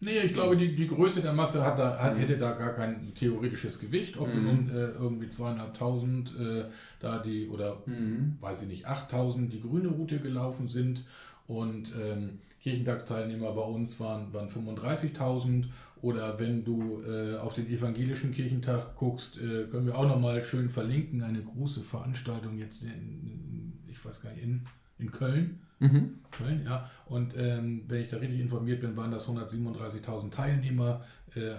Nee, 0.00 0.18
ich 0.20 0.32
glaube, 0.32 0.56
die, 0.56 0.76
die 0.76 0.86
Größe 0.86 1.22
der 1.22 1.32
Masse 1.32 1.64
hat 1.64 1.78
da, 1.78 1.98
hat, 1.98 2.16
hätte 2.18 2.38
da 2.38 2.52
gar 2.52 2.74
kein 2.74 3.12
theoretisches 3.14 3.80
Gewicht. 3.80 4.16
Ob 4.16 4.30
du 4.32 4.38
Mhm. 4.38 4.44
nun 4.44 4.68
äh, 4.70 4.90
irgendwie 4.92 5.28
zweieinhalbtausend 5.28 6.32
äh, 6.38 6.64
da 7.00 7.18
die, 7.18 7.48
oder 7.48 7.82
Mhm. 7.86 8.36
weiß 8.40 8.62
ich 8.62 8.68
nicht, 8.68 8.86
8000 8.86 9.52
die 9.52 9.60
grüne 9.60 9.88
Route 9.88 10.20
gelaufen 10.20 10.68
sind 10.68 11.04
und 11.48 11.92
ähm, 12.00 12.38
Kirchentagsteilnehmer 12.62 13.52
bei 13.52 13.62
uns 13.62 13.98
waren, 13.98 14.32
waren 14.32 14.48
35.000. 14.48 15.70
Oder 16.00 16.38
wenn 16.38 16.64
du 16.64 17.02
äh, 17.02 17.36
auf 17.38 17.54
den 17.56 17.68
evangelischen 17.68 18.32
Kirchentag 18.32 18.94
guckst, 18.96 19.36
äh, 19.38 19.64
können 19.64 19.86
wir 19.86 19.98
auch 19.98 20.06
nochmal 20.06 20.44
schön 20.44 20.70
verlinken. 20.70 21.22
Eine 21.24 21.42
große 21.42 21.82
Veranstaltung 21.82 22.56
jetzt 22.56 22.82
in, 22.84 22.88
in 22.90 23.72
ich 23.88 24.04
weiß 24.04 24.22
gar 24.22 24.30
nicht, 24.32 24.44
in, 24.44 24.62
in 25.00 25.10
Köln. 25.10 25.58
Mhm. 25.80 26.18
Köln, 26.30 26.64
ja. 26.64 26.90
Und 27.06 27.34
ähm, 27.36 27.84
wenn 27.88 28.02
ich 28.02 28.08
da 28.08 28.16
richtig 28.18 28.40
informiert 28.40 28.80
bin, 28.80 28.96
waren 28.96 29.10
das 29.10 29.28
137.000 29.28 30.30
Teilnehmer. 30.30 31.04
Äh, 31.34 31.54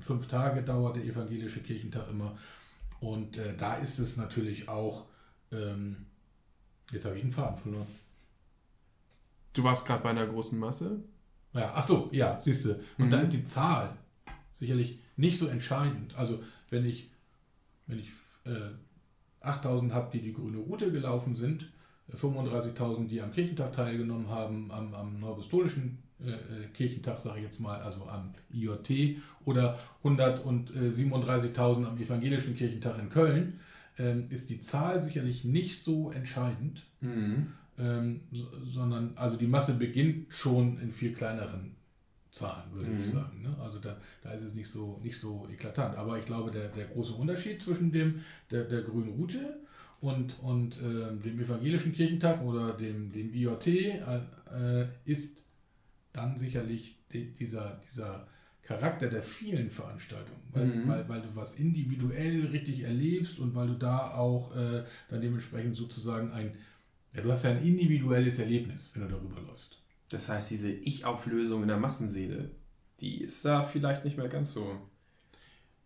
fünf 0.00 0.28
Tage 0.28 0.62
dauert 0.62 0.96
der 0.96 1.04
evangelische 1.04 1.60
Kirchentag 1.60 2.08
immer. 2.10 2.36
Und 3.00 3.36
äh, 3.36 3.54
da 3.56 3.74
ist 3.76 3.98
es 3.98 4.16
natürlich 4.16 4.68
auch, 4.68 5.06
ähm, 5.52 6.06
jetzt 6.92 7.04
habe 7.04 7.16
ich 7.16 7.22
einen 7.22 7.32
Faden 7.32 7.58
verloren. 7.58 7.86
Du 9.52 9.62
warst 9.62 9.86
gerade 9.86 10.02
bei 10.02 10.10
einer 10.10 10.26
großen 10.26 10.58
Masse? 10.58 11.02
Ja, 11.52 11.72
ach 11.74 11.84
so, 11.84 12.08
ja, 12.12 12.40
siehst 12.40 12.64
du. 12.64 12.74
Und 12.98 13.06
Mhm. 13.06 13.10
da 13.10 13.20
ist 13.20 13.32
die 13.32 13.44
Zahl 13.44 13.96
sicherlich 14.54 14.98
nicht 15.16 15.38
so 15.38 15.46
entscheidend. 15.46 16.14
Also 16.16 16.42
wenn 16.70 16.84
ich, 16.84 17.10
wenn 17.86 17.98
ich 18.00 18.08
äh, 18.46 18.70
8000 19.40 19.92
habe, 19.92 20.10
die 20.12 20.22
die 20.22 20.32
grüne 20.32 20.58
Route 20.58 20.90
gelaufen 20.90 21.36
sind, 21.36 21.70
35.000, 22.12 23.06
die 23.08 23.20
am 23.20 23.32
Kirchentag 23.32 23.72
teilgenommen 23.72 24.28
haben, 24.28 24.70
am, 24.70 24.94
am 24.94 25.20
Neupostolischen 25.20 25.98
äh, 26.24 26.30
äh, 26.30 26.66
Kirchentag, 26.74 27.18
sage 27.18 27.38
ich 27.38 27.44
jetzt 27.44 27.60
mal, 27.60 27.80
also 27.80 28.06
am 28.06 28.34
IJT, 28.52 29.18
oder 29.44 29.78
137.000 30.04 31.86
am 31.86 31.98
Evangelischen 31.98 32.56
Kirchentag 32.56 32.98
in 32.98 33.08
Köln, 33.08 33.60
ähm, 33.98 34.26
ist 34.30 34.50
die 34.50 34.60
Zahl 34.60 35.02
sicherlich 35.02 35.44
nicht 35.44 35.82
so 35.82 36.10
entscheidend 36.10 36.82
Mhm. 37.00 37.48
ähm, 37.78 38.20
so- 38.32 38.48
sondern 38.72 39.12
also 39.16 39.36
die 39.36 39.46
Masse 39.46 39.74
beginnt 39.74 40.32
schon 40.32 40.78
in 40.80 40.92
viel 40.92 41.12
kleineren 41.12 41.74
Zahlen, 42.30 42.72
würde 42.72 42.90
ich 42.90 43.08
Mhm. 43.08 43.12
sagen. 43.12 43.42
Ne? 43.42 43.56
Also 43.60 43.78
da, 43.78 43.96
da 44.22 44.30
ist 44.32 44.42
es 44.42 44.54
nicht 44.54 44.68
so, 44.68 44.98
nicht 45.02 45.18
so 45.18 45.46
eklatant. 45.52 45.96
Aber 45.96 46.18
ich 46.18 46.24
glaube, 46.24 46.50
der, 46.50 46.68
der 46.68 46.86
große 46.86 47.12
Unterschied 47.12 47.62
zwischen 47.62 47.92
dem, 47.92 48.20
der, 48.50 48.64
der 48.64 48.82
grünen 48.82 49.10
Route 49.14 49.58
und, 50.04 50.38
und 50.40 50.78
ähm, 50.82 51.22
dem 51.22 51.40
evangelischen 51.40 51.92
Kirchentag 51.92 52.42
oder 52.42 52.72
dem, 52.72 53.10
dem 53.12 53.32
IJT 53.32 53.66
äh, 53.66 54.86
ist 55.04 55.44
dann 56.12 56.36
sicherlich 56.36 56.98
die, 57.12 57.32
dieser, 57.34 57.80
dieser 57.90 58.26
Charakter 58.62 59.08
der 59.08 59.22
vielen 59.22 59.70
Veranstaltungen, 59.70 60.40
weil, 60.52 60.66
Mhm. 60.66 60.88
weil, 60.88 61.08
weil 61.08 61.20
du 61.22 61.28
was 61.34 61.56
individuell 61.56 62.46
richtig 62.46 62.80
erlebst 62.82 63.38
und 63.38 63.54
weil 63.54 63.68
du 63.68 63.74
da 63.74 64.14
auch 64.14 64.54
äh, 64.56 64.84
dann 65.08 65.20
dementsprechend 65.20 65.76
sozusagen 65.76 66.30
ein, 66.32 66.56
ja, 67.14 67.22
du 67.22 67.30
hast 67.32 67.44
ja 67.44 67.50
ein 67.50 67.62
individuelles 67.62 68.38
Erlebnis, 68.38 68.90
wenn 68.94 69.02
du 69.02 69.08
darüber 69.08 69.40
läufst. 69.40 69.78
Das 70.10 70.28
heißt, 70.28 70.50
diese 70.50 70.70
Ich-Auflösung 70.70 71.62
in 71.62 71.68
der 71.68 71.78
Massenseele, 71.78 72.50
die 73.00 73.22
ist 73.22 73.44
da 73.44 73.62
vielleicht 73.62 74.04
nicht 74.04 74.16
mehr 74.16 74.28
ganz 74.28 74.52
so, 74.52 74.80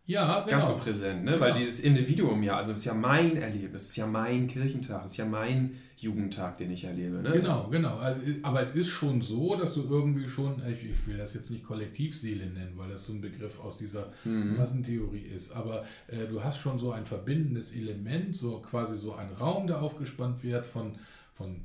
Ja, 0.08 0.40
ganz 0.48 0.64
so 0.64 0.70
genau. 0.72 0.82
präsent, 0.82 1.24
ne? 1.24 1.38
Weil 1.38 1.52
Genau. 1.52 1.58
dieses 1.60 1.80
Individuum 1.80 2.42
ja, 2.42 2.56
also 2.56 2.72
es 2.72 2.78
ist 2.78 2.86
ja 2.86 2.94
mein 2.94 3.36
Erlebnis, 3.36 3.82
es 3.82 3.88
ist 3.90 3.96
ja 3.96 4.06
mein 4.06 4.48
Kirchentag, 4.48 5.04
es 5.04 5.10
ist 5.12 5.16
ja 5.18 5.26
mein 5.26 5.74
Jugendtag, 5.98 6.56
den 6.56 6.70
ich 6.70 6.84
erlebe, 6.84 7.16
ne? 7.16 7.30
Genau, 7.32 7.68
genau. 7.68 7.98
Also, 7.98 8.22
aber 8.42 8.62
es 8.62 8.74
ist 8.74 8.88
schon 8.88 9.20
so, 9.20 9.54
dass 9.54 9.74
du 9.74 9.82
irgendwie 9.84 10.26
schon, 10.26 10.62
ich, 10.66 10.90
ich 10.90 11.06
will 11.06 11.18
das 11.18 11.34
jetzt 11.34 11.50
nicht 11.50 11.62
Kollektivseele 11.64 12.46
nennen, 12.46 12.72
weil 12.76 12.88
das 12.88 13.04
so 13.04 13.12
ein 13.12 13.20
Begriff 13.20 13.60
aus 13.60 13.76
dieser 13.76 14.10
Mhm. 14.24 14.56
Massentheorie 14.56 15.20
ist, 15.36 15.52
aber 15.52 15.84
äh, 16.06 16.26
du 16.26 16.42
hast 16.42 16.58
schon 16.58 16.78
so 16.78 16.90
ein 16.92 17.04
verbindendes 17.04 17.72
Element, 17.72 18.34
so 18.34 18.60
quasi 18.60 18.96
so 18.96 19.14
ein 19.14 19.28
Raum, 19.34 19.66
der 19.66 19.82
aufgespannt 19.82 20.42
wird 20.42 20.64
von, 20.64 20.96
von 21.34 21.60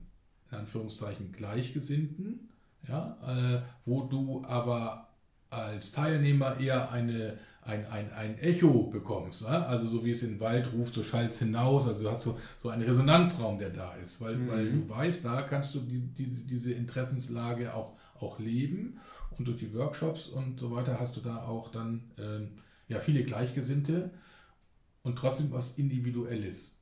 in 0.51 0.57
Anführungszeichen 0.57 1.31
Gleichgesinnten, 1.31 2.49
ja, 2.89 3.17
äh, 3.25 3.61
wo 3.85 4.03
du 4.03 4.43
aber 4.45 5.07
als 5.49 5.91
Teilnehmer 5.93 6.59
eher 6.59 6.91
eine, 6.91 7.37
ein, 7.65 7.85
ein, 7.87 8.11
ein 8.13 8.37
Echo 8.39 8.83
bekommst. 8.89 9.43
Ne? 9.43 9.65
Also 9.65 9.87
so 9.89 10.03
wie 10.05 10.11
es 10.11 10.23
in 10.23 10.31
den 10.33 10.39
Wald 10.39 10.71
ruft, 10.73 10.93
so 10.93 11.03
schallt 11.03 11.31
es 11.31 11.39
hinaus. 11.39 11.87
Also 11.87 12.03
du 12.03 12.09
hast 12.11 12.23
so, 12.23 12.39
so 12.57 12.69
einen 12.69 12.83
Resonanzraum, 12.83 13.57
der 13.59 13.69
da 13.69 13.93
ist, 13.95 14.19
weil, 14.21 14.35
Mhm. 14.35 14.47
weil 14.49 14.71
du 14.71 14.89
weißt, 14.89 15.23
da 15.25 15.41
kannst 15.43 15.73
du 15.75 15.79
die, 15.79 15.99
diese, 16.01 16.43
diese 16.43 16.73
Interessenslage 16.73 17.73
auch, 17.73 17.97
auch 18.19 18.39
leben. 18.39 18.99
Und 19.37 19.47
durch 19.47 19.57
die 19.57 19.73
Workshops 19.73 20.27
und 20.27 20.59
so 20.59 20.71
weiter 20.71 20.99
hast 20.99 21.15
du 21.17 21.21
da 21.21 21.43
auch 21.43 21.71
dann 21.71 22.11
ähm, 22.19 22.49
ja, 22.87 22.99
viele 22.99 23.23
Gleichgesinnte 23.23 24.11
und 25.01 25.17
trotzdem 25.17 25.51
was 25.51 25.77
Individuelles. 25.77 26.77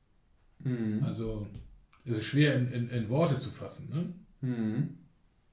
Mhm. 0.58 1.02
Also 1.04 1.46
es 2.04 2.18
ist 2.18 2.24
schwer 2.24 2.56
in, 2.56 2.68
in, 2.72 2.88
in 2.90 3.08
Worte 3.08 3.38
zu 3.38 3.50
fassen. 3.50 3.88
Ne? 3.88 4.48
Mhm. 4.48 4.98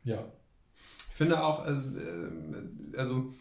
Ja. 0.03 0.25
Ich 1.09 1.15
finde 1.15 1.43
auch, 1.43 1.65
äh, 1.65 1.71
äh, 1.71 2.97
also 2.97 3.33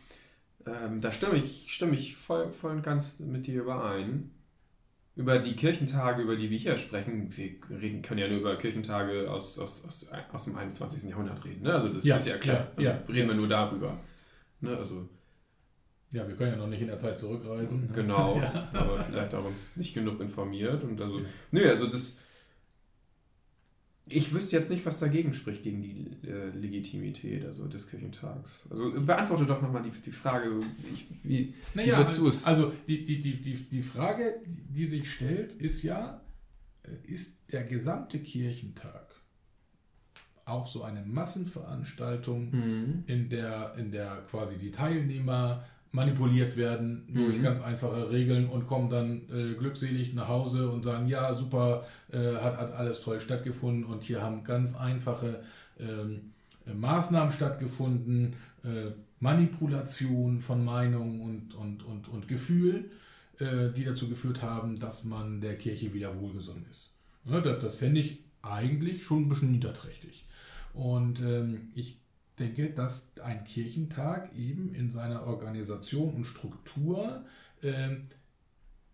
ähm, 0.85 1.01
da 1.01 1.13
stimme 1.13 1.37
ich, 1.37 1.67
stimme 1.73 1.95
ich 1.95 2.17
voll, 2.17 2.51
voll 2.51 2.73
und 2.73 2.83
ganz 2.83 3.19
mit 3.21 3.47
dir 3.47 3.63
überein. 3.63 4.31
Über 5.17 5.39
die 5.41 5.57
Kirchentage, 5.57 6.23
über 6.23 6.37
die 6.37 6.49
wir 6.49 6.59
hier 6.59 6.77
sprechen, 6.77 7.37
wir 7.37 7.51
reden, 7.71 8.03
können 8.03 8.21
ja 8.21 8.29
nur 8.29 8.39
über 8.39 8.57
Kirchentage 8.57 9.29
aus, 9.29 9.59
aus, 9.59 9.85
aus, 9.85 10.07
aus 10.33 10.45
dem 10.45 10.57
21. 10.57 11.05
Jahrhundert 11.11 11.45
reden. 11.45 11.63
Ne? 11.63 11.75
Also 11.75 11.89
das 11.89 12.05
Ja, 12.05 12.15
ist 12.17 12.27
ja 12.29 12.37
klar. 12.39 12.57
ja, 12.57 12.69
also 12.77 12.83
ja, 13.11 13.15
reden 13.15 13.29
wir 13.29 13.35
nur 13.35 13.49
darüber. 13.49 13.99
Ne? 14.61 14.77
Also 14.77 15.09
Ja, 16.13 16.27
wir 16.29 16.37
können 16.37 16.53
ja 16.53 16.57
noch 16.59 16.69
nicht 16.69 16.81
in 16.83 16.87
der 16.87 16.99
Zeit 16.99 17.19
zurückreisen. 17.19 17.81
ne? 17.87 17.89
Genau, 17.93 18.41
aber 18.73 19.01
vielleicht 19.01 19.35
auch 19.35 19.45
uns 19.45 19.71
nicht 19.75 19.93
genug 19.93 20.21
informiert 20.21 20.85
und 20.85 21.01
also, 21.01 21.21
nö, 21.51 21.69
also 21.69 21.89
das, 21.89 22.19
ich 24.09 24.33
wüsste 24.33 24.57
jetzt 24.57 24.71
nicht, 24.71 24.85
was 24.87 24.99
dagegen 25.01 25.33
spricht, 25.35 25.63
gegen 25.63 25.83
die 25.83 26.07
äh, 26.27 26.51
Legitimität 26.51 27.45
also 27.45 27.67
des 27.67 27.87
Kirchentags. 27.89 28.67
Also 28.71 28.93
beantworte 29.01 29.47
doch 29.47 29.61
nochmal 29.63 29.83
die, 29.83 29.91
die 29.91 30.11
Frage, 30.13 30.61
ich, 30.93 31.07
wie, 31.23 31.55
Naja, 31.75 31.99
wie 32.01 32.17
du 32.17 32.29
es? 32.29 32.45
also 32.47 32.73
die, 32.87 33.05
die, 33.05 33.21
die, 33.21 33.37
die, 33.41 33.55
die 33.55 33.83
Frage, 33.83 34.41
die 34.47 34.87
sich 34.87 35.11
stellt, 35.13 35.53
ist 35.55 35.83
ja, 35.83 36.21
äh, 36.83 37.13
ist 37.13 37.39
der 37.53 37.65
gesamte 37.65 38.19
Kirchentag 38.21 39.07
auch 40.45 40.67
so 40.67 40.83
eine 40.83 41.03
Massenveranstaltung, 41.05 42.51
Mhm. 42.51 43.05
in, 43.07 43.29
der, 43.29 43.75
in 43.77 43.91
der 43.93 44.23
quasi 44.31 44.57
die 44.57 44.71
Teilnehmer 44.71 45.65
manipuliert 45.93 46.57
werden 46.57 47.07
durch 47.13 47.39
Mhm. 47.39 47.43
ganz 47.43 47.61
einfache 47.61 48.11
Regeln 48.11 48.49
und 48.49 48.67
kommen 48.67 48.91
dann 48.91 49.23
äh, 49.33 49.55
glückselig 49.55 50.15
nach 50.15 50.29
Hause 50.29 50.71
und 50.71 50.83
sagen, 50.85 51.09
ja, 51.09 51.35
super, 51.35 51.87
äh, 52.13 52.19
hat, 52.37 52.59
hat 52.59 52.73
alles 52.73 53.01
toll 53.01 53.21
stattgefunden 53.21 53.85
und 53.85 54.05
hier 54.05 54.23
haben 54.23 54.45
ganz 54.45 54.75
einfache 54.77 55.43
ähm, 55.81 56.33
äh, 56.67 56.75
Maßnahmen 56.75 57.33
stattgefunden, 57.33 58.35
äh, 58.65 58.91
Manipulation 59.21 60.41
von 60.41 60.65
Meinung 60.65 61.21
und, 61.23 61.55
und, 61.55 61.83
und, 61.85 62.09
und 62.09 62.29
Gefühl, 62.29 62.91
äh, 63.39 63.71
die 63.77 63.85
dazu 63.85 64.09
geführt 64.09 64.43
haben, 64.43 64.79
dass 64.79 65.05
man 65.05 65.41
der 65.41 65.57
Kirche 65.57 65.93
wieder 65.95 66.19
wohlgesonnen 66.21 66.67
ist. 66.71 66.91
Ja, 67.25 67.41
das 67.41 67.63
das 67.63 67.77
fände 67.77 68.01
ich 68.01 68.19
eigentlich 68.43 69.05
schon 69.05 69.23
ein 69.25 69.29
bisschen 69.29 69.53
niederträchtig. 69.53 70.25
Und 70.73 71.21
ähm, 71.21 71.69
ich 71.75 71.98
denke, 72.39 72.71
dass 72.71 73.11
ein 73.23 73.45
Kirchentag 73.45 74.35
eben 74.37 74.75
in 74.75 74.91
seiner 74.91 75.27
Organisation 75.27 76.15
und 76.15 76.25
Struktur 76.25 77.25
ähm, 77.63 78.03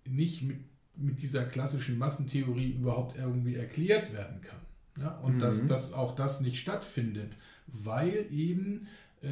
nicht 0.07 0.43
mit, 0.43 0.59
mit 0.97 1.23
dieser 1.23 1.45
klassischen 1.45 1.99
Massentheorie 1.99 2.73
überhaupt 2.73 3.17
irgendwie 3.17 3.57
erklärt 3.57 4.13
werden 4.13 4.41
kann. 4.43 4.61
Ja? 5.01 5.19
Und 5.19 5.37
Mhm. 5.37 5.41
dass, 5.41 5.67
dass 5.67 5.93
auch 5.93 6.15
das 6.15 6.41
nicht 6.41 6.59
stattfindet, 6.59 7.37
weil 7.67 8.27
eben 8.31 8.87
äh, 9.23 9.29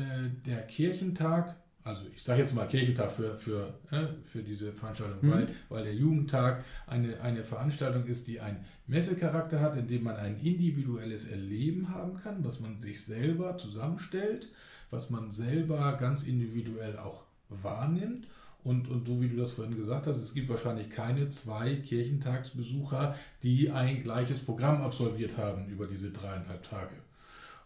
der 0.46 0.62
Kirchentag, 0.62 1.56
also 1.84 2.02
ich 2.14 2.22
sage 2.22 2.40
jetzt 2.40 2.54
mal 2.54 2.68
Kirchentag 2.68 3.10
für, 3.10 3.36
für, 3.36 3.74
äh, 3.90 4.06
für 4.24 4.42
diese 4.42 4.72
Veranstaltung, 4.72 5.18
Mhm. 5.22 5.32
weil, 5.32 5.48
weil 5.68 5.84
der 5.84 5.94
Jugendtag 5.94 6.64
eine, 6.86 7.20
eine 7.20 7.42
Veranstaltung 7.44 8.06
ist, 8.06 8.26
die 8.28 8.40
einen 8.40 8.64
Messecharakter 8.86 9.60
hat, 9.60 9.76
in 9.76 9.88
dem 9.88 10.04
man 10.04 10.16
ein 10.16 10.36
individuelles 10.40 11.26
Erleben 11.26 11.88
haben 11.88 12.14
kann, 12.14 12.44
was 12.44 12.60
man 12.60 12.78
sich 12.78 13.04
selber 13.04 13.56
zusammenstellt, 13.56 14.48
was 14.90 15.10
man 15.10 15.30
selber 15.32 15.96
ganz 15.98 16.22
individuell 16.24 16.98
auch 16.98 17.24
wahrnimmt. 17.48 18.26
Und, 18.64 18.86
und 18.88 19.08
so 19.08 19.20
wie 19.20 19.28
du 19.28 19.36
das 19.36 19.52
vorhin 19.54 19.76
gesagt 19.76 20.06
hast, 20.06 20.18
es 20.18 20.34
gibt 20.34 20.48
wahrscheinlich 20.48 20.88
keine 20.88 21.28
zwei 21.30 21.74
Kirchentagsbesucher, 21.74 23.16
die 23.42 23.72
ein 23.72 24.04
gleiches 24.04 24.38
Programm 24.38 24.82
absolviert 24.82 25.36
haben 25.36 25.68
über 25.68 25.88
diese 25.88 26.12
dreieinhalb 26.12 26.62
Tage. 26.62 26.94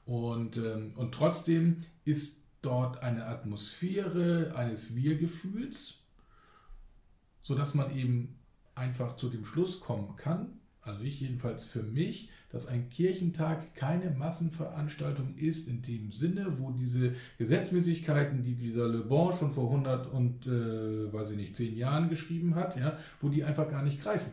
Und, 0.06 0.56
ähm, 0.56 0.92
und 0.96 1.12
trotzdem 1.12 1.82
ist 2.06 2.45
dort 2.62 3.02
eine 3.02 3.26
Atmosphäre 3.26 4.54
eines 4.56 4.94
Wir-Gefühls, 4.94 6.00
sodass 7.42 7.74
man 7.74 7.96
eben 7.96 8.38
einfach 8.74 9.16
zu 9.16 9.28
dem 9.28 9.44
Schluss 9.44 9.80
kommen 9.80 10.16
kann, 10.16 10.60
also 10.86 11.02
ich 11.02 11.20
jedenfalls 11.20 11.64
für 11.64 11.82
mich, 11.82 12.30
dass 12.50 12.66
ein 12.66 12.88
Kirchentag 12.90 13.74
keine 13.74 14.10
Massenveranstaltung 14.10 15.36
ist 15.36 15.68
in 15.68 15.82
dem 15.82 16.12
Sinne, 16.12 16.58
wo 16.58 16.70
diese 16.70 17.14
Gesetzmäßigkeiten, 17.38 18.44
die 18.44 18.54
dieser 18.54 18.86
Le 18.86 19.00
Bon 19.00 19.36
schon 19.36 19.52
vor 19.52 19.70
100 19.70 20.06
und, 20.06 20.46
äh, 20.46 21.12
weiß 21.12 21.32
ich 21.32 21.36
nicht, 21.36 21.56
10 21.56 21.76
Jahren 21.76 22.08
geschrieben 22.08 22.54
hat, 22.54 22.76
ja, 22.76 22.96
wo 23.20 23.28
die 23.28 23.42
einfach 23.42 23.68
gar 23.68 23.82
nicht 23.82 24.00
greifen. 24.00 24.30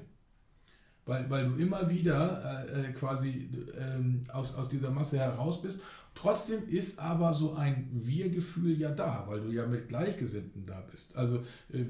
Weil, 1.05 1.29
weil 1.29 1.49
du 1.49 1.55
immer 1.55 1.89
wieder 1.89 2.67
äh, 2.69 2.81
äh, 2.81 2.93
quasi 2.93 3.49
ähm, 3.77 4.21
aus, 4.31 4.55
aus 4.55 4.69
dieser 4.69 4.91
Masse 4.91 5.17
heraus 5.17 5.61
bist. 5.61 5.79
Trotzdem 6.15 6.67
ist 6.67 6.99
aber 6.99 7.33
so 7.33 7.53
ein 7.53 7.89
Wir-Gefühl 7.91 8.79
ja 8.79 8.91
da, 8.91 9.25
weil 9.27 9.41
du 9.41 9.51
ja 9.51 9.65
mit 9.65 9.89
Gleichgesinnten 9.89 10.65
da 10.65 10.81
bist. 10.81 11.15
Also 11.15 11.39
äh, 11.71 11.83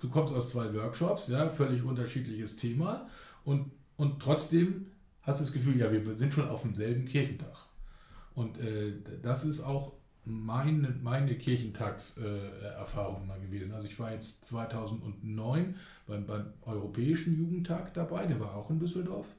du 0.00 0.08
kommst 0.10 0.32
aus 0.32 0.50
zwei 0.50 0.72
Workshops, 0.74 1.28
ja, 1.28 1.48
völlig 1.48 1.82
unterschiedliches 1.82 2.56
Thema 2.56 3.08
und, 3.44 3.70
und 3.96 4.20
trotzdem 4.20 4.86
hast 5.22 5.40
du 5.40 5.44
das 5.44 5.52
Gefühl, 5.52 5.78
ja, 5.78 5.90
wir 5.90 6.16
sind 6.16 6.32
schon 6.32 6.48
auf 6.48 6.62
demselben 6.62 7.06
Kirchentag. 7.06 7.66
Und 8.34 8.58
äh, 8.58 8.92
das 9.22 9.44
ist 9.44 9.60
auch 9.60 9.94
meine, 10.24 10.94
meine 11.02 11.34
Kirchentagserfahrung 11.36 13.26
mal 13.26 13.40
gewesen. 13.40 13.72
Also 13.74 13.88
ich 13.88 13.98
war 13.98 14.12
jetzt 14.12 14.44
2009 14.46 15.74
beim, 16.06 16.26
beim 16.26 16.52
Europäischen 16.62 17.36
Jugendtag 17.36 17.94
dabei, 17.94 18.26
der 18.26 18.38
war 18.38 18.54
auch 18.54 18.70
in 18.70 18.78
Düsseldorf. 18.78 19.34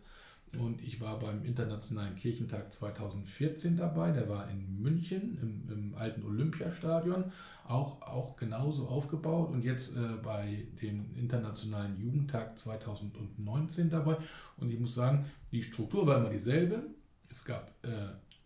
Und 0.58 0.82
ich 0.82 1.00
war 1.00 1.20
beim 1.20 1.44
Internationalen 1.44 2.16
Kirchentag 2.16 2.74
2014 2.74 3.78
dabei, 3.78 4.12
der 4.12 4.28
war 4.30 4.50
in 4.50 4.82
München 4.82 5.38
im, 5.42 5.72
im 5.72 5.96
alten 5.96 6.24
Olympiastadion, 6.24 7.26
auch, 7.68 8.02
auch 8.02 8.36
genauso 8.36 8.88
aufgebaut. 8.88 9.52
Und 9.52 9.64
jetzt 9.64 9.96
äh, 9.96 10.16
bei 10.24 10.66
dem 10.82 11.16
Internationalen 11.16 12.00
Jugendtag 12.00 12.58
2019 12.58 13.90
dabei. 13.92 14.18
Und 14.58 14.72
ich 14.72 14.80
muss 14.80 14.96
sagen, 14.96 15.26
die 15.52 15.62
Struktur 15.62 16.08
war 16.08 16.18
immer 16.18 16.30
dieselbe. 16.30 16.82
Es 17.30 17.46
gab 17.46 17.72
äh, 17.84 17.90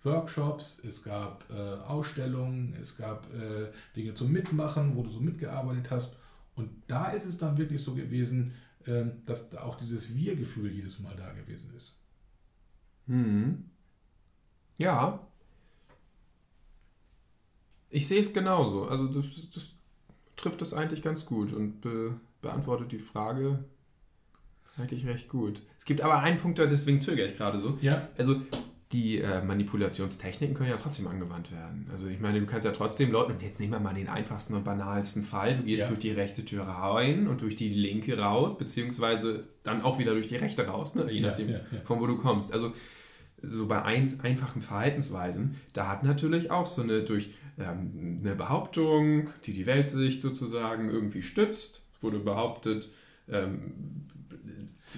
Workshops, 0.04 0.82
es 0.84 1.04
gab 1.04 1.46
äh, 1.50 1.54
Ausstellungen, 1.54 2.76
es 2.82 2.98
gab 2.98 3.34
äh, 3.34 3.72
Dinge 3.96 4.14
zum 4.14 4.32
Mitmachen, 4.32 4.98
wo 4.98 5.04
du 5.04 5.10
so 5.10 5.22
mitgearbeitet 5.22 5.90
hast. 5.90 6.16
Und 6.56 6.70
da 6.88 7.12
ist 7.12 7.26
es 7.26 7.38
dann 7.38 7.58
wirklich 7.58 7.82
so 7.82 7.96
gewesen, 7.96 8.54
dass 9.26 9.50
da 9.50 9.62
auch 9.64 9.78
dieses 9.78 10.16
Wir-Gefühl 10.16 10.72
jedes 10.72 11.00
Mal 11.00 11.16
da 11.16 11.32
gewesen 11.34 11.74
ist. 11.76 12.00
Hm. 13.08 13.66
Ja. 14.78 15.26
Ich 17.90 18.08
sehe 18.08 18.20
es 18.20 18.34
genauso. 18.34 18.88
Also 18.88 19.08
das, 19.08 19.26
das 19.54 19.72
trifft 20.36 20.62
es 20.62 20.74
eigentlich 20.74 21.02
ganz 21.02 21.26
gut 21.26 21.54
und 21.54 21.82
be 21.82 22.16
beantwortet 22.42 22.92
die 22.92 23.00
Frage 23.00 23.64
eigentlich 24.78 25.06
recht 25.06 25.30
gut. 25.30 25.62
Es 25.78 25.86
gibt 25.86 26.02
aber 26.02 26.20
einen 26.20 26.40
Punkt, 26.40 26.60
da 26.60 26.66
deswegen 26.66 27.00
zögere 27.00 27.28
ich 27.28 27.38
gerade 27.38 27.60
so. 27.60 27.78
Ja. 27.82 28.10
Also 28.18 28.42
die 28.94 29.20
äh, 29.20 29.44
Manipulationstechniken 29.44 30.56
können 30.56 30.70
ja 30.70 30.78
trotzdem 30.78 31.08
angewandt 31.08 31.52
werden. 31.52 31.88
Also 31.92 32.08
ich 32.08 32.20
meine, 32.20 32.40
du 32.40 32.46
kannst 32.46 32.66
ja 32.66 32.72
trotzdem 32.72 33.12
Leuten, 33.12 33.34
und 33.34 33.42
jetzt 33.42 33.60
nehmen 33.60 33.74
wir 33.74 33.80
mal 33.80 33.94
den 33.94 34.08
einfachsten 34.08 34.54
und 34.54 34.64
banalsten 34.64 35.24
Fall, 35.24 35.58
du 35.58 35.64
gehst 35.64 35.82
Ja. 35.82 35.88
durch 35.88 36.00
die 36.00 36.12
rechte 36.12 36.46
Tür 36.46 36.64
rein 36.64 37.28
und 37.28 37.42
durch 37.42 37.56
die 37.56 37.70
linke 37.70 38.18
raus, 38.18 38.58
beziehungsweise 38.58 39.46
dann 39.64 39.82
auch 39.82 40.00
wieder 40.00 40.14
durch 40.14 40.28
die 40.28 40.36
rechte 40.36 40.66
raus, 40.68 40.96
ne? 40.96 41.12
je 41.12 41.20
Ja, 41.22 41.28
nachdem, 41.30 41.50
ja, 41.50 41.60
von 41.84 42.00
wo 42.00 42.06
du 42.08 42.18
kommst. 42.18 42.54
Also 42.54 42.72
so 43.42 43.68
bei 43.68 43.82
ein, 43.82 44.20
einfachen 44.22 44.62
Verhaltensweisen, 44.62 45.56
da 45.74 45.90
hat 45.90 46.04
natürlich 46.04 46.50
auch 46.52 46.66
so 46.68 46.82
eine 46.82 47.02
durch 47.04 47.32
ähm, 47.60 48.18
eine 48.22 48.36
Behauptung, 48.36 49.30
die 49.46 49.54
die 49.54 49.66
Weltsicht 49.66 50.22
sozusagen 50.22 50.90
irgendwie 50.90 51.22
stützt, 51.22 51.82
es 51.96 52.02
wurde 52.04 52.20
behauptet, 52.20 52.90
ähm, 53.30 53.74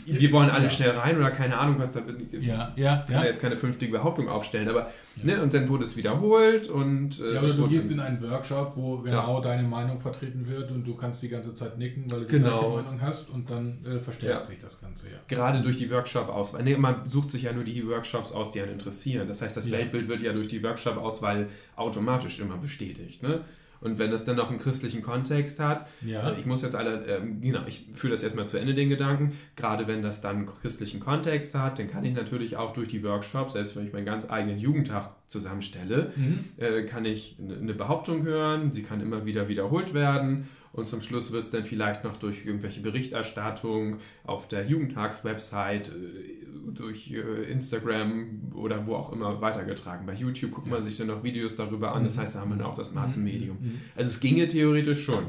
wir 0.06 0.32
wollen 0.32 0.50
alle 0.50 0.66
Ja. 0.66 0.70
schnell 0.70 0.92
rein 0.92 1.18
oder 1.18 1.32
keine 1.32 1.58
Ahnung, 1.58 1.76
was 1.80 1.92
da 1.92 2.02
Ja, 2.40 2.74
ja, 2.76 2.98
kann 3.08 3.14
ja. 3.14 3.24
jetzt 3.26 3.42
keine 3.42 3.56
vernünftige 3.56 3.92
Behauptung 3.94 4.28
aufstellen, 4.30 4.68
aber 4.70 4.90
ne, 5.24 5.42
und 5.42 5.54
dann 5.54 5.68
wurde 5.70 5.84
es 5.84 5.96
wiederholt 5.98 6.68
und 6.68 7.20
äh, 7.20 7.34
Ja, 7.36 7.42
es 7.44 7.56
du 7.56 7.68
gehst 7.68 7.90
in 7.92 8.00
einen 8.00 8.22
Workshop, 8.22 8.74
wo 8.76 8.98
genau 9.00 9.40
deine 9.42 9.64
Meinung 9.68 10.00
vertreten 10.02 10.48
wird 10.48 10.72
und 10.72 10.86
du 10.86 10.96
kannst 10.96 11.22
die 11.24 11.30
ganze 11.30 11.54
Zeit 11.54 11.78
nicken, 11.78 12.12
weil 12.12 12.22
du 12.22 12.26
die 12.26 12.32
Genau. 12.38 12.60
gleiche 12.60 12.84
Meinung 12.84 13.02
hast 13.02 13.30
und 13.30 13.50
dann 13.50 13.78
äh, 13.86 14.00
verstärkt 14.00 14.42
Ja. 14.42 14.46
sich 14.46 14.60
das 14.60 14.82
Ganze, 14.82 15.08
ja. 15.08 15.18
gerade 15.28 15.62
durch 15.62 15.78
die 15.78 15.90
Workshop-Auswahl. 15.92 16.64
Nee, 16.64 16.78
man 16.78 17.06
sucht 17.06 17.30
sich 17.32 17.44
ja 17.44 17.54
nur 17.54 17.64
die 17.64 17.88
Workshops 17.88 18.32
aus, 18.32 18.52
die 18.52 18.62
einen 18.62 18.74
interessieren. 18.74 19.28
Das 19.28 19.42
heißt, 19.42 19.56
das 19.56 19.70
Ja. 19.70 19.78
Weltbild 19.78 20.08
wird 20.08 20.22
ja 20.22 20.34
durch 20.34 20.48
die 20.48 20.62
Workshop-Auswahl 20.64 21.48
automatisch 21.76 22.40
immer 22.40 22.58
bestätigt. 22.58 23.24
Ne? 23.24 23.42
Und 23.86 24.00
wenn 24.00 24.10
das 24.10 24.24
dann 24.24 24.36
noch 24.36 24.50
einen 24.50 24.58
christlichen 24.58 25.02
Kontext 25.04 25.60
hat, 25.60 25.88
Ja. 26.02 26.32
äh, 26.32 26.40
ich 26.40 26.46
muss 26.48 26.64
jetzt 26.64 26.76
alle, 26.76 27.06
ähm, 27.06 27.40
genau, 27.40 27.62
ich 27.68 27.86
führe 27.94 28.12
das 28.12 28.24
erstmal 28.24 28.48
zu 28.48 28.58
Ende, 28.58 28.74
den 28.74 28.90
Gedanken, 28.90 29.34
gerade 29.56 29.88
wenn 29.88 30.02
das 30.02 30.22
dann 30.22 30.38
einen 30.38 30.46
christlichen 30.48 31.00
Kontext 31.00 31.54
hat, 31.54 31.78
dann 31.78 31.88
kann 31.88 32.04
ich 32.04 32.16
natürlich 32.16 32.58
auch 32.58 32.74
durch 32.74 32.88
die 32.88 33.04
Workshops, 33.04 33.54
selbst 33.54 33.76
wenn 33.76 33.86
ich 33.86 33.94
meinen 33.94 34.06
ganz 34.06 34.30
eigenen 34.30 34.58
Jugendtag 34.58 35.12
zusammenstelle, 35.28 36.12
Mhm. 36.16 36.40
äh, 36.58 36.82
kann 36.84 37.06
ich 37.06 37.38
eine 37.40 37.74
Behauptung 37.76 38.24
hören, 38.24 38.72
sie 38.72 38.82
kann 38.84 39.02
immer 39.02 39.26
wieder 39.26 39.48
wiederholt 39.48 39.94
werden 39.94 40.48
und 40.76 40.88
zum 40.88 41.02
Schluss 41.02 41.32
wird 41.32 41.42
es 41.44 41.52
dann 41.52 41.64
vielleicht 41.64 42.04
noch 42.04 42.18
durch 42.18 42.46
irgendwelche 42.46 42.82
Berichterstattung 42.82 44.00
auf 44.26 44.48
der 44.50 44.66
Jugendtags-Website, 44.66 45.88
äh, 45.90 46.72
durch 46.74 47.12
äh, 47.12 47.50
Instagram 47.50 48.52
oder 48.54 48.86
wo 48.86 48.96
auch 48.96 49.14
immer 49.14 49.40
weitergetragen. 49.40 50.06
Bei 50.06 50.14
YouTube 50.14 50.52
guckt 50.52 50.68
man 50.68 50.84
sich 50.84 50.98
dann 50.98 51.08
noch 51.08 51.24
Videos 51.24 51.56
darüber 51.56 51.94
an, 51.96 52.04
das 52.04 52.18
Mhm. 52.18 52.22
heißt, 52.22 52.36
da 52.36 52.42
haben 52.42 52.50
wir 52.52 52.58
dann 52.58 52.68
auch 52.68 52.76
das 52.76 52.94
Massenmedium. 52.94 53.58
Mhm. 53.60 53.82
Also 53.96 54.10
es 54.10 54.20
ginge 54.20 54.48
theoretisch 54.48 55.04
schon. 55.06 55.24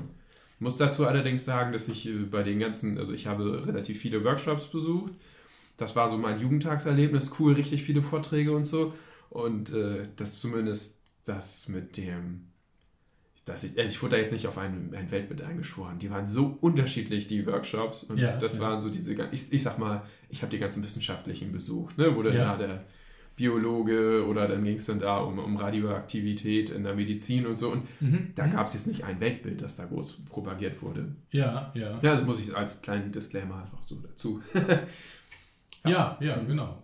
Ich 0.57 0.61
muss 0.61 0.79
dazu 0.79 1.07
allerdings 1.07 1.45
sagen, 1.45 1.73
dass 1.73 1.87
ich 1.87 2.09
äh, 2.09 2.13
bei 2.31 2.43
den 2.43 2.59
ganzen, 2.59 2.99
also 2.99 3.13
ich 3.13 3.27
habe 3.29 3.67
relativ 3.67 4.01
viele 4.01 4.25
Workshops 4.25 4.67
besucht. 4.67 5.13
Das 5.77 5.95
war 5.95 6.09
so 6.09 6.19
mein 6.19 6.41
Jugendtagserlebnis, 6.41 7.31
cool, 7.39 7.53
richtig 7.53 7.85
viele 7.85 8.03
Vorträge 8.03 8.51
und 8.53 8.65
so. 8.65 8.95
Und 9.31 9.73
äh, 9.73 10.09
das 10.17 10.41
zumindest 10.41 11.03
das 11.25 11.69
mit 11.69 11.97
dem, 11.99 12.47
dass 13.47 13.65
ich, 13.65 13.79
also 13.79 13.91
ich 13.91 14.03
wurde 14.03 14.17
da 14.17 14.23
jetzt 14.23 14.33
nicht 14.33 14.47
auf 14.47 14.59
ein, 14.59 14.93
ein 14.95 15.11
Weltbild 15.11 15.41
eingeschworen. 15.43 15.99
Die 15.99 16.11
waren 16.11 16.27
so 16.27 16.59
unterschiedlich, 16.61 17.27
die 17.27 17.47
Workshops. 17.47 18.03
Und 18.05 18.19
Ja, 18.19 18.37
das 18.37 18.57
ja. 18.59 18.61
waren 18.63 18.81
so 18.81 18.91
diese, 18.91 19.15
ich, 19.33 19.51
ich 19.53 19.63
sag 19.63 19.79
mal, 19.79 20.03
ich 20.29 20.43
habe 20.43 20.51
die 20.51 20.59
ganzen 20.59 20.83
wissenschaftlichen 20.85 21.53
besucht, 21.53 21.97
ne? 21.97 22.15
wo 22.15 22.23
dann 22.23 22.35
Ja. 22.35 22.57
da 22.57 22.67
der 22.67 22.85
Biologe 23.37 24.27
oder 24.27 24.47
dann 24.49 24.65
ging 24.65 24.77
es 24.77 24.87
dann 24.87 24.99
da 24.99 25.19
um, 25.19 25.39
um 25.39 25.57
Radioaktivität 25.57 26.71
in 26.71 26.83
der 26.85 26.95
Medizin 26.95 27.47
und 27.47 27.59
so. 27.59 27.71
Und 27.71 27.83
Mhm, 28.01 28.33
da 28.35 28.47
mhm. 28.47 28.51
gab 28.53 28.67
es 28.67 28.73
jetzt 28.75 28.87
nicht 28.87 29.05
ein 29.05 29.21
Weltbild, 29.21 29.61
das 29.63 29.77
da 29.77 29.85
groß 29.85 30.25
propagiert 30.29 30.81
wurde. 30.83 31.15
Ja, 31.31 31.71
ja. 31.75 31.93
Ja, 31.93 31.99
das 32.01 32.25
muss 32.25 32.41
ich 32.41 32.57
als 32.57 32.81
kleinen 32.83 33.13
Disclaimer 33.13 33.63
einfach 33.63 33.83
so 33.87 33.97
dazu. 33.97 34.43
Ja, 35.85 36.19
ja, 36.21 36.37
genau. 36.49 36.83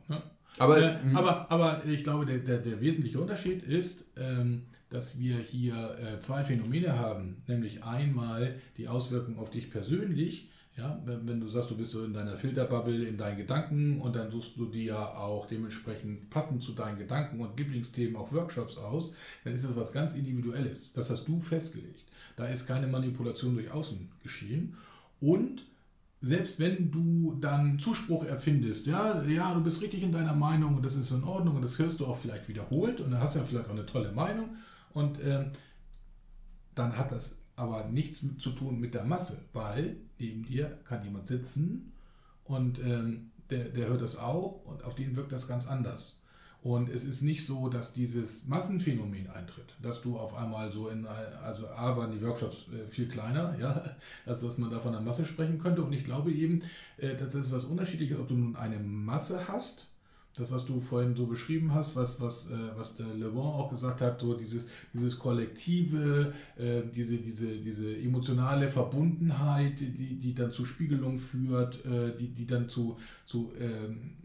Aber- 0.58 0.78
äh, 0.80 1.02
mhm. 1.04 1.16
aber, 1.16 1.50
aber 1.50 1.82
ich 1.86 2.04
glaube, 2.04 2.24
der, 2.26 2.38
der, 2.38 2.58
der 2.58 2.80
wesentliche 2.80 3.20
Unterschied 3.20 3.62
ist, 3.64 4.04
ähm, 4.16 4.62
dass 4.92 5.18
wir 5.18 5.36
hier 5.36 5.96
äh, 5.98 6.20
zwei 6.20 6.44
Phänomene 6.44 6.98
haben, 6.98 7.42
nämlich 7.48 7.82
einmal 7.82 8.56
die 8.76 8.88
Auswirkungen 8.88 9.38
auf 9.38 9.50
dich 9.50 9.70
persönlich. 9.70 10.50
Ja, 10.76 11.02
wenn, 11.04 11.40
du 11.40 11.48
sagst, 11.48 11.70
du 11.70 11.76
bist 11.76 11.92
so 11.92 12.02
in 12.04 12.14
deiner 12.14 12.36
Filterbubble, 12.36 13.04
in 13.04 13.18
deinen 13.18 13.36
Gedanken 13.36 14.00
und 14.00 14.16
dann 14.16 14.30
suchst 14.30 14.56
du 14.56 14.66
dir 14.66 14.98
auch 14.98 15.46
dementsprechend 15.46 16.30
passend 16.30 16.62
zu 16.62 16.72
deinen 16.72 16.98
Gedanken 16.98 17.40
und 17.40 17.58
Lieblingsthemen 17.58 18.16
auch 18.16 18.32
Workshops 18.32 18.78
aus, 18.78 19.14
dann 19.44 19.54
ist 19.54 19.64
es 19.64 19.76
was 19.76 19.92
ganz 19.92 20.14
Individuelles. 20.14 20.92
Das 20.94 21.10
hast 21.10 21.26
du 21.26 21.40
festgelegt. 21.40 22.04
Da 22.36 22.46
ist 22.46 22.66
keine 22.66 22.86
Manipulation 22.86 23.54
durch 23.54 23.70
Außen 23.70 24.10
geschehen. 24.22 24.74
Und 25.20 25.66
selbst 26.22 26.58
wenn 26.58 26.90
du 26.90 27.36
dann 27.40 27.78
Zuspruch 27.78 28.24
erfindest, 28.24 28.86
ja, 28.86 29.22
ja, 29.24 29.52
du 29.54 29.62
bist 29.62 29.82
richtig 29.82 30.02
in 30.02 30.12
deiner 30.12 30.34
Meinung 30.34 30.76
und 30.76 30.84
das 30.84 30.96
ist 30.96 31.10
in 31.10 31.24
Ordnung 31.24 31.56
und 31.56 31.62
das 31.62 31.78
hörst 31.78 32.00
du 32.00 32.06
auch 32.06 32.16
vielleicht 32.16 32.48
wiederholt 32.48 33.00
und 33.00 33.10
dann 33.10 33.20
hast 33.20 33.34
du 33.34 33.40
ja 33.40 33.44
vielleicht 33.44 33.66
auch 33.66 33.72
eine 33.72 33.86
tolle 33.86 34.12
Meinung 34.12 34.50
und 34.92 35.18
ähm, 35.22 35.52
dann 36.74 36.96
hat 36.96 37.12
das 37.12 37.36
aber 37.56 37.84
nichts 37.88 38.24
zu 38.38 38.50
tun 38.50 38.80
mit 38.80 38.94
der 38.94 39.04
Masse, 39.04 39.44
weil 39.52 39.96
neben 40.18 40.44
dir 40.44 40.78
kann 40.84 41.04
jemand 41.04 41.26
sitzen 41.26 41.92
und 42.44 42.78
ähm, 42.80 43.30
der, 43.50 43.66
der 43.66 43.88
hört 43.88 44.02
das 44.02 44.16
auch 44.16 44.64
und 44.64 44.84
auf 44.84 44.94
den 44.94 45.16
wirkt 45.16 45.32
das 45.32 45.46
ganz 45.46 45.66
anders. 45.66 46.18
Und 46.62 46.88
es 46.88 47.02
ist 47.02 47.22
nicht 47.22 47.44
so, 47.44 47.68
dass 47.68 47.92
dieses 47.92 48.46
Massenphänomen 48.46 49.28
eintritt, 49.30 49.74
dass 49.82 50.00
du 50.00 50.16
auf 50.16 50.34
einmal 50.36 50.70
so 50.70 50.88
in, 50.88 51.06
also 51.06 51.66
A 51.66 51.96
waren 51.96 52.12
die 52.12 52.22
Workshops 52.22 52.66
äh, 52.68 52.88
viel 52.88 53.08
kleiner, 53.08 53.58
ja, 53.58 53.96
als 54.26 54.42
dass 54.42 54.58
man 54.58 54.70
da 54.70 54.78
von 54.78 54.94
einer 54.94 55.04
Masse 55.04 55.24
sprechen 55.24 55.58
könnte. 55.58 55.82
Und 55.82 55.92
ich 55.92 56.04
glaube 56.04 56.30
eben, 56.30 56.62
äh, 56.98 57.16
dass 57.16 57.32
das 57.32 57.50
was 57.50 57.64
Unterschiedliches, 57.64 58.16
ob 58.16 58.28
du 58.28 58.34
nun 58.34 58.54
eine 58.54 58.78
Masse 58.78 59.48
hast, 59.48 59.91
das, 60.34 60.50
was 60.50 60.64
du 60.64 60.80
vorhin 60.80 61.14
so 61.14 61.26
beschrieben 61.26 61.74
hast, 61.74 61.94
was, 61.94 62.20
was, 62.20 62.46
äh, 62.46 62.54
was 62.74 62.96
der 62.96 63.06
Le 63.06 63.28
Bon 63.28 63.44
auch 63.44 63.70
gesagt 63.70 64.00
hat, 64.00 64.20
so 64.20 64.34
dieses, 64.34 64.66
dieses 64.92 65.18
kollektive, 65.18 66.32
äh, 66.56 66.82
diese, 66.94 67.18
diese, 67.18 67.58
diese 67.58 67.96
emotionale 67.98 68.68
Verbundenheit, 68.68 69.78
die, 69.80 70.18
die 70.20 70.34
dann 70.34 70.52
zu 70.52 70.64
Spiegelung 70.64 71.18
führt, 71.18 71.84
äh, 71.84 72.16
die, 72.18 72.28
die 72.28 72.46
dann 72.46 72.68
zu, 72.68 72.98
zu 73.26 73.52
ähm, 73.58 74.16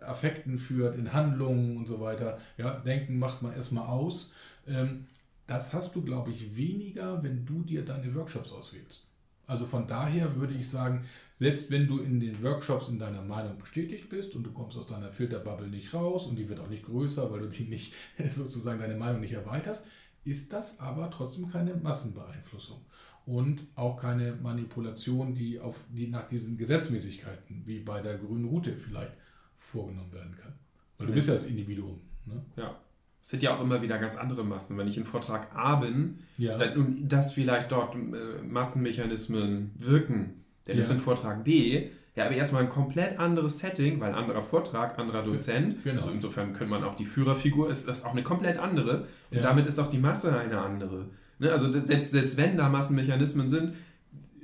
Affekten 0.00 0.56
führt, 0.56 0.96
in 0.96 1.12
Handlungen 1.12 1.76
und 1.76 1.86
so 1.86 2.00
weiter. 2.00 2.38
Ja, 2.58 2.78
Denken 2.78 3.18
macht 3.18 3.42
man 3.42 3.52
erstmal 3.52 3.86
aus. 3.86 4.32
Ähm, 4.68 5.06
das 5.48 5.72
hast 5.72 5.94
du, 5.94 6.02
glaube 6.02 6.30
ich, 6.30 6.56
weniger, 6.56 7.22
wenn 7.22 7.44
du 7.44 7.62
dir 7.62 7.84
deine 7.84 8.14
Workshops 8.14 8.52
auswählst. 8.52 9.08
Also 9.46 9.64
von 9.64 9.86
daher 9.86 10.36
würde 10.36 10.54
ich 10.54 10.68
sagen, 10.68 11.04
selbst 11.36 11.70
wenn 11.70 11.86
du 11.86 11.98
in 12.00 12.18
den 12.18 12.42
Workshops 12.42 12.88
in 12.88 12.98
deiner 12.98 13.22
Meinung 13.22 13.58
bestätigt 13.58 14.08
bist 14.08 14.34
und 14.34 14.42
du 14.42 14.52
kommst 14.52 14.76
aus 14.76 14.88
deiner 14.88 15.12
Filterbubble 15.12 15.68
nicht 15.68 15.92
raus 15.94 16.26
und 16.26 16.36
die 16.36 16.48
wird 16.48 16.58
auch 16.60 16.68
nicht 16.68 16.84
größer, 16.84 17.30
weil 17.30 17.40
du 17.40 17.48
die 17.48 17.64
nicht 17.64 17.92
sozusagen 18.34 18.80
deine 18.80 18.96
Meinung 18.96 19.20
nicht 19.20 19.32
erweiterst, 19.32 19.84
ist 20.24 20.52
das 20.52 20.80
aber 20.80 21.10
trotzdem 21.10 21.48
keine 21.50 21.74
Massenbeeinflussung 21.74 22.80
und 23.26 23.66
auch 23.74 24.00
keine 24.00 24.32
Manipulation, 24.42 25.34
die 25.34 25.60
auf 25.60 25.80
die 25.94 26.08
nach 26.08 26.28
diesen 26.28 26.56
Gesetzmäßigkeiten 26.56 27.62
wie 27.66 27.80
bei 27.80 28.00
der 28.00 28.16
grünen 28.18 28.46
Route 28.46 28.72
vielleicht 28.72 29.12
vorgenommen 29.58 30.12
werden 30.12 30.34
kann. 30.40 30.52
Weil 30.98 31.08
du 31.08 31.12
bist 31.12 31.28
ja 31.28 31.34
das 31.34 31.44
Individuum. 31.46 32.00
Ne? 32.24 32.42
Ja. 32.56 32.76
Es 33.22 33.30
sind 33.30 33.42
ja 33.42 33.54
auch 33.54 33.60
immer 33.60 33.82
wieder 33.82 33.98
ganz 33.98 34.16
andere 34.16 34.44
Massen. 34.44 34.78
Wenn 34.78 34.86
ich 34.88 34.96
in 34.96 35.04
Vortrag 35.04 35.54
A 35.54 35.74
bin, 35.76 36.20
Ja. 36.38 36.56
dann, 36.56 37.08
dass 37.08 37.32
vielleicht 37.32 37.72
dort 37.72 37.94
äh, 37.96 38.42
Massenmechanismen 38.42 39.72
wirken, 39.76 40.44
ist 40.66 40.88
Ja. 40.88 40.94
in 40.94 41.00
Vortrag 41.00 41.44
B 41.44 41.88
ja 42.14 42.24
aber 42.24 42.34
erstmal 42.34 42.62
ein 42.62 42.70
komplett 42.70 43.18
anderes 43.18 43.58
Setting, 43.58 44.00
weil 44.00 44.14
anderer 44.14 44.42
Vortrag, 44.42 44.98
anderer 44.98 45.22
Dozent. 45.22 45.84
Genau. 45.84 46.00
Also 46.00 46.10
insofern 46.12 46.52
könnte 46.54 46.70
man 46.70 46.82
auch 46.82 46.94
die 46.94 47.04
Führerfigur, 47.04 47.68
ist 47.70 47.86
das 47.88 48.04
auch 48.04 48.12
eine 48.12 48.22
komplett 48.22 48.58
andere. 48.58 49.00
Und 49.30 49.36
Ja. 49.36 49.40
damit 49.42 49.66
ist 49.66 49.78
auch 49.78 49.88
die 49.88 49.98
Masse 49.98 50.34
eine 50.38 50.58
andere. 50.58 51.06
Ne? 51.38 51.52
Also 51.52 51.70
selbst, 51.84 52.12
selbst 52.12 52.36
wenn 52.38 52.56
da 52.56 52.70
Massenmechanismen 52.70 53.48
sind, 53.50 53.74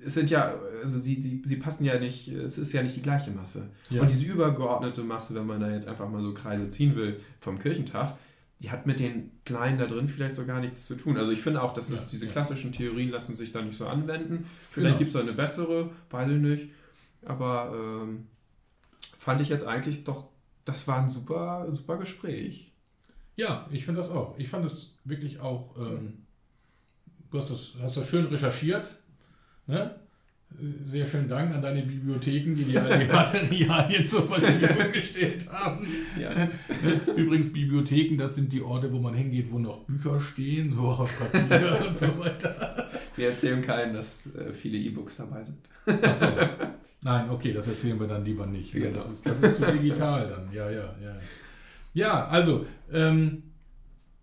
es 0.05 0.14
sind 0.14 0.29
ja, 0.31 0.55
also 0.83 0.99
sie, 0.99 1.23
sie, 1.23 1.41
sie 1.45 1.57
passen 1.57 1.85
ja 1.85 1.99
nicht, 1.99 2.29
es 2.29 2.59
ist 2.59 2.73
ja 2.73 2.83
nicht 2.83 2.97
die 2.97 3.03
gleiche 3.03 3.31
Masse. 3.31 3.68
Ja. 3.89 4.03
Und 4.03 4.11
diese 4.11 4.27
übergeordnete 4.27 5.03
Masse, 5.03 5.35
wenn 5.35 5.47
man 5.47 5.61
da 5.61 5.70
jetzt 5.70 5.89
einfach 5.89 6.09
mal 6.11 6.20
so 6.20 6.35
Kreise 6.35 6.68
ziehen 6.68 6.95
will 6.97 7.20
vom 7.41 7.59
Kirchentag, 7.59 8.14
die 8.63 8.71
hat 8.71 8.87
mit 8.87 9.01
den 9.01 9.31
Kleinen 9.45 9.79
da 9.79 9.87
drin 9.87 10.09
vielleicht 10.09 10.35
so 10.37 10.47
gar 10.47 10.61
nichts 10.61 10.87
zu 10.87 10.95
tun. 10.95 11.17
Also 11.17 11.33
ich 11.33 11.41
finde 11.41 11.63
auch, 11.63 11.75
dass 11.75 11.89
das, 11.89 12.01
Ja, 12.03 12.09
diese 12.13 12.27
ja. 12.27 12.33
klassischen 12.33 12.71
Theorien 12.73 13.11
lassen 13.11 13.35
sich 13.35 13.51
da 13.53 13.61
nicht 13.63 13.77
so 13.77 13.87
anwenden. 13.87 14.47
Vielleicht 14.71 14.87
Genau. 14.93 14.99
gibt 14.99 15.09
es 15.09 15.15
da 15.15 15.21
eine 15.21 15.33
bessere, 15.33 15.91
weiß 16.11 16.31
ich 16.31 16.39
nicht. 16.41 16.69
Aber 17.25 17.73
ähm, 17.75 18.27
fand 19.19 19.41
ich 19.41 19.49
jetzt 19.49 19.67
eigentlich 19.67 20.05
doch, 20.05 20.29
das 20.65 20.87
war 20.87 20.99
ein 21.01 21.09
super, 21.09 21.67
super 21.73 21.97
Gespräch. 21.97 22.73
Ja, 23.37 23.67
ich 23.71 23.85
finde 23.85 24.01
das 24.01 24.11
auch. 24.11 24.37
Ich 24.39 24.49
fand 24.49 24.65
das 24.65 24.93
wirklich 25.05 25.41
auch, 25.41 25.75
ähm, 25.79 26.25
du 27.31 27.39
hast 27.39 27.51
das, 27.51 27.73
hast 27.81 27.97
das 27.97 28.09
schön 28.09 28.27
recherchiert. 28.27 28.97
Ne? 29.67 29.95
Sehr 30.84 31.07
schönen 31.07 31.28
Dank 31.28 31.55
an 31.55 31.62
deine 31.62 31.82
Bibliotheken, 31.82 32.55
die 32.55 32.64
dir 32.64 32.84
all 32.84 32.98
die 32.98 33.12
Materialien 33.12 34.09
zur 34.09 34.28
Verfügung 34.28 34.92
gestellt 34.92 35.46
haben. 35.50 35.86
Ja. 36.20 36.48
Übrigens, 37.16 37.53
Bibliotheken, 37.53 38.16
das 38.16 38.34
sind 38.36 38.53
die 38.53 38.62
Orte, 38.62 38.92
wo 38.92 38.98
man 38.98 39.14
hingeht, 39.14 39.50
wo 39.50 39.59
noch 39.59 39.84
Bücher 39.84 40.20
stehen, 40.20 40.70
so 40.70 40.82
auf 40.82 41.18
Papier 41.18 41.80
und 41.88 41.98
so 41.98 42.18
weiter. 42.18 42.88
Wir 43.16 43.30
erzählen 43.30 43.62
keinen, 43.62 43.94
dass 43.94 44.26
äh, 44.34 44.53
viele 44.53 44.78
E-Books 44.78 45.16
dabei 45.16 45.42
sind. 45.42 45.59
Achso. 46.03 46.26
Nein, 47.00 47.30
okay, 47.30 47.53
das 47.53 47.66
erzählen 47.66 47.98
wir 47.98 48.07
dann 48.07 48.24
lieber 48.24 48.46
nicht. 48.46 48.72
Genau. 48.72 48.98
Das, 48.98 49.11
ist, 49.11 49.26
das 49.26 49.40
ist 49.40 49.57
zu 49.57 49.72
digital 49.72 50.28
dann. 50.28 50.53
Ja, 50.53 50.70
ja, 50.70 50.94
ja. 51.03 51.16
Ja, 51.94 52.26
also, 52.28 52.66
ähm, 52.92 53.42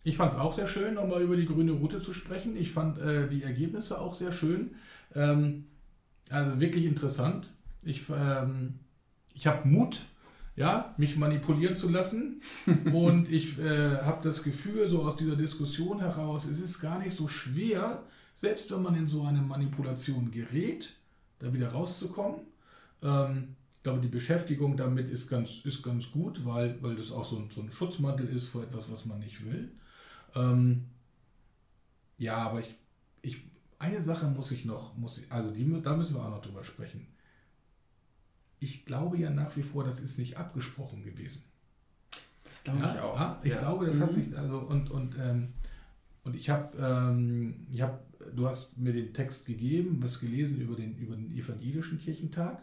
ich 0.04 0.16
fand 0.16 0.32
es 0.32 0.40
auch 0.40 0.54
sehr 0.54 0.68
schön, 0.68 0.96
nochmal 0.96 1.22
über 1.22 1.36
die 1.36 1.46
grüne 1.46 1.74
Route 1.74 2.02
zu 2.02 2.14
sprechen. 2.14 2.56
Ich 2.56 2.72
fand 2.72 2.98
äh, 3.00 3.28
die 3.28 3.44
Ergebnisse 3.44 4.00
auch 4.00 4.14
sehr 4.14 4.32
schön. 4.32 4.72
Ähm, 5.14 5.66
also 6.30 6.60
wirklich 6.60 6.86
interessant. 6.86 7.50
Ich, 7.84 8.04
ähm, 8.10 8.76
ich 9.34 9.48
habe 9.48 9.68
Mut, 9.68 10.02
ja, 10.56 10.94
mich 10.98 11.16
manipulieren 11.16 11.76
zu 11.76 11.90
lassen. 11.90 12.42
Und 12.94 13.32
ich 13.32 13.58
äh, 13.60 13.98
habe 14.02 14.20
das 14.24 14.44
Gefühl, 14.44 14.90
so 14.90 15.04
aus 15.04 15.18
dieser 15.18 15.36
Diskussion 15.36 16.00
heraus, 16.00 16.46
es 16.46 16.60
ist 16.60 16.80
gar 16.80 17.00
nicht 17.00 17.16
so 17.16 17.28
schwer, 17.28 18.04
selbst 18.36 18.72
wenn 18.72 18.82
man 18.82 18.96
in 18.96 19.08
so 19.08 19.24
eine 19.24 19.42
Manipulation 19.42 20.32
gerät, 20.32 20.94
da 21.40 21.54
wieder 21.54 21.70
rauszukommen. 21.70 22.42
Ähm, 23.02 23.56
ich 23.78 23.84
glaube, 23.84 24.02
die 24.02 24.10
Beschäftigung 24.10 24.76
damit 24.76 25.10
ist 25.10 25.30
ganz, 25.30 25.62
ist 25.64 25.82
ganz 25.82 26.12
gut, 26.12 26.46
weil, 26.46 26.78
weil 26.82 26.96
das 26.96 27.12
auch 27.12 27.24
so 27.24 27.38
ein, 27.38 27.50
so 27.50 27.62
ein 27.62 27.72
Schutzmantel 27.72 28.28
ist 28.28 28.50
vor 28.50 28.64
etwas, 28.64 28.92
was 28.92 29.06
man 29.06 29.20
nicht 29.20 29.46
will. 29.46 29.72
Ähm, 30.36 30.86
ja, 32.18 32.36
aber 32.36 32.60
ich, 32.60 32.76
ich, 33.22 33.38
eine 33.80 34.02
Sache 34.02 34.28
muss 34.28 34.52
ich 34.52 34.66
noch, 34.66 34.96
muss 34.98 35.18
ich, 35.18 35.32
also 35.32 35.52
die, 35.52 35.82
da 35.82 35.96
müssen 35.96 36.16
wir 36.16 36.24
auch 36.24 36.30
noch 36.30 36.42
drüber 36.42 36.64
sprechen. 36.64 37.08
Ich 38.60 38.86
glaube 38.86 39.18
ja 39.18 39.30
nach 39.30 39.56
wie 39.56 39.64
vor, 39.64 39.84
das 39.86 40.02
ist 40.02 40.20
nicht 40.20 40.38
abgesprochen 40.38 41.04
gewesen. 41.04 41.44
Das 42.44 42.64
glaube 42.64 42.80
ja, 42.80 42.94
ich 42.94 43.00
auch. 43.00 43.16
Ja, 43.20 43.40
ich 43.44 43.54
Ja. 43.54 43.60
glaube, 43.60 43.86
das 43.86 44.00
hat 44.02 44.12
Mhm. 44.12 44.16
sich, 44.16 44.38
also 44.38 44.58
und, 44.60 44.92
und, 44.92 45.16
ähm, 45.18 45.50
und 46.26 46.36
ich 46.36 46.50
habe, 46.50 46.78
ähm, 46.78 47.66
ich 47.72 47.82
hab, 47.82 48.04
du 48.36 48.48
hast 48.48 48.78
mir 48.78 48.92
den 48.92 49.14
Text 49.14 49.46
gegeben, 49.46 50.00
was 50.02 50.20
gelesen 50.20 50.60
über 50.60 50.76
den, 50.76 50.98
über 50.98 51.16
den 51.16 51.32
evangelischen 51.36 52.00
Kirchentag 52.00 52.62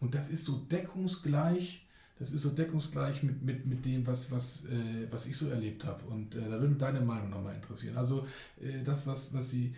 und 0.00 0.14
das 0.14 0.28
ist 0.28 0.44
so 0.44 0.56
deckungsgleich, 0.70 1.86
das 2.18 2.30
ist 2.32 2.42
so 2.42 2.50
deckungsgleich 2.50 3.22
mit, 3.22 3.42
mit, 3.42 3.66
mit 3.66 3.84
dem, 3.84 4.06
was, 4.06 4.30
was, 4.30 4.64
äh, 4.64 5.08
was 5.10 5.26
ich 5.26 5.36
so 5.36 5.48
erlebt 5.48 5.84
habe 5.84 6.04
und 6.06 6.34
äh, 6.36 6.40
da 6.40 6.52
würde 6.52 6.68
mich 6.68 6.78
deine 6.78 7.00
Meinung 7.02 7.28
nochmal 7.30 7.54
interessieren. 7.54 7.98
Also 7.98 8.26
äh, 8.60 8.82
das, 8.82 9.06
was, 9.06 9.34
was 9.34 9.50
Sie 9.50 9.66
ähm, 9.66 9.74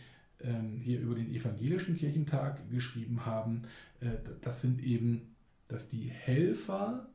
hier 0.83 1.01
über 1.01 1.15
den 1.15 1.35
evangelischen 1.35 1.97
Kirchentag 1.97 2.71
geschrieben 2.71 3.25
haben, 3.25 3.63
äh, 4.01 4.19
das 4.43 4.63
sind 4.63 4.83
eben, 4.83 5.35
dass 5.69 5.89
die 5.89 6.11
Helfer, 6.11 7.09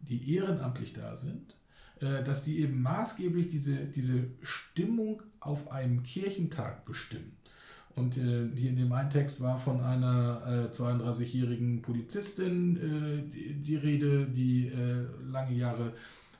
die 0.00 0.34
ehrenamtlich 0.34 0.92
da 0.92 1.16
sind, 1.16 1.58
äh, 2.00 2.22
dass 2.24 2.42
die 2.42 2.60
eben 2.60 2.82
maßgeblich 2.82 3.48
diese, 3.50 3.76
diese 3.86 4.24
Stimmung 4.40 5.22
auf 5.40 5.70
einem 5.70 6.02
Kirchentag 6.02 6.84
bestimmen. 6.84 7.36
Und 7.94 8.16
äh, 8.16 8.48
hier 8.54 8.70
in 8.70 8.76
dem 8.76 8.92
einen 8.92 9.10
Text 9.10 9.40
war 9.42 9.58
von 9.58 9.82
einer 9.82 10.70
äh, 10.70 10.74
32-jährigen 10.74 11.82
Polizistin 11.82 13.30
die, 13.62 13.76
Rede, 13.76 14.26
die 14.26 14.72
lange 15.30 15.54
Jahre 15.54 15.92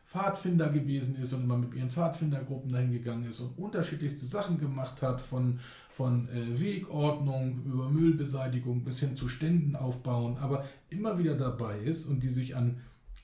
Pfadfinder 0.07 0.71
gewesen 0.71 1.17
ist 1.23 1.33
und 1.35 1.45
immer 1.45 1.59
mit 1.59 1.75
ihren 1.75 1.91
Pfadfindergruppen 1.91 2.71
dahin 2.71 2.93
gegangen 2.93 3.31
ist 3.31 3.41
und 3.41 3.57
unterschiedlichste 3.59 4.27
Sachen 4.27 4.59
gemacht 4.59 5.01
hat, 5.03 5.21
von, 5.21 5.59
von 5.93 6.27
äh, 6.31 6.59
Wegordnung 6.59 7.63
über 7.67 7.91
Müllbeseitigung 7.91 8.83
bis 8.83 9.01
hin 9.01 9.15
zu 9.15 9.29
Ständen 9.29 9.77
aufbauen, 9.77 10.39
aber 10.39 10.65
immer 10.89 11.19
wieder 11.19 11.35
dabei 11.35 11.79
ist 11.79 12.07
und 12.07 12.23
die 12.23 12.31
sich 12.31 12.57
an 12.57 12.81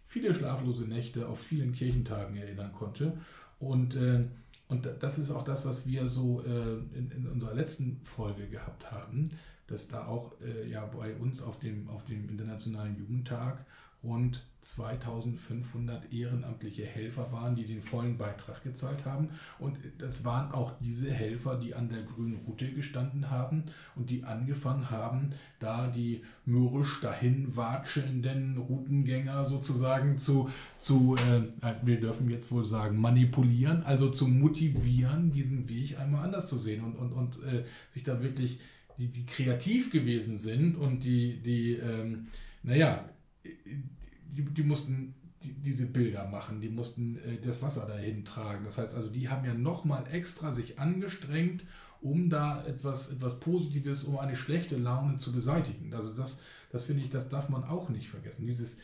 viele 0.06 0.34
schlaflose 0.34 0.84
Nächte 0.84 1.28
auf 1.28 1.40
vielen 1.40 1.72
Kirchentagen 1.72 2.36
erinnern 2.36 2.72
konnte. 2.72 3.16
Und, 3.58 3.96
äh, 3.96 4.24
und 4.68 4.86
das 5.00 5.18
ist 5.18 5.30
auch 5.30 5.44
das, 5.44 5.64
was 5.64 5.86
wir 5.86 6.08
so 6.08 6.42
äh, 6.42 6.98
in, 6.98 7.10
in 7.16 7.26
unserer 7.26 7.54
letzten 7.54 8.00
Folge 8.02 8.46
gehabt 8.48 8.90
haben, 8.92 9.30
dass 9.66 9.88
da 9.88 10.06
auch 10.06 10.34
äh, 10.42 10.70
ja 10.70 10.84
bei 10.84 11.14
uns 11.14 11.40
auf 11.40 11.58
dem, 11.58 11.88
auf 11.88 12.04
dem 12.04 12.28
Internationalen 12.28 12.98
Jugendtag 12.98 13.64
rund 14.02 14.44
2500 14.60 16.12
ehrenamtliche 16.12 16.84
Helfer 16.84 17.32
waren, 17.32 17.54
die 17.54 17.64
den 17.64 17.80
vollen 17.80 18.18
Beitrag 18.18 18.62
gezahlt 18.62 19.04
haben. 19.04 19.28
Und 19.58 19.78
das 19.98 20.24
waren 20.24 20.52
auch 20.52 20.72
diese 20.80 21.10
Helfer, 21.10 21.56
die 21.56 21.74
an 21.74 21.88
der 21.88 22.02
grünen 22.02 22.40
Route 22.46 22.70
gestanden 22.72 23.30
haben 23.30 23.64
und 23.94 24.10
die 24.10 24.24
angefangen 24.24 24.90
haben, 24.90 25.30
da 25.60 25.86
die 25.88 26.22
mürrisch 26.44 27.00
dahin 27.00 27.56
watschelnden 27.56 28.58
Routengänger 28.58 29.46
sozusagen 29.46 30.18
zu, 30.18 30.50
zu 30.78 31.16
äh, 31.16 31.74
wir 31.82 32.00
dürfen 32.00 32.28
jetzt 32.28 32.50
wohl 32.50 32.64
sagen, 32.64 33.00
manipulieren, 33.00 33.82
also 33.84 34.10
zu 34.10 34.26
motivieren, 34.26 35.32
diesen 35.32 35.68
Weg 35.68 35.98
einmal 35.98 36.24
anders 36.24 36.48
zu 36.48 36.58
sehen 36.58 36.84
und, 36.84 36.96
und, 36.96 37.12
und 37.12 37.36
äh, 37.44 37.64
sich 37.90 38.02
da 38.02 38.20
wirklich, 38.22 38.58
die, 38.98 39.06
die 39.06 39.24
kreativ 39.24 39.92
gewesen 39.92 40.36
sind 40.36 40.76
und 40.76 41.04
die, 41.04 41.40
die 41.40 41.74
ähm, 41.74 42.26
naja, 42.64 43.08
die, 43.44 44.44
die 44.44 44.62
mussten 44.62 45.14
die, 45.42 45.52
diese 45.52 45.86
Bilder 45.86 46.26
machen, 46.26 46.60
die 46.60 46.68
mussten 46.68 47.18
äh, 47.18 47.38
das 47.40 47.62
Wasser 47.62 47.86
dahin 47.86 48.24
tragen. 48.24 48.64
Das 48.64 48.78
heißt 48.78 48.94
also, 48.94 49.08
die 49.08 49.28
haben 49.28 49.44
ja 49.44 49.54
nochmal 49.54 50.04
extra 50.10 50.52
sich 50.52 50.78
angestrengt, 50.78 51.64
um 52.00 52.30
da 52.30 52.64
etwas, 52.64 53.10
etwas 53.10 53.40
Positives, 53.40 54.04
um 54.04 54.18
eine 54.18 54.36
schlechte 54.36 54.76
Laune 54.76 55.16
zu 55.16 55.32
beseitigen. 55.32 55.92
Also 55.94 56.12
das, 56.12 56.40
das 56.70 56.84
finde 56.84 57.04
ich, 57.04 57.10
das 57.10 57.28
darf 57.28 57.48
man 57.48 57.64
auch 57.64 57.88
nicht 57.88 58.08
vergessen. 58.08 58.46
Dieses, 58.46 58.78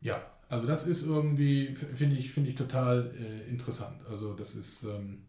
ja, 0.00 0.22
also 0.48 0.66
das 0.66 0.86
ist 0.86 1.06
irgendwie, 1.06 1.74
finde 1.74 2.16
ich, 2.16 2.30
finde 2.30 2.50
ich 2.50 2.56
total 2.56 3.12
äh, 3.18 3.48
interessant. 3.50 3.96
Also 4.10 4.34
das 4.34 4.54
ist, 4.54 4.84
ähm, 4.84 5.22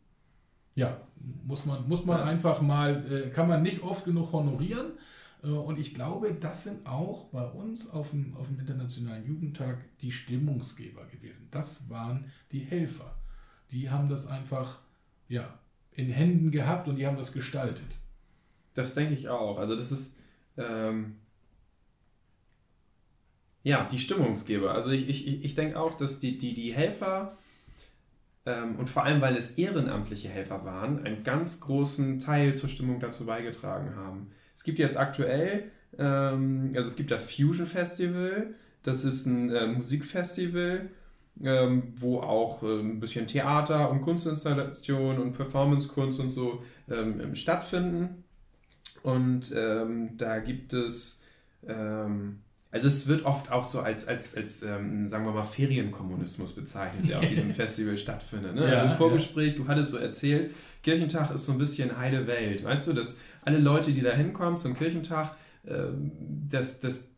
ja, 0.76 1.00
muss 1.46 1.66
man, 1.66 1.88
muss 1.88 2.06
man 2.06 2.22
einfach 2.22 2.62
mal, 2.62 3.06
äh, 3.12 3.30
kann 3.30 3.48
man 3.48 3.64
nicht 3.64 3.82
oft 3.82 4.06
genug 4.06 4.34
honorieren. 4.34 4.92
Äh, 5.46 5.50
Und 5.50 5.80
ich 5.80 5.94
glaube, 5.94 6.34
das 6.34 6.64
sind 6.64 6.86
auch 6.86 7.26
bei 7.26 7.46
uns 7.46 7.90
auf 7.90 8.12
dem, 8.12 8.36
auf 8.36 8.48
dem 8.48 8.60
Internationalen 8.60 9.26
Jugendtag 9.26 9.86
die 10.02 10.12
Stimmungsgeber 10.12 11.06
gewesen. 11.06 11.48
Das 11.52 11.90
waren 11.90 12.32
die 12.52 12.60
Helfer. 12.60 13.16
Die 13.72 13.90
haben 13.90 14.10
das 14.10 14.28
einfach 14.28 14.80
ja, 15.28 15.60
in 15.92 16.10
Händen 16.10 16.52
gehabt 16.52 16.88
und 16.88 16.98
die 16.98 17.08
haben 17.08 17.18
das 17.18 17.32
gestaltet. 17.32 17.88
Das 18.74 18.94
denke 18.94 19.14
ich 19.14 19.30
auch. 19.30 19.58
Also 19.58 19.76
das 19.76 19.92
ist 19.92 20.18
ähm, 20.58 21.16
ja 23.64 23.86
die 23.86 24.00
Stimmungsgeber. 24.00 24.74
Also 24.74 24.92
ich, 24.92 25.08
ich, 25.10 25.44
ich 25.44 25.56
denke 25.56 25.80
auch, 25.80 25.96
dass 25.96 26.20
die, 26.20 26.38
die, 26.38 26.54
die 26.54 26.74
Helfer 26.74 27.38
ähm, 28.46 28.76
und 28.76 28.90
vor 28.90 29.04
allem, 29.04 29.22
weil 29.22 29.36
es 29.36 29.52
ehrenamtliche 29.58 30.30
Helfer 30.30 30.66
waren, 30.66 31.04
einen 31.04 31.24
ganz 31.24 31.60
großen 31.62 32.20
Teil 32.20 32.56
zur 32.56 32.70
Stimmung 32.70 33.00
dazu 33.00 33.26
beigetragen 33.26 33.96
haben. 33.96 34.32
Es 34.56 34.64
gibt 34.64 34.80
jetzt 34.80 34.98
aktuell, 34.98 35.72
ähm, 36.00 36.72
also 36.76 36.88
es 36.88 36.96
gibt 36.96 37.12
das 37.12 37.24
Fusion 37.24 37.68
Festival, 37.68 38.56
das 38.84 39.04
ist 39.04 39.26
ein 39.26 39.50
äh, 39.50 39.68
Musikfestival, 39.68 40.90
ähm, 41.44 41.94
wo 41.98 42.20
auch 42.20 42.64
äh, 42.64 42.80
ein 42.80 43.00
bisschen 43.00 43.28
Theater 43.28 43.90
und 43.90 44.02
Kunstinstallation 44.02 45.20
und 45.20 45.34
Performancekunst 45.34 46.20
und 46.20 46.30
so 46.30 46.64
ähm, 46.90 47.36
stattfinden. 47.36 48.24
Und 49.04 49.54
ähm, 49.56 50.18
da 50.18 50.40
gibt 50.40 50.74
es, 50.74 51.22
ähm, 51.68 52.40
also 52.72 52.88
es 52.88 53.08
wird 53.08 53.26
oft 53.26 53.52
auch 53.52 53.66
so 53.66 53.82
als, 53.82 54.08
als, 54.08 54.36
als 54.36 54.64
ähm, 54.64 55.06
sagen 55.06 55.26
wir 55.26 55.32
mal, 55.32 55.44
Ferienkommunismus 55.44 56.54
bezeichnet, 56.54 57.10
der 57.10 57.20
auf 57.20 57.28
diesem 57.28 57.52
Festival 57.54 57.98
stattfindet. 57.98 58.56
Ne? 58.56 58.62
Ja, 58.62 58.80
also 58.80 58.92
im 58.92 58.94
Vorgespräch, 58.94 59.56
du 59.56 59.68
hattest 59.68 59.92
so 59.92 59.98
erzählt, 59.98 60.52
Kirchentag 60.82 61.32
ist 61.34 61.46
so 61.46 61.52
ein 61.52 61.58
bisschen 61.58 61.98
heile 61.98 62.28
Welt. 62.28 62.64
Weißt 62.64 62.88
du, 62.88 62.94
dass 62.94 63.18
alle 63.46 63.60
Leute, 63.60 63.92
die 63.92 64.02
da 64.02 64.12
hinkommen 64.12 64.58
zum 64.58 64.74
Kirchentag, 64.76 65.36
ähm, 65.68 66.12
dass, 66.50 66.80
dass 66.80 67.10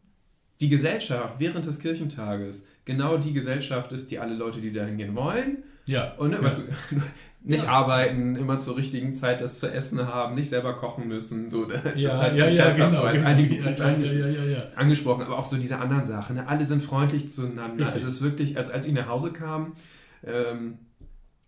die 0.59 0.69
Gesellschaft 0.69 1.35
während 1.39 1.65
des 1.65 1.79
Kirchentages 1.79 2.65
genau 2.85 3.17
die 3.17 3.33
Gesellschaft 3.33 3.91
ist, 3.91 4.11
die 4.11 4.19
alle 4.19 4.33
Leute, 4.33 4.59
die 4.59 4.71
da 4.71 4.85
hingehen 4.85 5.15
wollen. 5.15 5.63
Ja. 5.85 6.13
Und 6.15 6.31
ne, 6.31 6.37
ja. 6.37 6.43
weißt 6.43 6.59
du, 6.59 6.63
nicht 7.43 7.63
Ja. 7.63 7.69
arbeiten, 7.69 8.35
immer 8.35 8.59
zur 8.59 8.75
richtigen 8.75 9.13
Zeit 9.13 9.39
das 9.39 9.59
zu 9.59 9.71
essen 9.71 10.05
haben, 10.05 10.35
nicht 10.35 10.49
selber 10.49 10.73
kochen 10.75 11.07
müssen. 11.07 11.49
So, 11.49 11.65
das 11.65 11.81
ist 11.95 12.01
Ja, 12.01 12.17
halt 12.17 12.33
so 12.35 12.39
ja, 12.41 12.47
ja, 12.49 12.71
genau, 12.71 12.93
so 12.93 13.01
als 13.03 13.17
genau. 13.17 13.29
einige 13.29 13.55
Ja, 13.55 14.63
angesprochen, 14.75 15.23
aber 15.23 15.37
auch 15.37 15.45
so 15.45 15.57
diese 15.57 15.77
anderen 15.77 16.03
Sachen. 16.03 16.35
Ne? 16.37 16.47
Alle 16.47 16.65
sind 16.65 16.81
freundlich 16.83 17.29
zueinander. 17.29 17.85
Richtig. 17.85 18.03
Es 18.03 18.13
ist 18.13 18.21
wirklich, 18.21 18.57
also 18.57 18.71
als 18.73 18.85
ich 18.87 18.93
nach 18.93 19.07
Hause 19.07 19.31
kam, 19.31 19.73
ähm, 20.25 20.79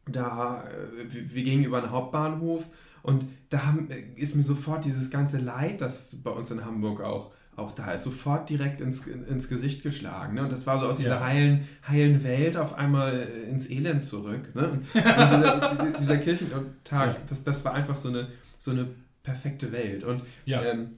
da, 0.07 0.64
äh, 0.64 1.03
wir 1.14 1.34
wir 1.34 1.43
gingen 1.43 1.64
über 1.64 1.80
einen 1.80 1.91
Hauptbahnhof 1.91 2.65
und 3.03 3.26
da 3.49 3.65
haben, 3.65 3.89
äh, 3.91 4.01
ist 4.15 4.35
mir 4.35 4.43
sofort 4.43 4.85
dieses 4.85 5.09
ganze 5.09 5.38
Leid, 5.38 5.81
das 5.81 6.15
bei 6.23 6.31
uns 6.31 6.51
in 6.51 6.63
Hamburg 6.65 7.01
auch, 7.01 7.31
auch 7.55 7.71
da 7.73 7.91
ist, 7.91 8.03
sofort 8.03 8.49
direkt 8.49 8.80
ins, 8.81 9.05
ins 9.07 9.49
Gesicht 9.49 9.84
geschlagen. 9.84 10.35
Ne? 10.35 10.43
Und 10.43 10.51
das 10.51 10.65
war 10.65 10.77
so 10.80 10.85
aus 10.85 10.97
dieser 10.97 11.15
Ja. 11.19 11.26
heilen, 11.26 11.67
heilen 11.88 12.23
Welt 12.23 12.55
auf 12.55 12.73
einmal 12.77 13.19
äh, 13.19 13.49
ins 13.49 13.69
Elend 13.69 14.01
zurück. 14.03 14.53
Ne? 14.55 14.69
Und 14.69 14.85
dieser, 14.93 15.88
dieser 15.99 16.17
Kirchentag, 16.17 17.15
Ja. 17.15 17.17
das, 17.27 17.43
das 17.43 17.65
war 17.65 17.73
einfach 17.73 17.97
so 17.97 18.09
eine, 18.09 18.27
so 18.57 18.71
eine 18.71 18.88
perfekte 19.23 19.71
Welt. 19.73 20.03
Und 20.05 20.21
Ja. 20.45 20.63
ähm, 20.63 20.91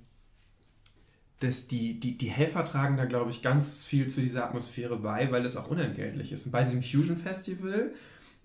das, 1.39 1.67
die, 1.67 1.99
die, 1.99 2.17
die 2.17 2.27
Helfer 2.29 2.63
tragen 2.63 2.97
da, 2.97 3.05
glaube 3.05 3.31
ich, 3.31 3.41
ganz 3.41 3.83
viel 3.83 4.07
zu 4.07 4.21
dieser 4.21 4.45
Atmosphäre 4.45 4.97
bei, 4.97 5.31
weil 5.31 5.43
es 5.43 5.57
auch 5.57 5.67
unentgeltlich 5.69 6.31
ist. 6.31 6.45
Und 6.45 6.51
bei 6.51 6.61
diesem 6.63 6.83
Fusion 6.83 7.17
Festival, 7.17 7.91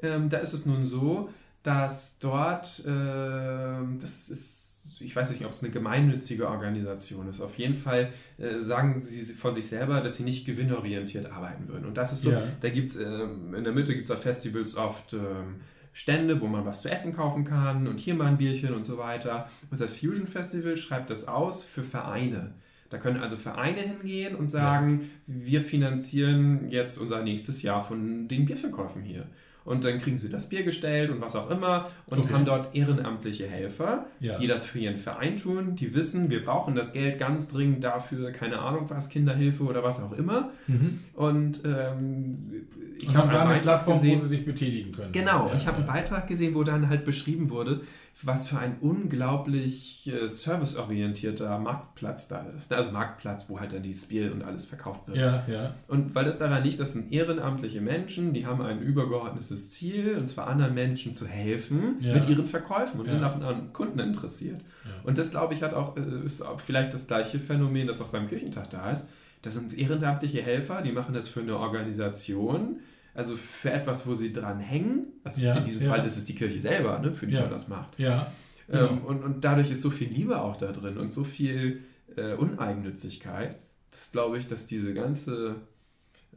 ähm, 0.02 0.30
da 0.30 0.38
ist 0.38 0.54
es 0.54 0.64
nun 0.64 0.86
so, 0.86 1.28
dass 1.66 2.18
dort, 2.18 2.82
ähm, 2.86 3.98
das 4.00 4.28
ist, 4.28 4.96
ich 5.00 5.14
weiß 5.14 5.30
nicht, 5.30 5.44
ob 5.44 5.52
es 5.52 5.62
eine 5.62 5.72
gemeinnützige 5.72 6.48
Organisation 6.48 7.28
ist. 7.28 7.40
Auf 7.40 7.58
jeden 7.58 7.74
Fall 7.74 8.12
äh, 8.38 8.60
sagen 8.60 8.94
sie 8.94 9.24
von 9.34 9.52
sich 9.52 9.66
selber, 9.66 10.00
dass 10.00 10.16
sie 10.16 10.22
nicht 10.22 10.46
gewinnorientiert 10.46 11.30
arbeiten 11.30 11.68
würden. 11.68 11.84
Und 11.86 11.96
das 11.96 12.12
ist 12.12 12.22
so, 12.22 12.30
Ja. 12.30 12.42
da 12.60 12.68
gibt 12.70 12.90
es, 12.92 12.96
ähm, 12.96 13.54
in 13.54 13.64
der 13.64 13.72
Mitte 13.72 13.92
gibt 13.94 14.04
es 14.06 14.10
auf 14.10 14.22
Festivals 14.22 14.76
oft 14.76 15.12
ähm, 15.12 15.56
Stände, 15.92 16.40
wo 16.40 16.46
man 16.46 16.64
was 16.66 16.82
zu 16.82 16.90
essen 16.90 17.14
kaufen 17.16 17.44
kann 17.44 17.86
und 17.86 17.98
hier 18.00 18.14
mal 18.14 18.26
ein 18.26 18.36
Bierchen 18.38 18.74
und 18.74 18.84
so 18.84 18.98
weiter. 18.98 19.48
Und 19.70 19.80
das 19.80 19.90
Fusion 19.98 20.26
Festival 20.26 20.76
schreibt 20.76 21.10
das 21.10 21.26
aus 21.26 21.64
für 21.64 21.82
Vereine. 21.82 22.52
Da 22.90 22.98
können 22.98 23.20
also 23.20 23.36
Vereine 23.36 23.80
hingehen 23.80 24.36
und 24.36 24.48
sagen, 24.48 25.10
wir 25.26 25.60
finanzieren 25.60 26.70
jetzt 26.70 26.98
unser 26.98 27.22
nächstes 27.22 27.62
Jahr 27.62 27.80
von 27.80 28.28
den 28.28 28.44
Bierverkäufen 28.46 29.02
hier. 29.02 29.26
Und 29.66 29.84
dann 29.84 29.98
kriegen 29.98 30.16
sie 30.16 30.28
das 30.30 30.48
Bier 30.48 30.62
gestellt 30.62 31.10
und 31.10 31.20
was 31.20 31.36
auch 31.36 31.50
immer 31.50 31.90
und 32.06 32.20
Okay. 32.20 32.32
haben 32.32 32.44
dort 32.46 32.74
ehrenamtliche 32.74 33.46
Helfer, 33.48 34.06
Ja. 34.20 34.38
die 34.38 34.46
das 34.46 34.64
für 34.64 34.78
ihren 34.78 34.96
Verein 34.96 35.36
tun, 35.36 35.74
die 35.74 35.92
wissen, 35.94 36.30
wir 36.30 36.42
brauchen 36.44 36.74
das 36.74 36.92
Geld 36.92 37.18
ganz 37.18 37.48
dringend 37.48 37.82
dafür, 37.84 38.30
keine 38.30 38.60
Ahnung 38.60 38.86
was, 38.88 39.08
Kinderhilfe 39.10 39.64
oder 39.64 39.82
was 39.82 40.00
auch 40.00 40.12
immer. 40.12 40.50
Mhm. 40.68 41.00
Und 41.14 41.60
ähm, 41.64 42.66
ich 42.98 43.14
habe 43.14 43.28
da 43.32 43.40
einen 43.40 43.50
eine 43.50 43.54
Beitrag 43.54 43.62
Plattform, 43.84 43.94
gesehen. 44.00 44.18
wo 44.18 44.22
sie 44.22 44.28
sich 44.28 44.44
betätigen 44.44 44.90
können. 44.92 45.12
Genau, 45.12 45.48
Ja, 45.48 45.54
ich 45.56 45.66
habe 45.66 45.80
ja. 45.80 45.84
einen 45.84 45.86
Beitrag 45.86 46.26
gesehen, 46.26 46.54
wo 46.54 46.62
dann 46.64 46.88
halt 46.88 47.04
beschrieben 47.04 47.50
wurde, 47.50 47.80
was 48.22 48.48
für 48.48 48.58
ein 48.58 48.76
unglaublich 48.80 50.10
äh, 50.10 50.26
serviceorientierter 50.26 51.58
Marktplatz 51.58 52.28
da 52.28 52.46
ist. 52.56 52.72
Also 52.72 52.90
Marktplatz, 52.90 53.46
wo 53.48 53.60
halt 53.60 53.72
dann 53.72 53.82
dieses 53.82 54.06
Bier 54.06 54.32
und 54.32 54.42
alles 54.42 54.64
verkauft 54.64 55.06
wird. 55.08 55.18
Ja, 55.18 55.44
ja. 55.46 55.74
Und 55.88 56.14
weil 56.14 56.24
das 56.24 56.38
daran 56.38 56.62
liegt, 56.62 56.80
das 56.80 56.92
sind 56.92 57.12
ehrenamtliche 57.12 57.80
Menschen, 57.80 58.32
die 58.32 58.46
haben 58.46 58.62
ein 58.62 58.80
übergeordnetes 58.80 59.70
Ziel, 59.70 60.16
und 60.16 60.26
zwar 60.28 60.46
anderen 60.46 60.74
Menschen 60.74 61.14
zu 61.14 61.26
helfen 61.26 61.96
Ja. 62.00 62.14
mit 62.14 62.28
ihren 62.28 62.46
Verkäufen 62.46 63.00
und 63.00 63.08
sind 63.08 63.22
auch 63.22 63.40
an 63.40 63.72
Kunden 63.72 63.98
interessiert. 63.98 64.60
Und 65.04 65.18
das, 65.18 65.30
glaube 65.30 65.54
ich, 65.54 65.62
hat 65.62 65.74
auch, 65.74 65.96
äh, 65.96 66.24
ist 66.24 66.42
auch 66.42 66.60
vielleicht 66.60 66.94
das 66.94 67.06
gleiche 67.06 67.38
Phänomen, 67.38 67.86
das 67.86 68.00
auch 68.00 68.08
beim 68.08 68.28
Kirchentag 68.28 68.70
da 68.70 68.90
ist. 68.90 69.06
Das 69.46 69.54
sind 69.54 69.78
ehrenamtliche 69.78 70.42
Helfer, 70.42 70.82
die 70.82 70.90
machen 70.92 71.14
das 71.14 71.28
für 71.28 71.40
eine 71.40 71.56
Organisation, 71.56 72.80
also 73.14 73.36
für 73.36 73.70
etwas, 73.70 74.06
wo 74.06 74.14
sie 74.14 74.32
dran 74.32 74.58
hängen. 74.58 75.06
Also 75.24 75.40
Ja, 75.40 75.56
in 75.56 75.62
diesem 75.64 75.82
ja. 75.82 75.88
Fall 75.88 76.04
ist 76.04 76.16
es 76.16 76.24
die 76.24 76.34
Kirche 76.34 76.60
selber, 76.60 76.98
ne, 76.98 77.12
für 77.12 77.26
die 77.28 77.34
Ja. 77.34 77.42
man 77.42 77.50
das 77.50 77.68
macht. 77.68 77.98
Ja, 77.98 78.32
Ähm, 78.68 78.78
genau. 78.88 79.06
und, 79.06 79.22
und 79.22 79.44
dadurch 79.44 79.70
ist 79.70 79.80
so 79.82 79.90
viel 79.90 80.08
Liebe 80.08 80.40
auch 80.42 80.56
da 80.56 80.72
drin 80.72 80.96
und 80.98 81.12
so 81.12 81.22
viel 81.22 81.82
äh, 82.16 82.34
Uneigennützigkeit, 82.34 83.56
dass 83.92 84.10
glaube 84.10 84.38
ich, 84.38 84.48
dass 84.48 84.66
diese 84.66 84.92
ganze 84.92 85.56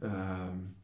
ähm, 0.00 0.74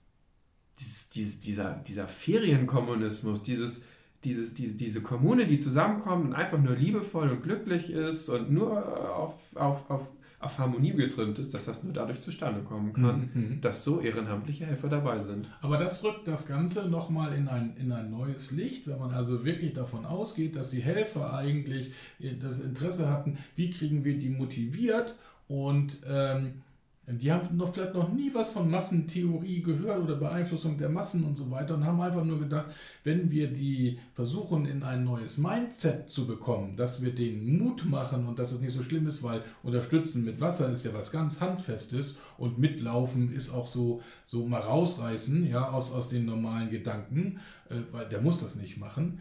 dieses, 0.81 1.09
dieses, 1.11 1.41
dieser, 1.41 1.73
dieser 1.87 2.09
Ferienkommunismus, 2.09 3.43
dieses, 3.43 3.85
dieses, 4.25 4.55
diese, 4.55 4.77
diese 4.77 5.01
Kommune, 5.01 5.47
die 5.47 5.59
zusammenkommt 5.59 6.27
und 6.27 6.33
einfach 6.35 6.59
nur 6.59 6.75
liebevoll 6.77 7.31
und 7.31 7.43
glücklich 7.43 7.91
ist 7.91 8.29
und 8.29 8.51
nur 8.51 9.17
auf, 9.17 9.35
auf, 9.55 9.89
auf, 9.91 10.09
auf 10.39 10.59
Harmonie 10.59 10.93
getrimmt 10.93 11.39
ist, 11.39 11.55
dass 11.55 11.65
das 11.65 11.83
nur 11.83 11.93
dadurch 11.93 12.21
zustande 12.21 12.61
kommen 12.61 12.93
kann, 12.93 13.31
Mhm. 13.35 13.61
dass 13.61 13.85
so 13.85 14.01
ehrenamtliche 14.01 14.67
Helfer 14.67 14.89
dabei 14.89 15.19
sind. 15.19 15.49
Aber 15.63 15.79
das 15.79 16.03
rückt 16.05 16.29
das 16.29 16.47
Ganze 16.47 16.89
nochmal 16.89 17.33
in 17.33 17.49
ein, 17.49 17.75
in 17.79 17.91
ein 17.93 18.11
neues 18.11 18.51
Licht, 18.51 18.87
wenn 18.87 18.99
man 18.99 19.13
also 19.13 19.45
wirklich 19.45 19.73
davon 19.73 20.05
ausgeht, 20.05 20.55
dass 20.57 20.71
die 20.71 20.81
Helfer 20.83 21.33
eigentlich 21.35 21.93
das 22.41 22.61
Interesse 22.61 23.09
hatten, 23.09 23.39
wie 23.57 23.71
kriegen 23.71 24.05
wir 24.05 24.17
die 24.19 24.29
motiviert 24.29 25.15
und 25.49 25.99
ähm, 26.07 26.63
die 27.09 27.31
haben 27.31 27.57
noch 27.57 27.73
vielleicht 27.73 27.95
noch 27.95 28.13
nie 28.13 28.35
was 28.35 28.53
von 28.53 28.69
Massentheorie 28.69 29.63
gehört 29.63 30.03
oder 30.03 30.17
Beeinflussung 30.17 30.77
der 30.77 30.89
Massen 30.89 31.23
und 31.23 31.37
so 31.37 31.49
weiter 31.53 31.75
und 31.75 31.85
haben 31.85 32.01
einfach 32.01 32.25
nur 32.25 32.41
gedacht, 32.41 32.67
wenn 33.05 33.31
wir 33.31 33.47
die 33.47 34.01
versuchen 34.15 34.67
in 34.67 34.83
ein 34.83 35.05
neues 35.05 35.39
Mindset 35.39 36.11
zu 36.11 36.27
bekommen, 36.27 36.77
dass 36.77 37.03
wir 37.03 37.15
denen 37.15 37.59
Mut 37.59 37.85
machen 37.85 38.27
und 38.27 38.41
dass 38.41 38.51
es 38.51 38.61
nicht 38.61 38.75
so 38.75 38.83
schlimm 38.83 39.07
ist, 39.07 39.23
weil 39.23 39.43
unterstützen 39.63 40.25
mit 40.25 40.41
Wasser 40.41 40.73
ist 40.73 40.85
ja 40.85 40.93
was 40.95 41.13
ganz 41.13 41.41
handfestes 41.41 42.17
und 42.39 42.59
mitlaufen 42.59 43.33
ist 43.33 43.51
auch 43.51 43.69
so 43.69 44.03
so 44.27 44.45
mal 44.45 44.63
rausreißen, 44.63 45.49
ja, 45.49 45.71
aus 45.71 45.93
aus 45.93 46.09
den 46.09 46.25
normalen 46.25 46.71
Gedanken, 46.71 47.39
äh, 47.71 47.77
weil 47.93 48.09
der 48.09 48.21
muss 48.21 48.41
das 48.41 48.57
nicht 48.57 48.79
machen, 48.79 49.21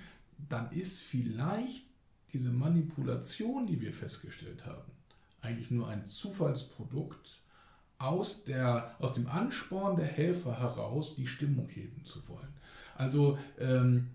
dann 0.49 0.71
ist 0.71 1.03
vielleicht 1.03 1.85
diese 2.33 2.49
Manipulation, 2.49 3.67
die 3.67 3.79
wir 3.79 3.93
festgestellt 3.93 4.65
haben, 4.65 4.91
eigentlich 5.41 5.69
nur 5.69 5.87
ein 5.87 6.03
Zufallsprodukt 6.03 7.44
aus, 8.05 8.43
der, 8.45 8.95
aus 8.99 9.13
dem 9.13 9.27
Ansporn 9.27 9.97
der 9.97 10.07
Helfer 10.07 10.59
heraus, 10.59 11.15
die 11.15 11.27
Stimmung 11.27 11.67
heben 11.69 12.03
zu 12.05 12.27
wollen. 12.27 12.53
Also 12.95 13.37
ähm, 13.59 14.07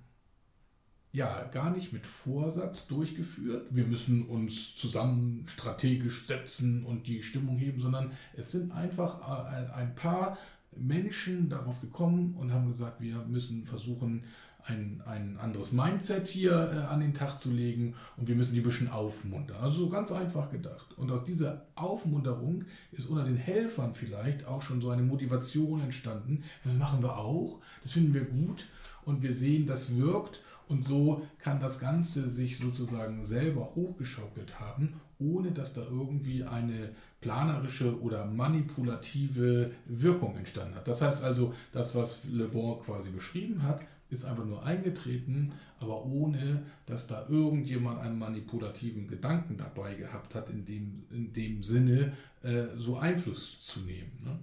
ja, 1.12 1.45
gar 1.53 1.71
nicht 1.71 1.93
mit 1.93 2.07
Vorsatz 2.07 2.87
durchgeführt. 2.87 3.67
Wir 3.71 3.85
müssen 3.85 4.27
uns 4.27 4.77
zusammen 4.77 5.45
strategisch 5.47 6.27
setzen 6.27 6.85
und 6.85 7.09
die 7.09 7.23
Stimmung 7.23 7.59
heben, 7.59 7.81
sondern 7.81 8.12
es 8.35 8.53
sind 8.53 8.73
einfach 8.73 9.21
äh, 9.21 9.73
ein 9.73 9.95
paar 9.95 10.39
Menschen 10.77 11.49
darauf 11.49 11.81
gekommen 11.81 12.37
und 12.39 12.53
haben 12.53 12.69
gesagt, 12.69 13.01
wir 13.01 13.25
müssen 13.27 13.67
versuchen, 13.67 14.25
ein, 14.70 15.02
ein 15.06 15.36
anderes 15.38 15.72
Mindset 15.72 16.26
hier 16.26 16.52
äh, 16.52 16.92
an 16.92 17.01
den 17.01 17.14
Tag 17.14 17.38
zu 17.38 17.51
legen 17.51 17.94
und 18.16 18.28
wir 18.28 18.36
müssen 18.36 18.55
die 18.55 18.60
ein 18.60 18.64
bisschen 18.64 18.90
aufmuntern. 18.90 19.56
Also 19.60 19.80
so 19.80 19.88
ganz 19.88 20.12
einfach 20.12 20.51
gedacht. 20.51 20.86
Und 20.97 21.10
aus 21.10 21.24
dieser 21.24 21.66
Aufmunterung 21.74 22.64
ist 22.92 23.06
unter 23.06 23.24
den 23.24 23.36
Helfern 23.36 23.94
vielleicht 23.94 24.47
auch 24.47 24.62
schon 24.62 24.80
so 24.80 24.90
eine 24.90 25.02
Motivation 25.02 25.82
entstanden. 25.82 26.44
Das 26.64 26.74
machen 26.74 27.02
wir 27.02 27.16
auch, 27.16 27.59
das 27.82 27.92
finden 27.92 28.14
wir 28.14 28.24
gut 28.24 28.66
und 29.05 29.22
wir 29.22 29.34
sehen, 29.34 29.66
das 29.66 29.97
wirkt 29.97 30.40
und 30.68 30.84
so 30.84 31.26
kann 31.38 31.59
das 31.59 31.80
Ganze 31.80 32.30
sich 32.30 32.59
sozusagen 32.59 33.24
selber 33.24 33.72
hochgeschaukelt 33.74 34.60
haben, 34.60 35.01
ohne 35.18 35.51
dass 35.51 35.72
da 35.74 35.82
irgendwie 35.82 36.44
eine 36.44 36.90
planerische 37.20 38.01
oder 38.01 38.24
manipulative 38.24 39.72
Wirkung 39.86 40.36
entstanden 40.36 40.76
hat. 40.76 40.86
Das 40.86 41.02
heißt 41.02 41.24
also, 41.24 41.55
das, 41.72 41.97
was 41.97 42.20
Le 42.30 42.47
Bon 42.47 42.80
quasi 42.80 43.10
beschrieben 43.10 43.64
hat, 43.64 43.80
ist 44.11 44.24
einfach 44.24 44.45
nur 44.45 44.65
eingetreten, 44.65 45.53
aber 45.78 46.05
ohne, 46.05 46.62
dass 46.87 47.07
da 47.07 47.27
irgendjemand 47.28 48.01
einen 48.01 48.19
manipulativen 48.19 49.07
Gedanken 49.07 49.57
dabei 49.57 49.95
gehabt 49.95 50.35
hat, 50.35 50.51
in 50.51 50.65
dem, 50.65 51.05
in 51.11 51.32
dem 51.32 51.62
Sinne 51.62 52.12
äh, 52.43 52.65
so 52.77 52.97
Einfluss 52.97 53.61
zu 53.61 53.81
nehmen. 53.81 54.12
Ne? 54.24 54.39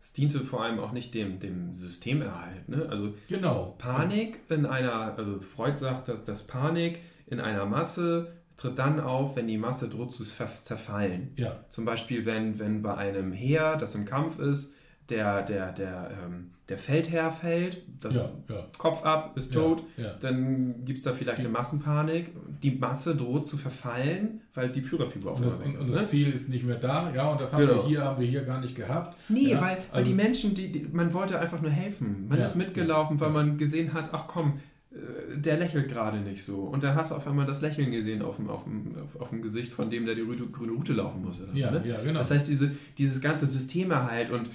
Es 0.00 0.12
diente 0.12 0.40
vor 0.40 0.64
allem 0.64 0.80
auch 0.80 0.92
nicht 0.92 1.14
dem, 1.14 1.38
dem 1.38 1.74
Systemerhalt. 1.74 2.68
Ne? 2.68 2.88
Also 2.88 3.14
genau. 3.28 3.76
Panik 3.78 4.40
in 4.48 4.66
einer, 4.66 5.16
also 5.16 5.40
Freud 5.40 5.76
sagt, 5.78 6.08
dass 6.08 6.24
das 6.24 6.42
Panik 6.42 6.98
in 7.26 7.38
einer 7.38 7.66
Masse 7.66 8.32
tritt 8.56 8.78
dann 8.78 9.00
auf, 9.00 9.36
wenn 9.36 9.46
die 9.46 9.58
Masse 9.58 9.88
droht 9.88 10.10
zu 10.10 10.24
zerfallen. 10.24 11.30
Ja. 11.36 11.64
Zum 11.68 11.84
Beispiel, 11.84 12.26
wenn, 12.26 12.58
wenn 12.58 12.82
bei 12.82 12.96
einem 12.96 13.32
Heer, 13.32 13.76
das 13.76 13.94
im 13.94 14.04
Kampf 14.04 14.38
ist, 14.38 14.72
der, 15.10 15.42
der, 15.42 15.72
der, 15.72 16.10
ähm, 16.24 16.50
der 16.68 16.78
Feldherr 16.78 17.30
fällt, 17.30 17.82
Ja, 18.04 18.30
ja. 18.48 18.66
Kopf 18.78 19.04
ab, 19.04 19.36
ist 19.36 19.52
Ja, 19.54 19.60
tot, 19.60 19.82
dann 20.20 20.84
gibt 20.84 20.98
es 20.98 21.04
da 21.04 21.12
vielleicht 21.12 21.40
eine 21.40 21.48
Massenpanik. 21.48 22.30
Die 22.62 22.70
Masse 22.70 23.14
droht 23.16 23.46
zu 23.46 23.56
verfallen, 23.58 24.40
weil 24.54 24.70
die 24.70 24.80
Führerfigur 24.80 25.32
auf 25.32 25.38
einmal 25.42 25.58
weg 25.60 25.74
ist. 25.74 25.86
und 25.88 25.94
ne? 25.94 26.00
das 26.00 26.10
Ziel 26.10 26.32
ist 26.32 26.48
nicht 26.48 26.64
mehr 26.64 26.76
da, 26.76 27.12
ja, 27.14 27.30
und 27.32 27.40
das 27.40 27.52
haben, 27.52 27.66
Genau. 27.66 27.82
wir, 27.82 27.88
hier, 27.88 28.04
haben 28.04 28.20
wir 28.20 28.26
hier 28.28 28.42
gar 28.44 28.60
nicht 28.60 28.74
gehabt. 28.76 29.16
Nee, 29.28 29.50
weil, 29.54 29.60
weil 29.60 29.78
also- 29.90 30.10
die 30.10 30.14
Menschen, 30.16 30.54
die, 30.54 30.70
die, 30.72 30.86
man 30.92 31.12
wollte 31.12 31.38
einfach 31.38 31.60
nur 31.60 31.70
helfen. 31.70 32.26
Man 32.28 32.38
ist 32.40 32.54
mitgelaufen, 32.54 33.18
weil 33.20 33.30
man 33.30 33.58
gesehen 33.58 33.92
hat, 33.92 34.10
ach 34.12 34.26
komm, 34.28 34.60
äh, 34.92 35.36
der 35.38 35.56
lächelt 35.58 35.88
gerade 35.88 36.20
nicht 36.20 36.44
so. 36.44 36.60
Und 36.60 36.84
dann 36.84 36.94
hast 36.94 37.10
du 37.10 37.16
auf 37.16 37.26
einmal 37.26 37.44
das 37.46 37.60
Lächeln 37.60 37.90
gesehen 37.90 38.22
auf 38.22 38.36
dem, 38.36 38.48
auf 38.48 38.64
dem, 38.64 38.88
auf, 39.18 39.30
dem 39.30 39.42
Gesicht, 39.42 39.72
von 39.72 39.90
dem 39.90 40.06
der 40.06 40.14
die 40.14 40.24
grüne 40.52 40.72
Route 40.72 40.92
laufen 40.92 41.22
muss. 41.22 41.40
Oder 41.42 41.52
Ja, 41.54 41.70
ne? 41.70 41.82
ja, 41.84 42.00
genau. 42.02 42.18
Das 42.18 42.30
heißt, 42.30 42.48
diese, 42.48 42.70
dieses 42.98 43.20
ganze 43.20 43.46
Systemerhalt 43.46 44.30
und 44.30 44.48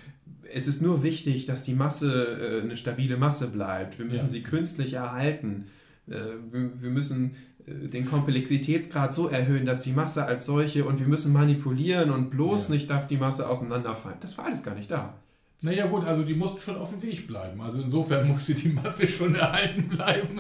es 0.54 0.68
ist 0.68 0.82
nur 0.82 1.04
wichtig, 1.04 1.46
dass 1.46 1.64
die 1.64 1.74
Masse 1.74 2.60
äh, 2.60 2.62
eine 2.62 2.76
stabile 2.76 3.18
Masse 3.18 3.48
bleibt. 3.48 3.98
Wir 4.00 4.06
müssen 4.06 4.26
Ja. 4.26 4.30
sie 4.30 4.44
künstlich 4.44 4.94
erhalten. 4.94 5.66
Äh, 6.10 6.14
wir, 6.52 6.82
wir 6.82 6.90
müssen 6.90 7.36
äh, 7.66 7.88
den 7.88 8.06
Komplexitätsgrad 8.06 9.14
so 9.14 9.28
erhöhen, 9.28 9.66
dass 9.66 9.84
die 9.84 9.92
Masse 9.94 10.26
als 10.26 10.46
solche 10.46 10.86
und 10.86 11.00
wir 11.00 11.08
müssen 11.08 11.34
manipulieren 11.34 12.12
und 12.12 12.30
bloß 12.30 12.68
Ja. 12.70 12.74
nicht 12.76 12.90
darf 12.90 13.08
die 13.08 13.18
Masse 13.18 13.48
auseinanderfallen. 13.50 14.18
Das 14.22 14.38
war 14.38 14.46
alles 14.46 14.64
gar 14.64 14.76
nicht 14.76 14.90
da. 14.92 15.16
Naja 15.64 15.88
gut, 15.88 16.04
also 16.06 16.22
die 16.24 16.36
mussten 16.36 16.60
schon 16.60 16.76
auf 16.76 16.92
dem 16.92 17.02
Weg 17.02 17.26
bleiben. 17.26 17.60
Also 17.62 17.82
insofern 17.82 18.28
musste 18.32 18.54
die 18.54 18.70
Masse 18.70 19.08
schon 19.08 19.34
erhalten 19.34 19.88
bleiben. 19.88 20.40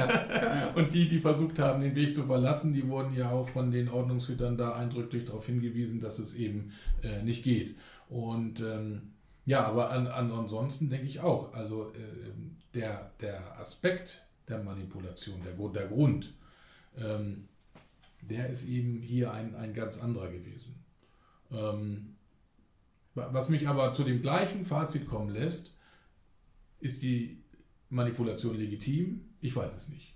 Und 0.74 0.92
die, 0.92 1.08
die 1.08 1.20
versucht 1.20 1.58
haben, 1.58 1.80
den 1.80 1.94
Weg 1.94 2.14
zu 2.14 2.24
verlassen, 2.24 2.74
die 2.74 2.86
wurden 2.86 3.14
ja 3.16 3.30
auch 3.30 3.48
von 3.48 3.70
den 3.70 3.88
Ordnungshütern 3.88 4.56
da 4.58 4.72
eindrücklich 4.74 5.24
darauf 5.24 5.46
hingewiesen, 5.46 6.00
dass 6.00 6.18
es 6.18 6.34
eben 6.34 6.72
äh, 7.02 7.22
nicht 7.22 7.42
geht. 7.42 7.76
Und 8.08 8.60
ähm, 8.60 9.00
ja, 9.46 9.64
aber 9.66 9.90
an, 9.90 10.06
an, 10.06 10.30
ansonsten 10.30 10.88
denke 10.90 11.06
ich 11.06 11.20
auch, 11.20 11.52
also 11.52 11.92
äh, 11.94 12.32
der, 12.74 13.12
der 13.20 13.58
Aspekt 13.58 14.26
der 14.48 14.62
Manipulation, 14.62 15.42
der, 15.42 15.54
Grund- 15.54 15.76
der 15.76 15.86
Grund, 15.88 16.34
ähm, 16.96 17.48
der 18.22 18.48
ist 18.48 18.66
eben 18.68 19.00
hier 19.00 19.32
ein, 19.32 19.54
ein 19.56 19.74
ganz 19.74 19.98
anderer 19.98 20.28
gewesen. 20.28 20.74
Ähm, 21.50 22.16
Wa- 23.14 23.28
Was 23.32 23.48
mich 23.48 23.68
aber 23.68 23.92
zu 23.94 24.04
dem 24.04 24.22
gleichen 24.22 24.64
Fazit 24.64 25.06
kommen 25.06 25.28
lässt, 25.30 25.74
ist 26.80 27.02
die 27.02 27.42
Manipulation 27.90 28.56
legitim? 28.56 29.20
Ich 29.40 29.54
weiß 29.54 29.74
es 29.74 29.88
nicht. 29.88 30.14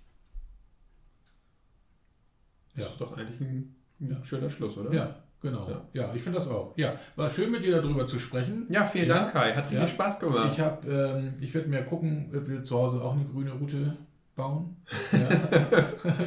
Das 2.75 2.85
Ja. 2.85 2.91
ist 2.91 3.01
doch 3.01 3.17
eigentlich 3.17 3.39
ein, 3.41 3.75
ein 3.99 4.11
Ja. 4.11 4.23
schöner 4.23 4.49
Schluss, 4.49 4.77
oder? 4.77 4.93
Ja, 4.93 5.23
genau. 5.49 5.69
Ja. 5.69 5.81
Ja, 5.93 6.15
ich 6.15 6.21
finde 6.21 6.39
das 6.39 6.47
auch. 6.47 6.73
Ja, 6.77 6.93
war 7.15 7.29
schön 7.29 7.51
mit 7.51 7.63
dir 7.63 7.81
darüber 7.81 8.07
zu 8.07 8.19
sprechen. 8.19 8.67
Ja, 8.69 8.85
vielen 8.85 9.09
Dank, 9.09 9.31
Kai. 9.31 9.53
Hat 9.53 9.71
richtig 9.71 9.89
Spaß 9.89 10.19
gemacht. 10.19 10.51
Ich, 10.53 10.59
hab, 10.59 10.85
ähm, 10.87 11.33
ich 11.39 11.53
werde 11.53 11.69
mir 11.69 11.83
gucken, 11.83 12.31
ob 12.35 12.47
wir 12.47 12.63
zu 12.63 12.77
Hause 12.77 13.01
auch 13.01 13.13
eine 13.13 13.25
grüne 13.25 13.51
Route 13.51 13.97
bauen. 14.35 14.75
Ja. 15.11 15.29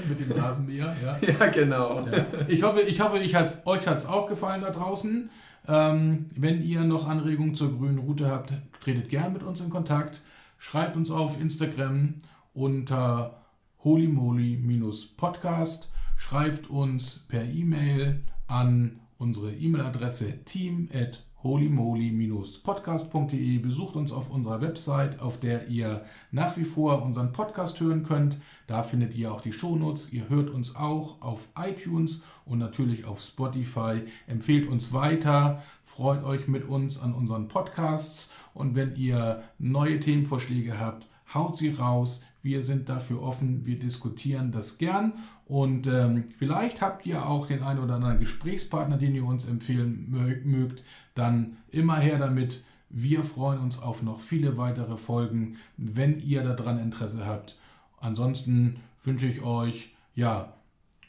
mit 0.09 0.21
dem 0.21 0.33
Rasenmäher. 0.33 0.95
Ja. 1.03 1.19
Ja, 1.21 1.47
genau. 1.47 2.07
Ja. 2.07 2.27
Ich 2.49 2.63
hoffe, 2.63 2.83
ich 2.83 3.01
hoffe 3.01 3.19
ich 3.19 3.35
hat's, 3.35 3.63
euch 3.65 3.87
hat 3.87 3.99
es 3.99 4.07
auch 4.07 4.29
gefallen 4.29 4.63
da 4.63 4.71
draußen. 4.71 5.31
Ähm, 5.69 6.27
wenn 6.37 6.63
ihr 6.63 6.81
noch 6.81 7.09
Anregungen 7.09 7.55
zur 7.55 7.77
grünen 7.77 7.99
Route 7.99 8.29
habt, 8.29 8.53
tretet 8.83 9.09
gern 9.09 9.33
mit 9.33 9.43
uns 9.43 9.61
in 9.61 9.71
Kontakt. 9.71 10.23
Schreibt 10.59 10.97
uns 10.97 11.11
auf 11.11 11.41
Instagram 11.41 12.15
unter 12.53 13.41
holymoly-podcast. 13.85 15.91
Schreibt 16.17 16.69
uns 16.69 17.27
per 17.29 17.45
E-Mail 17.45 18.25
an 18.47 19.00
unsere 19.21 19.53
E-Mail-Adresse 19.53 20.45
team 20.45 20.89
at 20.93 21.25
holymoly-podcast.de. 21.45 23.59
Besucht 23.59 23.95
uns 23.97 24.13
auf 24.13 24.31
unserer 24.31 24.63
Website, 24.63 25.21
auf 25.21 25.39
der 25.41 25.69
ihr 25.69 26.07
nach 26.31 26.57
wie 26.57 26.65
vor 26.65 27.03
unseren 27.03 27.33
Podcast 27.33 27.79
hören 27.81 28.03
könnt. 28.03 28.39
Da 28.67 28.83
findet 28.83 29.15
ihr 29.15 29.31
auch 29.33 29.43
die 29.43 29.53
Shownotes. 29.53 30.13
Ihr 30.13 30.29
hört 30.29 30.51
uns 30.51 30.75
auch 30.75 31.23
auf 31.23 31.49
iTunes 31.57 32.23
und 32.45 32.59
natürlich 32.59 33.07
auf 33.07 33.21
Spotify. 33.21 34.03
Empfehlt 34.27 34.69
uns 34.69 34.93
weiter, 34.93 35.63
freut 35.83 36.25
euch 36.25 36.49
mit 36.49 36.69
uns 36.69 37.01
an 37.01 37.15
unseren 37.15 37.47
Podcasts 37.49 38.33
und 38.55 38.75
wenn 38.75 38.97
ihr 38.97 39.45
neue 39.59 40.01
Themenvorschläge 40.01 40.81
habt, 40.81 41.07
haut 41.33 41.57
sie 41.57 41.71
raus. 41.71 42.23
Wir 42.43 42.63
sind 42.63 42.89
dafür 42.89 43.23
offen, 43.23 43.67
wir 43.67 43.79
diskutieren 43.79 44.51
das 44.51 44.79
gern 44.79 45.13
und 45.51 45.89
ähm, 45.89 46.25
vielleicht 46.39 46.81
habt 46.81 47.05
ihr 47.07 47.27
auch 47.27 47.47
den 47.47 47.65
einen 47.65 47.81
oder 47.81 47.97
anderen 47.97 48.21
Gesprächspartner, 48.21 48.97
den 48.97 49.17
ihr 49.17 49.25
uns 49.25 49.47
empfehlen 49.47 50.07
mö- 50.09 50.45
mögt, 50.45 50.85
dann 51.15 51.57
immer 51.71 51.97
her 51.97 52.19
damit. 52.19 52.65
Wir 52.89 53.25
freuen 53.25 53.59
uns 53.59 53.79
auf 53.79 54.03
noch 54.03 54.21
viele 54.21 54.57
weitere 54.57 54.97
Folgen, 54.97 55.57
wenn 55.77 56.21
ihr 56.21 56.43
daran 56.43 56.79
Interesse 56.79 57.27
habt. 57.27 57.59
Ansonsten 57.99 58.77
wünsche 59.03 59.27
ich 59.27 59.43
euch 59.43 59.91
ja 60.15 60.55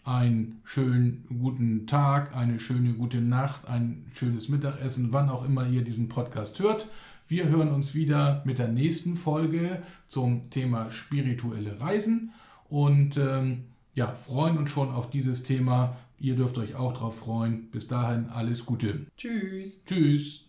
einen 0.04 0.62
schönen 0.64 1.26
guten 1.28 1.86
Tag, 1.86 2.36
eine 2.36 2.60
schöne 2.60 2.94
gute 2.94 3.22
Nacht, 3.22 3.68
ein 3.68 4.06
schönes 4.14 4.50
Mittagessen, 4.50 5.12
wann 5.12 5.30
auch 5.30 5.46
immer 5.46 5.68
ihr 5.68 5.84
diesen 5.84 6.10
Podcast 6.10 6.60
hört. 6.60 6.88
Wir 7.28 7.48
hören 7.48 7.70
uns 7.70 7.94
wieder 7.94 8.42
mit 8.46 8.58
der 8.58 8.70
nächsten 8.70 9.16
Folge 9.16 9.84
zum 10.08 10.50
Thema 10.50 10.90
spirituelle 10.90 11.80
Reisen 11.80 12.32
und 12.70 13.18
ähm, 13.18 13.66
ja, 13.94 14.08
freuen 14.08 14.58
uns 14.58 14.70
schon 14.70 14.92
auf 14.92 15.10
dieses 15.10 15.44
Thema. 15.44 15.98
Ihr 16.20 16.36
dürft 16.36 16.58
euch 16.58 16.76
auch 16.76 16.94
drauf 16.94 17.20
freuen. 17.20 17.70
Bis 17.72 17.88
dahin 17.88 18.30
alles 18.30 18.66
Gute. 18.66 19.08
Tschüss. 19.18 19.80
Tschüss. 19.86 20.46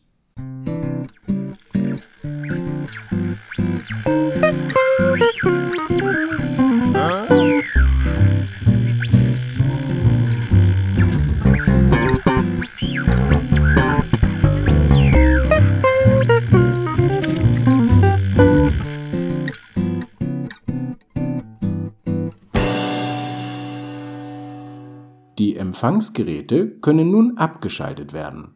Die 5.88 6.41
Empfangsgeräte 25.82 26.78
können 26.80 27.10
nun 27.10 27.38
abgeschaltet 27.38 28.12
werden 28.12 28.50